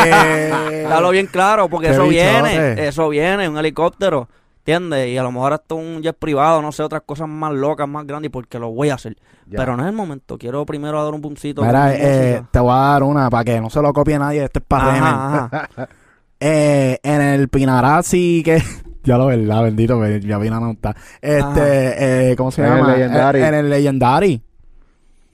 Hablo 0.90 1.10
bien 1.10 1.26
claro, 1.26 1.68
porque 1.68 1.88
Qué 1.88 1.92
eso 1.94 2.06
bichote. 2.06 2.42
viene. 2.42 2.88
Eso 2.88 3.08
viene, 3.08 3.48
un 3.48 3.58
helicóptero. 3.58 4.28
¿Entiendes? 4.58 5.08
Y 5.08 5.16
a 5.16 5.22
lo 5.22 5.32
mejor 5.32 5.54
hasta 5.54 5.74
un 5.74 6.02
jet 6.02 6.16
privado, 6.18 6.60
no 6.60 6.72
sé, 6.72 6.82
otras 6.82 7.02
cosas 7.06 7.26
más 7.26 7.54
locas, 7.54 7.88
más 7.88 8.06
grandes, 8.06 8.30
porque 8.30 8.58
lo 8.58 8.70
voy 8.70 8.90
a 8.90 8.94
hacer. 8.94 9.16
Ya. 9.46 9.56
Pero 9.56 9.76
no 9.76 9.82
es 9.82 9.88
el 9.88 9.94
momento. 9.94 10.36
Quiero 10.36 10.66
primero 10.66 11.02
dar 11.02 11.14
un 11.14 11.22
puncito. 11.22 11.62
Mira, 11.62 11.94
eh, 11.94 12.42
te 12.50 12.58
voy 12.60 12.72
a 12.72 12.76
dar 12.76 13.02
una 13.02 13.30
para 13.30 13.44
que 13.44 13.60
no 13.60 13.70
se 13.70 13.80
lo 13.80 13.92
copie 13.94 14.18
nadie. 14.18 14.44
Este 14.44 14.58
es 14.58 14.64
para 14.68 14.84
Remen. 14.86 15.02
Ajá, 15.04 15.50
ajá. 15.52 15.88
Eh, 16.40 17.00
en 17.02 17.20
el 17.20 17.48
Pinarazzi 17.48 18.42
que... 18.44 18.62
Ya 19.04 19.16
lo 19.16 19.26
verdad, 19.26 19.62
bendito, 19.62 19.98
pero 19.98 20.18
ya 20.18 20.38
Pina 20.38 20.60
no 20.60 20.72
está. 20.72 20.94
Este, 21.22 22.30
eh, 22.32 22.36
¿cómo 22.36 22.50
se 22.50 22.60
En 22.62 22.72
el 22.72 22.78
llama? 22.78 22.92
Legendary. 22.92 23.40
Eh, 23.40 23.48
en 23.48 23.54
el 23.54 23.70
Legendary. 23.70 24.42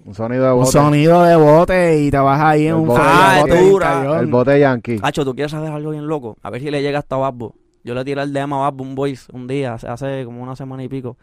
Un 0.04 0.14
sonido 0.14 0.44
de 0.44 0.52
Un 0.52 0.58
bote. 0.60 0.70
sonido 0.72 1.22
de 1.22 1.36
bote 1.36 1.98
y 2.02 2.10
te 2.10 2.18
vas 2.18 2.40
ahí 2.40 2.62
en 2.66 2.68
El 2.68 2.74
un 2.74 2.86
bote. 2.88 3.00
Ah, 3.02 3.38
bote 3.40 3.70
dura. 3.70 4.20
El 4.20 4.26
bote 4.26 4.60
yankee. 4.60 4.98
Hacho, 5.02 5.24
¿tú 5.24 5.34
quieres 5.34 5.50
saber 5.52 5.72
algo 5.72 5.90
bien 5.90 6.06
loco? 6.06 6.36
A 6.42 6.50
ver 6.50 6.60
si 6.60 6.70
le 6.70 6.82
llega 6.82 6.98
hasta 6.98 7.16
Babbo. 7.16 7.54
Yo 7.84 7.94
le 7.94 8.04
tiré 8.04 8.22
el 8.22 8.32
DM 8.32 8.52
a 8.54 8.58
Babbo 8.58 8.82
un 8.84 8.94
voice 8.94 9.24
un 9.32 9.46
día, 9.46 9.74
hace, 9.74 10.24
como 10.24 10.42
una 10.42 10.56
semana 10.56 10.82
y 10.84 10.88
pico. 10.88 11.16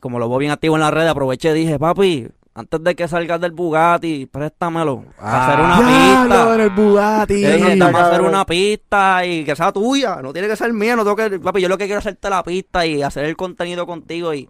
Como 0.00 0.18
lo 0.18 0.28
veo 0.28 0.38
bien 0.38 0.52
activo 0.52 0.76
en 0.76 0.80
la 0.82 0.90
red, 0.90 1.06
aproveché 1.06 1.50
y 1.50 1.54
dije, 1.64 1.78
papi, 1.78 2.28
antes 2.54 2.82
de 2.84 2.94
que 2.94 3.06
salgas 3.08 3.40
del 3.40 3.52
Bugatti, 3.52 4.26
préstamelo. 4.26 5.04
Ah. 5.18 5.46
hacer 5.46 5.60
una 5.64 5.76
Diablo, 5.78 6.34
pista. 6.34 6.54
en 6.54 6.60
el 6.60 6.70
Bugatti. 6.70 7.34
Dije, 7.34 7.82
hacer 7.82 8.20
una 8.22 8.44
pista 8.46 9.26
y 9.26 9.44
que 9.44 9.56
sea 9.56 9.72
tuya, 9.72 10.20
no 10.22 10.32
tiene 10.32 10.48
que 10.48 10.56
ser 10.56 10.72
mía, 10.72 10.96
no 10.96 11.02
tengo 11.02 11.16
que, 11.16 11.38
papi, 11.38 11.60
yo 11.60 11.68
lo 11.68 11.76
que 11.78 11.84
quiero 11.84 11.98
es 12.00 12.06
hacerte 12.06 12.30
la 12.30 12.42
pista 12.42 12.86
y 12.86 13.02
hacer 13.02 13.24
el 13.26 13.36
contenido 13.36 13.86
contigo 13.86 14.32
y, 14.34 14.48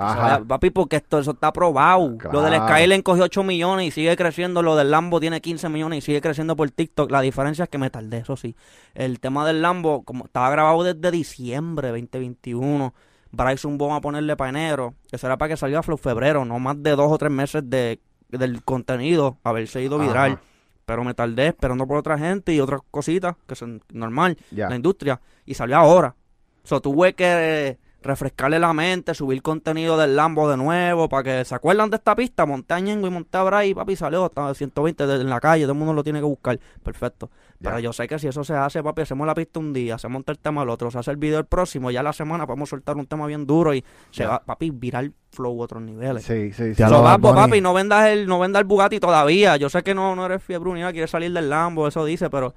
o 0.00 0.02
Ajá. 0.02 0.28
sea, 0.36 0.44
papi, 0.44 0.70
porque 0.70 0.96
esto, 0.96 1.18
eso 1.18 1.32
está 1.32 1.52
probado. 1.52 2.16
Lo 2.32 2.42
del 2.42 2.52
Claro. 2.54 2.68
Skyline 2.68 3.02
cogió 3.02 3.24
8 3.24 3.42
millones 3.44 3.88
y 3.88 3.90
sigue 3.90 4.16
creciendo, 4.16 4.62
lo 4.62 4.74
del 4.76 4.90
Lambo 4.90 5.20
tiene 5.20 5.40
15 5.40 5.68
millones 5.68 5.98
y 5.98 6.00
sigue 6.00 6.20
creciendo 6.20 6.56
por 6.56 6.70
TikTok, 6.70 7.10
la 7.10 7.20
diferencia 7.20 7.64
es 7.64 7.68
que 7.68 7.78
me 7.78 7.90
tardé, 7.90 8.18
eso 8.18 8.36
sí. 8.36 8.56
El 8.94 9.20
tema 9.20 9.46
del 9.46 9.60
Lambo, 9.62 10.02
como 10.02 10.24
estaba 10.24 10.50
grabado 10.50 10.82
desde 10.82 11.10
diciembre 11.10 11.88
2021, 11.88 12.94
Bryson 13.32 13.78
vamos 13.78 13.98
a 13.98 14.00
ponerle 14.00 14.36
para 14.36 14.50
enero, 14.50 14.94
que 15.10 15.18
será 15.18 15.36
para 15.36 15.50
que 15.50 15.56
salga 15.56 15.82
Flow 15.82 15.98
febrero, 15.98 16.44
no 16.44 16.58
más 16.58 16.82
de 16.82 16.90
dos 16.96 17.12
o 17.12 17.18
tres 17.18 17.30
meses 17.30 17.62
de, 17.68 18.00
del 18.30 18.64
contenido, 18.64 19.36
haberse 19.44 19.82
ido 19.82 19.98
viral. 19.98 20.32
Ajá. 20.32 20.40
Pero 20.86 21.04
me 21.04 21.14
tardé 21.14 21.48
esperando 21.48 21.86
por 21.86 21.98
otra 21.98 22.18
gente 22.18 22.52
y 22.52 22.58
otras 22.60 22.80
cositas, 22.90 23.36
que 23.46 23.54
son 23.54 23.80
normal, 23.92 24.36
la 24.50 24.74
industria, 24.74 25.20
y 25.46 25.54
salió 25.54 25.76
ahora. 25.76 26.16
O 26.64 26.66
sea, 26.66 26.80
tuve 26.80 27.12
que 27.14 27.78
refrescarle 28.02 28.58
la 28.58 28.72
mente, 28.72 29.14
subir 29.14 29.42
contenido 29.42 29.96
del 29.98 30.16
Lambo 30.16 30.48
de 30.50 30.56
nuevo, 30.56 31.08
para 31.08 31.22
que 31.22 31.44
se 31.44 31.54
acuerdan 31.54 31.90
de 31.90 31.96
esta 31.96 32.14
pista, 32.16 32.46
monté 32.46 32.74
a 32.74 32.80
Ñengo 32.80 33.06
y 33.06 33.10
monté 33.10 33.36
a 33.38 33.42
Bray, 33.42 33.74
papi, 33.74 33.94
salió, 33.96 34.26
estaba 34.26 34.54
120 34.54 35.06
de- 35.06 35.20
en 35.20 35.28
la 35.28 35.38
calle, 35.40 35.64
todo 35.64 35.72
el 35.72 35.78
mundo 35.78 35.92
lo 35.92 36.02
tiene 36.02 36.18
que 36.20 36.24
buscar, 36.24 36.58
perfecto. 36.82 37.30
Pero 37.62 37.78
yo 37.78 37.92
sé 37.92 38.08
que 38.08 38.18
si 38.18 38.26
eso 38.26 38.42
se 38.42 38.54
hace, 38.54 38.82
papi, 38.82 39.02
hacemos 39.02 39.26
la 39.26 39.34
pista 39.34 39.60
un 39.60 39.74
día, 39.74 39.98
se 39.98 40.08
monta 40.08 40.32
el 40.32 40.38
tema 40.38 40.62
el 40.62 40.70
otro, 40.70 40.90
se 40.90 40.98
hace 40.98 41.10
el 41.10 41.18
video 41.18 41.38
el 41.40 41.44
próximo, 41.44 41.90
ya 41.90 42.02
la 42.02 42.14
semana 42.14 42.46
podemos 42.46 42.70
soltar 42.70 42.96
un 42.96 43.04
tema 43.06 43.26
bien 43.26 43.46
duro 43.46 43.74
y 43.74 43.84
se 44.10 44.22
Ya. 44.22 44.30
va, 44.30 44.38
papi, 44.42 44.70
viral 44.70 45.12
flow 45.30 45.60
a 45.60 45.64
otros 45.66 45.82
niveles. 45.82 46.24
Sí, 46.24 46.52
sí, 46.54 46.74
sí. 46.74 46.74
Ya 46.78 46.88
So, 46.88 47.02
Bunny. 47.18 47.34
papi, 47.34 47.60
no 47.60 47.74
vendas 47.74 48.06
el, 48.08 48.26
no 48.26 48.38
vendas 48.38 48.60
el 48.62 48.66
Bugatti 48.66 48.98
todavía. 48.98 49.58
Yo 49.58 49.68
sé 49.68 49.82
que 49.82 49.94
no, 49.94 50.16
no 50.16 50.24
eres 50.24 50.42
fiebre 50.42 50.70
unida, 50.70 50.90
quieres 50.90 51.10
salir 51.10 51.32
del 51.34 51.50
Lambo, 51.50 51.86
eso 51.86 52.02
dice, 52.06 52.30
pero 52.30 52.54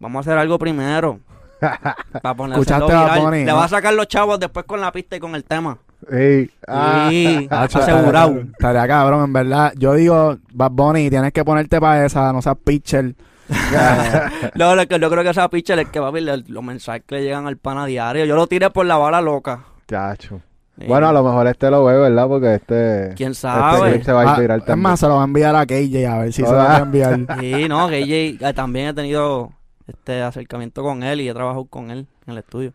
vamos 0.00 0.16
a 0.16 0.20
hacer 0.28 0.38
algo 0.38 0.58
primero. 0.58 1.20
Para 2.22 2.30
a. 2.30 3.18
Bunny, 3.20 3.44
Le 3.44 3.52
va 3.52 3.64
a 3.64 3.68
sacar 3.68 3.94
los 3.94 4.08
chavos 4.08 4.38
después 4.40 4.64
con 4.66 4.80
la 4.80 4.90
pista 4.92 5.16
y 5.16 5.20
con 5.20 5.34
el 5.34 5.44
tema. 5.44 5.78
Sí. 6.10 6.50
Ah. 6.66 7.06
Sí, 7.10 7.46
Hacho, 7.50 7.78
asegurado. 7.78 8.40
estaría- 8.40 8.86
cabrón, 8.88 9.24
en 9.24 9.32
verdad. 9.32 9.72
Yo 9.76 9.94
digo, 9.94 10.36
Bad 10.52 10.70
Bunny, 10.72 11.08
tienes 11.10 11.32
que 11.32 11.44
ponerte 11.44 11.80
para 11.80 12.04
esa, 12.04 12.32
no 12.32 12.42
seas 12.42 12.56
pitcher. 12.64 13.14
No, 14.54 14.74
lo 14.74 14.86
que 14.86 14.98
yo 14.98 15.10
creo 15.10 15.22
que 15.22 15.30
esa 15.30 15.48
picha 15.48 15.74
es 15.74 15.88
que 15.88 16.00
papi, 16.00 16.20
le- 16.20 16.44
los 16.48 16.62
mensajes 16.62 17.02
que 17.06 17.16
le 17.16 17.22
llegan 17.24 17.46
al 17.46 17.56
pana 17.56 17.86
diario. 17.86 18.24
Yo 18.24 18.34
lo 18.34 18.46
tiré 18.46 18.70
por 18.70 18.86
la 18.86 18.96
bala 18.96 19.20
loca. 19.20 19.60
Chacho. 19.88 20.40
Sí. 20.78 20.86
Bueno, 20.88 21.08
a 21.08 21.12
lo 21.12 21.22
mejor 21.22 21.46
este 21.48 21.70
lo 21.70 21.84
ve, 21.84 21.98
¿verdad? 21.98 22.26
Porque 22.28 22.54
este... 22.54 23.12
¿Quién 23.14 23.32
Este 23.32 23.42
sabe? 23.42 24.02
se 24.02 24.10
va 24.12 24.22
a 24.22 24.34
Ah, 24.34 24.40
viral 24.40 24.60
es 24.60 24.64
también. 24.64 24.82
más, 24.82 24.98
se 25.00 25.06
lo 25.06 25.16
va 25.16 25.20
a 25.20 25.24
enviar 25.24 25.54
a 25.54 25.66
KJ 25.66 26.06
a 26.08 26.18
ver 26.18 26.32
si 26.32 26.42
se 26.42 26.50
lo 26.50 26.56
va 26.56 26.76
a 26.76 26.80
enviar. 26.80 27.20
Sí, 27.40 27.68
no, 27.68 27.90
ella 27.90 28.48
eh, 28.48 28.52
también 28.54 28.86
he 28.88 28.94
tenido 28.94 29.52
este 29.92 30.22
acercamiento 30.22 30.82
con 30.82 31.02
él 31.02 31.20
y 31.20 31.28
he 31.28 31.32
trabajado 31.34 31.64
con 31.66 31.90
él 31.90 32.06
en 32.26 32.32
el 32.32 32.38
estudio. 32.38 32.72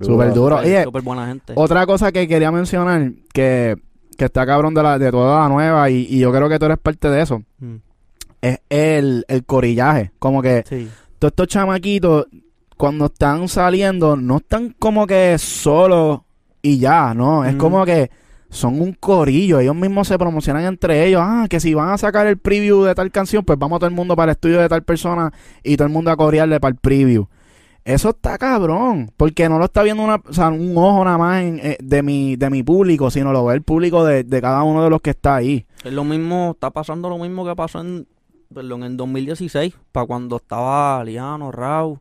Súper 0.00 0.32
duro. 0.34 0.56
Súper- 0.58 0.70
Oye, 0.72 0.84
súper 0.84 1.02
buena 1.02 1.26
gente. 1.26 1.52
Otra 1.56 1.86
cosa 1.86 2.12
que 2.12 2.28
quería 2.28 2.50
mencionar, 2.52 3.12
que, 3.32 3.76
que 4.18 4.24
está 4.26 4.44
cabrón 4.44 4.74
de, 4.74 4.82
la, 4.82 4.98
de 4.98 5.10
toda 5.10 5.40
la 5.40 5.48
nueva, 5.48 5.88
y, 5.90 6.06
y 6.10 6.18
yo 6.18 6.30
creo 6.32 6.48
que 6.48 6.58
tú 6.58 6.66
eres 6.66 6.78
parte 6.78 7.08
de 7.08 7.22
eso, 7.22 7.42
Mm, 7.58 7.76
es 8.42 8.60
el, 8.68 9.24
el 9.28 9.44
corillaje. 9.44 10.12
Como 10.18 10.42
que 10.42 10.62
Sí. 10.68 10.88
todos 11.18 11.32
estos 11.32 11.48
chamaquitos, 11.48 12.26
cuando 12.76 13.06
están 13.06 13.48
saliendo, 13.48 14.16
no 14.16 14.36
están 14.36 14.74
como 14.78 15.06
que 15.06 15.38
solos 15.38 16.20
y 16.60 16.78
ya, 16.78 17.14
¿no? 17.14 17.44
Es 17.44 17.54
Mm. 17.54 17.58
como 17.58 17.84
que 17.86 18.10
son 18.50 18.80
un 18.80 18.92
corillo. 18.92 19.60
Ellos 19.60 19.74
mismos 19.74 20.08
se 20.08 20.18
promocionan 20.18 20.64
entre 20.64 21.06
ellos. 21.06 21.20
Ah, 21.24 21.46
que 21.48 21.60
si 21.60 21.74
van 21.74 21.90
a 21.90 21.98
sacar 21.98 22.26
el 22.26 22.38
preview 22.38 22.82
de 22.84 22.94
tal 22.94 23.10
canción, 23.10 23.44
pues 23.44 23.58
vamos 23.58 23.78
todo 23.78 23.88
el 23.88 23.94
mundo 23.94 24.16
para 24.16 24.32
el 24.32 24.36
estudio 24.36 24.60
de 24.60 24.68
tal 24.68 24.82
persona 24.82 25.32
y 25.62 25.76
todo 25.76 25.86
el 25.86 25.92
mundo 25.92 26.10
a 26.10 26.16
corearle 26.16 26.60
para 26.60 26.72
el 26.72 26.78
preview. 26.78 27.28
Eso 27.84 28.10
está 28.10 28.36
cabrón, 28.36 29.12
porque 29.16 29.48
no 29.48 29.60
lo 29.60 29.66
está 29.66 29.84
viendo 29.84 30.02
una, 30.02 30.16
o 30.16 30.32
sea, 30.32 30.48
un 30.48 30.76
ojo 30.76 31.04
nada 31.04 31.18
más 31.18 31.44
eh, 31.44 31.78
de, 31.80 32.02
mi, 32.02 32.34
de 32.34 32.50
mi 32.50 32.64
público, 32.64 33.12
sino 33.12 33.32
lo 33.32 33.44
ve 33.44 33.54
el 33.54 33.62
público 33.62 34.04
de, 34.04 34.24
de 34.24 34.40
cada 34.40 34.64
uno 34.64 34.82
de 34.82 34.90
los 34.90 35.00
que 35.00 35.10
está 35.10 35.36
ahí. 35.36 35.66
Es 35.84 35.92
lo 35.92 36.02
mismo, 36.02 36.50
está 36.54 36.70
pasando 36.70 37.08
lo 37.08 37.16
mismo 37.16 37.46
que 37.46 37.54
pasó 37.54 37.80
en, 37.80 38.08
perdón, 38.52 38.82
en 38.82 38.96
2016, 38.96 39.74
para 39.92 40.04
cuando 40.04 40.36
estaba 40.36 41.04
Liano, 41.04 41.52
Rau, 41.52 42.00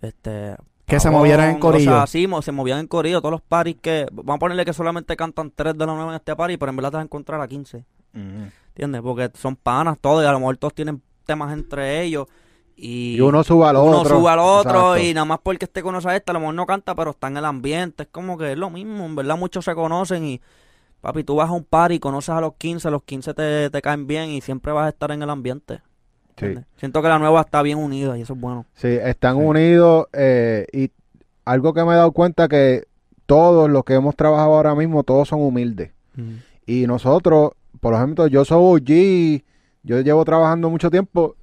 este... 0.00 0.56
Que 0.86 1.00
se 1.00 1.10
movieran 1.10 1.50
en 1.50 1.58
corillo. 1.58 1.90
O 1.92 1.94
sea, 1.96 2.06
sí, 2.06 2.26
mo- 2.26 2.42
se 2.42 2.52
movían 2.52 2.78
en 2.78 2.86
corillo, 2.86 3.20
todos 3.20 3.32
los 3.32 3.40
paris 3.42 3.76
que... 3.82 4.06
Vamos 4.12 4.36
a 4.36 4.38
ponerle 4.38 4.64
que 4.64 4.72
solamente 4.72 5.16
cantan 5.16 5.50
tres 5.54 5.76
de 5.76 5.84
la 5.84 5.94
nueve 5.94 6.10
en 6.10 6.16
este 6.16 6.36
party, 6.36 6.56
pero 6.56 6.70
en 6.70 6.76
verdad 6.76 6.90
te 6.92 6.96
vas 6.98 7.02
a 7.02 7.04
encontrar 7.06 7.40
a 7.40 7.48
15, 7.48 7.78
Ujú. 7.78 8.22
¿entiendes? 8.68 9.02
Porque 9.02 9.30
son 9.34 9.56
panas 9.56 9.98
todos 10.00 10.22
y 10.22 10.26
a 10.26 10.32
lo 10.32 10.38
mejor 10.38 10.56
todos 10.58 10.74
tienen 10.74 11.02
temas 11.24 11.52
entre 11.52 12.02
ellos 12.02 12.28
y... 12.76 13.16
Y 13.16 13.20
uno 13.20 13.42
sube 13.42 13.66
al 13.66 13.76
uno 13.76 14.00
otro. 14.02 14.16
sube 14.20 14.30
al 14.30 14.38
otro 14.38 14.94
Exacto. 14.94 14.98
y 14.98 15.14
nada 15.14 15.24
más 15.24 15.38
porque 15.42 15.64
este 15.64 15.82
conoce 15.82 16.08
a 16.08 16.14
este, 16.16 16.30
a 16.30 16.34
lo 16.34 16.40
mejor 16.40 16.54
no 16.54 16.66
canta, 16.66 16.94
pero 16.94 17.10
está 17.10 17.26
en 17.28 17.36
el 17.38 17.44
ambiente. 17.46 18.04
Es 18.04 18.08
como 18.12 18.38
que 18.38 18.52
es 18.52 18.58
lo 18.58 18.70
mismo, 18.70 19.04
en 19.06 19.16
verdad 19.16 19.36
muchos 19.36 19.64
se 19.64 19.74
conocen 19.74 20.24
y, 20.24 20.40
papi, 21.00 21.24
tú 21.24 21.34
vas 21.34 21.48
a 21.48 21.52
un 21.52 21.64
par 21.64 21.90
y 21.90 21.98
conoces 21.98 22.30
a 22.30 22.40
los 22.40 22.54
15, 22.54 22.90
los 22.92 23.02
15 23.02 23.34
te, 23.34 23.70
te 23.70 23.82
caen 23.82 24.06
bien 24.06 24.30
y 24.30 24.40
siempre 24.40 24.70
vas 24.72 24.86
a 24.86 24.90
estar 24.90 25.10
en 25.10 25.20
el 25.22 25.30
ambiente. 25.30 25.80
Siento 26.76 27.02
que 27.02 27.08
la 27.08 27.18
nueva 27.18 27.40
está 27.40 27.62
bien 27.62 27.78
unida 27.78 28.16
y 28.18 28.22
eso 28.22 28.34
es 28.34 28.40
bueno. 28.40 28.66
sí, 28.74 28.88
están 28.88 29.36
unidos 29.36 30.06
eh, 30.12 30.66
y 30.72 30.90
algo 31.44 31.72
que 31.72 31.84
me 31.84 31.92
he 31.92 31.96
dado 31.96 32.12
cuenta 32.12 32.48
que 32.48 32.84
todos 33.26 33.68
los 33.70 33.84
que 33.84 33.94
hemos 33.94 34.14
trabajado 34.16 34.54
ahora 34.54 34.74
mismo, 34.74 35.02
todos 35.02 35.28
son 35.28 35.40
humildes. 35.42 35.90
Y 36.66 36.86
nosotros, 36.86 37.50
por 37.80 37.94
ejemplo, 37.94 38.26
yo 38.26 38.44
soy 38.44 38.58
OG, 38.80 39.42
yo 39.82 40.00
llevo 40.00 40.24
trabajando 40.24 40.70
mucho 40.70 40.90
tiempo 40.90 41.36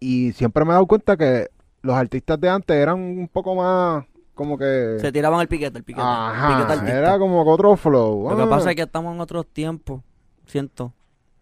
y 0.00 0.32
siempre 0.32 0.64
me 0.64 0.70
he 0.70 0.74
dado 0.74 0.86
cuenta 0.86 1.16
que 1.16 1.48
los 1.82 1.94
artistas 1.96 2.40
de 2.40 2.48
antes 2.48 2.76
eran 2.76 2.98
un 3.00 3.28
poco 3.28 3.54
más 3.54 4.04
como 4.34 4.56
que... 4.56 4.96
Se 5.00 5.12
tiraban 5.12 5.40
el 5.40 5.48
piquete, 5.48 5.78
el 5.78 5.84
piquete. 5.84 6.06
el 6.06 6.78
piquete 6.78 6.90
era 6.98 7.18
como 7.18 7.44
que 7.44 7.50
otro 7.50 7.76
flow. 7.76 8.30
Lo 8.30 8.36
que 8.36 8.42
Ah. 8.42 8.48
pasa 8.48 8.70
es 8.70 8.76
que 8.76 8.82
estamos 8.82 9.14
en 9.14 9.20
otros 9.20 9.46
tiempos, 9.46 10.00
siento. 10.46 10.92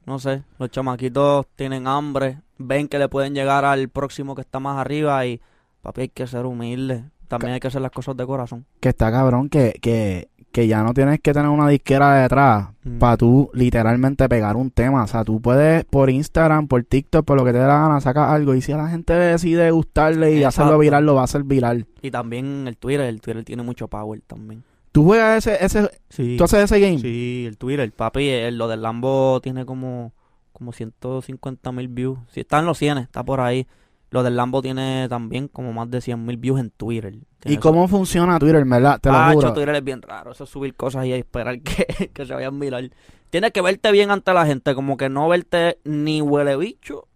No 0.07 0.19
sé, 0.19 0.43
los 0.59 0.71
chamaquitos 0.71 1.47
tienen 1.55 1.87
hambre, 1.87 2.39
ven 2.61 2.87
que 2.89 2.99
le 2.99 3.09
pueden 3.09 3.35
llegar 3.35 3.65
al 3.65 3.89
próximo 3.89 4.35
que 4.35 4.43
está 4.43 4.61
más 4.61 4.79
arriba 4.79 5.25
y, 5.27 5.41
papi, 5.83 6.03
hay 6.03 6.09
que 6.11 6.27
ser 6.27 6.45
humilde. 6.47 7.05
También 7.27 7.55
hay 7.55 7.61
que 7.61 7.69
hacer 7.69 7.81
las 7.81 7.91
cosas 7.93 8.17
de 8.17 8.27
corazón. 8.27 8.67
que 8.81 8.89
está 8.91 9.11
cabrón 9.11 9.49
que, 9.49 9.75
que, 9.81 10.29
que 10.53 10.67
ya 10.67 10.83
no 10.83 10.93
tienes 10.95 11.21
que 11.21 11.33
tener 11.33 11.49
una 11.49 11.69
disquera 11.69 12.15
detrás 12.23 12.69
Mm. 12.83 12.99
para 12.99 13.17
tú 13.19 13.51
literalmente 13.55 14.29
pegar 14.29 14.57
un 14.57 14.71
tema. 14.71 15.05
O 15.05 15.07
sea, 15.07 15.23
tú 15.25 15.41
puedes 15.41 15.85
por 15.85 16.11
Instagram, 16.11 16.67
por 16.67 16.83
TikTok, 16.83 17.25
por 17.25 17.37
lo 17.37 17.45
que 17.45 17.53
te 17.53 17.59
dé 17.59 17.67
la 17.67 17.79
gana, 17.79 18.01
sacas 18.01 18.31
algo. 18.31 18.55
Y 18.55 18.63
si 18.63 18.73
a 18.73 18.77
la 18.79 18.89
gente 18.89 19.13
decide 19.13 19.71
gustarle 19.71 20.33
y 20.33 20.39
Exacto. 20.39 20.63
hacerlo 20.63 20.79
viral, 20.79 21.05
lo 21.07 21.15
va 21.15 21.21
a 21.21 21.25
hacer 21.25 21.45
viral. 21.45 21.87
Y 22.03 22.11
también 22.11 22.67
el 22.67 22.77
Twitter, 22.79 23.03
el 23.07 23.21
Twitter 23.21 23.45
tiene 23.45 23.63
mucho 23.63 23.87
power 23.89 24.21
también. 24.27 24.65
Tú 24.93 25.05
juegas 25.05 25.47
ese, 25.47 25.65
ese, 25.65 25.91
Sí. 26.09 26.37
tú 26.37 26.45
haces 26.45 26.65
ese 26.65 26.81
game. 26.81 26.99
Sí, 26.99 27.45
el 27.47 27.57
Twitter, 27.59 27.81
el 27.85 27.93
papi, 27.93 28.29
el- 28.29 28.59
lo 28.59 28.67
del 28.67 28.83
Lambo 28.83 29.41
tiene 29.41 29.65
como, 29.65 30.13
como 30.61 30.73
150 30.73 31.73
mil 31.73 31.89
views. 31.89 32.19
Si 32.29 32.41
está 32.41 32.59
en 32.59 32.67
los 32.67 32.77
100, 32.79 32.99
está 32.99 33.25
por 33.25 33.41
ahí. 33.41 33.67
Lo 34.11 34.23
del 34.23 34.37
Lambo 34.37 34.61
tiene 34.61 35.07
también 35.09 35.49
como 35.49 35.73
más 35.73 35.89
de 35.91 35.99
100.000 36.01 36.37
views 36.39 36.61
en 36.61 36.71
Twitter. 36.71 37.17
¿Y 37.47 37.57
cómo 37.57 37.89
funciona 37.89 38.39
Twitter, 38.39 38.65
verdad? 38.67 39.01
Te 39.01 39.09
lo 39.09 39.15
Ah, 39.17 39.31
juro. 39.33 39.49
cho, 39.49 39.55
Twitter 39.55 39.75
es 39.77 39.85
bien 39.85 40.03
raro. 40.03 40.33
Eso 40.33 40.45
es 40.45 40.51
subir 40.51 40.75
cosas 40.75 41.07
y 41.07 41.13
esperar 41.13 41.61
que, 41.63 42.11
que 42.13 42.27
se 42.27 42.35
vayan 42.35 42.59
viral. 42.61 42.93
Tienes 43.31 43.53
que 43.53 43.63
verte 43.63 43.91
bien 43.93 44.11
ante 44.11 44.35
la 44.35 44.45
gente, 44.45 44.75
como 44.75 44.97
que 44.99 45.09
no 45.09 45.29
verte 45.29 45.79
ni 45.85 46.21
huele 46.21 46.57
bicho, 46.57 47.07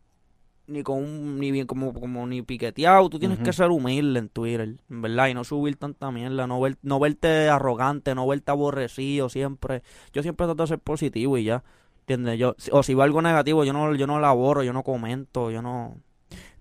ni 0.68 0.82
con 0.84 0.98
un- 1.02 1.38
ni 1.40 1.50
bien 1.50 1.66
como, 1.66 1.92
como 1.92 2.26
ni 2.28 2.40
piqueteado. 2.42 3.10
Tú 3.10 3.18
tienes 3.18 3.40
que 3.40 3.52
ser 3.52 3.70
humilde 3.70 4.20
en 4.20 4.28
Twitter, 4.30 4.76
¿verdad? 4.88 5.26
Y 5.26 5.34
no 5.34 5.42
subir 5.44 5.74
tanta 5.76 6.10
mierda, 6.12 6.46
no, 6.46 6.60
ver, 6.60 6.78
no 6.82 7.00
verte 7.00 7.48
arrogante, 7.50 8.14
no 8.14 8.26
verte 8.28 8.52
aborrecido 8.52 9.28
siempre. 9.28 9.82
Yo 10.12 10.22
siempre 10.22 10.46
trato 10.46 10.62
de 10.62 10.68
ser 10.68 10.78
positivo 10.78 11.36
y 11.36 11.44
ya. 11.44 11.64
¿Entiendes? 12.06 12.38
Yo, 12.38 12.54
o 12.70 12.82
si 12.82 12.92
veo 12.94 13.02
algo 13.02 13.22
negativo, 13.22 13.64
yo 13.64 13.72
no, 13.72 13.94
yo 13.94 14.06
no 14.06 14.18
elaboro, 14.18 14.62
yo 14.62 14.72
no 14.74 14.82
comento, 14.82 15.50
yo 15.50 15.62
no... 15.62 15.96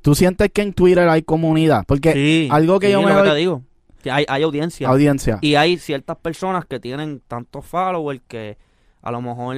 ¿Tú 0.01 0.15
sientes 0.15 0.49
que 0.53 0.61
en 0.61 0.73
Twitter 0.73 1.07
hay 1.09 1.21
comunidad? 1.23 1.83
Porque 1.85 2.13
Sí, 2.13 2.47
algo 2.51 2.79
que 2.79 2.87
sí, 2.87 2.93
yo 2.93 3.01
me 3.01 3.13
lo 3.13 3.23
que 3.23 3.29
te 3.29 3.35
digo. 3.35 3.61
que 4.01 4.11
hay, 4.11 4.25
hay 4.27 4.43
audiencia. 4.43 4.87
audiencia. 4.87 5.39
Y 5.41 5.55
hay 5.55 5.77
ciertas 5.77 6.17
personas 6.17 6.65
que 6.65 6.79
tienen 6.79 7.21
tantos 7.27 7.65
followers 7.65 8.21
que 8.27 8.57
a 9.01 9.11
lo 9.11 9.21
mejor 9.21 9.57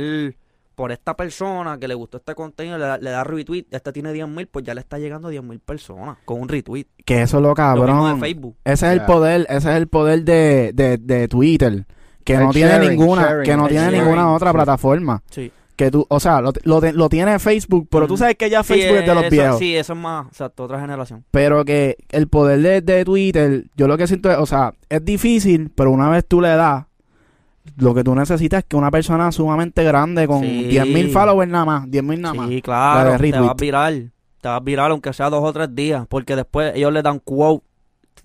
por 0.73 0.91
esta 0.91 1.15
persona 1.15 1.77
que 1.79 1.87
le 1.87 1.93
gustó 1.93 2.17
este 2.17 2.35
contenido 2.35 2.77
le 2.77 2.85
da, 2.85 2.97
le 2.97 3.09
da 3.09 3.23
retweet, 3.23 3.65
este 3.71 3.91
tiene 3.93 4.11
10.000, 4.11 4.47
pues 4.51 4.65
ya 4.65 4.73
le 4.73 4.81
está 4.81 4.97
llegando 4.99 5.27
a 5.29 5.31
10.000 5.31 5.59
personas 5.59 6.17
con 6.25 6.41
un 6.41 6.49
retweet. 6.49 6.85
que 7.05 7.21
eso 7.21 7.37
es 7.37 7.43
lo 7.43 7.49
Lo 7.49 7.55
mismo 7.55 7.55
cabrón. 7.55 8.13
de 8.15 8.19
Facebook. 8.19 8.55
Ese 8.65 8.87
es 8.87 8.93
el 8.93 9.05
poder, 9.05 9.45
ese 9.49 9.69
es 9.69 9.75
el 9.77 9.87
poder 9.87 10.23
de, 10.23 10.71
de, 10.73 10.97
de 10.97 11.27
Twitter. 11.27 11.85
Que 12.23 12.33
El 12.33 12.39
no 12.39 12.49
tiene 12.51 12.79
ninguna, 12.89 13.21
sharing, 13.21 13.43
que 13.43 13.55
no 13.55 13.67
tiene 13.67 13.83
sharing, 13.85 14.01
ninguna 14.01 14.33
otra 14.33 14.49
sí. 14.49 14.55
plataforma. 14.55 15.23
Sí. 15.29 15.51
Que 15.75 15.91
tú, 15.91 16.05
o 16.09 16.19
sea, 16.21 16.39
lo, 16.39 16.53
lo, 16.63 16.79
te- 16.79 16.93
lo 16.93 17.09
tiene 17.09 17.37
Facebook, 17.37 17.87
pero 17.91 18.07
tú 18.07 18.13
Ujú. 18.13 18.19
sabes 18.19 18.35
que 18.37 18.49
ya 18.49 18.63
Sí, 18.63 18.73
Facebook 18.75 18.97
es 18.99 19.05
de 19.07 19.13
los 19.15 19.23
eso- 19.25 19.31
viejos. 19.31 19.59
Sí, 19.59 19.75
eso 19.75 19.91
es 19.93 19.99
más, 19.99 20.27
exacto, 20.27 20.63
otra 20.63 20.79
generación. 20.79 21.25
Pero 21.31 21.65
que 21.65 21.97
el 22.11 22.27
poder 22.29 22.61
de, 22.61 22.81
de 22.81 23.03
Twitter, 23.03 23.65
yo 23.75 23.87
lo 23.87 23.97
que 23.97 24.07
siento 24.07 24.31
es, 24.31 24.37
o 24.37 24.45
sea, 24.45 24.73
es 24.87 25.03
difícil, 25.03 25.69
pero 25.75 25.91
una 25.91 26.09
vez 26.09 26.25
tú 26.25 26.39
le 26.39 26.47
das, 26.49 26.85
lo 27.77 27.93
que 27.93 28.03
tú 28.05 28.15
necesitas 28.15 28.59
es 28.59 28.65
que 28.69 28.75
una 28.77 28.89
persona 28.91 29.31
sumamente 29.33 29.83
grande 29.83 30.27
con 30.27 30.41
Sí. 30.41 30.69
10.000 30.69 31.11
followers 31.11 31.51
nada 31.51 31.65
más, 31.65 31.87
10.000 31.89 32.21
nada 32.21 32.33
más. 32.35 32.47
Sí, 32.47 32.55
La 32.55 32.61
claro, 32.61 33.11
de 33.17 33.31
te 33.31 33.39
vas 33.39 33.55
viral. 33.57 34.11
Te 34.39 34.47
vas 34.47 34.63
viral 34.63 34.91
aunque 34.91 35.11
sea 35.11 35.29
dos 35.29 35.43
o 35.43 35.51
tres 35.51 35.73
días, 35.75 36.05
porque 36.07 36.35
después 36.37 36.73
ellos 36.75 36.93
le 36.93 37.01
dan 37.01 37.19
quote, 37.19 37.65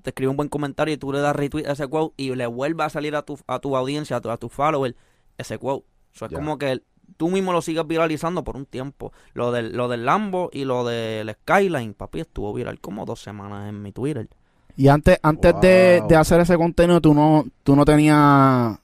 te 0.02 0.10
escriben 0.10 0.30
un 0.30 0.36
buen 0.36 0.48
comentario 0.48 0.94
y 0.94 0.98
tú 0.98 1.12
le 1.12 1.18
das 1.18 1.34
retweet 1.34 1.66
a 1.66 1.72
ese 1.72 1.88
quote 1.88 2.14
y 2.16 2.32
le 2.34 2.46
vuelve 2.46 2.84
a 2.84 2.90
salir 2.90 3.16
a 3.16 3.22
tu, 3.22 3.38
a 3.46 3.58
tu 3.58 3.76
audiencia, 3.76 4.16
a 4.16 4.20
tu, 4.20 4.30
a 4.30 4.36
tu 4.36 4.48
follower, 4.48 4.94
ese 5.36 5.58
quote. 5.58 5.84
Eso 6.14 6.26
es 6.26 6.32
como 6.32 6.58
que 6.58 6.80
tú 7.16 7.28
mismo 7.28 7.52
lo 7.52 7.62
sigues 7.62 7.86
viralizando 7.86 8.44
por 8.44 8.56
un 8.56 8.66
tiempo. 8.66 9.12
Lo 9.34 9.52
del, 9.52 9.76
lo 9.76 9.88
del 9.88 10.04
Lambo 10.04 10.50
y 10.52 10.64
lo 10.64 10.84
del 10.84 11.30
Skyline, 11.42 11.94
papi, 11.94 12.20
estuvo 12.20 12.52
viral 12.52 12.80
como 12.80 13.04
dos 13.06 13.20
semanas 13.22 13.68
en 13.68 13.82
mi 13.82 13.92
Twitter. 13.92 14.28
Y 14.76 14.88
antes, 14.88 15.18
antes 15.22 15.54
de, 15.60 15.98
Wow. 16.00 16.08
de 16.08 16.16
hacer 16.16 16.40
ese 16.40 16.56
contenido, 16.56 17.00
tú 17.00 17.12
no, 17.14 17.44
tú 17.64 17.76
no 17.76 17.84
tenías, 17.84 18.78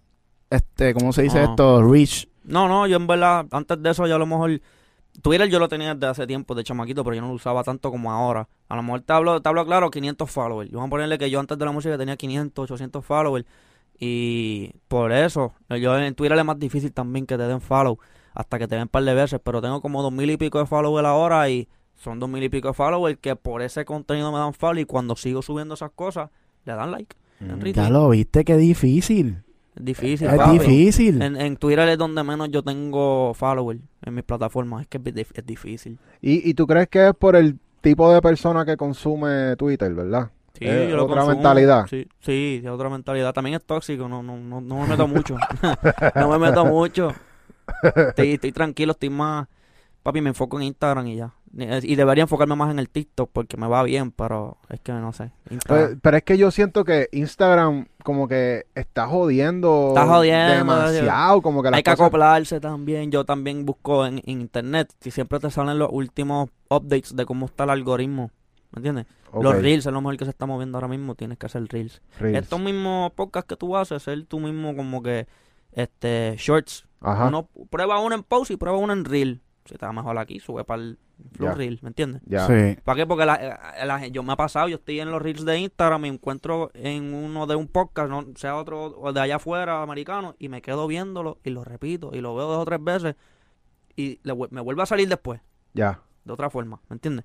este, 0.51 0.93
¿cómo 0.95 1.12
se 1.12 1.22
dice 1.22 1.43
No. 1.43 1.51
esto? 1.51 1.83
Reach. 1.83 2.29
No, 2.45 2.68
no, 2.68 2.87
yo 2.87 2.97
en 2.97 3.07
verdad, 3.07 3.47
antes 3.51 3.83
de 3.83 3.91
eso 3.91 4.07
ya 4.07 4.14
a 4.16 4.18
lo 4.18 4.27
mejor... 4.27 4.61
Twitter 5.22 5.49
yo 5.49 5.59
lo 5.59 5.66
tenía 5.68 5.95
desde 5.95 6.09
hace 6.09 6.27
tiempo 6.27 6.55
de 6.55 6.62
chamaquito, 6.62 7.03
pero 7.03 7.16
yo 7.16 7.22
no 7.22 7.29
lo 7.29 7.35
usaba 7.35 7.64
tanto 7.64 7.91
como 7.91 8.12
ahora. 8.12 8.47
A 8.68 8.77
lo 8.77 8.83
mejor 8.83 9.01
te 9.01 9.14
hablo, 9.14 9.41
te 9.41 9.49
hablo 9.49 9.64
claro, 9.64 9.91
500 9.91 10.31
followers. 10.31 10.70
Yo 10.70 10.79
voy 10.79 10.87
a 10.87 10.91
ponerle 10.91 11.16
que 11.16 11.31
yo 11.31 11.41
antes 11.41 11.57
de 11.59 11.64
la 11.64 11.72
música 11.72 11.97
tenía 11.97 12.18
500, 12.18 12.64
800 12.70 13.03
followers. 13.03 13.47
Y 13.99 14.72
por 14.89 15.12
eso, 15.12 15.55
yo 15.70 15.97
en 15.99 16.14
Twitter 16.14 16.37
es 16.39 16.45
más 16.45 16.59
difícil 16.59 16.93
también 16.93 17.24
que 17.24 17.39
te 17.39 17.45
den 17.45 17.62
follow, 17.62 17.99
hasta 18.37 18.59
que 18.59 18.68
te 18.68 18.76
den 18.76 18.82
un 18.82 18.89
par 18.89 19.03
de 19.03 19.14
veces. 19.14 19.41
Pero 19.43 19.61
tengo 19.61 19.80
como 19.80 20.03
dos 20.03 20.12
mil 20.12 20.30
y 20.30 20.37
pico 20.37 20.59
de 20.61 20.66
followers 20.66 21.07
ahora 21.07 21.49
y 21.51 21.68
son 21.97 22.20
dos 22.20 22.28
mil 22.28 22.43
y 22.45 22.49
pico 22.49 22.68
de 22.68 22.74
followers 22.74 23.18
que 23.20 23.34
por 23.34 23.62
ese 23.62 23.84
contenido 23.84 24.30
me 24.30 24.39
dan 24.39 24.53
follow 24.55 24.80
y 24.80 24.84
cuando 24.84 25.16
sigo 25.16 25.43
subiendo 25.43 25.74
esas 25.74 25.91
cosas, 25.93 26.30
le 26.64 26.74
dan 26.74 26.93
like. 26.93 27.16
Mm. 27.41 27.64
Ya 27.72 27.91
lo 27.91 28.09
viste, 28.11 28.45
qué 28.45 28.57
difícil. 28.57 29.43
Es 29.74 29.84
difícil. 29.84 30.26
es 30.28 30.34
papi. 30.37 30.59
difícil. 30.59 31.20
En, 31.20 31.37
en 31.41 31.57
Twitter 31.57 31.89
es 31.89 31.99
donde 31.99 32.22
menos 32.22 32.49
yo 32.51 32.62
tengo 32.62 33.34
followers 33.34 33.80
en 34.03 34.14
mis 34.14 34.24
plataformas. 34.24 34.82
Es 34.82 34.87
que 34.89 34.97
es, 34.99 35.05
dif- 35.05 35.32
es 35.34 35.45
difícil. 35.45 35.99
¿Y, 36.22 36.49
¿Y 36.49 36.55
tú 36.55 36.66
crees 36.66 36.89
que 36.89 37.09
es 37.09 37.14
por 37.14 37.37
el 37.37 37.59
tipo 37.82 38.11
de 38.12 38.22
persona 38.22 38.64
que 38.64 38.76
consume 38.76 39.55
Twitter, 39.57 39.93
verdad? 39.93 40.30
Sí, 40.59 40.64
Es 40.66 40.89
yo 40.89 40.97
lo 40.97 41.05
otra 41.05 41.16
consumo. 41.16 41.34
mentalidad. 41.34 41.87
Sí, 41.89 42.09
sí, 42.20 42.62
es 42.64 42.70
otra 42.70 42.89
mentalidad. 42.89 43.34
También 43.34 43.57
es 43.57 43.64
tóxico. 43.64 44.09
No, 44.09 44.22
no, 44.22 44.39
no, 44.39 44.62
no 44.62 44.78
me 44.80 44.87
meto 44.89 45.07
mucho. 45.07 45.37
no 46.14 46.30
me 46.30 46.39
meto 46.39 46.64
mucho. 46.64 47.12
Estoy, 47.83 48.33
estoy 48.35 48.53
tranquilo, 48.53 48.93
estoy 48.93 49.11
más... 49.11 49.49
Papi, 50.03 50.20
me 50.20 50.29
enfoco 50.29 50.57
en 50.59 50.62
Instagram 50.64 51.09
y 51.09 51.16
ya. 51.16 51.33
Y 51.83 51.97
debería 51.97 52.22
enfocarme 52.22 52.55
más 52.55 52.70
en 52.70 52.79
el 52.79 52.89
TikTok 52.89 53.29
porque 53.33 53.57
me 53.57 53.66
va 53.66 53.83
bien, 53.83 54.12
pero 54.12 54.57
es 54.68 54.79
que 54.79 54.93
no 54.93 55.12
sé. 55.12 55.33
Pero, 55.66 55.99
pero 56.01 56.16
es 56.18 56.22
que 56.22 56.39
yo 56.39 56.53
siento 56.53 56.85
que 56.85 57.09
Instagram 57.11 57.87
como 58.05 58.29
que 58.29 58.66
está 58.77 59.09
jodiendo, 59.09 59.89
Está 59.89 60.07
jodiendo, 60.07 60.55
demasiado, 60.55 61.43
como 61.43 61.61
que 61.61 61.70
las 61.70 61.79
Hay 61.79 61.83
que 61.83 61.91
cosas- 61.91 62.07
acoplarse 62.07 62.61
también. 62.61 63.11
Yo 63.11 63.24
también 63.24 63.66
busco 63.66 64.07
en, 64.07 64.18
en 64.18 64.43
internet 64.43 64.93
y 65.05 65.11
siempre 65.11 65.41
te 65.41 65.51
salen 65.51 65.79
los 65.81 65.89
últimos 65.91 66.51
updates 66.68 67.16
de 67.16 67.27
cómo 67.27 67.47
está 67.47 67.64
el 67.64 67.70
algoritmo. 67.70 68.31
¿Me 68.70 68.79
entiendes? 68.79 69.07
Los 69.33 69.57
reels 69.61 69.87
es 69.87 69.93
lo 69.93 70.01
mejor 70.01 70.16
que 70.18 70.24
se 70.24 70.31
está 70.31 70.47
moviendo 70.47 70.79
ahora 70.79 70.89
mismo. 70.89 71.16
Tienes 71.16 71.37
que 71.37 71.47
hacer 71.47 71.64
reels. 71.66 72.01
reels. 72.20 72.43
Estos 72.45 72.61
mismos 72.61 73.11
podcasts 73.12 73.49
que 73.49 73.57
tú 73.57 73.77
haces, 73.77 74.05
ser 74.05 74.24
tú 74.27 74.39
mismo 74.39 74.77
como 74.77 75.03
que 75.03 75.27
este 75.72 76.37
shorts. 76.39 76.86
Ajá, 77.01 77.26
Uno 77.28 77.49
prueba 77.70 78.01
uno 78.01 78.14
en 78.14 78.22
post 78.22 78.51
y 78.51 78.57
prueba 78.57 78.78
uno 78.78 78.92
en 78.92 79.05
reel. 79.05 79.42
Si 79.64 79.74
está 79.74 79.92
mejor 79.92 80.16
aquí, 80.18 80.38
sube 80.40 80.64
para 80.64 80.80
el 80.82 80.99
flow 81.32 81.55
reel, 81.55 81.78
¿me 81.82 81.88
entiendes? 81.88 82.22
ya. 82.26 82.47
Sí. 82.47 82.78
¿Para 82.84 82.97
qué? 82.97 83.07
Porque 83.07 83.26
la, 83.26 83.34
eh, 83.34 83.84
la- 83.86 84.07
yo 84.07 84.22
me 84.22 84.32
ha 84.32 84.36
pasado, 84.36 84.68
yo 84.68 84.76
estoy 84.76 85.01
en 85.01 85.11
los 85.11 85.20
reels 85.20 85.44
de 85.44 85.59
Instagram, 85.59 86.03
me 86.03 86.09
encuentro 86.09 86.70
en 86.74 87.12
uno 87.14 87.47
de 87.49 87.57
un 87.57 87.66
podcast, 87.66 88.09
no 88.09 88.24
sea 88.36 88.57
otro 88.57 88.97
o 88.99 89.12
de 89.12 89.20
allá 89.20 89.36
afuera, 89.36 89.82
americano, 89.82 90.36
y 90.38 90.49
me 90.49 90.62
quedo 90.62 90.86
viéndolo 90.86 91.38
y 91.42 91.51
lo 91.51 91.64
repito 91.64 92.11
y 92.14 92.20
lo 92.20 92.34
veo 92.36 92.47
dos 92.47 92.59
o 92.62 92.64
tres 92.64 92.82
veces 92.82 93.16
y 93.97 94.20
le 94.22 94.34
me 94.51 94.61
vuelve 94.61 94.82
a 94.82 94.86
salir 94.86 95.09
después, 95.09 95.40
Ya. 95.74 96.01
de 96.24 96.32
otra 96.32 96.49
forma, 96.51 96.80
¿me 96.88 96.94
entiendes? 96.94 97.24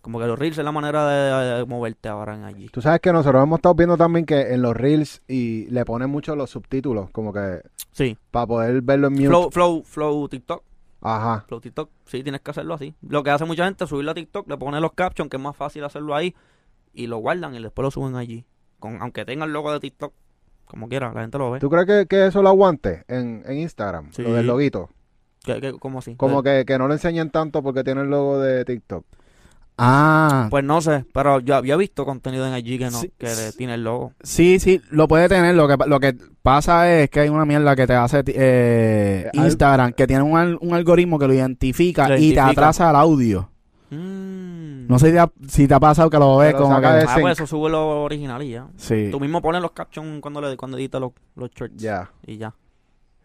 Como 0.00 0.18
que 0.20 0.26
los 0.26 0.38
reels 0.38 0.58
es 0.58 0.64
la 0.64 0.72
manera 0.72 1.06
de, 1.08 1.54
de 1.58 1.64
moverte 1.64 2.08
ahora 2.08 2.34
en 2.34 2.44
allí. 2.44 2.68
Tú 2.68 2.80
sabes 2.80 3.00
que 3.00 3.12
nosotros 3.12 3.42
hemos 3.42 3.58
estado 3.58 3.74
viendo 3.74 3.96
también 3.96 4.24
que 4.26 4.52
en 4.54 4.62
los 4.62 4.76
reels 4.76 5.22
y 5.26 5.66
le 5.70 5.84
ponen 5.84 6.08
mucho 6.10 6.36
los 6.36 6.50
subtítulos, 6.50 7.10
como 7.10 7.32
que 7.32 7.60
Sí, 7.92 8.16
para 8.30 8.46
poder 8.46 8.80
verlo 8.82 9.08
en 9.08 9.14
mute. 9.14 9.26
flow, 9.28 9.50
flow, 9.50 9.82
flow 9.84 10.28
TikTok. 10.28 10.62
Ajá. 11.00 11.44
Flow 11.46 11.60
TikTok, 11.60 11.90
sí, 12.06 12.22
tienes 12.22 12.40
que 12.40 12.50
hacerlo 12.50 12.74
así. 12.74 12.94
Lo 13.02 13.22
que 13.22 13.30
hace 13.30 13.44
mucha 13.44 13.64
gente 13.64 13.84
es 13.84 13.90
subirlo 13.90 14.10
a 14.10 14.14
TikTok, 14.14 14.48
le 14.48 14.56
pone 14.56 14.80
los 14.80 14.92
captions, 14.92 15.30
que 15.30 15.36
es 15.36 15.42
más 15.42 15.56
fácil 15.56 15.84
hacerlo 15.84 16.14
ahí, 16.14 16.34
y 16.92 17.06
lo 17.06 17.18
guardan 17.18 17.54
y 17.54 17.62
después 17.62 17.84
lo 17.84 17.90
suben 17.90 18.16
allí. 18.16 18.44
Con, 18.80 19.00
aunque 19.02 19.24
tenga 19.24 19.44
el 19.44 19.52
logo 19.52 19.72
de 19.72 19.80
TikTok, 19.80 20.12
como 20.66 20.88
quiera, 20.88 21.12
la 21.12 21.20
gente 21.22 21.38
lo 21.38 21.50
ve. 21.52 21.60
¿Tú 21.60 21.70
crees 21.70 21.86
que, 21.86 22.06
que 22.06 22.26
eso 22.26 22.42
lo 22.42 22.48
aguante 22.50 23.04
en, 23.08 23.42
en 23.46 23.58
Instagram? 23.58 24.12
Sí. 24.12 24.22
Lo 24.22 24.34
del 24.34 24.46
loguito. 24.46 24.90
¿Qué- 25.44 25.60
qué- 25.60 25.72
¿Cómo 25.78 26.00
así? 26.00 26.14
Como 26.16 26.42
que, 26.42 26.64
que 26.66 26.78
no 26.78 26.88
lo 26.88 26.94
enseñen 26.94 27.30
tanto 27.30 27.62
porque 27.62 27.82
tiene 27.84 28.02
el 28.02 28.10
logo 28.10 28.38
de 28.38 28.64
TikTok. 28.64 29.04
Ah, 29.80 30.48
Pues 30.50 30.64
no 30.64 30.80
sé, 30.80 31.04
pero 31.12 31.38
yo 31.40 31.54
había 31.54 31.76
visto 31.76 32.04
contenido 32.04 32.44
en 32.46 32.52
allí 32.52 32.78
que 32.78 32.90
no, 32.90 33.00
Sí, 33.00 33.12
que 33.16 33.28
sí. 33.28 33.56
tiene 33.56 33.74
el 33.74 33.84
logo. 33.84 34.12
sí, 34.22 34.58
sí, 34.58 34.80
lo 34.90 35.06
puede 35.06 35.28
tener. 35.28 35.54
Lo 35.54 35.68
que, 35.68 35.76
lo 35.86 36.00
que 36.00 36.16
pasa 36.42 36.90
es 36.92 37.08
que 37.10 37.20
hay 37.20 37.28
una 37.28 37.44
mierda 37.44 37.76
que 37.76 37.86
te 37.86 37.94
hace 37.94 38.24
eh, 38.26 39.30
Al- 39.32 39.44
Instagram, 39.46 39.92
que 39.92 40.06
tiene 40.08 40.22
un, 40.22 40.36
al- 40.36 40.58
un 40.60 40.74
algoritmo 40.74 41.18
que 41.18 41.28
lo 41.28 41.34
identifica 41.34 42.08
Lo 42.08 42.18
y 42.18 42.32
te 42.34 42.40
atrasa 42.40 42.90
el 42.90 42.96
audio. 42.96 43.48
Mm. 43.90 44.86
No 44.88 44.98
sé 44.98 45.06
si 45.08 45.12
te 45.12 45.18
ha, 45.18 45.30
si 45.48 45.68
te 45.68 45.74
ha 45.74 45.80
pasado 45.80 46.08
que 46.10 46.18
lo 46.18 46.36
ves 46.38 46.52
lo 46.54 46.60
como 46.62 46.80
que... 46.80 46.86
de- 46.88 47.04
Ah, 47.08 47.16
pues 47.20 47.38
eso 47.38 47.46
sube 47.46 47.70
lo 47.70 48.02
original 48.02 48.42
y 48.42 48.50
ya. 48.50 48.66
Sí, 48.76 49.08
Tú 49.10 49.20
mismo 49.20 49.40
pones 49.42 49.60
los 49.62 49.72
captions 49.72 50.20
cuando 50.20 50.40
le 50.40 50.56
cuando 50.56 50.76
editas 50.78 51.00
los, 51.00 51.12
los 51.36 51.50
shorts. 51.50 51.76
Ya. 51.76 52.10
Y 52.26 52.36
ya. 52.38 52.52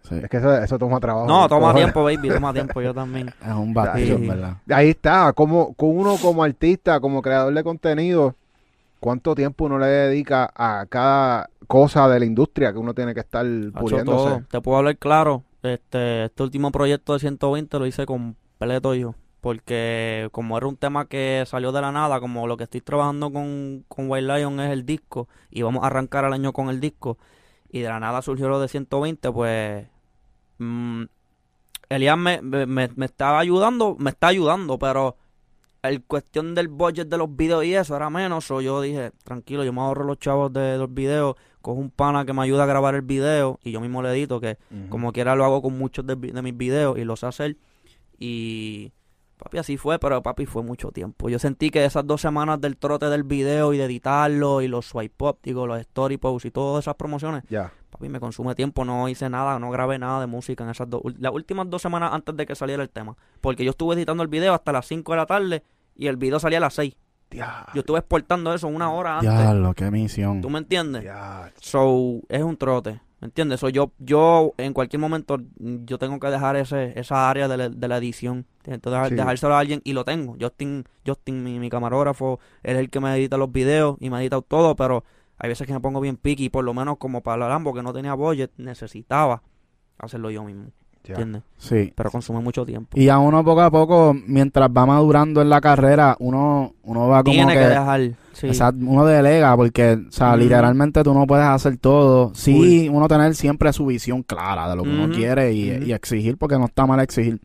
Sí. 0.03 0.15
Es 0.23 0.29
que 0.29 0.37
eso, 0.37 0.55
eso 0.57 0.77
toma 0.77 0.99
trabajo. 0.99 1.27
No, 1.27 1.47
toma 1.47 1.67
cojones. 1.67 1.83
tiempo, 1.83 2.03
baby, 2.03 2.29
toma 2.29 2.53
tiempo, 2.53 2.81
yo 2.81 2.93
también. 2.93 3.27
Es 3.27 3.53
un 3.53 3.73
batido, 3.73 4.17
Sí. 4.17 4.27
¿verdad? 4.27 4.57
Ahí 4.69 4.89
está, 4.89 5.33
como 5.33 5.73
con 5.73 5.97
uno 5.97 6.15
como 6.21 6.43
artista, 6.43 6.99
como 6.99 7.21
creador 7.21 7.53
de 7.53 7.63
contenido, 7.63 8.35
¿cuánto 8.99 9.35
tiempo 9.35 9.65
uno 9.65 9.79
le 9.79 9.87
dedica 9.87 10.51
a 10.55 10.85
cada 10.87 11.49
cosa 11.67 12.07
de 12.09 12.19
la 12.19 12.25
industria 12.25 12.71
que 12.71 12.79
uno 12.79 12.93
tiene 12.93 13.13
que 13.13 13.21
estar 13.21 13.45
puliéndose? 13.79 14.43
Te 14.49 14.61
puedo 14.61 14.77
hablar 14.77 14.97
claro. 14.97 15.43
Este, 15.63 16.25
este 16.25 16.43
último 16.43 16.71
proyecto 16.71 17.13
de 17.13 17.19
120 17.19 17.79
lo 17.79 17.85
hice 17.87 18.05
completo 18.05 18.93
yo. 18.95 19.15
Porque 19.39 20.29
como 20.31 20.57
era 20.57 20.67
un 20.67 20.77
tema 20.77 21.05
que 21.05 21.43
salió 21.45 21.71
de 21.73 21.81
la 21.81 21.91
nada, 21.91 22.21
como 22.21 22.47
lo 22.47 22.55
que 22.55 22.63
estoy 22.63 22.79
trabajando 22.79 23.29
con, 23.31 23.83
con 23.89 24.09
White 24.09 24.25
Lion 24.25 24.59
es 24.61 24.71
el 24.71 24.85
disco, 24.85 25.27
y 25.51 25.61
vamos 25.63 25.83
a 25.83 25.87
arrancar 25.87 26.23
el 26.23 26.31
año 26.33 26.53
con 26.53 26.69
el 26.69 26.79
disco, 26.79 27.17
y 27.69 27.81
de 27.81 27.89
la 27.89 27.99
nada 27.99 28.21
surgió 28.21 28.47
lo 28.47 28.61
de 28.61 28.69
120, 28.69 29.31
pues 29.33 29.85
mm, 30.63 31.05
Elias 31.89 32.17
me, 32.17 32.41
me, 32.41 32.65
me- 32.87 33.05
estaba 33.05 33.39
ayudando, 33.39 33.95
me 33.99 34.09
está 34.09 34.27
ayudando, 34.27 34.79
pero 34.79 35.17
el 35.83 36.01
cuestión 36.03 36.55
del 36.55 36.69
budget 36.69 37.07
de 37.09 37.17
los 37.17 37.35
videos 37.35 37.65
y 37.65 37.75
eso 37.75 37.95
era 37.95 38.09
menos, 38.09 38.49
o 38.51 38.61
yo 38.61 38.81
dije, 38.81 39.11
tranquilo, 39.23 39.63
yo 39.65 39.73
me 39.73 39.81
ahorro 39.81 40.05
los 40.05 40.17
chavos 40.17 40.51
de 40.53 40.77
los 40.77 40.91
videos, 40.93 41.35
cojo 41.61 41.77
un 41.79 41.89
pana 41.91 42.25
que 42.25 42.31
me 42.33 42.41
ayuda 42.41 42.63
a 42.63 42.67
grabar 42.67 42.95
el 42.95 43.01
video 43.01 43.59
y 43.63 43.71
yo 43.71 43.81
mismo 43.81 44.01
le 44.01 44.09
edito, 44.11 44.39
que 44.39 44.57
como 44.89 45.11
quiera 45.11 45.35
lo 45.35 45.43
hago 45.43 45.61
con 45.61 45.77
muchos 45.77 46.07
de, 46.07 46.15
de 46.15 46.41
mis 46.41 46.55
videos 46.55 46.97
y 46.97 47.03
los 47.03 47.19
sé 47.19 47.25
hacer. 47.27 47.57
Y 48.17 48.93
Papi, 49.43 49.57
así 49.57 49.75
fue, 49.75 49.99
pero 49.99 50.23
papi 50.23 50.45
fue 50.45 50.63
mucho 50.63 50.91
tiempo. 50.91 51.27
Yo 51.27 51.37
sentí 51.37 51.69
que 51.69 51.83
esas 51.83 52.07
dos 52.07 52.21
semanas 52.21 52.61
del 52.61 52.77
trote 52.77 53.07
del 53.07 53.23
video 53.23 53.73
y 53.73 53.77
de 53.77 53.83
editarlo 53.83 54.61
y 54.61 54.69
los 54.69 54.85
swipe 54.85 55.25
up, 55.25 55.39
digo, 55.43 55.67
los 55.67 55.79
story 55.81 56.15
posts 56.17 56.45
y 56.45 56.51
todas 56.51 56.85
esas 56.85 56.95
promociones, 56.95 57.43
Ya. 57.49 57.73
papi, 57.89 58.07
me 58.07 58.21
consume 58.21 58.55
tiempo. 58.55 58.85
No 58.85 59.09
hice 59.09 59.29
nada, 59.29 59.59
no 59.59 59.69
grabé 59.69 59.99
nada 59.99 60.21
de 60.21 60.27
música 60.27 60.63
en 60.63 60.69
esas 60.69 60.89
dos, 60.89 61.01
las 61.19 61.33
últimas 61.33 61.69
dos 61.69 61.81
semanas 61.81 62.13
antes 62.13 62.37
de 62.37 62.45
que 62.45 62.55
saliera 62.55 62.81
el 62.83 62.89
tema. 62.89 63.17
Porque 63.41 63.65
yo 63.65 63.71
estuve 63.71 63.95
editando 63.95 64.23
el 64.23 64.29
video 64.29 64.53
hasta 64.53 64.71
las 64.71 64.85
5 64.87 65.11
de 65.11 65.17
la 65.17 65.25
tarde 65.25 65.63
y 65.97 66.07
el 66.07 66.15
video 66.15 66.39
salía 66.39 66.59
a 66.59 66.61
las 66.61 66.75
6. 66.75 66.95
Ya. 67.31 67.65
Yo 67.73 67.81
estuve 67.81 67.99
exportando 67.99 68.53
eso 68.53 68.69
una 68.69 68.91
hora 68.93 69.17
antes. 69.19 69.29
Diablo, 69.29 69.73
qué 69.73 69.91
misión. 69.91 70.39
¿Tú 70.39 70.49
me 70.49 70.59
entiendes? 70.59 71.03
Ya. 71.03 71.51
So, 71.59 72.21
es 72.29 72.41
un 72.43 72.55
trote. 72.55 73.01
¿Me 73.19 73.25
entiendes? 73.25 73.59
So, 73.59 73.67
yo, 73.69 73.91
yo 73.99 74.53
en 74.57 74.71
cualquier 74.71 74.99
momento 75.01 75.37
yo 75.57 75.97
tengo 75.97 76.19
que 76.19 76.27
dejar 76.27 76.55
ese, 76.55 76.97
esa 76.97 77.29
área 77.29 77.47
de 77.49 77.57
la, 77.57 77.69
de 77.69 77.87
la 77.89 77.97
edición. 77.97 78.45
Entonces, 78.65 79.09
Sí. 79.09 79.15
dejárselo 79.15 79.55
a 79.55 79.59
alguien 79.59 79.81
y 79.83 79.93
lo 79.93 80.05
tengo. 80.05 80.35
Justin, 80.39 80.83
Justin 81.05 81.43
mi, 81.43 81.59
mi 81.59 81.69
camarógrafo, 81.69 82.39
él 82.63 82.75
es 82.75 82.79
el 82.81 82.89
que 82.89 82.99
me 82.99 83.13
edita 83.15 83.37
los 83.37 83.51
videos 83.51 83.97
y 83.99 84.09
me 84.09 84.19
edita 84.21 84.41
todo, 84.41 84.75
pero 84.75 85.03
hay 85.37 85.49
veces 85.49 85.67
que 85.67 85.73
me 85.73 85.79
pongo 85.79 85.99
bien 85.99 86.15
picky, 86.17 86.49
por 86.49 86.63
lo 86.63 86.73
menos 86.73 86.97
como 86.97 87.21
para 87.21 87.37
la 87.37 87.49
Lambo 87.49 87.73
que 87.73 87.83
no 87.83 87.91
tenía 87.93 88.13
budget, 88.13 88.51
necesitaba 88.57 89.41
hacerlo 89.97 90.29
yo 90.31 90.43
mismo. 90.43 90.67
Ya. 91.05 91.15
¿Entiendes? 91.15 91.43
Sí. 91.57 91.91
Pero 91.93 92.09
consume 92.11 92.39
mucho 92.39 92.65
tiempo. 92.65 92.97
Y 92.97 93.09
a 93.09 93.19
uno 93.19 93.43
poco 93.43 93.59
a 93.59 93.69
poco, 93.69 94.15
mientras 94.25 94.69
va 94.69 94.85
madurando 94.85 95.41
en 95.41 95.49
la 95.49 95.59
carrera, 95.59 96.15
uno, 96.19 96.75
uno 96.83 97.07
va 97.09 97.21
como 97.23 97.33
Tiene 97.33 97.51
que, 97.53 97.59
que... 97.59 97.65
dejar. 97.65 98.01
Sí. 98.31 98.49
Uno 98.79 99.05
delega 99.05 99.53
porque, 99.57 99.99
o 100.07 100.11
sea, 100.11 100.37
literalmente 100.37 101.03
tú 101.03 101.13
no 101.13 101.27
puedes 101.27 101.45
hacer 101.45 101.75
todo. 101.77 102.31
Sí, 102.33 102.87
uno 102.89 103.09
tener 103.09 103.35
siempre 103.35 103.73
su 103.73 103.85
visión 103.85 104.23
clara 104.23 104.69
de 104.69 104.77
lo 104.77 104.83
que 104.83 104.89
uno 104.89 105.13
quiere 105.13 105.51
y, 105.51 105.71
y 105.83 105.91
exigir 105.91 106.37
porque 106.37 106.57
no 106.57 106.65
está 106.65 106.85
mal 106.85 107.01
exigir. 107.01 107.41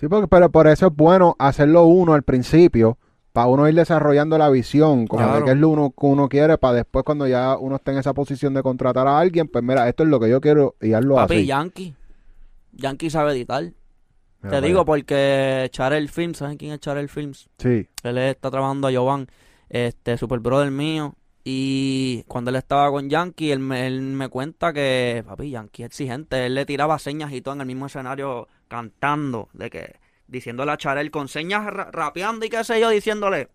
Sí, 0.00 0.08
porque, 0.08 0.26
pero 0.28 0.50
por 0.50 0.66
eso 0.66 0.86
es 0.86 0.96
bueno 0.96 1.36
hacerlo 1.38 1.84
uno 1.84 2.14
al 2.14 2.22
principio, 2.22 2.96
para 3.32 3.48
uno 3.48 3.68
ir 3.68 3.74
desarrollando 3.74 4.38
la 4.38 4.48
visión, 4.48 5.06
como 5.06 5.22
Claro. 5.22 5.38
de 5.40 5.44
qué 5.44 5.50
es 5.52 5.56
lo 5.58 5.68
uno, 5.68 5.90
que 5.90 6.06
uno 6.06 6.28
quiere, 6.28 6.56
para 6.58 6.74
después 6.76 7.04
cuando 7.04 7.26
ya 7.28 7.56
uno 7.58 7.76
esté 7.76 7.92
en 7.92 7.98
esa 7.98 8.14
posición 8.14 8.54
de 8.54 8.62
contratar 8.62 9.06
a 9.06 9.18
alguien, 9.18 9.46
pues 9.46 9.62
mira, 9.62 9.88
esto 9.88 10.02
es 10.02 10.08
lo 10.08 10.18
que 10.18 10.30
yo 10.30 10.40
quiero 10.40 10.74
y 10.80 10.94
hazlo 10.94 11.16
Papi, 11.16 11.34
así. 11.36 11.46
Yankee. 11.46 11.94
Yankee 12.72 13.10
sabe 13.10 13.32
editar. 13.32 13.62
Mira 14.42 14.60
Te 14.60 14.66
digo 14.66 14.84
porque 14.86 15.68
Charel 15.70 16.08
Films, 16.08 16.38
¿saben 16.38 16.56
quién 16.56 16.72
es 16.72 16.80
Charel 16.80 17.10
Films? 17.10 17.50
Sí, 17.58 17.86
Él 18.02 18.16
está 18.18 18.50
trabajando 18.50 18.88
a 18.88 18.92
Jovan, 18.92 19.26
este 19.68 20.16
super 20.16 20.38
brother 20.40 20.70
mío. 20.70 21.14
Y 21.44 22.22
cuando 22.26 22.50
él 22.50 22.56
estaba 22.56 22.90
con 22.90 23.08
Yankee, 23.10 23.50
él 23.50 23.58
me, 23.60 23.86
él 23.86 24.00
me 24.00 24.28
cuenta 24.28 24.72
que, 24.72 25.22
papi, 25.26 25.50
Yankee 25.50 25.82
es 25.82 25.86
exigente. 25.88 26.46
Él 26.46 26.54
le 26.54 26.64
tiraba 26.66 26.98
señas 26.98 27.32
y 27.32 27.42
todo 27.42 27.54
en 27.54 27.60
el 27.62 27.66
mismo 27.66 27.86
escenario 27.86 28.46
cantando, 28.70 29.48
de 29.52 29.68
que, 29.68 29.96
diciéndole 30.28 30.70
a 30.72 30.76
Charel 30.78 31.10
con 31.10 31.28
señas 31.28 31.66
ra- 31.66 31.90
rapeando 31.92 32.46
y 32.46 32.48
qué 32.48 32.62
sé 32.64 32.80
yo, 32.80 32.88
diciéndole, 32.88 33.48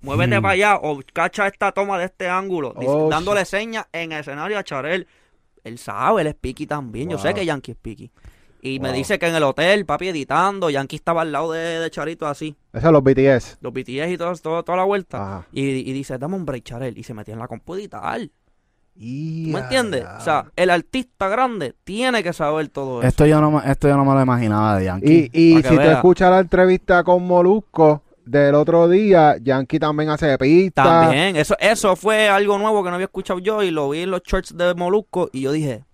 muévete 0.00 0.38
Hmm. 0.38 0.42
para 0.42 0.52
allá 0.54 0.76
o 0.82 0.98
cacha 1.12 1.46
esta 1.46 1.70
toma 1.70 1.98
de 1.98 2.06
este 2.06 2.28
ángulo, 2.28 2.72
Oh, 2.76 3.08
dándole 3.08 3.44
señas 3.44 3.86
en 3.92 4.10
el 4.12 4.20
escenario 4.20 4.58
a 4.58 4.64
Charel. 4.64 5.06
Él 5.62 5.78
sabe, 5.78 6.22
él 6.22 6.26
es 6.28 6.34
piqui 6.34 6.66
también. 6.66 7.08
Yo 7.10 7.18
sé 7.18 7.32
que 7.34 7.44
Yankee 7.46 7.70
es 7.72 7.76
piqui. 7.76 8.10
Y 8.64 8.78
me 8.80 8.92
dice 8.92 9.18
que 9.18 9.26
en 9.28 9.34
el 9.34 9.42
hotel, 9.42 9.84
papi, 9.86 10.08
editando, 10.08 10.70
Yankee 10.70 10.96
estaba 10.96 11.22
al 11.22 11.30
lado 11.32 11.52
de, 11.52 11.78
de 11.80 11.90
Charito 11.90 12.26
así 12.28 12.56
eso 12.72 12.86
es 12.86 12.92
los 12.92 13.02
BTS. 13.02 13.58
los 13.60 13.72
BTS 13.72 14.10
y 14.12 14.16
todo, 14.16 14.34
todo- 14.36 14.62
toda 14.64 14.78
la 14.78 14.84
vuelta. 14.84 15.46
Y, 15.52 15.62
y 15.88 15.92
dice, 15.92 16.16
dame 16.18 16.36
un 16.36 16.44
break, 16.46 16.64
Charel. 16.64 16.96
Y 16.96 17.02
se 17.02 17.12
metió 17.12 17.34
en 17.34 17.40
la 17.40 17.48
compu 17.48 17.74
editar. 17.74 18.20
Y 18.94 19.46
¿Tú 19.46 19.52
me 19.56 19.60
entiendes? 19.60 20.04
O 20.18 20.20
sea, 20.20 20.46
el 20.54 20.70
artista 20.70 21.28
grande 21.28 21.74
tiene 21.84 22.22
que 22.22 22.32
saber 22.32 22.68
todo 22.68 23.00
eso. 23.00 23.08
Esto 23.08 23.26
yo 23.26 23.40
no, 23.40 23.50
me- 23.50 23.70
esto 23.70 23.88
yo 23.88 23.96
no 23.96 24.04
me 24.04 24.14
lo 24.14 24.22
imaginaba 24.22 24.76
de 24.78 24.84
Yankee. 24.84 25.30
y, 25.32 25.50
y 25.50 25.54
Para 25.54 25.62
que 25.62 25.68
si 25.68 25.74
tú 25.76 25.80
vea. 25.80 25.92
escuchas 25.94 26.30
la 26.30 26.38
entrevista 26.40 27.02
con 27.02 27.26
Molusco 27.26 28.02
del 28.24 28.54
otro 28.54 28.88
día, 28.88 29.36
Yankee 29.42 29.78
también 29.78 30.10
hace 30.10 30.36
pistas. 30.38 30.84
También, 30.84 31.36
eso, 31.36 31.56
eso 31.58 31.96
fue 31.96 32.28
algo 32.28 32.58
nuevo 32.58 32.84
que 32.84 32.90
no 32.90 32.94
había 32.96 33.06
escuchado 33.06 33.38
yo 33.40 33.62
y 33.62 33.70
lo 33.70 33.88
vi 33.90 34.00
en 34.00 34.10
los 34.10 34.22
shorts 34.22 34.56
de 34.56 34.74
Molusco 34.74 35.28
y 35.32 35.40
yo 35.40 35.52
dije, 35.52 35.84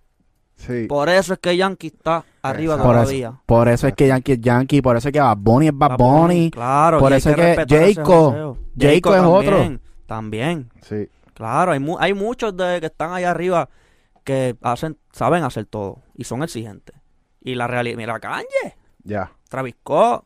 Sí. 0.57 0.87
por 0.89 1.07
eso 1.07 1.33
es 1.33 1.39
que 1.39 1.55
Yankee 1.55 1.87
está 1.87 2.25
arriba 2.41 2.73
Exacto. 2.73 2.83
por, 2.93 3.01
todavía. 3.01 3.27
eso, 3.29 3.41
por 3.45 3.67
eso 3.69 3.87
es 3.87 3.93
que 3.93 4.07
Yankee 4.07 4.33
es 4.33 4.41
Yankee, 4.41 4.81
por 4.81 4.97
eso 4.97 5.07
es 5.07 5.13
que 5.13 5.21
Bad 5.21 5.37
Bunny 5.37 5.67
es 5.69 5.73
Bad 5.73 5.91
Bad 5.91 5.97
Bunny. 5.97 6.51
Claro, 6.51 6.99
por 6.99 7.11
y 7.11 7.13
hay 7.13 7.17
eso 7.19 7.29
es 7.29 7.35
que 7.37 7.41
respetar 7.41 7.77
ese 7.83 8.01
Jayco- 8.01 8.05
joseo. 8.05 8.57
Jayco 8.77 9.15
es 9.15 9.21
otro. 9.21 9.51
también, 9.57 9.81
También, 10.05 10.69
Sí. 10.81 11.07
Claro, 11.39 11.71
hay, 11.71 11.79
mu- 11.79 11.97
hay 11.99 12.13
muchos 12.13 12.55
de 12.55 12.79
que 12.79 12.85
están 12.87 13.13
allá 13.13 13.31
arriba 13.31 13.67
que 14.23 14.55
hacen, 14.61 14.97
saben 15.11 15.43
hacer 15.43 15.65
todo 15.65 16.03
y 16.13 16.25
son 16.25 16.43
exigentes. 16.43 16.95
Y 17.41 17.55
la 17.55 17.65
realidad, 17.67 17.97
mira, 17.97 18.19
Kanye. 18.19 18.75
Ya. 19.03 19.31
Travis 19.49 19.73
Scott, 19.79 20.25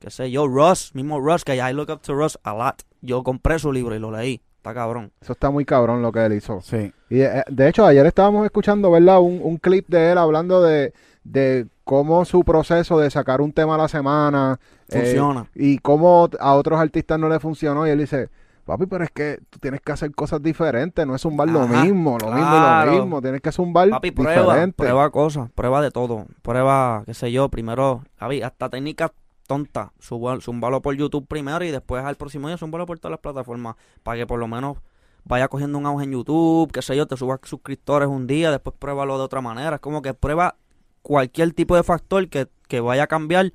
qué 0.00 0.10
sé 0.10 0.30
yo, 0.30 0.48
Russ, 0.48 0.94
mismo 0.94 1.20
Russ, 1.20 1.44
que 1.44 1.54
I 1.56 1.72
look 1.72 1.90
up 1.90 2.00
to 2.00 2.14
Russ 2.14 2.38
a 2.42 2.54
lot. 2.54 2.82
Yo 3.02 3.22
compré 3.22 3.58
su 3.58 3.70
libro 3.72 3.94
y 3.94 3.98
lo 3.98 4.10
leí, 4.10 4.40
está 4.56 4.72
cabrón. 4.74 5.12
Eso 5.20 5.34
está 5.34 5.50
muy 5.50 5.64
cabrón 5.64 6.00
lo 6.02 6.10
que 6.10 6.24
él 6.24 6.32
hizo. 6.32 6.60
Sí. 6.62 6.92
Y 7.10 7.20
eh, 7.20 7.44
de 7.48 7.68
hecho, 7.68 7.84
ayer 7.86 8.04
estábamos 8.06 8.44
escuchando, 8.46 8.90
¿verdad? 8.90 9.20
Un, 9.20 9.40
un 9.42 9.58
clip 9.58 9.86
de 9.88 10.10
él 10.12 10.18
hablando 10.18 10.62
de, 10.62 10.92
de 11.22 11.66
cómo 11.84 12.24
su 12.24 12.42
proceso 12.42 12.98
de 12.98 13.10
sacar 13.10 13.40
un 13.42 13.52
tema 13.52 13.74
a 13.76 13.78
la 13.78 13.88
semana. 13.88 14.58
eh, 14.88 14.98
Funciona. 15.00 15.46
y 15.54 15.78
cómo 15.78 16.28
a 16.40 16.54
otros 16.54 16.80
artistas 16.80 17.18
no 17.20 17.28
le 17.28 17.38
funcionó. 17.38 17.86
Y 17.86 17.90
él 17.90 17.98
dice, 17.98 18.30
papi, 18.68 18.86
pero 18.86 19.02
es 19.02 19.10
que 19.10 19.40
tú 19.50 19.58
tienes 19.58 19.80
que 19.80 19.92
hacer 19.92 20.14
cosas 20.14 20.42
diferentes. 20.42 21.04
No 21.06 21.14
es 21.14 21.22
zumbar 21.22 21.48
lo 21.48 21.66
mismo, 21.66 22.18
lo 22.18 22.30
mismo, 22.30 22.50
claro. 22.50 22.92
lo 22.92 22.98
mismo. 22.98 23.22
Tienes 23.22 23.40
que 23.40 23.50
zumbar 23.50 23.88
Papi, 23.88 24.10
prueba, 24.10 24.42
diferente. 24.42 24.76
prueba 24.76 25.10
cosas, 25.10 25.50
prueba 25.52 25.80
de 25.80 25.90
todo. 25.90 26.26
Prueba, 26.42 27.02
qué 27.06 27.14
sé 27.14 27.32
yo, 27.32 27.48
primero, 27.48 28.04
Javi, 28.18 28.42
hasta 28.42 28.68
técnicas 28.68 29.10
tontas. 29.46 29.88
Zúmbalo 30.00 30.82
por 30.82 30.94
YouTube 30.94 31.26
primero 31.26 31.64
y 31.64 31.70
después 31.70 32.04
al 32.04 32.16
próximo 32.16 32.48
día 32.48 32.58
zúmbalo 32.58 32.84
por 32.84 32.98
todas 32.98 33.12
las 33.12 33.20
plataformas. 33.20 33.76
Para 34.02 34.18
que 34.18 34.26
por 34.26 34.38
lo 34.38 34.46
menos 34.46 34.76
vaya 35.24 35.48
cogiendo 35.48 35.78
un 35.78 35.86
auge 35.86 36.04
en 36.04 36.12
YouTube, 36.12 36.70
qué 36.70 36.82
sé 36.82 36.94
yo, 36.94 37.06
te 37.06 37.16
subas 37.16 37.40
suscriptores 37.44 38.08
un 38.08 38.26
día, 38.26 38.50
después 38.50 38.76
pruébalo 38.78 39.16
de 39.16 39.24
otra 39.24 39.40
manera. 39.40 39.76
Es 39.76 39.80
como 39.80 40.02
que 40.02 40.12
prueba 40.12 40.56
cualquier 41.02 41.52
tipo 41.54 41.74
de 41.74 41.82
factor 41.82 42.28
que, 42.28 42.48
que 42.68 42.80
vaya 42.80 43.04
a 43.04 43.06
cambiar 43.06 43.52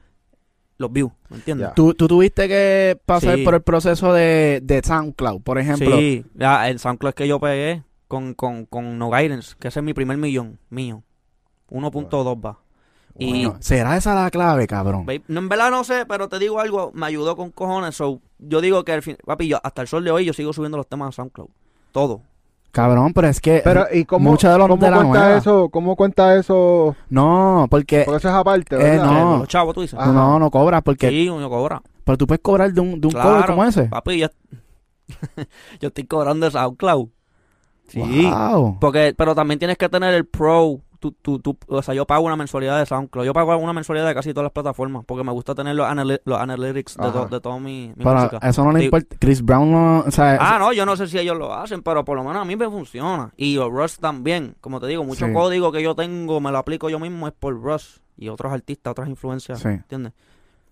los 0.78 0.92
views, 0.92 1.12
¿me 1.30 1.38
entiendes? 1.38 1.68
Ya. 1.70 1.74
¿Tú, 1.74 1.94
tú 1.94 2.08
tuviste 2.08 2.48
que 2.48 3.00
pasar 3.06 3.38
Sí. 3.38 3.44
por 3.44 3.54
el 3.56 3.62
proceso 3.62 4.12
de, 4.14 4.60
de 4.64 4.82
SoundCloud, 4.84 5.42
por 5.42 5.58
ejemplo. 5.60 5.98
Sí, 5.98 6.26
ya, 6.34 6.68
el 6.70 6.80
SoundCloud 6.80 7.10
es 7.10 7.16
que 7.16 7.28
yo 7.28 7.40
pegué 7.40 7.84
con, 8.08 8.34
con, 8.34 8.66
con 8.66 8.98
No 8.98 9.10
Guidance, 9.10 9.56
que 9.60 9.68
ese 9.70 9.80
es 9.80 9.84
mi 9.84 9.94
primer 9.94 10.18
millón 10.18 10.60
mío. 10.70 11.04
1.2 11.70 12.46
va. 12.46 12.60
Y 13.18 13.46
Bueno, 13.46 13.58
¿Será 13.62 13.96
esa 13.96 14.16
la 14.16 14.32
clave, 14.32 14.66
cabrón? 14.68 15.06
no, 15.28 15.40
en 15.40 15.50
verdad 15.50 15.70
no 15.70 15.84
sé, 15.84 16.06
pero 16.08 16.28
te 16.30 16.40
digo 16.40 16.60
algo, 16.60 16.92
me 16.96 17.06
ayudó 17.06 17.36
con 17.36 17.52
cojones. 17.52 17.96
So, 17.96 18.22
yo 18.40 18.60
digo 18.60 18.84
que 18.84 18.92
al 18.92 19.04
fin, 19.04 19.18
papi, 19.26 19.48
yo, 19.48 19.60
hasta 19.64 19.84
el 19.84 19.88
sol 19.88 20.04
de 20.04 20.12
hoy 20.12 20.26
yo 20.26 20.34
sigo 20.34 20.52
subiendo 20.54 20.78
los 20.78 20.88
temas 20.88 21.10
a 21.10 21.12
SoundCloud. 21.12 21.50
Todo. 21.92 22.22
Cabrón, 22.74 23.14
pero 23.14 23.28
es 23.28 23.40
que... 23.40 23.62
Pero, 23.64 23.86
¿y 23.94 24.04
cómo, 24.04 24.32
Mucha 24.32 24.52
de 24.52 24.58
los 24.58 24.68
cómo 24.68 24.84
de 24.84 24.90
la 24.90 24.98
cuenta 24.98 25.20
nueva. 25.20 25.38
eso? 25.38 25.70
¿Cómo 25.70 25.96
cuenta 25.96 26.36
eso? 26.36 26.96
No, 27.08 27.68
porque... 27.70 28.02
Porque 28.04 28.18
eso 28.18 28.30
es 28.30 28.34
aparte, 28.34 28.76
Eh, 28.76 28.80
¿verdad? 28.80 29.06
no. 29.06 29.38
Los 29.38 29.48
chavos, 29.48 29.76
tú 29.76 29.82
dices. 29.82 29.98
Ajá. 30.00 30.12
No, 30.12 30.40
no 30.40 30.50
cobras 30.50 30.82
porque... 30.82 31.08
Sí, 31.10 31.30
uno 31.30 31.50
cobra. 31.52 31.84
Pero 32.04 32.18
tú 32.18 32.26
puedes 32.26 32.42
cobrar 32.42 32.74
de 32.74 32.82
un, 32.82 33.00
de 33.00 33.08
un 33.08 33.14
Claro, 33.14 33.30
cover 33.30 33.46
como 33.46 33.64
ese. 33.64 33.84
Papi, 33.84 34.18
yo, 34.18 34.28
yo 35.80 35.88
estoy 35.90 36.06
cobrando 36.06 36.48
de 36.48 36.52
SoundCloud. 36.52 37.10
Sí. 37.90 38.00
Wow. 38.28 38.80
Porque, 38.80 39.14
pero 39.16 39.36
también 39.36 39.60
tienes 39.60 39.78
que 39.78 39.88
tener 39.88 40.14
el 40.16 40.26
pro. 40.26 40.80
Tú, 41.04 41.12
tú, 41.22 41.40
tú, 41.40 41.58
o 41.68 41.82
sea, 41.82 41.94
yo 41.94 42.08
pago 42.08 42.26
una 42.26 42.38
mensualidad 42.38 42.80
de 42.80 42.86
SoundCloud. 42.86 43.26
Yo 43.26 43.34
pago 43.34 43.58
una 43.58 43.74
mensualidad 43.74 44.08
de 44.08 44.14
casi 44.16 44.30
todas 44.34 44.46
las 44.46 44.54
plataformas. 44.54 45.04
Porque 45.06 45.22
me 45.26 45.34
gusta 45.34 45.54
tener 45.54 45.76
los, 45.76 45.86
anali- 45.86 46.22
los 46.24 46.40
analytics 46.40 46.96
de, 46.96 47.12
to- 47.12 47.26
de 47.26 47.42
toda 47.42 47.60
mi, 47.60 47.90
mi 47.90 48.06
Pero 48.06 48.16
música. 48.16 48.38
eso 48.42 48.64
no 48.64 48.72
le 48.72 48.86
importa. 48.86 49.18
Chris 49.20 49.42
Brown 49.44 49.70
no... 49.70 50.00
O 50.08 50.12
sea, 50.12 50.38
Ah, 50.40 50.58
no, 50.60 50.72
yo 50.72 50.86
no 50.86 50.96
sé 50.96 51.08
si 51.08 51.20
ellos 51.20 51.38
lo 51.38 51.54
hacen, 51.54 51.82
pero 51.84 52.06
por 52.06 52.16
lo 52.16 52.24
menos 52.24 52.42
a 52.42 52.46
mí 52.46 52.56
me 52.56 52.70
funciona. 52.70 53.34
Y 53.36 53.58
Rush 53.60 53.98
también. 54.00 54.56
Como 54.62 54.80
te 54.80 54.88
digo, 54.88 55.04
mucho 55.04 55.26
Sí. 55.28 55.34
código 55.34 55.74
que 55.74 55.84
yo 55.84 55.94
tengo, 55.94 56.40
me 56.40 56.52
lo 56.52 56.58
aplico 56.60 56.90
yo 56.90 57.00
mismo, 57.00 57.28
es 57.28 57.34
por 57.34 57.54
Rush. 57.62 57.98
Y 58.16 58.30
otros 58.30 58.54
artistas, 58.54 58.92
otras 58.92 59.10
influencias. 59.10 59.60
Sí. 59.60 59.68
¿Entiendes? 59.68 60.14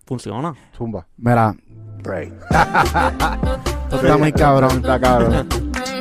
Funciona. 0.06 0.54
Zumba. 0.74 1.06
Mira, 1.18 1.54
esto 1.98 2.36
está 3.96 4.16
muy 4.16 4.32
cabrón. 4.32 4.70
Está 4.78 4.98
cabrón. 4.98 5.46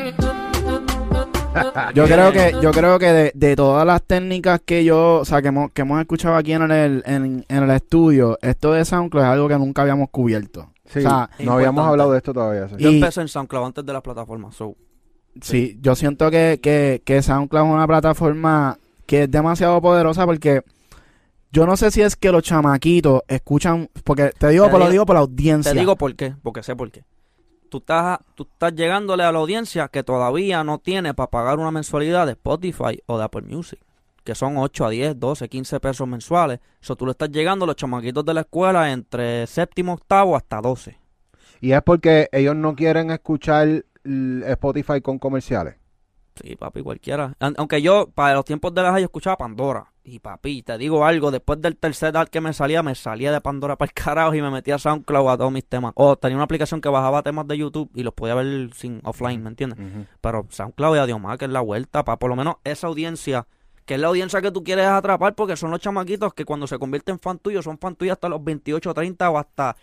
Yo 1.95 2.05
creo 2.05 2.31
que, 2.31 2.55
yo 2.61 2.71
creo 2.71 2.97
que 2.99 3.05
de, 3.11 3.31
de 3.35 3.55
todas 3.55 3.85
las 3.85 4.01
técnicas 4.03 4.61
que 4.65 4.83
yo, 4.85 5.19
o 5.19 5.25
sea, 5.25 5.41
que 5.41 5.49
hemos, 5.49 5.71
que 5.71 5.81
hemos 5.81 5.99
escuchado 5.99 6.35
aquí 6.35 6.53
en 6.53 6.63
el, 6.71 7.03
en, 7.05 7.45
en 7.47 7.63
el 7.63 7.69
estudio, 7.71 8.37
esto 8.41 8.71
de 8.73 8.85
SoundCloud 8.85 9.23
es 9.23 9.29
algo 9.29 9.47
que 9.47 9.57
nunca 9.57 9.81
habíamos 9.81 10.09
cubierto. 10.09 10.69
Sí, 10.85 10.99
O 10.99 11.01
sea, 11.01 11.29
no 11.39 11.53
habíamos 11.53 11.85
hablado 11.85 12.11
de 12.11 12.17
esto 12.17 12.33
todavía. 12.33 12.67
sí. 12.69 12.75
Yo 12.77 12.89
Y- 12.89 12.95
empecé 12.95 13.21
en 13.21 13.27
SoundCloud 13.27 13.65
antes 13.65 13.85
de 13.85 13.93
las 13.93 14.01
plataformas. 14.01 14.55
So, 14.55 14.75
Sí, 15.41 15.77
yo 15.81 15.95
siento 15.95 16.29
que, 16.29 16.59
que, 16.61 17.01
que 17.05 17.21
SoundCloud 17.21 17.65
es 17.67 17.73
una 17.73 17.87
plataforma 17.87 18.77
que 19.05 19.23
es 19.23 19.31
demasiado 19.31 19.81
poderosa 19.81 20.25
porque 20.25 20.61
yo 21.53 21.65
no 21.65 21.75
sé 21.77 21.89
si 21.91 22.01
es 22.01 22.15
que 22.17 22.31
los 22.31 22.43
chamaquitos 22.43 23.21
escuchan, 23.27 23.89
porque 24.03 24.31
te 24.37 24.49
digo, 24.49 24.65
Te 24.65 24.71
por 24.71 24.79
lo 24.79 24.85
digo- 24.85 24.91
digo 24.91 25.05
por 25.05 25.13
la 25.15 25.21
audiencia. 25.21 25.71
Te 25.73 25.79
digo 25.79 25.95
por 25.97 26.15
qué, 26.15 26.33
porque 26.43 26.63
sé 26.63 26.75
por 26.75 26.91
qué. 26.91 27.03
Tú 27.71 27.77
estás, 27.77 28.19
tú 28.35 28.43
estás 28.43 28.75
llegándole 28.75 29.23
a 29.23 29.31
la 29.31 29.39
audiencia 29.39 29.87
que 29.87 30.03
todavía 30.03 30.61
no 30.61 30.79
tiene 30.79 31.13
para 31.13 31.29
pagar 31.29 31.57
una 31.57 31.71
mensualidad 31.71 32.25
de 32.25 32.33
Spotify 32.33 33.01
o 33.05 33.17
de 33.17 33.23
Apple 33.23 33.43
Music. 33.43 33.79
que 34.25 34.35
son 34.35 34.57
8 34.57 34.85
a 34.85 34.89
10, 34.89 35.17
12, 35.17 35.47
15 35.47 35.79
pesos 35.79 36.05
mensuales. 36.05 36.59
Eso 36.81 36.97
tú 36.97 37.05
le 37.05 37.13
estás 37.13 37.29
llegando 37.31 37.63
a 37.63 37.67
los 37.67 37.77
chamaquitos 37.77 38.25
de 38.25 38.33
la 38.33 38.41
escuela 38.41 38.91
entre 38.91 39.47
séptimo, 39.47 39.93
octavo 39.93 40.35
hasta 40.35 40.59
12. 40.59 40.99
Y 41.61 41.71
es 41.71 41.81
porque 41.81 42.27
ellos 42.33 42.57
no 42.57 42.75
quieren 42.75 43.09
escuchar 43.09 43.85
Spotify 44.03 44.99
con 44.99 45.17
comerciales. 45.17 45.75
Sí, 46.43 46.57
papi, 46.57 46.81
cualquiera. 46.83 47.37
Aunque 47.39 47.81
yo, 47.81 48.09
para 48.13 48.35
los 48.35 48.43
tiempos 48.43 48.73
de 48.73 48.81
la 48.81 48.91
high, 48.91 49.03
escuchaba 49.03 49.37
Pandora. 49.37 49.90
Y 50.03 50.17
papi, 50.17 50.63
te 50.63 50.79
digo 50.79 51.05
algo, 51.05 51.29
después 51.29 51.61
del 51.61 51.77
tercer 51.77 52.17
ad 52.17 52.27
que 52.27 52.41
me 52.41 52.53
salía, 52.53 52.81
me 52.81 52.95
salía 52.95 53.31
de 53.31 53.39
Pandora 53.39 53.75
para 53.75 53.87
el 53.87 53.93
carajo 53.93 54.33
y 54.33 54.41
me 54.41 54.49
metía 54.49 54.75
a 54.75 54.79
SoundCloud 54.79 55.29
a 55.29 55.37
todos 55.37 55.51
mis 55.51 55.63
temas. 55.63 55.93
O 55.95 56.15
tenía 56.15 56.37
una 56.37 56.45
aplicación 56.45 56.81
que 56.81 56.89
bajaba 56.89 57.21
temas 57.21 57.47
de 57.47 57.57
YouTube 57.57 57.91
y 57.93 58.01
los 58.01 58.13
podía 58.13 58.33
ver 58.33 58.73
sin 58.73 58.99
offline, 59.03 59.43
¿me 59.43 59.49
entiendes? 59.49 60.07
Pero 60.19 60.47
SoundCloud 60.49 60.95
y 60.95 60.99
Adiomar, 60.99 61.37
que 61.37 61.45
es 61.45 61.51
la 61.51 61.61
vuelta, 61.61 62.03
para 62.03 62.17
por 62.17 62.31
lo 62.31 62.35
menos 62.35 62.55
esa 62.63 62.87
audiencia, 62.87 63.45
que 63.85 63.93
es 63.93 63.99
la 63.99 64.07
audiencia 64.07 64.41
que 64.41 64.51
tú 64.51 64.63
quieres 64.63 64.87
atrapar, 64.87 65.35
porque 65.35 65.55
son 65.55 65.69
los 65.69 65.79
chamaquitos 65.79 66.33
que 66.33 66.45
cuando 66.45 66.65
se 66.65 66.79
convierten 66.79 67.13
en 67.13 67.19
fan 67.19 67.37
tuyo, 67.37 67.61
son 67.61 67.77
fan 67.77 67.95
tuyos 67.95 68.13
hasta 68.13 68.27
los 68.27 68.43
28, 68.43 68.93
30 68.93 69.29
o 69.29 69.37
hasta... 69.37 69.75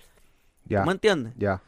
Ya, 0.64 0.80
¿Tú 0.80 0.86
me 0.86 0.92
entiendes? 0.92 1.32
ya. 1.36 1.62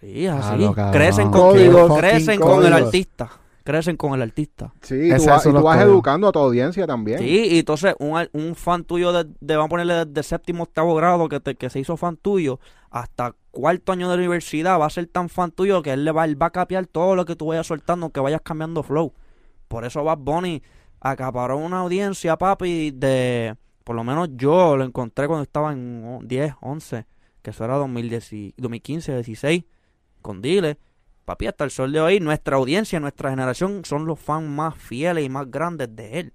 Sí, 0.00 0.26
así. 0.26 0.68
Crecen 0.90 1.30
con, 1.30 1.54
crecen 1.96 2.40
con 2.40 2.64
el 2.66 2.72
artista. 2.72 3.30
Crecen 3.64 3.96
con 3.96 4.14
el 4.14 4.22
artista. 4.22 4.72
Sí, 4.82 5.10
Es 5.10 5.18
tú 5.18 5.22
y 5.22 5.26
tú 5.26 5.30
vas 5.62 5.76
códigos. 5.76 5.82
educando 5.84 6.28
a 6.28 6.32
tu 6.32 6.38
audiencia 6.40 6.86
también. 6.86 7.18
Sí, 7.20 7.48
y 7.52 7.58
entonces 7.60 7.94
un, 8.00 8.16
al- 8.16 8.30
un 8.32 8.54
fan 8.54 8.84
tuyo 8.84 9.12
de, 9.12 9.24
de- 9.40 9.56
vamos 9.56 9.66
a 9.66 9.70
ponerle 9.70 10.04
desde 10.06 10.22
séptimo 10.22 10.64
octavo 10.64 10.94
grado 10.94 11.28
que, 11.28 11.38
te- 11.40 11.54
que 11.54 11.70
se 11.70 11.78
hizo 11.78 11.96
fan 11.96 12.16
tuyo 12.16 12.58
hasta 12.90 13.34
cuarto 13.50 13.92
año 13.92 14.08
de 14.10 14.16
universidad 14.16 14.80
va 14.80 14.86
a 14.86 14.90
ser 14.90 15.06
tan 15.06 15.28
fan 15.28 15.50
tuyo 15.52 15.82
que 15.82 15.92
él 15.92 16.04
le 16.04 16.10
va, 16.12 16.24
él 16.24 16.40
va 16.40 16.46
a 16.46 16.50
capear 16.50 16.86
todo 16.86 17.14
lo 17.16 17.24
que 17.24 17.36
tú 17.36 17.46
vayas 17.46 17.66
soltando, 17.66 18.10
que 18.10 18.20
vayas 18.20 18.40
cambiando 18.42 18.82
flow. 18.82 19.12
Por 19.68 19.84
eso 19.84 20.02
Bad 20.04 20.18
Bunny 20.18 20.62
acaparó 21.00 21.56
una 21.58 21.80
audiencia, 21.80 22.36
papi, 22.36 22.90
de... 22.92 23.56
Por 23.84 23.96
lo 23.96 24.04
menos 24.04 24.28
yo 24.36 24.76
lo 24.76 24.84
encontré 24.84 25.26
cuando 25.26 25.42
estaba 25.42 25.72
en 25.72 26.04
o- 26.04 26.20
10, 26.22 26.54
11, 26.60 27.06
que 27.42 27.50
eso 27.50 27.64
era 27.64 27.76
2010 27.76 28.32
y- 28.32 28.54
2015, 28.56 29.14
16, 29.14 29.64
con 30.20 30.40
Dile. 30.42 30.78
Papi, 31.24 31.46
hasta 31.46 31.64
el 31.64 31.70
sol 31.70 31.92
de 31.92 32.00
hoy, 32.00 32.20
nuestra 32.20 32.56
audiencia, 32.56 32.98
nuestra 33.00 33.30
generación 33.30 33.84
son 33.84 34.06
los 34.06 34.18
fans 34.18 34.48
más 34.48 34.74
fieles 34.76 35.24
y 35.24 35.28
más 35.28 35.50
grandes 35.50 35.94
de 35.94 36.18
él. 36.20 36.32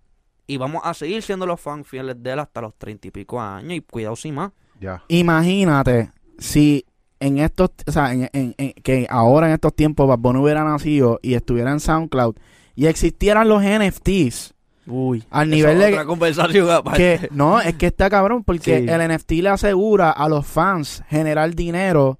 Y 0.47 0.55
vamos 0.57 0.81
a 0.85 0.93
seguir 0.93 1.21
siendo 1.23 1.45
los 1.45 1.59
fans 1.59 1.85
fieles 1.87 2.15
de 2.23 2.31
él 2.31 2.39
hasta 2.39 2.61
los 2.61 2.73
treinta 2.77 3.07
y 3.07 3.11
pico 3.11 3.41
años. 3.41 3.73
Y 3.73 3.81
cuidado 3.81 4.15
sin 4.15 4.35
más. 4.35 4.51
Ya. 4.79 5.03
Imagínate 5.09 6.11
si 6.37 6.85
en 7.19 7.39
estos, 7.39 7.71
o 7.85 7.91
sea, 7.91 8.13
en, 8.13 8.29
en- 8.31 8.55
en- 8.57 8.73
que 8.81 9.07
ahora 9.09 9.47
en 9.47 9.53
estos 9.53 9.75
tiempos 9.75 10.07
Bad 10.07 10.19
Bunny 10.19 10.39
hubiera 10.39 10.63
nacido 10.63 11.19
y 11.21 11.33
estuviera 11.33 11.71
en 11.71 11.79
SoundCloud 11.79 12.35
y 12.75 12.85
existieran 12.85 13.49
los 13.49 13.61
NFTs 13.63 14.53
Uy. 14.85 15.23
al 15.31 15.49
nivel 15.49 15.79
de 15.79 15.87
otra 15.87 16.05
conversación 16.05 16.69
aparte. 16.69 17.19
que 17.21 17.29
no, 17.31 17.59
es 17.59 17.73
que 17.75 17.87
está 17.87 18.09
cabrón 18.09 18.43
porque 18.43 18.79
Sí. 18.79 18.85
el 18.87 19.01
NFT 19.01 19.31
le 19.41 19.49
asegura 19.49 20.11
a 20.11 20.29
los 20.29 20.45
fans 20.45 21.03
generar 21.09 21.53
dinero 21.55 22.19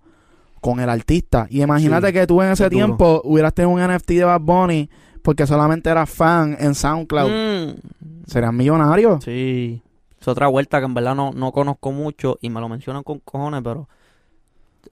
con 0.62 0.80
el 0.80 0.90
artista. 0.90 1.48
Y 1.50 1.62
imagínate 1.62 2.08
Sí, 2.08 2.14
que 2.14 2.28
tú 2.28 2.42
en 2.42 2.52
ese 2.52 2.70
tiempo 2.70 3.22
hubieras 3.24 3.54
tenido 3.54 3.72
un 3.72 3.82
NFT 3.82 4.10
de 4.12 4.24
Bad 4.24 4.42
Bunny 4.42 4.90
porque 5.22 5.46
solamente 5.48 5.90
eras 5.90 6.10
fan 6.10 6.56
en 6.60 6.74
SoundCloud. 6.76 7.30
Mm, 7.30 7.76
Serías 8.28 8.54
millonario. 8.54 9.20
sí. 9.22 9.82
Es 10.20 10.28
otra 10.28 10.48
vuelta 10.48 10.80
que 10.80 10.86
en 10.86 10.94
verdad 10.96 11.14
no, 11.16 11.32
no 11.32 11.52
conozco 11.52 11.92
mucho 11.92 12.38
y 12.42 12.50
me 12.50 12.60
lo 12.60 12.68
mencionan 12.68 13.04
con 13.04 13.20
cojones, 13.20 13.62
pero 13.64 13.88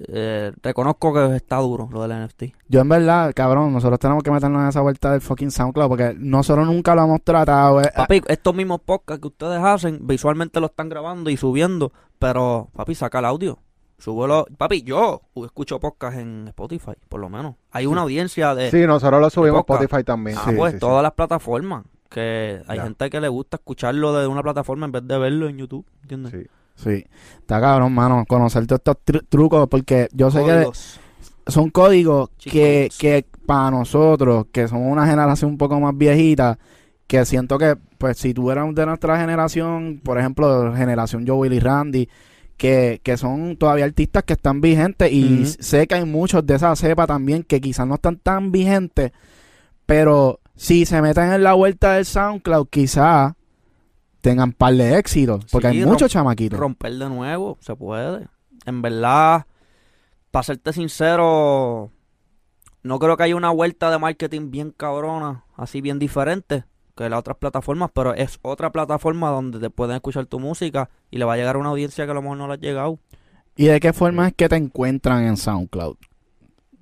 eh, 0.08 0.52
reconozco 0.62 1.14
que 1.14 1.36
está 1.38 1.58
duro 1.58 1.90
lo 1.92 2.06
del 2.08 2.26
NFT. 2.26 2.44
Yo 2.68 2.82
en 2.82 2.90
verdad, 2.90 3.34
cabrón, 3.34 3.74
nosotros 3.74 3.98
tenemos 4.00 4.22
que 4.24 4.30
meternos 4.32 4.62
en 4.62 4.68
esa 4.70 4.82
vuelta 4.82 5.12
del 5.12 5.22
fucking 5.22 5.52
SoundCloud 5.52 5.88
porque 5.90 6.16
nosotros 6.18 6.68
nunca 6.68 6.94
lo 6.96 7.04
hemos 7.06 7.22
tratado. 7.24 7.82
eh, 7.82 7.90
Papi, 7.96 8.22
estos 8.28 8.54
mismos 8.54 8.82
podcasts 8.82 9.22
que 9.22 9.28
ustedes 9.28 9.60
hacen, 9.60 10.00
visualmente 10.06 10.60
lo 10.60 10.68
están 10.68 10.90
grabando 10.90 11.30
y 11.30 11.38
subiendo, 11.38 11.92
pero, 12.20 12.70
papi, 12.74 12.94
saca 12.94 13.20
el 13.20 13.26
audio. 13.26 13.58
Súbelo. 13.98 14.46
Papi, 14.58 14.84
yo 14.84 15.22
escucho 15.44 15.80
podcast 15.80 16.18
en 16.18 16.48
Spotify, 16.50 16.92
por 17.10 17.20
lo 17.22 17.30
menos. 17.30 17.56
Hay 17.72 17.86
una 17.86 18.02
audiencia 18.02 18.54
de... 18.54 18.70
Sí, 18.70 18.86
nosotros 18.86 19.22
lo 19.22 19.30
subimos 19.30 19.60
a. 19.68 19.74
Spotify 19.74 20.04
también. 20.04 20.38
Ah, 20.38 20.46
sí, 20.50 20.56
pues 20.56 20.72
sí, 20.74 20.76
sí. 20.78 20.80
todas 20.80 21.02
las 21.02 21.14
plataformas. 21.14 21.86
Que 22.10 22.62
hay 22.68 22.78
Ya. 22.78 22.84
gente 22.84 23.10
que 23.10 23.20
le 23.20 23.28
gusta 23.30 23.58
escucharlo 23.58 24.14
de 24.14 24.28
una 24.28 24.44
plataforma 24.44 24.86
en 24.86 24.92
vez 24.92 25.08
de 25.08 25.18
verlo 25.18 25.48
en 25.50 25.58
YouTube, 25.58 25.86
¿entiendes? 26.04 26.32
Sí. 26.32 26.48
Sí, 26.78 27.06
está 27.40 27.62
cabrón, 27.62 27.94
mano, 27.94 28.26
conocer 28.28 28.68
todos 28.68 28.80
estos 28.80 28.98
tru- 29.06 29.26
trucos 29.30 29.68
porque 29.70 30.10
yo 30.12 30.30
sé 30.30 30.42
Códigos. 30.42 31.00
que 31.46 31.52
son 31.52 31.70
códigos 31.70 32.30
que, 32.38 32.88
Chicos. 32.90 32.98
que 32.98 33.26
para 33.46 33.72
nosotros, 33.72 34.48
que 34.52 34.68
somos 34.68 34.92
una 34.92 35.08
generación 35.08 35.52
un 35.52 35.58
poco 35.58 35.80
más 35.80 35.98
viejita, 35.98 36.60
que 37.08 37.24
siento 37.24 37.58
que, 37.58 37.78
pues, 37.98 38.18
si 38.18 38.34
tú 38.34 38.52
eras 38.52 38.76
de 38.76 38.86
nuestra 38.86 39.18
generación, 39.18 40.02
por 40.04 40.20
ejemplo, 40.20 40.74
generación 40.76 41.26
Joe 41.26 41.38
Willy 41.38 41.60
Randy, 41.60 42.10
que, 42.58 43.02
que 43.04 43.18
son 43.18 43.58
todavía 43.58 43.86
artistas 43.86 44.24
que 44.24 44.34
están 44.34 44.62
vigentes 44.62 45.12
y 45.12 45.46
sé 45.46 45.88
que 45.88 45.96
hay 45.96 46.06
muchos 46.06 46.46
de 46.46 46.56
esa 46.56 46.76
cepa 46.76 47.08
también 47.08 47.44
que 47.44 47.62
quizás 47.62 47.88
no 47.88 47.96
están 47.96 48.18
tan 48.18 48.52
vigentes, 48.52 49.12
pero 49.86 50.40
si 50.56 50.86
se 50.86 51.02
meten 51.02 51.32
en 51.34 51.44
la 51.44 51.54
vuelta 51.54 51.94
del 51.94 52.06
SoundCloud, 52.06 52.68
quizás 52.70 53.34
tengan 54.22 54.54
par 54.54 54.74
de 54.74 54.98
éxitos, 54.98 55.46
porque 55.52 55.70
Sí, 55.72 55.80
hay 55.80 55.86
muchos 55.86 56.12
chamaquitos. 56.12 56.60
Romper 56.60 56.94
de 56.94 57.10
nuevo, 57.10 57.58
se 57.62 57.76
puede. 57.76 58.28
En 58.66 58.82
verdad, 58.82 59.46
para 60.32 60.44
serte 60.44 60.74
sincero, 60.74 61.92
no 62.82 63.00
creo 63.00 63.18
que 63.18 63.24
haya 63.24 63.36
una 63.36 63.52
vuelta 63.52 63.92
de 63.92 64.00
marketing 64.00 64.50
bien 64.50 64.72
cabrona, 64.72 65.46
así 65.56 65.82
bien 65.82 66.00
diferente 66.00 66.64
que 66.96 67.10
las 67.10 67.20
otras 67.20 67.38
plataformas, 67.38 67.90
pero 67.94 68.14
es 68.14 68.40
otra 68.42 68.72
plataforma 68.72 69.30
donde 69.30 69.60
te 69.60 69.70
pueden 69.70 69.96
escuchar 69.96 70.26
tu 70.28 70.40
música 70.40 70.90
y 71.12 71.18
le 71.18 71.26
va 71.26 71.34
a 71.34 71.38
llegar 71.38 71.56
a 71.56 71.60
una 71.60 71.70
audiencia 71.70 72.06
que 72.06 72.12
a 72.12 72.14
lo 72.14 72.22
mejor 72.22 72.38
no 72.38 72.48
le 72.48 72.54
ha 72.54 72.58
llegado. 72.58 73.00
¿Y 73.58 73.66
de 73.66 73.80
qué 73.80 73.94
forma 73.94 74.28
es 74.28 74.34
que 74.34 74.48
te 74.50 74.56
encuentran 74.56 75.24
en 75.24 75.38
SoundCloud? 75.38 75.98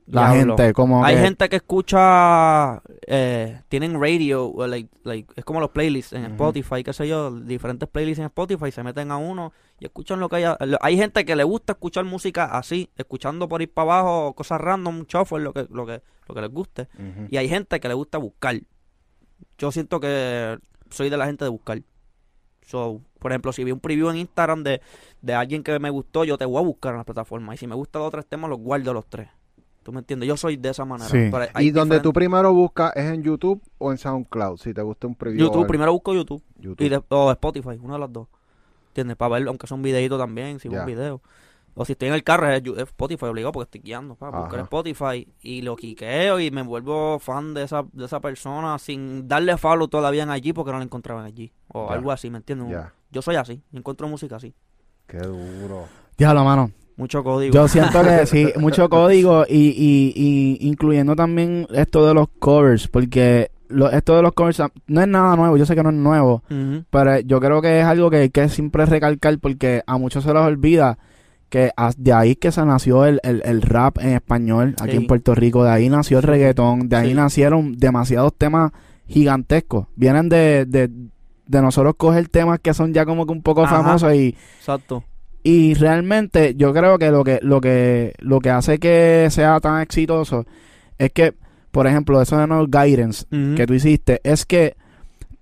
La 0.06 0.34
Diablo. 0.34 0.58
gente, 0.58 0.74
como 0.74 1.06
Hay 1.06 1.16
que- 1.16 1.22
gente 1.22 1.48
que 1.50 1.56
escucha, 1.56 2.82
eh, 3.08 3.62
tienen 3.70 4.00
radio, 4.02 4.54
like, 4.68 4.90
like, 5.04 5.32
es 5.36 5.46
como 5.46 5.62
los 5.62 5.70
playlists 5.70 6.12
en. 6.14 6.26
Spotify, 6.26 6.84
qué 6.84 6.92
sé 6.92 7.08
yo, 7.08 7.32
diferentes 7.32 7.88
playlists 7.88 8.20
en 8.20 8.26
Spotify, 8.26 8.70
se 8.72 8.84
meten 8.84 9.12
a 9.12 9.18
uno 9.18 9.54
y 9.80 9.86
escuchan 9.86 10.20
lo 10.20 10.28
que 10.28 10.38
haya. 10.38 10.58
Hay 10.82 10.98
gente 10.98 11.24
que 11.24 11.36
le 11.38 11.44
gusta 11.46 11.74
escuchar 11.74 12.04
música 12.06 12.46
así, 12.58 12.90
escuchando 12.98 13.48
por 13.48 13.62
ir 13.62 13.72
para 13.74 13.92
abajo, 14.00 14.34
cosas 14.34 14.60
random, 14.60 15.06
shuffle, 15.08 15.40
lo 15.40 15.54
que, 15.54 15.68
lo 15.72 15.86
que, 15.86 16.02
lo 16.28 16.36
que 16.36 16.42
les 16.42 16.50
guste. 16.52 16.88
Y 17.30 17.38
hay 17.38 17.48
gente 17.48 17.80
que 17.80 17.88
le 17.88 17.94
gusta 17.94 18.18
buscar. 18.18 18.60
Yo 19.58 19.72
siento 19.72 20.00
que 20.00 20.58
soy 20.90 21.10
de 21.10 21.18
la 21.18 21.26
gente 21.26 21.46
de 21.46 21.50
buscar. 21.50 21.82
So, 22.66 23.02
por 23.20 23.32
ejemplo, 23.32 23.52
si 23.52 23.64
vi 23.64 23.72
un 23.72 23.80
preview 23.80 24.10
en 24.10 24.18
Instagram 24.18 24.64
de, 24.64 24.82
de 25.22 25.34
alguien 25.34 25.64
que 25.64 25.78
me 25.80 25.90
gustó, 25.90 26.24
yo 26.24 26.38
te 26.38 26.46
voy 26.46 26.58
a 26.62 26.66
buscar 26.66 26.92
en 26.94 27.00
la 27.00 27.04
plataforma. 27.04 27.54
Y 27.54 27.58
si 27.58 27.68
me 27.68 27.76
gustan 27.76 28.02
los 28.02 28.12
tres 28.12 28.26
temas, 28.26 28.50
los 28.50 28.60
guardo 28.60 28.94
los 28.94 29.06
tres. 29.08 29.28
¿Tú 29.84 29.92
me 29.92 30.00
entiendes? 30.00 30.30
Yo 30.30 30.38
soy 30.38 30.56
de 30.56 30.70
esa 30.70 30.86
manera. 30.86 31.10
Sí. 31.10 31.28
Pero 31.30 31.46
hay 31.54 31.68
Y 31.68 31.72
donde 31.72 32.00
tú 32.00 32.14
primero 32.14 32.54
buscas 32.54 32.94
es 32.96 33.04
en 33.12 33.22
YouTube 33.22 33.62
o 33.80 33.92
en 33.92 33.98
SoundCloud, 33.98 34.58
si 34.58 34.74
te 34.74 34.82
gusta 34.82 35.08
un 35.08 35.16
preview. 35.16 35.46
YouTube, 35.48 35.68
primero 35.68 35.92
busco 35.92 36.14
YouTube. 36.14 36.42
YouTube. 36.58 36.86
Y 36.86 36.90
de- 36.90 37.04
o 37.10 37.32
Spotify, 37.32 37.78
uno 37.82 37.94
de 37.96 38.00
los 38.00 38.14
dos. 38.14 38.28
¿Entiendes? 38.90 39.18
Para 39.18 39.34
verlo, 39.34 39.50
aunque 39.50 39.68
sea 39.68 39.76
un 39.76 39.82
videito 39.84 40.18
también, 40.18 40.60
si 40.62 40.70
es 40.70 40.74
Ya. 40.74 40.80
un 40.82 40.86
video. 40.86 41.22
O 41.76 41.86
si 41.86 41.94
estoy 41.94 42.10
en 42.10 42.14
el 42.14 42.24
carro, 42.24 42.50
es 42.50 42.62
Spotify 42.78 43.26
obligado 43.26 43.52
porque 43.52 43.66
estoy 43.78 43.82
guiando. 43.82 44.16
Para 44.16 44.40
buscar. 44.42 44.60
Spotify 44.62 45.28
y 45.42 45.62
lo 45.64 45.76
quiqueo 45.76 46.40
y 46.40 46.52
me 46.52 46.62
vuelvo 46.62 47.18
fan 47.20 47.54
de 47.54 47.64
esa, 47.64 47.84
de 47.94 48.06
esa 48.06 48.20
persona 48.20 48.78
sin 48.80 49.28
darle 49.28 49.58
follow 49.58 49.88
todavía 49.88 50.24
en 50.24 50.30
allí 50.30 50.54
porque 50.54 50.72
no 50.72 50.78
la 50.78 50.84
encontraba 50.84 51.22
en 51.22 51.28
allí. 51.28 51.52
O 51.70 51.90
algo 51.90 52.12
así, 52.12 52.30
¿me 52.30 52.38
entiendes? 52.38 52.78
Yo 53.12 53.22
soy 53.22 53.36
así, 53.36 53.62
yo 53.72 53.80
encuentro 53.80 54.08
música 54.08 54.36
así. 54.36 54.54
Qué 55.08 55.18
duro. 55.18 55.86
Diablo, 56.18 56.44
mano. 56.44 56.72
Mucho 56.96 57.24
código. 57.24 57.54
Yo 57.54 57.68
siento 57.68 58.04
que 58.04 58.26
sí, 58.28 58.48
mucho 58.60 58.88
código 58.88 59.46
y, 59.50 59.70
y, 59.70 60.14
y 60.62 60.68
incluyendo 60.68 61.16
también 61.16 61.68
esto 61.74 62.06
de 62.06 62.14
los 62.14 62.28
covers, 62.40 62.88
porque 62.88 63.50
lo- 63.68 63.90
esto 63.90 64.16
de 64.16 64.22
los 64.22 64.34
covers 64.34 64.62
no 64.86 65.02
es 65.02 65.08
nada 65.08 65.36
nuevo, 65.36 65.58
yo 65.58 65.66
sé 65.66 65.74
que 65.76 65.82
no 65.82 65.90
es 65.90 65.96
nuevo, 65.96 66.44
pero 66.92 67.20
yo 67.22 67.40
creo 67.40 67.62
que 67.64 67.80
es 67.80 67.86
algo 67.86 68.12
que 68.12 68.18
hay 68.18 68.30
que 68.30 68.48
siempre 68.48 68.86
recalcar 68.86 69.40
porque 69.40 69.82
a 69.88 69.98
muchos 69.98 70.24
se 70.24 70.32
les 70.34 70.44
olvida 70.44 71.00
que 71.54 71.70
de 71.98 72.14
ahí 72.14 72.36
que 72.36 72.52
se 72.52 72.66
nació 72.66 73.06
el, 73.06 73.20
el, 73.22 73.44
el 73.46 73.62
rap 73.62 74.00
en 74.00 74.10
español 74.14 74.74
aquí 74.82 74.94
Sí. 74.94 74.98
en 74.98 75.06
Puerto 75.06 75.36
Rico, 75.36 75.64
de 75.64 75.70
ahí 75.70 75.88
nació 75.88 76.18
el 76.18 76.24
reggaetón, 76.24 76.90
de 76.90 76.96
ahí 76.96 77.10
Sí. 77.10 77.14
nacieron 77.14 77.78
demasiados 77.78 78.34
temas 78.36 78.72
gigantescos, 79.08 79.86
vienen 79.96 80.30
de, 80.30 80.66
de, 80.66 80.90
de 81.46 81.62
nosotros 81.62 81.94
coger 81.96 82.28
temas 82.30 82.60
que 82.60 82.74
son 82.74 82.92
ya 82.92 83.06
como 83.06 83.28
que 83.28 83.34
un 83.34 83.44
poco 83.44 83.66
Ajá. 83.66 83.84
famosos 83.84 84.16
y 84.16 84.36
Exacto. 84.58 85.04
y 85.44 85.76
realmente 85.76 86.56
yo 86.56 86.74
creo 86.74 86.98
que 86.98 87.12
lo 87.12 87.24
que 87.24 87.38
lo 87.44 87.62
que 87.62 88.14
lo 88.20 88.40
que 88.40 88.50
hace 88.50 88.80
que 88.80 89.28
sea 89.30 89.60
tan 89.60 89.80
exitoso 89.82 90.46
es 90.98 91.12
que, 91.12 91.36
por 91.70 91.86
ejemplo, 91.86 92.20
eso 92.20 92.36
de 92.38 92.48
no 92.48 92.66
guidance 92.66 93.26
que 93.56 93.68
tú 93.68 93.76
hiciste 93.76 94.22
es 94.24 94.46
que 94.48 94.76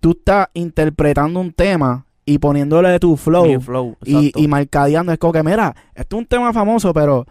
tú 0.02 0.12
estás 0.12 0.48
interpretando 0.56 1.40
un 1.40 1.54
tema 1.54 2.06
y 2.26 2.38
poniéndole 2.38 3.00
tu 3.00 3.18
flow, 3.18 3.60
flow, 3.62 3.98
y, 4.06 4.32
y 4.36 4.48
marcadeando. 4.48 5.12
Es 5.12 5.18
como 5.20 5.34
que, 5.34 5.44
mira, 5.44 5.76
esto 5.96 6.16
es 6.16 6.20
un 6.22 6.26
tema 6.28 6.54
famoso, 6.54 6.94
pero 6.94 7.26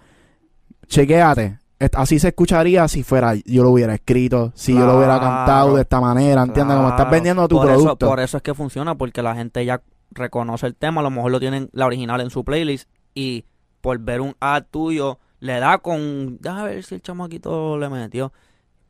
chequéate. 0.86 1.58
así 1.94 2.18
se 2.18 2.28
escucharía 2.28 2.86
si 2.88 3.02
fuera 3.02 3.34
yo 3.44 3.62
lo 3.62 3.70
hubiera 3.70 3.94
escrito, 3.94 4.52
si 4.54 4.74
yo 4.74 4.80
lo 4.86 4.96
hubiera 4.98 5.18
Claro, 5.18 5.36
cantado 5.36 5.76
de 5.76 5.82
esta 5.82 6.00
manera, 6.00 6.42
¿entiendes? 6.42 6.76
Como 6.76 6.88
estás 6.88 7.00
Claro. 7.02 7.10
vendiendo 7.12 7.48
tu 7.48 7.56
por 7.56 7.66
producto. 7.66 8.06
Eso, 8.06 8.10
por 8.10 8.20
eso 8.20 8.36
es 8.36 8.42
que 8.42 8.54
funciona, 8.54 8.94
porque 8.96 9.22
la 9.22 9.34
gente 9.34 9.64
ya 9.64 9.80
reconoce 10.10 10.66
el 10.66 10.74
tema, 10.74 11.00
a 11.00 11.04
lo 11.04 11.10
mejor 11.10 11.30
lo 11.30 11.40
tienen 11.40 11.70
la 11.72 11.86
original 11.86 12.20
en 12.20 12.30
su 12.30 12.44
playlist 12.44 12.88
y 13.14 13.44
por 13.80 13.98
ver 14.00 14.20
un 14.20 14.34
ad 14.40 14.64
tuyo 14.70 15.18
le 15.38 15.58
da 15.58 15.78
con, 15.78 16.36
déjame 16.40 16.64
ver 16.64 16.82
si 16.84 16.96
el 16.96 17.00
chamaquito 17.02 17.78
le 17.78 17.88
metió 17.88 18.32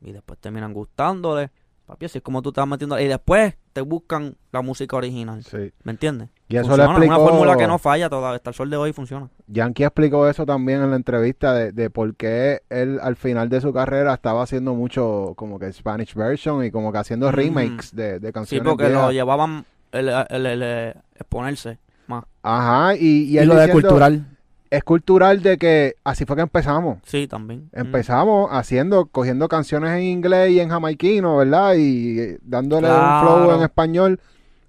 y 0.01 0.11
después 0.11 0.39
terminan 0.39 0.73
gustándole. 0.73 1.49
Papi, 1.91 2.05
así 2.05 2.19
es 2.19 2.23
como 2.23 2.41
tú 2.41 2.49
estás 2.49 2.65
metiendo 2.65 2.97
y 2.97 3.05
después 3.05 3.53
te 3.73 3.81
buscan 3.81 4.37
la 4.53 4.61
música 4.61 4.95
original, 4.95 5.43
Sí. 5.43 5.73
¿me 5.83 5.91
entiendes? 5.91 6.29
Y 6.47 6.55
eso 6.55 6.67
Funciona, 6.67 6.85
le 6.85 6.91
explicó... 6.93 7.13
Es 7.15 7.19
una 7.19 7.29
fórmula 7.29 7.57
que 7.57 7.67
no 7.67 7.77
falla 7.79 8.09
todavía, 8.09 8.37
hasta 8.37 8.51
el 8.51 8.53
sol 8.55 8.69
de 8.69 8.77
hoy 8.77 8.93
funciona. 8.93 9.27
Yankee 9.47 9.83
explicó 9.83 10.25
eso 10.29 10.45
también 10.45 10.81
en 10.81 10.89
la 10.91 10.95
entrevista 10.95 11.53
de, 11.53 11.73
de 11.73 11.89
por 11.89 12.15
qué 12.15 12.61
él 12.69 12.97
al 13.01 13.17
final 13.17 13.49
de 13.49 13.59
su 13.59 13.73
carrera 13.73 14.13
estaba 14.13 14.41
haciendo 14.41 14.73
mucho 14.73 15.33
como 15.35 15.59
que 15.59 15.71
Spanish 15.73 16.13
version 16.15 16.63
y 16.63 16.71
como 16.71 16.93
que 16.93 16.99
haciendo 16.99 17.29
remakes 17.29 17.93
de, 17.93 18.19
de 18.21 18.27
Sí, 18.29 18.33
canciones 18.33 18.69
porque 18.69 18.85
viejas. 18.87 19.03
lo 19.07 19.11
llevaban 19.11 19.65
el, 19.91 20.07
el- 20.07 20.45
el- 20.45 20.63
el 20.63 20.95
exponerse 21.15 21.77
más. 22.07 22.23
Ajá, 22.41 22.95
y, 22.95 23.37
y 23.37 23.45
lo 23.45 23.55
de 23.55 23.69
cultural. 23.69 24.25
Es 24.71 24.85
cultural 24.85 25.43
de 25.43 25.57
que 25.57 25.95
así 26.05 26.25
fue 26.25 26.37
que 26.37 26.43
empezamos. 26.43 26.99
Sí, 27.03 27.27
también. 27.27 27.69
Mm. 27.73 27.79
Empezamos 27.79 28.49
haciendo, 28.51 29.05
cogiendo 29.05 29.49
canciones 29.49 29.91
en 29.91 30.03
inglés 30.03 30.51
y 30.51 30.61
en 30.61 30.69
jamaiquino, 30.69 31.37
¿verdad? 31.37 31.75
Y 31.75 32.19
eh, 32.19 32.39
dándole 32.41 32.87
un 32.87 33.19
flow 33.19 33.51
en 33.51 33.63
español 33.63 34.19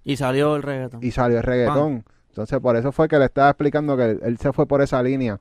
Y 0.05 0.17
salió 0.17 0.57
el 0.57 0.63
reggaetón. 0.63 1.03
y 1.05 1.13
salió 1.13 1.39
el 1.39 1.45
reggaetón. 1.45 2.05
Entonces, 2.31 2.59
por 2.59 2.77
eso 2.77 2.91
fue 2.91 3.07
que 3.07 3.19
le 3.19 3.27
estaba 3.27 3.51
explicando 3.51 3.97
que 3.97 4.11
él, 4.11 4.21
él 4.25 4.39
se 4.39 4.53
fue 4.53 4.67
por 4.67 4.83
esa 4.83 5.01
línea. 5.03 5.39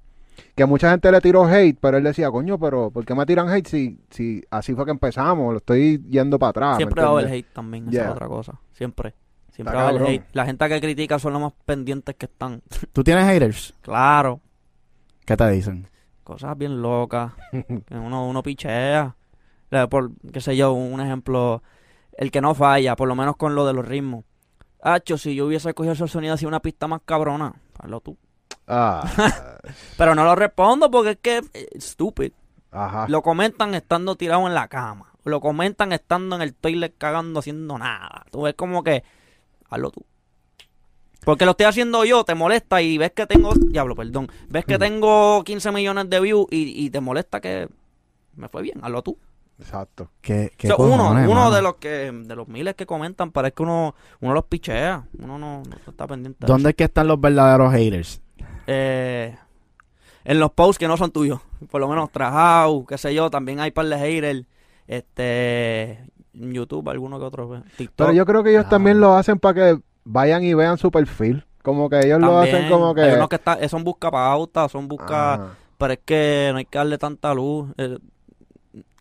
Que 0.56 0.66
mucha 0.66 0.92
gente 0.92 1.12
le 1.12 1.22
tiró 1.22 1.46
hate, 1.46 1.78
pero 1.82 1.98
él 1.98 2.04
decía, 2.04 2.30
coño, 2.30 2.60
pero 2.60 2.92
¿por 2.92 3.04
qué 3.04 3.16
me 3.16 3.26
tiran 3.26 3.50
hate 3.50 3.68
si, 3.68 4.00
si 4.12 4.44
así 4.52 4.76
fue 4.76 4.86
que 4.86 4.92
empezamos? 4.92 5.54
Lo 5.54 5.58
estoy 5.58 6.04
yendo 6.08 6.38
para 6.38 6.50
atrás. 6.52 6.72
¿me 6.74 6.78
Siempre 6.78 7.02
va 7.02 7.08
a 7.08 7.12
haber 7.12 7.28
hate 7.32 7.52
también, 7.52 7.90
esa 7.90 8.04
es 8.04 8.10
otra 8.12 8.28
cosa. 8.28 8.60
Siempre. 8.74 9.16
Siempre 9.52 9.76
va 9.76 9.86
a 9.86 9.90
haber 9.90 10.04
hate. 10.04 10.26
La 10.34 10.46
gente 10.46 10.70
que 10.70 10.82
critica 10.82 11.18
son 11.18 11.34
los 11.34 11.42
más 11.42 11.54
pendientes 11.66 12.16
que 12.16 12.28
están. 12.28 12.62
¿Tú 12.94 13.04
tienes 13.04 13.26
haters? 13.26 13.74
Claro. 13.82 14.40
¿Qué 15.26 15.38
te 15.38 15.50
dicen? 15.50 15.88
Cosas 16.24 16.58
bien 16.58 16.82
locas. 16.82 17.34
que 17.52 17.96
uno, 17.96 18.28
uno 18.28 18.44
pichea. 18.44 19.16
Por, 19.90 20.12
qué 20.32 20.42
sé 20.42 20.56
yo, 20.58 20.74
un 20.74 21.00
ejemplo. 21.00 21.64
El 22.18 22.32
que 22.32 22.42
no 22.42 22.54
falla, 22.54 22.96
por 22.96 23.08
lo 23.08 23.16
menos 23.16 23.38
con 23.38 23.56
lo 23.56 23.66
de 23.66 23.74
los 23.74 23.88
ritmos. 23.88 24.26
Hacho, 24.84 25.18
si 25.18 25.36
yo 25.36 25.46
hubiese 25.46 25.74
cogido 25.74 25.94
ese 25.94 26.08
sonido 26.08 26.34
así 26.34 26.46
una 26.46 26.60
pista 26.60 26.88
más 26.88 27.02
cabrona, 27.06 27.54
hazlo 27.80 28.02
tú. 28.02 28.18
Ah, 28.68 29.04
Pero 29.98 30.16
no 30.16 30.24
lo 30.24 30.36
respondo 30.36 30.90
porque 30.90 31.12
es 31.12 31.18
que 31.18 31.38
eh, 31.54 31.68
estúpido. 31.74 32.36
ajá. 32.72 33.06
Lo 33.08 33.22
comentan 33.22 33.74
estando 33.76 34.16
tirado 34.16 34.48
en 34.48 34.54
la 34.54 34.68
cama. 34.68 35.14
Lo 35.24 35.40
comentan 35.40 35.92
estando 35.92 36.36
en 36.36 36.42
el 36.42 36.56
toilet 36.56 36.96
cagando 36.98 37.40
haciendo 37.40 37.78
nada. 37.78 38.26
Tú 38.32 38.42
ves 38.44 38.56
como 38.56 38.84
que, 38.84 39.04
hazlo 39.70 39.92
tú. 39.92 40.06
Porque 41.24 41.46
lo 41.46 41.52
estoy 41.52 41.68
haciendo 41.68 42.04
yo, 42.06 42.24
te 42.24 42.34
molesta 42.36 42.82
y 42.82 42.98
ves 42.98 43.12
que 43.12 43.28
tengo, 43.28 43.54
diablo, 43.56 43.96
perdón, 43.96 44.28
ves 44.50 44.66
que 44.66 44.80
tengo 44.80 45.44
15 45.44 45.72
millones 45.72 46.10
de 46.10 46.20
views 46.20 46.48
y, 46.50 46.86
y 46.86 46.90
te 46.90 47.00
molesta 47.00 47.40
que 47.40 47.68
me 48.36 48.48
fue 48.50 48.62
bien, 48.64 48.80
hazlo 48.84 49.02
tú. 49.04 49.18
Exacto. 49.60 50.10
¿Qué, 50.22 50.52
qué 50.58 50.72
O 50.72 50.76
sea, 50.78 50.86
uno 50.86 51.12
uno 51.12 51.24
mano? 51.36 51.52
de 51.52 51.62
los 51.62 51.76
que 51.76 52.12
de 52.12 52.36
los 52.36 52.48
miles 52.48 52.74
que 52.74 52.88
comentan 52.88 53.30
parece 53.32 53.54
que 53.54 53.62
uno 53.62 53.94
uno 54.20 54.34
los 54.34 54.46
pichea, 54.46 55.06
uno 55.20 55.38
no, 55.38 55.62
no 55.62 55.76
está 55.92 56.08
pendiente. 56.08 56.40
de 56.40 56.48
¿Dónde 56.52 56.70
es 56.72 56.76
que 56.76 56.86
están 56.86 57.08
los 57.08 57.22
verdaderos 57.22 57.72
haters? 57.72 58.20
eh, 58.66 59.38
en 60.24 60.40
los 60.40 60.52
posts 60.54 60.80
que 60.80 60.88
no 60.88 60.98
son 60.98 61.12
tuyos. 61.12 61.40
Por 61.70 61.80
lo 61.82 61.88
menos 61.88 62.12
Trajao, 62.12 62.86
qué 62.88 62.98
sé 62.98 63.14
yo, 63.14 63.30
también 63.30 63.60
hay 63.60 63.70
par 63.70 63.86
de 63.86 63.98
haters. 64.00 64.46
Este, 64.88 65.92
en 66.34 66.54
YouTube, 66.54 66.90
alguno 66.90 67.20
que 67.20 67.26
otro. 67.26 67.48
pues, 67.48 67.64
TikTok. 67.78 67.96
Pero 67.98 68.14
yo 68.14 68.26
creo 68.26 68.44
que 68.44 68.52
ellos 68.52 68.66
Ah. 68.66 68.70
también 68.70 69.00
lo 69.00 69.14
hacen 69.16 69.40
para 69.40 69.54
que 69.76 69.82
vayan 70.04 70.44
y 70.44 70.54
vean 70.54 70.78
su 70.78 70.92
perfil. 70.92 71.46
Como 71.64 71.90
que 71.90 72.00
ellos 72.00 72.20
lo 72.20 72.40
hacen 72.40 72.70
como 72.70 72.96
que... 72.96 73.02
Hay 73.02 73.16
unos 73.16 73.30
que 73.30 73.36
está, 73.36 73.68
son 73.70 73.84
busca 73.84 74.10
pauta, 74.10 74.68
son 74.68 74.88
busca. 74.88 75.56
Pero 75.78 75.94
es 75.94 76.00
que 76.04 76.50
no 76.52 76.58
hay 76.58 76.66
que 76.66 76.78
darle 76.78 76.98
tanta 76.98 77.34
luz. 77.34 77.70
eh, 77.78 77.98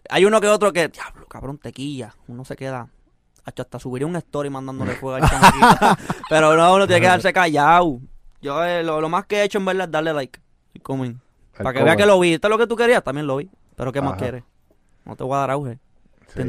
hay 0.08 0.24
uno 0.24 0.40
que 0.40 0.48
otro 0.48 0.72
que, 0.72 0.88
diablo, 0.88 1.26
cabrón, 1.26 1.58
tequilla. 1.58 2.14
Uno 2.26 2.44
se 2.44 2.56
queda. 2.56 2.88
Hasta 3.44 3.78
subiría 3.78 4.06
un 4.06 4.16
story 4.16 4.50
mandándole 4.50 4.92
fuego 4.94 5.24
al. 5.24 5.30
Pero 6.28 6.56
no, 6.56 6.74
uno 6.74 6.86
tiene 6.86 7.00
que 7.00 7.06
quedarse 7.06 7.32
callado. 7.32 8.00
Yo 8.42 8.64
eh, 8.64 8.82
lo, 8.82 9.00
lo 9.00 9.08
más 9.08 9.26
que 9.26 9.36
he 9.36 9.44
hecho 9.44 9.58
en 9.58 9.64
verdad 9.64 9.86
es 9.86 9.90
darle 9.90 10.12
like. 10.12 10.40
El 10.74 10.82
Para 11.52 11.72
que 11.72 11.84
vea 11.84 11.96
que 11.96 12.06
lo 12.06 12.18
vi. 12.20 12.34
Esto 12.34 12.48
es 12.48 12.50
lo 12.50 12.58
que 12.58 12.66
tú 12.66 12.76
querías, 12.76 13.02
también 13.02 13.26
lo 13.26 13.36
vi. 13.36 13.50
Pero 13.76 13.92
¿qué 13.92 14.00
más 14.00 14.16
quieres? 14.16 14.44
No 15.04 15.16
te 15.16 15.24
voy 15.24 15.34
a 15.34 15.38
dar 15.38 15.50
auge, 15.50 15.78
Sí. 16.28 16.42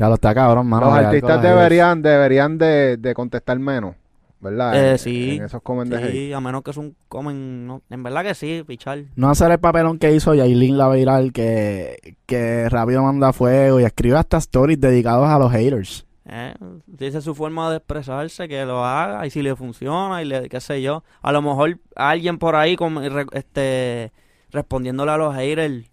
Ya 0.00 0.08
lo 0.08 0.14
está 0.14 0.34
cabrón, 0.34 0.66
mano. 0.66 0.86
Los 0.86 0.94
artistas 0.94 1.42
deberían, 1.42 2.00
deberían 2.00 2.56
de, 2.56 2.96
de 2.96 3.12
contestar 3.14 3.58
menos, 3.58 3.94
¿verdad? 4.40 4.74
Eh, 4.74 4.90
En- 4.92 4.98
sí. 4.98 5.36
En 5.36 5.44
esos 5.44 5.60
comen 5.62 5.90
de 5.90 5.96
hate. 5.98 6.10
Sí, 6.10 6.32
a 6.32 6.40
menos 6.40 6.62
que 6.62 6.70
es 6.70 6.76
un 6.78 6.96
comen. 7.06 7.66
No, 7.66 7.82
en 7.90 8.02
verdad 8.02 8.22
que 8.24 8.34
sí, 8.34 8.64
pichar. 8.66 9.00
No 9.14 9.28
hacer 9.28 9.50
el 9.52 9.60
papelón 9.60 9.98
que 9.98 10.14
hizo 10.14 10.32
Yailin 10.34 10.78
la 10.78 10.88
viral 10.88 11.34
que, 11.34 12.16
que 12.24 12.66
rápido 12.70 13.02
manda 13.02 13.34
fuego 13.34 13.78
y 13.78 13.84
escribe 13.84 14.16
hasta 14.16 14.38
stories 14.38 14.80
dedicados 14.80 15.28
a 15.28 15.38
los 15.38 15.52
haters. 15.52 16.06
Eh, 16.32 16.54
si 16.98 17.04
esa 17.04 17.18
es 17.18 17.24
su 17.24 17.34
forma 17.34 17.70
de 17.70 17.76
expresarse, 17.76 18.48
que 18.48 18.64
lo 18.64 18.82
haga. 18.84 19.26
Y 19.26 19.30
si 19.30 19.42
le 19.42 19.54
funciona, 19.54 20.22
y 20.22 20.24
le, 20.24 20.48
qué 20.48 20.60
sé 20.62 20.80
yo. 20.80 21.04
A 21.20 21.30
lo 21.32 21.42
mejor 21.42 21.78
alguien 21.94 22.38
por 22.38 22.56
ahí 22.56 22.74
con, 22.76 23.02
este, 23.32 24.12
respondiéndole 24.50 25.10
a 25.10 25.16
los 25.18 25.34
haters. 25.34 25.90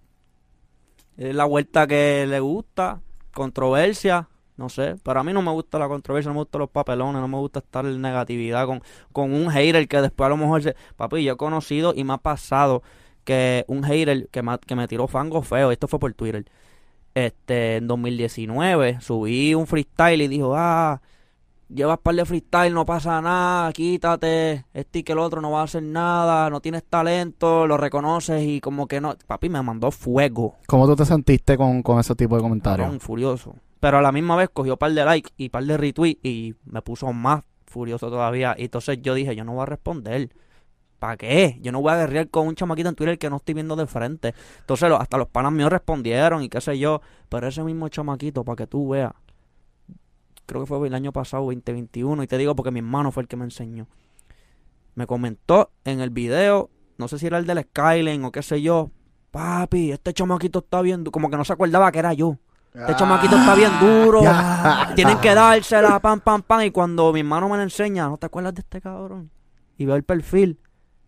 La 1.17 1.43
vuelta 1.43 1.87
que 1.87 2.25
le 2.25 2.39
gusta. 2.39 3.01
Controversia. 3.37 4.27
No 4.55 4.69
sé, 4.69 4.95
pero 5.03 5.19
a 5.19 5.23
mí 5.23 5.31
no 5.33 5.43
me 5.43 5.51
gusta 5.51 5.77
la 5.77 5.87
controversia, 5.87 6.29
no 6.29 6.33
me 6.33 6.39
gustan 6.39 6.61
los 6.61 6.71
papelones, 6.71 7.21
no 7.21 7.27
me 7.27 7.37
gusta 7.37 7.59
estar 7.59 7.85
en 7.85 8.01
negatividad 8.01 8.65
con, 8.65 8.81
con 9.13 9.31
un 9.31 9.51
hater 9.51 9.87
que 9.87 10.01
después 10.01 10.25
a 10.25 10.29
lo 10.29 10.37
mejor 10.37 10.63
se... 10.63 10.75
Papi, 10.95 11.23
yo 11.23 11.33
he 11.33 11.37
conocido 11.37 11.93
y 11.95 12.03
me 12.03 12.13
ha 12.13 12.17
pasado 12.17 12.81
que 13.23 13.65
un 13.67 13.83
hater 13.83 14.27
que 14.29 14.41
me, 14.41 14.57
que 14.57 14.75
me 14.75 14.87
tiró 14.87 15.07
fango 15.07 15.43
feo, 15.43 15.71
esto 15.71 15.87
fue 15.87 15.99
por 15.99 16.11
Twitter, 16.15 16.45
este, 17.13 17.75
en 17.75 17.87
2019 17.87 18.99
subí 18.99 19.53
un 19.53 19.67
freestyle 19.67 20.23
y 20.23 20.27
dijo, 20.27 20.55
ah, 20.55 21.01
llevas 21.69 21.99
par 21.99 22.15
de 22.15 22.25
freestyle, 22.25 22.73
no 22.73 22.85
pasa 22.85 23.21
nada, 23.21 23.71
quítate, 23.73 24.65
este 24.73 24.99
y 24.99 25.03
que 25.03 25.13
el 25.13 25.19
otro 25.19 25.41
no 25.41 25.51
va 25.51 25.61
a 25.61 25.63
hacer 25.63 25.83
nada, 25.83 26.49
no 26.49 26.61
tienes 26.61 26.83
talento, 26.83 27.67
lo 27.67 27.77
reconoces 27.77 28.43
y 28.43 28.61
como 28.61 28.87
que 28.87 29.01
no, 29.01 29.15
papi 29.27 29.49
me 29.49 29.61
mandó 29.61 29.91
fuego, 29.91 30.55
¿Cómo 30.67 30.87
tú 30.87 30.95
te 30.95 31.05
sentiste 31.05 31.57
con, 31.57 31.83
con 31.83 31.99
ese 31.99 32.15
tipo 32.15 32.35
de 32.35 32.41
comentarios? 32.41 32.97
furioso. 32.99 33.55
Pero 33.79 33.99
a 33.99 34.01
la 34.01 34.11
misma 34.11 34.35
vez 34.35 34.49
cogió 34.51 34.77
par 34.77 34.91
de 34.91 35.05
likes 35.05 35.31
y 35.37 35.49
par 35.49 35.63
de 35.63 35.77
retweets 35.77 36.19
y 36.23 36.55
me 36.65 36.81
puso 36.81 37.13
más 37.13 37.43
furioso 37.67 38.09
todavía. 38.09 38.55
Y 38.57 38.63
entonces 38.65 38.99
yo 39.01 39.13
dije, 39.13 39.35
yo 39.35 39.43
no 39.43 39.53
voy 39.53 39.63
a 39.63 39.65
responder. 39.67 40.29
¿Para 40.97 41.15
qué? 41.15 41.59
Yo 41.61 41.71
no 41.71 41.81
voy 41.81 41.93
a 41.93 41.97
guerrear 41.97 42.29
con 42.29 42.47
un 42.47 42.55
chamaquito 42.55 42.89
en 42.89 42.95
Twitter 42.95 43.19
que 43.19 43.29
no 43.29 43.35
estoy 43.35 43.53
viendo 43.53 43.75
de 43.75 43.85
frente. 43.85 44.33
Entonces 44.61 44.91
hasta 44.91 45.17
los 45.17 45.27
panas 45.27 45.51
míos 45.51 45.69
respondieron 45.69 46.41
y 46.41 46.49
qué 46.49 46.59
sé 46.59 46.79
yo. 46.79 47.01
Pero 47.29 47.47
ese 47.47 47.63
mismo 47.63 47.87
chamaquito, 47.89 48.43
para 48.43 48.55
que 48.55 48.67
tú 48.67 48.89
veas, 48.89 49.13
creo 50.47 50.61
que 50.61 50.67
fue 50.67 50.87
el 50.87 50.95
año 50.95 51.11
pasado, 51.11 51.43
2021, 51.43 52.23
y 52.23 52.27
te 52.27 52.37
digo 52.39 52.55
porque 52.55 52.71
mi 52.71 52.79
hermano 52.79 53.11
fue 53.11 53.21
el 53.21 53.29
que 53.29 53.35
me 53.35 53.43
enseñó. 53.43 53.87
Me 54.95 55.05
comentó 55.05 55.69
en 55.85 55.99
el 55.99 56.09
video, 56.09 56.71
no 56.97 57.07
sé 57.07 57.19
si 57.19 57.27
era 57.27 57.37
el 57.37 57.45
del 57.45 57.61
Skyline 57.61 58.23
o 58.25 58.31
qué 58.31 58.41
sé 58.41 58.63
yo, 58.63 58.89
papi, 59.29 59.91
este 59.91 60.13
chamaquito 60.13 60.59
está 60.59 60.81
viendo, 60.81 61.11
como 61.11 61.29
que 61.29 61.37
no 61.37 61.45
se 61.45 61.53
acordaba 61.53 61.91
que 61.91 61.99
era 61.99 62.13
yo. 62.13 62.39
Este 62.73 62.95
chamaquito 62.95 63.35
está 63.35 63.55
bien 63.55 63.71
duro. 63.79 64.21
Ya. 64.21 64.91
Tienen 64.95 65.17
que 65.19 65.33
dársela, 65.33 65.99
pam, 65.99 66.19
pam, 66.19 66.43
pam. 66.43 66.61
Y 66.61 66.71
cuando 66.71 67.11
mi 67.11 67.21
hermano 67.21 67.49
me 67.49 67.57
la 67.57 67.63
enseña, 67.63 68.07
¿no 68.07 68.17
te 68.17 68.27
acuerdas 68.27 68.53
de 68.53 68.61
este 68.61 68.81
cabrón? 68.81 69.31
Y 69.77 69.85
veo 69.85 69.95
el 69.95 70.03
perfil. 70.03 70.59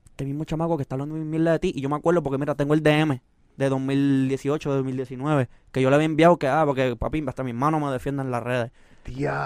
Este 0.06 0.26
mismo 0.26 0.46
chamaco 0.46 0.78
que 0.78 0.82
está 0.82 0.96
hablando 0.96 1.16
de 1.16 1.22
mierda 1.22 1.52
de 1.54 1.60
ti. 1.60 1.72
Y 1.76 1.82
yo 1.82 1.90
me 1.90 1.96
acuerdo 1.96 2.24
porque, 2.24 2.40
mira, 2.40 2.56
tengo 2.56 2.74
el 2.74 2.82
DM 2.82 3.22
de 3.58 3.70
2018, 3.70 4.70
de 4.70 4.76
2019. 4.78 5.50
Que 5.72 5.82
yo 5.82 5.90
le 5.90 5.96
había 5.96 6.06
enviado 6.06 6.38
que, 6.38 6.48
ah, 6.48 6.64
porque 6.66 6.96
papi, 6.96 7.24
hasta 7.28 7.44
mi 7.44 7.52
hermano 7.52 7.80
me 7.80 7.92
defiende 7.92 8.24
en 8.24 8.32
las 8.32 8.42
redes. 8.42 8.72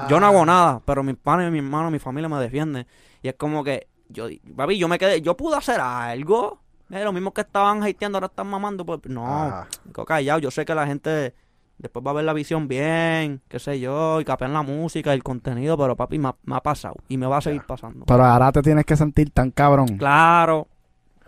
Yo 0.10 0.20
no 0.20 0.26
hago 0.26 0.46
nada, 0.46 0.82
pero 0.86 1.04
mis 1.04 1.16
padres, 1.16 1.52
mi 1.52 1.60
hermano, 1.60 1.92
mi 1.92 2.00
familia 2.00 2.30
me 2.30 2.38
defienden. 2.38 2.86
Y 3.22 3.28
es 3.28 3.36
como 3.36 3.64
que, 3.64 3.88
yo, 4.10 4.28
papi, 4.56 4.78
yo 4.78 4.88
me 4.88 4.98
quedé, 4.98 5.22
yo 5.22 5.36
pude 5.36 5.56
hacer 5.56 5.80
algo. 5.80 6.60
Eh, 6.90 7.04
lo 7.04 7.14
mismo 7.14 7.34
que 7.34 7.42
estaban 7.42 7.82
hateando, 7.82 8.18
ahora 8.18 8.28
están 8.28 8.48
mamando. 8.48 8.86
Pues, 8.86 9.00
no, 9.06 9.66
callado. 10.06 10.40
Yo 10.40 10.52
sé 10.52 10.66
que 10.66 10.76
la 10.76 10.86
gente 10.86 11.34
después 11.78 12.06
va 12.06 12.12
a 12.12 12.14
ver 12.14 12.26
la 12.26 12.34
visión 12.34 12.68
bien, 12.68 13.42
qué 13.48 13.60
sé 13.60 13.80
yo, 13.80 14.22
y 14.22 14.26
capean 14.26 14.54
la 14.54 14.62
música, 14.62 15.14
el 15.14 15.24
contenido, 15.24 15.78
pero 15.78 15.96
papi, 15.96 16.20
me 16.20 16.30
ha, 16.30 16.36
me 16.44 16.56
ha 16.56 16.62
pasado 16.62 16.96
y 17.10 17.18
me 17.18 17.26
va 17.26 17.38
a 17.38 17.42
seguir 17.42 17.64
pasando. 17.64 18.06
Pero 18.06 18.24
ahora 18.24 18.52
te 18.52 18.62
tienes 18.62 18.86
que 18.86 18.96
sentir 18.96 19.32
tan 19.32 19.52
cabrón. 19.52 19.98
Claro. 19.98 20.68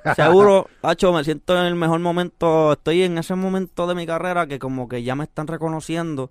Seguro, 0.16 0.68
Hacho, 0.84 1.12
me 1.12 1.24
siento 1.24 1.58
en 1.58 1.66
el 1.66 1.76
mejor 1.76 2.00
momento, 2.00 2.74
estoy 2.74 3.04
en 3.04 3.18
ese 3.18 3.34
momento 3.36 3.88
de 3.88 3.96
mi 3.96 4.06
carrera 4.06 4.46
que 4.46 4.60
como 4.60 4.88
que 4.88 5.04
ya 5.04 5.16
me 5.16 5.24
están 5.24 5.48
reconociendo 5.48 6.30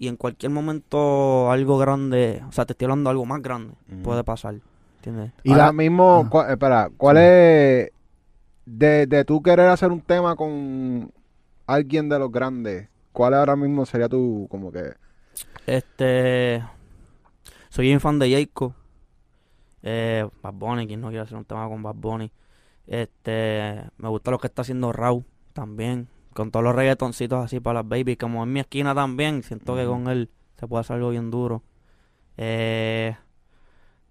y 0.00 0.08
en 0.08 0.16
cualquier 0.16 0.50
momento 0.50 1.50
algo 1.52 1.78
grande, 1.78 2.42
o 2.48 2.52
sea, 2.52 2.64
te 2.64 2.72
estoy 2.72 2.86
hablando 2.86 3.08
de 3.10 3.12
algo 3.12 3.26
más 3.26 3.40
grande, 3.42 3.74
puede 4.02 4.24
pasar, 4.24 4.54
¿entiendes? 4.96 5.30
Y 5.44 5.52
Ahora 5.52 5.66
la- 5.66 5.72
mismo, 5.72 6.24
Ah. 6.26 6.30
cua- 6.30 6.50
espera, 6.50 6.90
¿cuál 6.96 7.18
es 7.18 7.90
de, 8.64 9.06
de 9.06 9.24
tú 9.24 9.42
querer 9.42 9.68
hacer 9.68 9.92
un 9.92 10.00
tema 10.00 10.34
con 10.36 11.12
alguien 11.66 12.08
de 12.08 12.18
los 12.18 12.32
grandes, 12.32 12.88
¿cuál 13.12 13.34
ahora 13.34 13.54
mismo 13.56 13.84
sería 13.86 14.08
tu, 14.08 14.48
como 14.50 14.72
que... 14.72 14.94
Este. 15.66 16.64
Soy 17.68 17.86
bien 17.86 18.00
fan 18.00 18.18
de 18.18 18.30
Jacob. 18.32 18.72
Eh, 19.82 20.28
Bad 20.42 20.54
Bunny, 20.54 20.86
quien 20.86 21.00
no 21.00 21.08
quiere 21.08 21.22
hacer 21.22 21.36
un 21.36 21.44
tema 21.44 21.68
con 21.68 21.82
Bad 21.82 21.94
Bunny. 21.94 22.32
Este. 22.86 23.84
Me 23.98 24.08
gusta 24.08 24.30
lo 24.30 24.38
que 24.38 24.46
está 24.48 24.62
haciendo 24.62 24.92
Raw 24.92 25.22
también. 25.52 26.08
Con 26.40 26.50
todos 26.50 26.64
los 26.64 26.74
reggaetoncitos 26.74 27.44
así 27.44 27.60
para 27.60 27.80
las 27.80 27.88
babies. 27.90 28.16
Como 28.16 28.42
en 28.42 28.50
mi 28.50 28.60
esquina 28.60 28.94
también. 28.94 29.42
Siento 29.42 29.76
que 29.76 29.84
con 29.84 30.08
él 30.08 30.30
se 30.58 30.66
puede 30.66 30.80
hacer 30.80 30.96
algo 30.96 31.10
bien 31.10 31.30
duro. 31.30 31.62
Eh. 32.38 33.14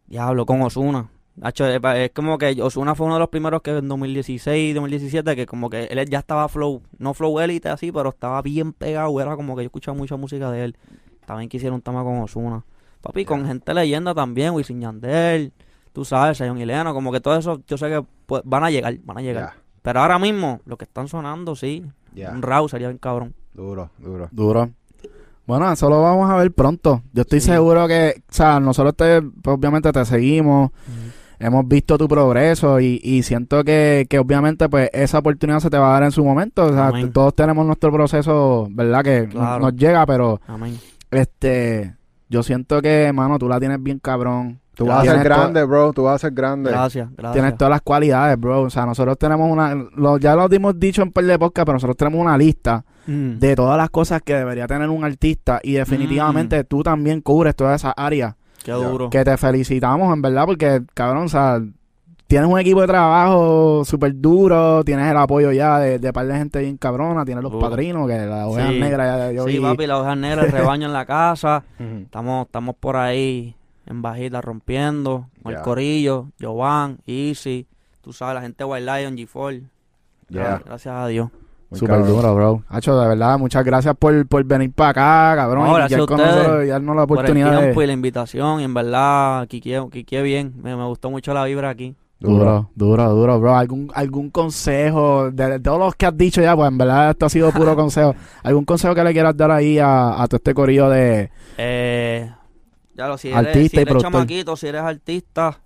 Diablo, 0.06 0.46
con 0.46 0.62
Osuna. 0.62 1.10
es 1.42 2.12
como 2.12 2.38
que 2.38 2.62
Osuna 2.62 2.94
fue 2.94 3.08
uno 3.08 3.16
de 3.16 3.22
los 3.22 3.30
primeros 3.30 3.64
que 3.64 3.72
en 3.72 3.88
2016, 3.88 4.76
2017, 4.76 5.36
que 5.36 5.48
como 5.48 5.72
que 5.72 5.86
él 5.86 6.08
ya 6.08 6.20
estaba 6.20 6.48
flow, 6.50 6.84
no 7.00 7.16
flow 7.16 7.40
élite 7.40 7.68
así, 7.68 7.92
pero 7.92 8.10
estaba 8.10 8.44
bien 8.44 8.74
pegado. 8.74 9.20
Era 9.20 9.36
como 9.36 9.56
que 9.56 9.64
yo 9.64 9.68
escuchaba 9.70 9.98
mucha 9.98 10.16
música 10.16 10.52
de 10.52 10.66
él. 10.66 10.78
También 11.26 11.50
quisiera 11.50 11.74
un 11.74 11.82
tema 11.82 12.04
con 12.04 12.22
Osuna. 12.22 12.64
Papi, 13.02 13.26
con 13.26 13.48
gente 13.48 13.74
leyenda 13.74 14.14
también, 14.14 14.54
Wisin 14.54 14.82
Yandel, 14.82 15.52
tú 15.94 16.06
sabes, 16.06 16.38
Zion 16.38 16.60
y 16.60 16.66
Leno, 16.68 16.94
como 16.94 17.12
que 17.12 17.22
todo 17.22 17.36
eso, 17.36 17.64
yo 17.66 17.76
sé 17.76 17.90
que 17.90 18.06
pues, 18.28 18.44
van 18.46 18.66
a 18.66 18.70
llegar, 18.70 18.96
van 19.00 19.18
a 19.18 19.22
llegar. 19.22 19.54
Pero 19.82 20.02
ahora 20.02 20.20
mismo, 20.20 20.62
lo 20.66 20.78
que 20.78 20.86
están 20.86 21.08
sonando, 21.08 21.56
sí, 21.56 21.84
un 22.16 22.42
Raw 22.42 22.68
sería 22.70 22.88
bien 22.90 22.98
cabrón. 22.98 23.34
duro, 23.54 23.90
duro. 24.00 24.28
Duro. 24.32 24.70
Bueno, 25.46 25.72
eso 25.72 25.90
lo 25.90 26.02
vamos 26.02 26.30
a 26.30 26.36
ver 26.38 26.52
pronto. 26.52 27.02
Yo 27.12 27.22
estoy 27.24 27.40
Sí. 27.42 27.48
seguro 27.48 27.88
que, 27.88 28.16
o 28.30 28.34
sea, 28.34 28.60
nosotros 28.60 28.96
te, 28.96 29.22
pues, 29.22 29.58
obviamente 29.58 29.92
te 29.92 30.06
seguimos, 30.06 30.70
hemos 31.40 31.68
visto 31.68 31.98
tu 31.98 32.08
progreso 32.08 32.80
y, 32.80 33.02
y 33.04 33.24
siento 33.24 33.64
que, 33.64 34.06
que 34.08 34.20
obviamente 34.20 34.70
pues 34.70 34.90
esa 34.94 35.18
oportunidad 35.20 35.60
se 35.60 35.70
te 35.72 35.78
va 35.80 35.90
a 35.90 35.94
dar 35.94 36.04
en 36.04 36.12
su 36.12 36.24
momento. 36.24 36.66
O 36.66 36.72
sea, 36.74 36.90
Amén. 36.90 37.12
todos 37.12 37.34
tenemos 37.36 37.66
nuestro 37.66 37.92
proceso, 37.92 38.68
¿verdad? 38.70 39.04
Que 39.04 39.28
nos 39.34 39.76
llega, 39.76 40.06
pero 40.06 40.40
Amén. 40.48 40.78
este, 41.10 41.96
yo 42.30 42.44
siento 42.44 42.80
que, 42.82 43.12
mano, 43.14 43.40
tú 43.40 43.48
la 43.50 43.60
tienes 43.60 43.82
bien 43.82 43.98
cabrón. 44.00 44.60
Tú 44.80 44.86
vas 44.88 45.08
a 45.08 45.12
ser 45.14 45.24
grande, 45.24 45.64
bro, 45.66 45.94
tú 45.94 46.04
vas 46.04 46.16
a 46.16 46.20
ser 46.20 46.32
grande. 46.32 46.72
Gracias, 46.72 47.10
gracias. 47.16 47.34
Tienes 47.34 47.58
todas 47.58 47.70
las 47.70 47.82
cualidades, 47.82 48.40
bro. 48.40 48.62
O 48.62 48.70
sea, 48.70 48.86
nosotros 48.86 49.18
tenemos 49.18 49.52
una, 49.52 49.76
lo, 49.96 50.18
ya 50.18 50.36
lo 50.36 50.52
hemos 50.52 50.80
dicho 50.80 51.02
en 51.02 51.12
par 51.12 51.26
de 51.26 51.38
podcast, 51.38 51.66
pero 51.66 51.74
nosotros 51.76 51.98
tenemos 51.98 52.20
una 52.20 52.38
lista 52.38 52.84
Mm. 53.08 53.40
de 53.40 53.56
todas 53.56 53.76
las 53.76 53.90
cosas 53.90 54.22
que 54.22 54.36
debería 54.36 54.68
tener 54.68 54.88
un 54.90 55.04
artista 55.04 55.60
y 55.64 55.74
definitivamente 55.74 56.64
tú 56.64 56.84
también 56.84 57.22
cubres 57.22 57.56
todas 57.56 57.82
esas 57.82 57.94
áreas. 57.98 58.36
Qué 58.64 58.72
duro. 58.72 59.10
Que 59.10 59.24
te 59.24 59.36
felicitamos, 59.36 60.14
en 60.14 60.22
verdad, 60.22 60.46
porque, 60.46 60.82
cabrón, 60.94 61.24
o 61.26 61.30
sea, 61.30 61.60
tienes 62.28 62.48
un 62.48 62.60
equipo 62.60 62.82
de 62.82 62.88
trabajo 62.88 63.84
súper 63.84 64.14
duro, 64.16 64.84
tienes 64.84 65.10
el 65.10 65.18
apoyo 65.18 65.52
ya 65.52 65.80
de, 65.80 65.98
de 65.98 66.14
par 66.14 66.28
de 66.28 66.36
gente 66.36 66.60
bien 66.60 66.78
cabrona, 66.78 67.26
tienes 67.26 67.42
los 67.44 67.52
Duro. 67.52 67.68
padrinos, 67.68 68.08
que 68.08 68.18
la 68.18 68.46
oveja 68.48 68.70
Sí. 68.70 68.80
negra 68.80 69.18
ya 69.18 69.32
yo 69.32 69.46
Sí, 69.46 69.54
vi. 69.54 69.60
papi, 69.60 69.88
la 69.88 69.98
oveja 69.98 70.16
negra, 70.16 70.44
el 70.44 70.52
rebaño 70.52 70.86
en 70.86 70.94
la 70.94 71.06
casa. 71.08 71.64
Estamos, 72.04 72.46
estamos 72.46 72.76
por 72.80 72.96
ahí 72.96 73.56
en 73.90 74.02
bajita 74.02 74.40
rompiendo. 74.42 75.28
Con 75.44 75.54
el 75.54 75.62
corillo, 75.62 76.28
Jovan, 76.40 77.00
Easy. 77.06 77.68
Tú 78.02 78.14
sabes, 78.14 78.36
la 78.36 78.42
gente 78.42 78.64
de 78.64 78.70
White 78.70 78.86
Lion, 78.86 79.18
G4. 79.18 79.64
Ya. 80.30 80.62
Gracias 80.64 80.96
a 80.96 81.08
Dios. 81.08 81.30
Súper 81.72 82.04
duro, 82.04 82.34
bro. 82.34 82.64
Hacho, 82.70 83.00
de 83.00 83.08
verdad, 83.08 83.38
muchas 83.38 83.64
gracias 83.64 83.96
por, 83.96 84.26
por 84.28 84.44
venir 84.44 84.72
para 84.74 84.90
acá, 84.90 85.42
cabrón. 85.42 85.66
No, 85.66 85.74
y 85.74 85.76
gracias 85.76 85.98
ya 85.98 86.02
a 86.02 86.04
ustedes 86.04 86.68
y 86.68 86.70
darnos 86.70 86.96
la 86.96 87.06
Por 87.06 87.18
el 87.18 87.24
oportunidad 87.26 87.62
de... 87.62 87.84
y 87.84 87.88
la 87.88 87.94
invitación. 87.94 88.62
Y 88.62 88.64
en 88.64 88.74
verdad, 88.74 89.48
quiqué, 89.48 89.84
quiqué 89.92 90.22
bien. 90.24 90.54
Me, 90.64 90.76
me 90.76 90.86
gustó 90.86 91.12
mucho 91.12 91.34
la 91.34 91.44
vibra 91.46 91.70
aquí. 91.70 91.96
Duro, 92.20 92.70
duro, 92.76 93.10
duro, 93.12 93.40
bro. 93.40 93.56
¿Algún, 93.56 93.92
algún 93.94 94.30
consejo 94.30 95.32
de, 95.32 95.52
de 95.52 95.60
todos 95.60 95.80
los 95.80 95.96
que 95.96 96.06
has 96.08 96.18
dicho 96.18 96.42
ya? 96.42 96.56
Pues 96.56 96.68
en 96.70 96.78
verdad 96.78 97.12
esto 97.12 97.28
ha 97.28 97.30
sido 97.30 97.52
puro 97.52 97.76
consejo. 97.78 98.16
¿Algún 98.44 98.66
consejo 98.66 98.96
que 98.96 99.04
le 99.04 99.14
quieras 99.14 99.38
dar 99.38 99.52
ahí 99.52 99.78
a, 99.78 100.22
a 100.22 100.28
todo 100.28 100.38
este 100.38 100.54
corillo 100.54 100.90
de... 100.90 101.30
Eh, 101.58 102.30
ya 103.00 103.08
lo, 103.08 103.18
si 103.18 103.30
eres, 103.30 103.40
Artista 103.40 103.70
si 103.70 103.78
y 103.78 103.80
eres 103.80 103.92
productor. 103.94 104.12
chamaquito, 104.12 104.56
si 104.58 104.68
eres 104.68 104.82
artista, 104.82 105.62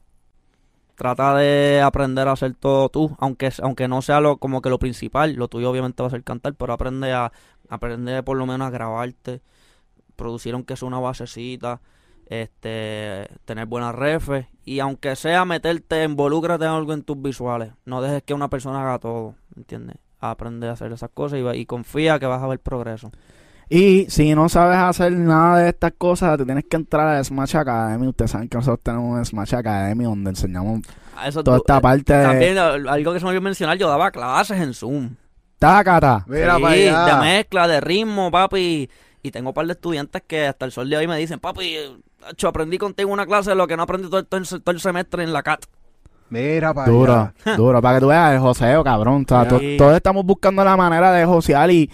trata 0.93 1.35
de 1.35 1.81
aprender 1.83 2.27
a 2.27 2.33
hacer 2.33 2.53
todo 2.53 2.89
tú, 2.89 3.15
aunque 3.19 3.51
aunque 3.63 3.87
no 3.87 4.03
sea 4.03 4.21
lo 4.21 4.37
como 4.37 4.61
que 4.61 4.69
lo 4.69 4.77
principal, 4.77 5.33
lo 5.33 5.47
tuyo 5.47 5.71
obviamente 5.71 6.03
va 6.03 6.07
a 6.07 6.11
ser 6.11 6.23
cantar, 6.23 6.53
pero 6.53 6.73
aprende 6.73 7.11
a 7.11 7.31
aprender 7.69 8.23
por 8.23 8.37
lo 8.37 8.45
menos 8.45 8.67
a 8.67 8.69
grabarte, 8.69 9.41
producir 10.15 10.53
aunque 10.53 10.75
sea 10.75 10.87
una 10.87 10.99
basecita, 10.99 11.81
este, 12.27 13.27
tener 13.45 13.65
buenas 13.65 13.95
refes 13.95 14.45
y 14.63 14.79
aunque 14.79 15.15
sea 15.15 15.43
meterte, 15.43 16.03
involúcrate 16.03 16.65
en 16.65 16.71
algo 16.71 16.93
en 16.93 17.01
tus 17.01 17.19
visuales, 17.19 17.73
no 17.85 18.03
dejes 18.03 18.21
que 18.21 18.35
una 18.35 18.51
persona 18.51 18.83
haga 18.83 18.99
todo, 18.99 19.33
¿entiendes? 19.55 19.97
Aprende 20.19 20.67
a 20.67 20.73
hacer 20.73 20.91
esas 20.91 21.09
cosas 21.09 21.39
y, 21.39 21.57
y 21.57 21.65
confía 21.65 22.19
que 22.19 22.27
vas 22.27 22.43
a 22.43 22.47
ver 22.47 22.59
progreso. 22.59 23.11
Y 23.69 24.05
si 24.09 24.35
no 24.35 24.49
sabes 24.49 24.77
hacer 24.77 25.11
nada 25.13 25.59
de 25.59 25.69
estas 25.69 25.93
cosas, 25.97 26.37
te 26.37 26.45
tienes 26.45 26.65
que 26.69 26.75
entrar 26.75 27.07
a 27.07 27.23
Smash 27.23 27.55
Academy. 27.55 28.07
Ustedes 28.07 28.31
saben 28.31 28.47
que 28.49 28.57
nosotros 28.57 28.81
tenemos 28.83 29.17
un 29.17 29.25
Smash 29.25 29.55
Academy 29.55 30.03
donde 30.03 30.29
enseñamos 30.31 30.81
A 31.15 31.27
Eso 31.27 31.43
toda 31.43 31.57
tú- 31.57 31.63
esta 31.63 31.77
eh, 31.77 31.81
parte 31.81 32.13
de... 32.13 32.23
También 32.23 32.57
algo 32.57 33.13
que 33.13 33.19
se 33.19 33.25
me 33.25 33.29
olvidó 33.29 33.41
mencionar, 33.41 33.77
yo 33.77 33.87
daba 33.89 34.11
clases 34.11 34.59
en 34.61 34.73
Zoom. 34.73 35.15
Tácata. 35.59 36.25
Mira 36.27 36.55
Sí, 36.57 36.61
para 36.61 36.73
allá. 36.73 37.05
de 37.15 37.21
mezcla, 37.21 37.67
de 37.67 37.81
ritmo, 37.81 38.29
papi. 38.31 38.89
Y 39.21 39.31
tengo 39.31 39.49
un 39.51 39.53
par 39.53 39.65
de 39.65 39.71
estudiantes 39.73 40.21
que 40.27 40.47
hasta 40.47 40.65
el 40.65 40.71
sol 40.73 40.89
de 40.89 40.97
hoy 40.97 41.07
me 41.07 41.17
dicen, 41.17 41.39
papi, 41.39 41.75
acho, 42.29 42.47
aprendí 42.49 42.77
contigo 42.77 43.11
una 43.11 43.25
clase 43.25 43.51
de 43.51 43.55
lo 43.55 43.65
que 43.67 43.77
no 43.77 43.83
aprendí 43.83 44.09
todo, 44.09 44.19
el- 44.19 44.25
todo 44.27 44.39
el, 44.41 44.47
todo 44.47 44.71
el 44.71 44.81
semestre 44.81 45.23
en 45.23 45.31
la 45.31 45.41
CAT. 45.41 45.63
Mira 46.29 46.73
para 46.73 46.91
Duro, 46.91 47.13
allá. 47.45 47.55
duro, 47.55 47.81
para 47.81 47.95
que 47.97 48.01
tú 48.01 48.07
veas 48.07 48.33
el 48.33 48.39
joseo, 48.39 48.83
cabrón. 48.83 49.23
O 49.25 49.29
sea, 49.29 49.47
todos 49.77 49.95
estamos 49.95 50.25
buscando 50.25 50.63
la 50.65 50.75
manera 50.75 51.11
de 51.13 51.25
josear 51.25 51.69
y, 51.71 51.89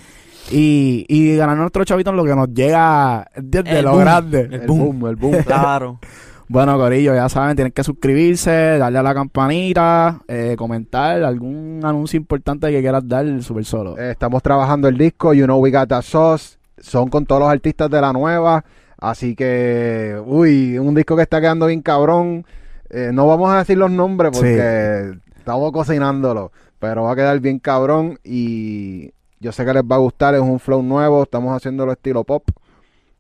y, 0.52 1.06
y 1.08 1.36
ganar 1.36 1.58
nuestro 1.58 1.84
chavito 1.86 2.10
en 2.10 2.18
lo 2.18 2.24
que 2.24 2.36
nos 2.36 2.50
llega 2.54 3.30
desde 3.36 3.80
El 3.80 3.86
lo 3.86 3.92
boom. 3.92 4.02
grande. 4.02 4.40
El 4.42 4.54
El 4.54 4.68
boom. 4.68 5.00
boom, 5.00 5.08
el 5.10 5.16
boom. 5.16 5.44
Claro. 5.46 6.00
Bueno, 6.48 6.78
Corillo, 6.80 7.14
ya 7.14 7.30
saben, 7.30 7.56
tienen 7.56 7.72
que 7.72 7.84
suscribirse, 7.84 8.50
darle 8.80 8.98
a 8.98 9.04
la 9.04 9.14
campanita, 9.14 10.22
eh, 10.28 10.56
comentar 10.58 11.22
algún 11.22 11.80
anuncio 11.84 12.18
importante 12.18 12.72
que 12.72 12.82
quieras 12.82 13.08
dar 13.08 13.44
súper 13.44 13.66
solo. 13.66 13.96
Eh, 14.00 14.12
estamos 14.12 14.42
trabajando 14.42 14.88
el 14.88 14.98
disco, 14.98 15.32
You 15.36 15.46
Know 15.46 15.60
We 15.60 15.70
Got 15.70 15.90
That 15.90 16.02
Sauce. 16.02 16.58
Son 16.80 17.10
con 17.10 17.28
todos 17.28 17.42
los 17.42 17.52
artistas 17.52 17.88
de 17.92 18.02
la 18.02 18.12
nueva. 18.14 18.66
Así 18.98 19.36
que, 19.36 20.20
uy, 20.26 20.80
un 20.80 20.96
disco 20.96 21.16
que 21.16 21.22
está 21.22 21.40
quedando 21.40 21.68
bien 21.68 21.84
cabrón. 21.84 22.46
Eh, 22.90 23.12
no 23.14 23.28
vamos 23.28 23.52
a 23.52 23.60
decir 23.60 23.78
los 23.78 23.92
nombres 23.92 24.32
porque 24.34 25.12
estamos 25.38 25.72
cocinándolo. 25.72 26.52
Pero 26.80 27.04
va 27.04 27.12
a 27.12 27.16
quedar 27.16 27.40
bien 27.42 27.60
cabrón. 27.60 28.18
Y 28.24 29.12
yo 29.40 29.52
sé 29.52 29.66
que 29.66 29.74
les 29.74 29.84
va 29.84 29.96
a 29.96 30.00
gustar. 30.00 30.36
Es 30.36 30.42
un 30.42 30.60
flow 30.60 30.82
nuevo. 30.84 31.24
Estamos 31.24 31.56
haciéndolo 31.56 31.92
estilo 31.92 32.24
pop. 32.24 32.44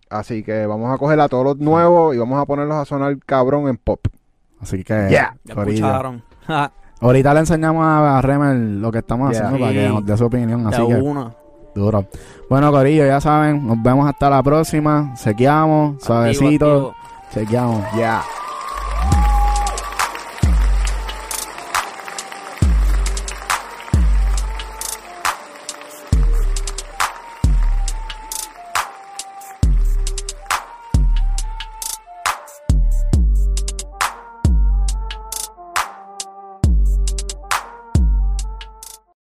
Así 0.10 0.44
que 0.44 0.66
vamos 0.66 0.94
a 0.94 0.98
coger 0.98 1.20
a 1.20 1.28
todos 1.30 1.44
los 1.44 1.58
nuevos 1.58 2.16
y 2.16 2.18
vamos 2.18 2.42
a 2.42 2.46
ponerlos 2.46 2.78
a 2.78 2.86
sonar 2.86 3.16
cabrón 3.26 3.68
en 3.68 3.78
pop. 3.78 4.00
Así 4.60 4.84
que, 4.84 5.08
Yeah. 5.10 5.36
Escucharon. 5.48 6.24
Ahorita 7.02 7.34
le 7.34 7.40
enseñamos 7.42 7.86
a 7.86 8.22
Remel 8.22 8.82
lo 8.82 8.92
que 8.92 8.98
estamos 9.00 9.32
Yeah. 9.32 9.42
haciendo 9.48 9.66
para 9.66 9.74
que 9.74 9.88
nos 9.88 10.06
dé 10.06 10.18
su 10.18 10.26
opinión. 10.26 10.68
Así 10.68 10.86
que, 10.86 10.96
una. 10.96 11.34
duro. 11.76 12.06
Bueno, 12.50 12.72
Corillo, 12.72 13.06
ya 13.06 13.22
saben, 13.22 13.66
nos 13.68 13.82
vemos 13.84 14.10
hasta 14.10 14.30
la 14.30 14.42
próxima. 14.44 15.16
Sequeamos, 15.16 16.04
suavecito. 16.04 16.66
Activo, 16.66 16.90
activo. 16.90 16.96
Chequeamos. 17.32 17.86
Ya. 17.96 18.22